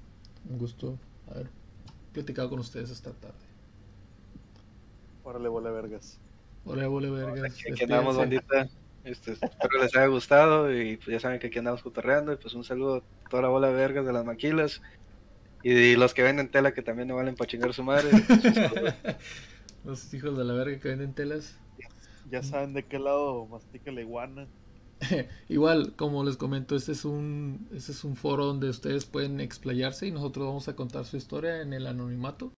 Un 0.50 0.58
gusto 0.58 0.98
haber 1.30 1.50
platicado 2.14 2.50
con 2.50 2.60
ustedes 2.60 2.90
esta 2.90 3.12
tarde. 3.12 3.36
Órale, 5.24 5.50
bola 5.50 5.72
vergas. 5.72 6.20
Hola, 6.64 6.88
hola, 6.88 7.10
vergas. 7.10 7.52
Aquí, 7.52 7.72
aquí 7.72 7.84
andamos, 7.84 8.16
bandita. 8.16 8.70
Este, 9.06 9.34
espero 9.34 9.82
les 9.82 9.96
haya 9.96 10.08
gustado 10.08 10.76
y 10.76 10.98
pues 10.98 11.10
ya 11.10 11.20
saben 11.20 11.40
que 11.40 11.48
aquí 11.48 11.60
andamos 11.60 11.84
cotorreando 11.84 12.34
y 12.34 12.38
pues 12.38 12.56
un 12.56 12.64
saludo 12.64 12.96
a 12.96 13.30
toda 13.30 13.44
la 13.44 13.50
bola 13.50 13.68
de 13.68 13.76
vergas 13.76 14.04
de 14.04 14.12
las 14.12 14.26
maquilas 14.26 14.82
y 15.62 15.96
los 15.96 16.14
que 16.14 16.24
venden 16.24 16.50
tela 16.50 16.74
que 16.74 16.82
también 16.82 17.08
no 17.08 17.16
valen 17.16 17.36
para 17.36 17.48
chingar 17.48 17.74
su 17.74 17.84
madre. 17.84 18.10
pues. 18.28 18.94
Los 19.84 20.14
hijos 20.14 20.38
de 20.38 20.44
la 20.44 20.54
verga 20.54 20.80
que 20.80 20.90
venden 20.90 21.14
telas. 21.14 21.60
Ya 22.32 22.42
saben 22.42 22.74
de 22.74 22.84
qué 22.84 22.98
lado 22.98 23.46
mastica 23.46 23.92
la 23.92 24.02
iguana. 24.02 24.48
Igual, 25.50 25.94
como 25.96 26.24
les 26.24 26.38
comento, 26.38 26.76
este 26.76 26.92
es 26.92 27.06
un 27.06 27.68
este 27.74 27.92
es 27.92 28.04
un 28.04 28.16
foro 28.16 28.46
donde 28.46 28.70
ustedes 28.70 29.06
pueden 29.06 29.40
explayarse 29.40 30.08
y 30.08 30.12
nosotros 30.12 30.48
vamos 30.48 30.68
a 30.68 30.76
contar 30.76 31.06
su 31.06 31.18
historia 31.18 31.62
en 31.62 31.74
el 31.74 31.88
anonimato. 31.88 32.52